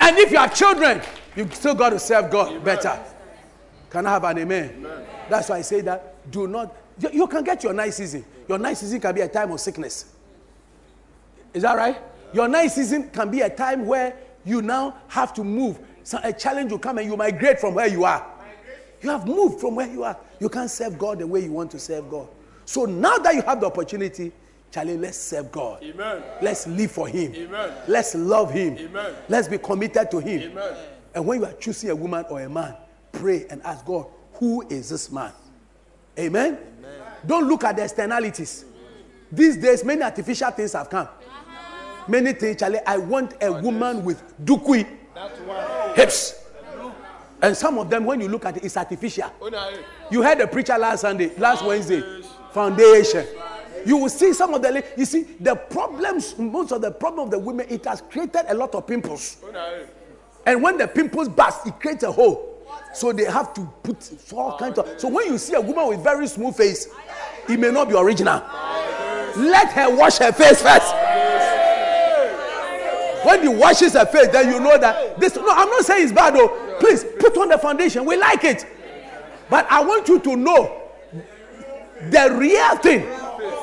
And 0.00 0.18
if 0.18 0.32
you 0.32 0.38
have 0.38 0.54
children, 0.54 1.00
you 1.36 1.48
still 1.52 1.74
got 1.74 1.90
to 1.90 1.98
serve 1.98 2.30
God 2.30 2.48
amen. 2.48 2.64
better. 2.64 3.00
Can 3.90 4.06
I 4.06 4.10
have 4.10 4.24
an 4.24 4.38
amen? 4.38 4.74
amen? 4.78 5.06
That's 5.30 5.48
why 5.48 5.58
I 5.58 5.60
say 5.62 5.80
that 5.82 6.30
do 6.30 6.48
not, 6.48 6.74
you, 7.12 7.26
can 7.26 7.44
get 7.44 7.62
your 7.62 7.72
night 7.72 7.94
season. 7.94 8.24
Your 8.48 8.58
night 8.58 8.78
season 8.78 9.00
can 9.00 9.14
be 9.14 9.20
a 9.20 9.28
time 9.28 9.52
of 9.52 9.60
sickness. 9.60 10.12
Is 11.54 11.62
that 11.62 11.76
right? 11.76 11.98
Your 12.32 12.48
night 12.48 12.68
season 12.68 13.10
can 13.10 13.30
be 13.30 13.42
a 13.42 13.50
time 13.50 13.86
where 13.86 14.16
you 14.44 14.62
now 14.62 14.96
have 15.08 15.32
to 15.34 15.44
move. 15.44 15.78
So 16.02 16.18
a 16.22 16.32
challenge 16.32 16.72
will 16.72 16.78
come 16.78 16.98
and 16.98 17.08
you 17.08 17.16
migrate 17.16 17.60
from 17.60 17.74
where 17.74 17.86
you 17.86 18.04
are. 18.04 18.26
You 19.02 19.10
have 19.10 19.26
moved 19.26 19.60
from 19.60 19.74
where 19.74 19.88
you 19.88 20.04
are. 20.04 20.16
You 20.38 20.48
can't 20.48 20.70
serve 20.70 20.98
God 20.98 21.18
the 21.18 21.26
way 21.26 21.40
you 21.44 21.52
want 21.52 21.70
to 21.72 21.78
serve 21.78 22.08
God. 22.08 22.28
So 22.64 22.84
now 22.84 23.18
that 23.18 23.34
you 23.34 23.42
have 23.42 23.60
the 23.60 23.66
opportunity, 23.66 24.32
Charlie, 24.70 24.96
let's 24.96 25.18
serve 25.18 25.50
God. 25.52 25.82
Amen. 25.82 26.22
Let's 26.40 26.66
live 26.66 26.92
for 26.92 27.08
Him. 27.08 27.34
Amen. 27.34 27.72
Let's 27.88 28.14
love 28.14 28.52
Him. 28.52 28.78
Amen. 28.78 29.14
Let's 29.28 29.48
be 29.48 29.58
committed 29.58 30.10
to 30.12 30.18
Him. 30.18 30.52
Amen. 30.52 30.76
And 31.14 31.26
when 31.26 31.40
you 31.40 31.46
are 31.46 31.52
choosing 31.52 31.90
a 31.90 31.96
woman 31.96 32.24
or 32.30 32.40
a 32.40 32.48
man, 32.48 32.74
pray 33.10 33.46
and 33.50 33.60
ask 33.64 33.84
God, 33.84 34.06
who 34.34 34.66
is 34.68 34.88
this 34.88 35.10
man? 35.10 35.32
Amen. 36.18 36.58
Amen. 36.78 37.00
Don't 37.26 37.48
look 37.48 37.64
at 37.64 37.76
the 37.76 37.84
externalities. 37.84 38.64
These 39.30 39.56
days, 39.56 39.84
many 39.84 40.02
artificial 40.02 40.50
things 40.50 40.72
have 40.72 40.88
come. 40.88 41.06
Uh-huh. 41.06 42.04
Many 42.08 42.32
things, 42.32 42.58
Charlie. 42.58 42.80
I 42.86 42.96
want 42.98 43.34
a 43.42 43.52
woman 43.52 44.04
with 44.04 44.22
dukui 44.44 44.86
hips. 45.94 46.41
And 47.42 47.56
some 47.56 47.76
of 47.78 47.90
them, 47.90 48.04
when 48.04 48.20
you 48.20 48.28
look 48.28 48.44
at 48.44 48.56
it, 48.56 48.64
it's 48.64 48.76
artificial. 48.76 49.30
Oh, 49.40 49.80
you 50.10 50.22
heard 50.22 50.38
the 50.38 50.46
preacher 50.46 50.78
last 50.78 51.00
Sunday, 51.00 51.34
last 51.36 51.64
Wednesday, 51.64 52.22
foundation. 52.52 53.26
You 53.84 53.96
will 53.96 54.08
see 54.08 54.32
some 54.32 54.54
of 54.54 54.62
the, 54.62 54.84
you 54.96 55.04
see, 55.04 55.24
the 55.40 55.56
problems, 55.56 56.38
most 56.38 56.70
of 56.70 56.80
the 56.80 56.92
problem 56.92 57.26
of 57.26 57.30
the 57.32 57.38
women, 57.40 57.66
it 57.68 57.84
has 57.84 58.00
created 58.00 58.44
a 58.46 58.54
lot 58.54 58.76
of 58.76 58.86
pimples. 58.86 59.38
Oh, 59.44 59.84
and 60.46 60.62
when 60.62 60.78
the 60.78 60.86
pimples 60.86 61.28
burst, 61.28 61.66
it 61.66 61.80
creates 61.80 62.04
a 62.04 62.12
hole. 62.12 62.48
So 62.94 63.12
they 63.12 63.24
have 63.24 63.52
to 63.54 63.68
put 63.82 64.10
all 64.32 64.52
ah, 64.52 64.58
kinds 64.58 64.78
of. 64.78 65.00
So 65.00 65.08
when 65.08 65.26
you 65.26 65.38
see 65.38 65.54
a 65.54 65.60
woman 65.60 65.88
with 65.88 66.00
very 66.02 66.26
smooth 66.26 66.56
face, 66.56 66.88
it 67.48 67.58
may 67.58 67.70
not 67.70 67.88
be 67.88 67.96
original. 67.96 68.40
Let 69.36 69.72
her 69.72 69.96
wash 69.96 70.18
her 70.18 70.30
face 70.32 70.60
first. 70.62 70.94
When 73.24 73.42
he 73.42 73.48
washes 73.48 73.94
her 73.94 74.04
face, 74.04 74.28
then 74.28 74.52
you 74.52 74.60
know 74.60 74.76
that 74.78 75.18
this. 75.18 75.36
No, 75.36 75.48
I'm 75.48 75.70
not 75.70 75.84
saying 75.84 76.04
it's 76.04 76.12
bad 76.12 76.34
though. 76.34 76.71
Please 76.82 77.04
put 77.20 77.38
on 77.38 77.48
the 77.48 77.56
foundation. 77.58 78.04
We 78.04 78.16
like 78.16 78.42
it. 78.42 78.66
But 79.48 79.70
I 79.70 79.84
want 79.84 80.08
you 80.08 80.18
to 80.18 80.34
know 80.34 80.82
the 82.10 82.36
real 82.36 82.76
thing 82.78 83.06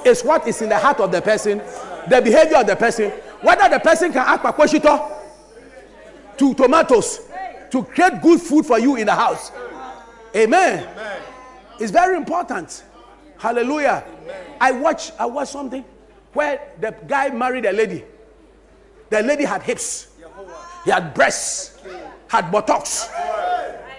is 0.06 0.24
what 0.24 0.48
is 0.48 0.62
in 0.62 0.70
the 0.70 0.78
heart 0.78 1.02
of 1.02 1.12
the 1.12 1.22
person, 1.22 1.58
the 2.08 2.22
behavior 2.22 2.56
of 2.56 2.68
the 2.68 2.78
person, 2.78 3.12
whether 3.42 3.68
the 3.68 3.80
person 3.80 4.14
can 4.14 4.24
act 4.26 4.46
pakwashito 4.46 5.18
to 6.38 6.54
tomatoes 6.54 7.28
to 7.72 7.84
create 7.84 8.22
good 8.22 8.40
food 8.40 8.66
for 8.66 8.80
you 8.80 8.96
in 8.96 9.06
the 9.06 9.16
house. 9.16 9.52
Amen. 10.34 10.88
Amen. 10.88 11.22
It's 11.78 11.92
very 11.92 12.16
important. 12.16 12.86
Hallelujah. 13.38 14.06
Amen. 14.24 14.44
I 14.62 14.72
watch 14.72 15.12
I 15.20 15.26
watched 15.26 15.52
something 15.52 15.84
where 16.32 16.72
the 16.80 16.96
guy 17.06 17.32
married 17.32 17.66
a 17.66 17.74
lady. 17.74 18.06
The 19.10 19.22
lady 19.24 19.44
had 19.44 19.62
hips. 19.64 20.08
He 20.86 20.92
had 20.92 21.14
breasts. 21.14 21.80
Had 22.30 22.52
buttocks. 22.52 23.08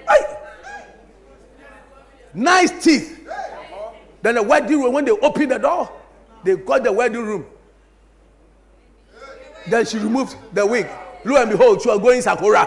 Hey. 0.09 0.37
Nice 2.33 2.71
teeth. 2.83 3.29
Then 4.23 4.37
the 4.37 4.43
wedding 4.43 4.81
room, 4.81 4.93
when 4.93 5.05
they 5.05 5.11
opened 5.11 5.51
the 5.51 5.59
door, 5.59 5.91
they 6.45 6.57
got 6.57 6.85
the 6.85 6.93
wedding 6.93 7.27
room. 7.27 7.45
Then 9.69 9.85
she 9.85 9.99
removed 9.99 10.37
the 10.55 10.65
wig. 10.65 10.87
Lo 11.25 11.43
and 11.43 11.51
behold, 11.51 11.83
she 11.83 11.89
was 11.89 11.99
going 11.99 12.23
Sakura. 12.23 12.65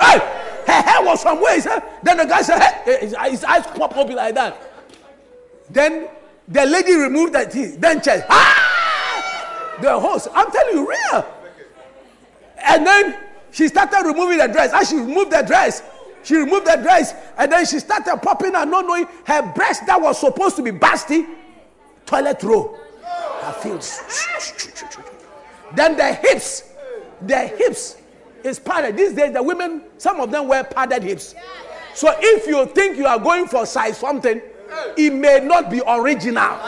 Hey! 0.00 0.18
Her 0.66 0.82
hair 0.82 1.04
was 1.04 1.20
some 1.22 1.40
way. 1.40 1.60
Then 2.02 2.16
the 2.16 2.24
guy 2.24 2.42
said, 2.42 2.58
hey, 2.58 2.98
his, 3.00 3.14
his 3.30 3.44
eyes 3.44 3.66
pop 3.66 3.96
open 3.96 4.16
like 4.16 4.34
that. 4.34 4.60
Then 5.70 6.08
the 6.48 6.66
lady 6.66 6.94
removed 6.94 7.34
the 7.34 7.44
teeth. 7.44 7.80
Then 7.80 8.00
chest. 8.00 8.26
Ah! 8.28 9.78
The 9.80 9.98
horse. 9.98 10.28
I'm 10.34 10.50
telling 10.50 10.76
you, 10.76 10.88
real. 10.88 11.26
And 12.64 12.86
then 12.86 13.23
she 13.54 13.68
started 13.68 14.02
removing 14.04 14.38
the 14.38 14.48
dress. 14.48 14.72
As 14.72 14.90
she 14.90 14.96
removed 14.96 15.30
the 15.30 15.42
dress, 15.42 15.82
she 16.24 16.34
removed 16.34 16.66
the 16.66 16.76
dress, 16.82 17.14
and 17.38 17.52
then 17.52 17.64
she 17.64 17.78
started 17.78 18.16
popping 18.20 18.54
and 18.54 18.68
not 18.68 18.84
knowing 18.84 19.06
her 19.24 19.52
breast 19.54 19.86
that 19.86 20.00
was 20.00 20.18
supposed 20.18 20.56
to 20.56 20.62
be 20.62 20.72
busty, 20.72 21.24
toilet 22.04 22.42
roll. 22.42 22.76
Her 23.04 23.52
fields. 23.52 24.00
Then 25.72 25.96
the 25.96 26.14
hips, 26.14 26.72
the 27.22 27.38
hips 27.38 27.96
is 28.42 28.58
padded. 28.58 28.96
These 28.96 29.12
days, 29.12 29.32
the 29.32 29.42
women, 29.42 29.84
some 29.98 30.18
of 30.18 30.32
them 30.32 30.48
wear 30.48 30.64
padded 30.64 31.04
hips. 31.04 31.36
So 31.94 32.12
if 32.18 32.48
you 32.48 32.66
think 32.66 32.96
you 32.96 33.06
are 33.06 33.20
going 33.20 33.46
for 33.46 33.66
size 33.66 33.98
something, 33.98 34.42
it 34.96 35.12
may 35.12 35.38
not 35.40 35.70
be 35.70 35.80
original. 35.86 36.58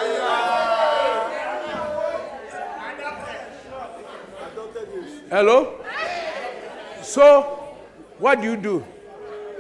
Hello? 5.29 5.81
So, 7.07 7.43
what 8.19 8.41
do 8.41 8.51
you 8.51 8.57
do? 8.57 8.85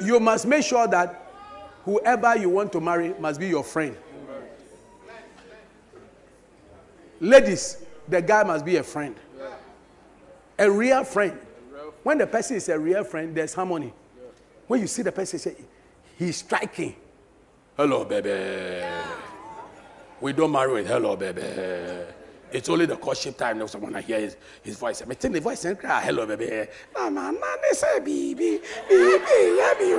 You 0.02 0.18
must 0.18 0.46
make 0.46 0.64
sure 0.64 0.86
that 0.88 1.32
whoever 1.84 2.36
you 2.36 2.50
want 2.50 2.72
to 2.72 2.80
marry 2.80 3.14
must 3.20 3.38
be 3.38 3.46
your 3.46 3.62
friend. 3.62 3.96
Ladies, 7.20 7.84
the 8.08 8.20
guy 8.20 8.42
must 8.42 8.64
be 8.64 8.76
a 8.76 8.82
friend. 8.82 9.14
A 10.58 10.68
real 10.68 11.04
friend. 11.04 11.38
When 12.02 12.18
the 12.18 12.26
person 12.26 12.56
is 12.56 12.68
a 12.68 12.78
real 12.78 13.04
friend, 13.04 13.32
there's 13.32 13.54
harmony. 13.54 13.94
When 14.66 14.80
you 14.80 14.88
see 14.88 15.02
the 15.02 15.12
person 15.12 15.38
say, 15.38 15.56
he's 16.18 16.38
striking. 16.38 16.96
Hello, 17.76 18.04
baby. 18.04 18.84
We 20.20 20.32
don't 20.32 20.50
marry 20.50 20.72
with 20.72 20.88
hello, 20.88 21.14
baby. 21.14 21.42
It's 22.52 22.68
only 22.68 22.86
the 22.86 22.96
courtship 22.96 23.36
time 23.36 23.58
that 23.58 23.68
someone 23.68 23.94
hear 24.02 24.20
his, 24.20 24.36
his 24.62 24.76
voice. 24.76 25.02
I 25.02 25.14
tell 25.14 25.32
the 25.32 25.40
voice 25.40 25.64
and 25.64 25.78
cry, 25.78 26.00
hello, 26.00 26.26
baby. 26.26 26.68
Mama, 26.94 27.32
nane 27.32 27.72
say, 27.72 27.98
baby, 27.98 28.60
baby, 28.88 29.56
yeah, 29.58 29.74
me, 29.80 29.96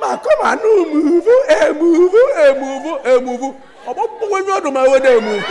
ma 0.00 0.16
come 0.16 0.40
on, 0.44 0.58
no 0.58 0.94
move, 0.94 1.26
eh, 1.48 1.72
move, 1.72 2.14
eh, 2.36 2.54
move, 2.58 3.00
eh, 3.04 3.20
move. 3.20 3.56
About 3.86 4.30
when 4.30 4.46
you're 4.46 4.60
doing 4.60 4.74
my 4.74 4.88
way, 4.88 5.00
eh, 5.02 5.20
move. 5.20 5.44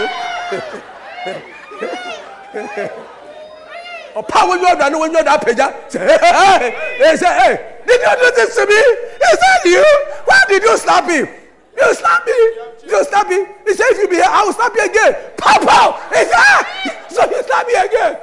Or 4.15 4.23
power 4.23 4.57
you're 4.57 4.76
done 4.76 4.99
when 4.99 5.11
you're 5.11 5.23
that 5.23 5.45
page. 5.45 5.57
Say, 5.91 5.99
hey, 5.99 6.73
hey, 6.98 7.15
say, 7.15 7.27
hey, 7.27 7.77
did 7.85 8.02
you 8.02 8.15
do 8.18 8.31
this 8.35 8.56
to 8.56 8.65
me? 8.65 8.73
Is 8.73 9.38
that 9.38 9.65
you? 9.65 9.85
Why 10.26 10.41
did 10.49 10.64
you 10.64 10.77
slap 10.77 11.07
him? 11.07 11.27
You 11.78 11.94
slap 11.94 12.26
me. 12.26 12.34
You 12.88 13.04
slap 13.06 13.30
me. 13.30 13.45
He 13.66 13.74
said, 13.74 13.86
if 13.91 13.98
you 13.99 14.08
be 14.08 14.16
here, 14.16 14.26
I 14.28 14.44
will 14.44 14.54
slap 14.54 14.74
you 14.76 14.86
again. 14.86 15.16
Pow, 15.38 15.60
pow. 15.60 16.10
He 16.10 16.16
said, 16.16 16.32
ah! 16.34 17.06
so 17.10 17.30
you 17.30 17.44
slap 17.44 17.68
me 17.68 17.74
again. 17.76 18.18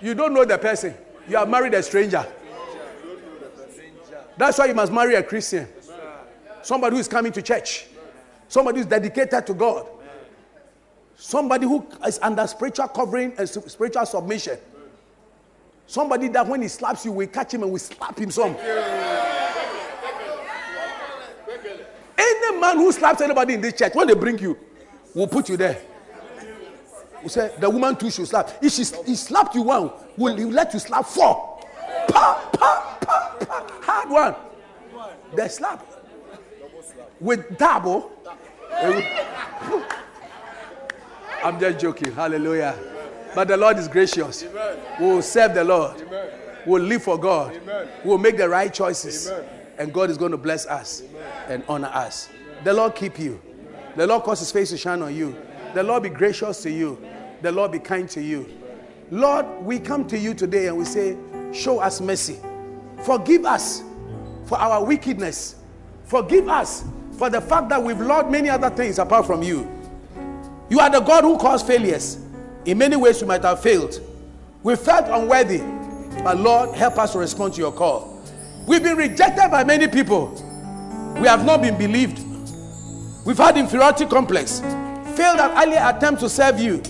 You 0.00 0.14
don't 0.14 0.34
know 0.34 0.44
the 0.44 0.58
person. 0.58 0.94
You 1.28 1.36
have 1.36 1.48
married 1.48 1.74
a 1.74 1.82
stranger. 1.82 2.26
That's 4.36 4.58
why 4.58 4.66
you 4.66 4.74
must 4.74 4.92
marry 4.92 5.14
a 5.14 5.22
Christian. 5.22 5.68
Somebody 6.62 6.96
who 6.96 7.00
is 7.00 7.08
coming 7.08 7.32
to 7.32 7.42
church. 7.42 7.86
Somebody 8.48 8.78
who 8.78 8.80
is 8.82 8.86
dedicated 8.86 9.46
to 9.46 9.54
God. 9.54 9.86
Somebody 11.16 11.66
who 11.66 11.86
is 12.06 12.18
under 12.20 12.46
spiritual 12.46 12.88
covering 12.88 13.32
and 13.38 13.48
spiritual 13.48 14.06
submission. 14.06 14.58
Somebody 15.86 16.28
that 16.28 16.46
when 16.46 16.62
he 16.62 16.68
slaps 16.68 17.04
you, 17.04 17.12
we 17.12 17.26
catch 17.26 17.54
him 17.54 17.62
and 17.62 17.72
we 17.72 17.78
slap 17.78 18.18
him 18.18 18.30
some. 18.30 18.56
Any 22.22 22.60
man 22.60 22.76
who 22.76 22.92
slaps 22.92 23.20
anybody 23.20 23.54
in 23.54 23.60
this 23.60 23.74
church, 23.74 23.94
when 23.94 24.06
they 24.06 24.14
bring 24.14 24.38
you, 24.38 24.56
will 25.14 25.26
put 25.26 25.48
you 25.48 25.56
there. 25.56 25.80
We 27.22 27.28
say 27.28 27.52
the 27.58 27.68
woman 27.70 27.96
too 27.96 28.10
should 28.10 28.28
slap. 28.28 28.50
If 28.62 28.72
she 28.72 28.84
he 29.06 29.14
slapped 29.14 29.54
you 29.54 29.62
one, 29.62 29.90
will 30.16 30.36
he 30.36 30.44
let 30.44 30.72
you 30.72 30.80
slap 30.80 31.06
four? 31.06 31.60
Pa, 32.08 32.50
pa, 32.52 32.98
pa, 33.00 33.36
pa. 33.40 33.66
Hard 33.82 34.10
one. 34.10 34.34
They 35.34 35.48
slap. 35.48 35.86
With 37.20 37.56
double. 37.58 38.10
I'm 41.44 41.58
just 41.58 41.80
joking. 41.80 42.12
Hallelujah. 42.12 42.78
But 43.34 43.48
the 43.48 43.56
Lord 43.56 43.78
is 43.78 43.88
gracious. 43.88 44.44
We 45.00 45.06
will 45.06 45.22
serve 45.22 45.54
the 45.54 45.64
Lord. 45.64 46.00
We 46.66 46.72
will 46.72 46.82
live 46.82 47.02
for 47.02 47.18
God. 47.18 47.58
We 48.04 48.10
will 48.10 48.18
make 48.18 48.36
the 48.36 48.48
right 48.48 48.72
choices. 48.72 49.30
And 49.78 49.92
God 49.92 50.10
is 50.10 50.18
going 50.18 50.32
to 50.32 50.36
bless 50.36 50.66
us 50.66 51.02
and 51.48 51.62
honor 51.68 51.90
us. 51.92 52.28
The 52.64 52.72
Lord 52.72 52.94
keep 52.94 53.18
you. 53.18 53.40
The 53.96 54.06
Lord 54.06 54.22
cause 54.22 54.40
his 54.40 54.52
face 54.52 54.70
to 54.70 54.76
shine 54.76 55.02
on 55.02 55.14
you. 55.14 55.36
The 55.74 55.82
Lord 55.82 56.02
be 56.02 56.08
gracious 56.08 56.62
to 56.62 56.70
you. 56.70 56.98
The 57.42 57.50
Lord 57.50 57.72
be 57.72 57.78
kind 57.78 58.08
to 58.10 58.22
you. 58.22 58.48
Lord, 59.10 59.46
we 59.62 59.78
come 59.78 60.06
to 60.08 60.18
you 60.18 60.34
today 60.34 60.68
and 60.68 60.76
we 60.76 60.84
say, 60.84 61.16
Show 61.52 61.80
us 61.80 62.00
mercy. 62.00 62.38
Forgive 63.04 63.44
us 63.44 63.82
for 64.46 64.58
our 64.58 64.82
wickedness. 64.84 65.56
Forgive 66.04 66.48
us 66.48 66.84
for 67.18 67.28
the 67.28 67.40
fact 67.40 67.68
that 67.68 67.82
we've 67.82 68.00
lost 68.00 68.28
many 68.28 68.48
other 68.48 68.70
things 68.70 68.98
apart 68.98 69.26
from 69.26 69.42
you. 69.42 69.70
You 70.70 70.80
are 70.80 70.88
the 70.88 71.00
God 71.00 71.24
who 71.24 71.36
caused 71.36 71.66
failures. 71.66 72.18
In 72.64 72.78
many 72.78 72.96
ways, 72.96 73.20
we 73.20 73.28
might 73.28 73.42
have 73.42 73.60
failed. 73.60 74.00
We 74.62 74.76
felt 74.76 75.06
unworthy, 75.08 75.58
but 76.22 76.38
Lord, 76.38 76.74
help 76.74 76.98
us 76.98 77.12
to 77.12 77.18
respond 77.18 77.54
to 77.54 77.60
your 77.60 77.72
call. 77.72 78.11
We've 78.66 78.82
been 78.82 78.96
rejected 78.96 79.50
by 79.50 79.64
many 79.64 79.88
people. 79.88 80.30
We 81.20 81.26
have 81.26 81.44
not 81.44 81.62
been 81.62 81.76
believed. 81.76 82.20
We've 83.24 83.38
had 83.38 83.56
inferiority 83.56 84.06
complex, 84.06 84.60
failed 84.60 85.38
at 85.38 85.66
earlier 85.66 85.82
attempts 85.84 86.22
to 86.22 86.28
serve 86.28 86.58
you. 86.60 86.82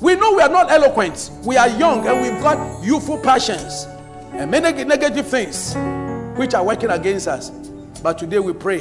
We 0.00 0.16
know 0.16 0.34
we 0.34 0.42
are 0.42 0.48
not 0.48 0.70
eloquent. 0.70 1.30
We 1.44 1.56
are 1.56 1.68
young 1.68 2.06
and 2.06 2.20
we've 2.22 2.42
got 2.42 2.82
youthful 2.84 3.18
passions 3.18 3.86
and 4.32 4.50
many 4.50 4.84
negative 4.84 5.26
things 5.26 5.74
which 6.36 6.54
are 6.54 6.64
working 6.64 6.90
against 6.90 7.28
us. 7.28 7.50
But 8.02 8.18
today 8.18 8.38
we 8.38 8.52
pray 8.52 8.80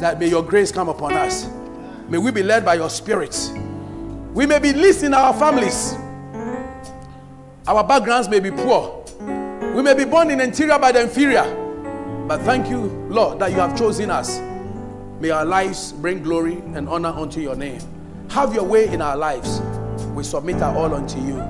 that 0.00 0.18
may 0.20 0.28
your 0.28 0.42
grace 0.42 0.70
come 0.70 0.88
upon 0.88 1.14
us. 1.14 1.48
May 2.08 2.18
we 2.18 2.30
be 2.30 2.42
led 2.42 2.64
by 2.64 2.74
your 2.74 2.90
spirit. 2.90 3.50
We 4.34 4.46
may 4.46 4.58
be 4.58 4.72
least 4.72 5.02
in 5.02 5.14
our 5.14 5.32
families. 5.34 5.94
Our 7.66 7.82
backgrounds 7.82 8.28
may 8.28 8.40
be 8.40 8.50
poor. 8.50 9.03
We 9.74 9.82
may 9.82 9.92
be 9.94 10.04
born 10.04 10.30
in 10.30 10.40
interior 10.40 10.78
by 10.78 10.92
the 10.92 11.02
inferior. 11.02 11.42
But 12.28 12.42
thank 12.42 12.70
you, 12.70 12.82
Lord, 13.10 13.40
that 13.40 13.50
you 13.50 13.56
have 13.56 13.76
chosen 13.76 14.08
us. 14.08 14.38
May 15.18 15.30
our 15.30 15.44
lives 15.44 15.90
bring 15.90 16.22
glory 16.22 16.62
and 16.74 16.88
honor 16.88 17.08
unto 17.08 17.40
your 17.40 17.56
name. 17.56 17.80
Have 18.30 18.54
your 18.54 18.62
way 18.62 18.86
in 18.86 19.02
our 19.02 19.16
lives. 19.16 19.60
We 20.14 20.22
submit 20.22 20.62
our 20.62 20.76
all 20.76 20.94
unto 20.94 21.18
you. 21.18 21.40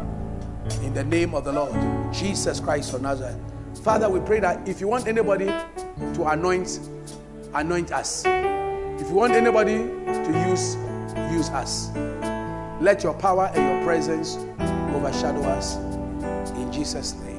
In 0.83 0.95
the 0.95 1.05
name 1.05 1.35
of 1.35 1.45
the 1.45 1.53
Lord, 1.53 1.75
Jesus 2.15 2.61
Christ 2.61 2.95
of 2.95 3.03
Nazareth. 3.03 3.37
Father, 3.83 4.09
we 4.09 4.21
pray 4.21 4.41
that 4.41 4.67
if 4.67 4.81
you 4.81 4.89
want 4.89 5.07
anybody 5.07 5.45
to 5.45 6.25
anoint, 6.27 6.81
anoint 7.53 7.93
us. 7.93 8.25
If 8.25 9.07
you 9.11 9.15
want 9.15 9.35
anybody 9.35 9.77
to 9.77 10.47
use, 10.49 10.77
use 11.31 11.51
us. 11.51 11.91
Let 12.81 13.03
your 13.03 13.13
power 13.13 13.51
and 13.55 13.71
your 13.71 13.85
presence 13.85 14.37
overshadow 14.95 15.43
us. 15.43 15.77
In 16.57 16.73
Jesus' 16.73 17.13
name. 17.17 17.34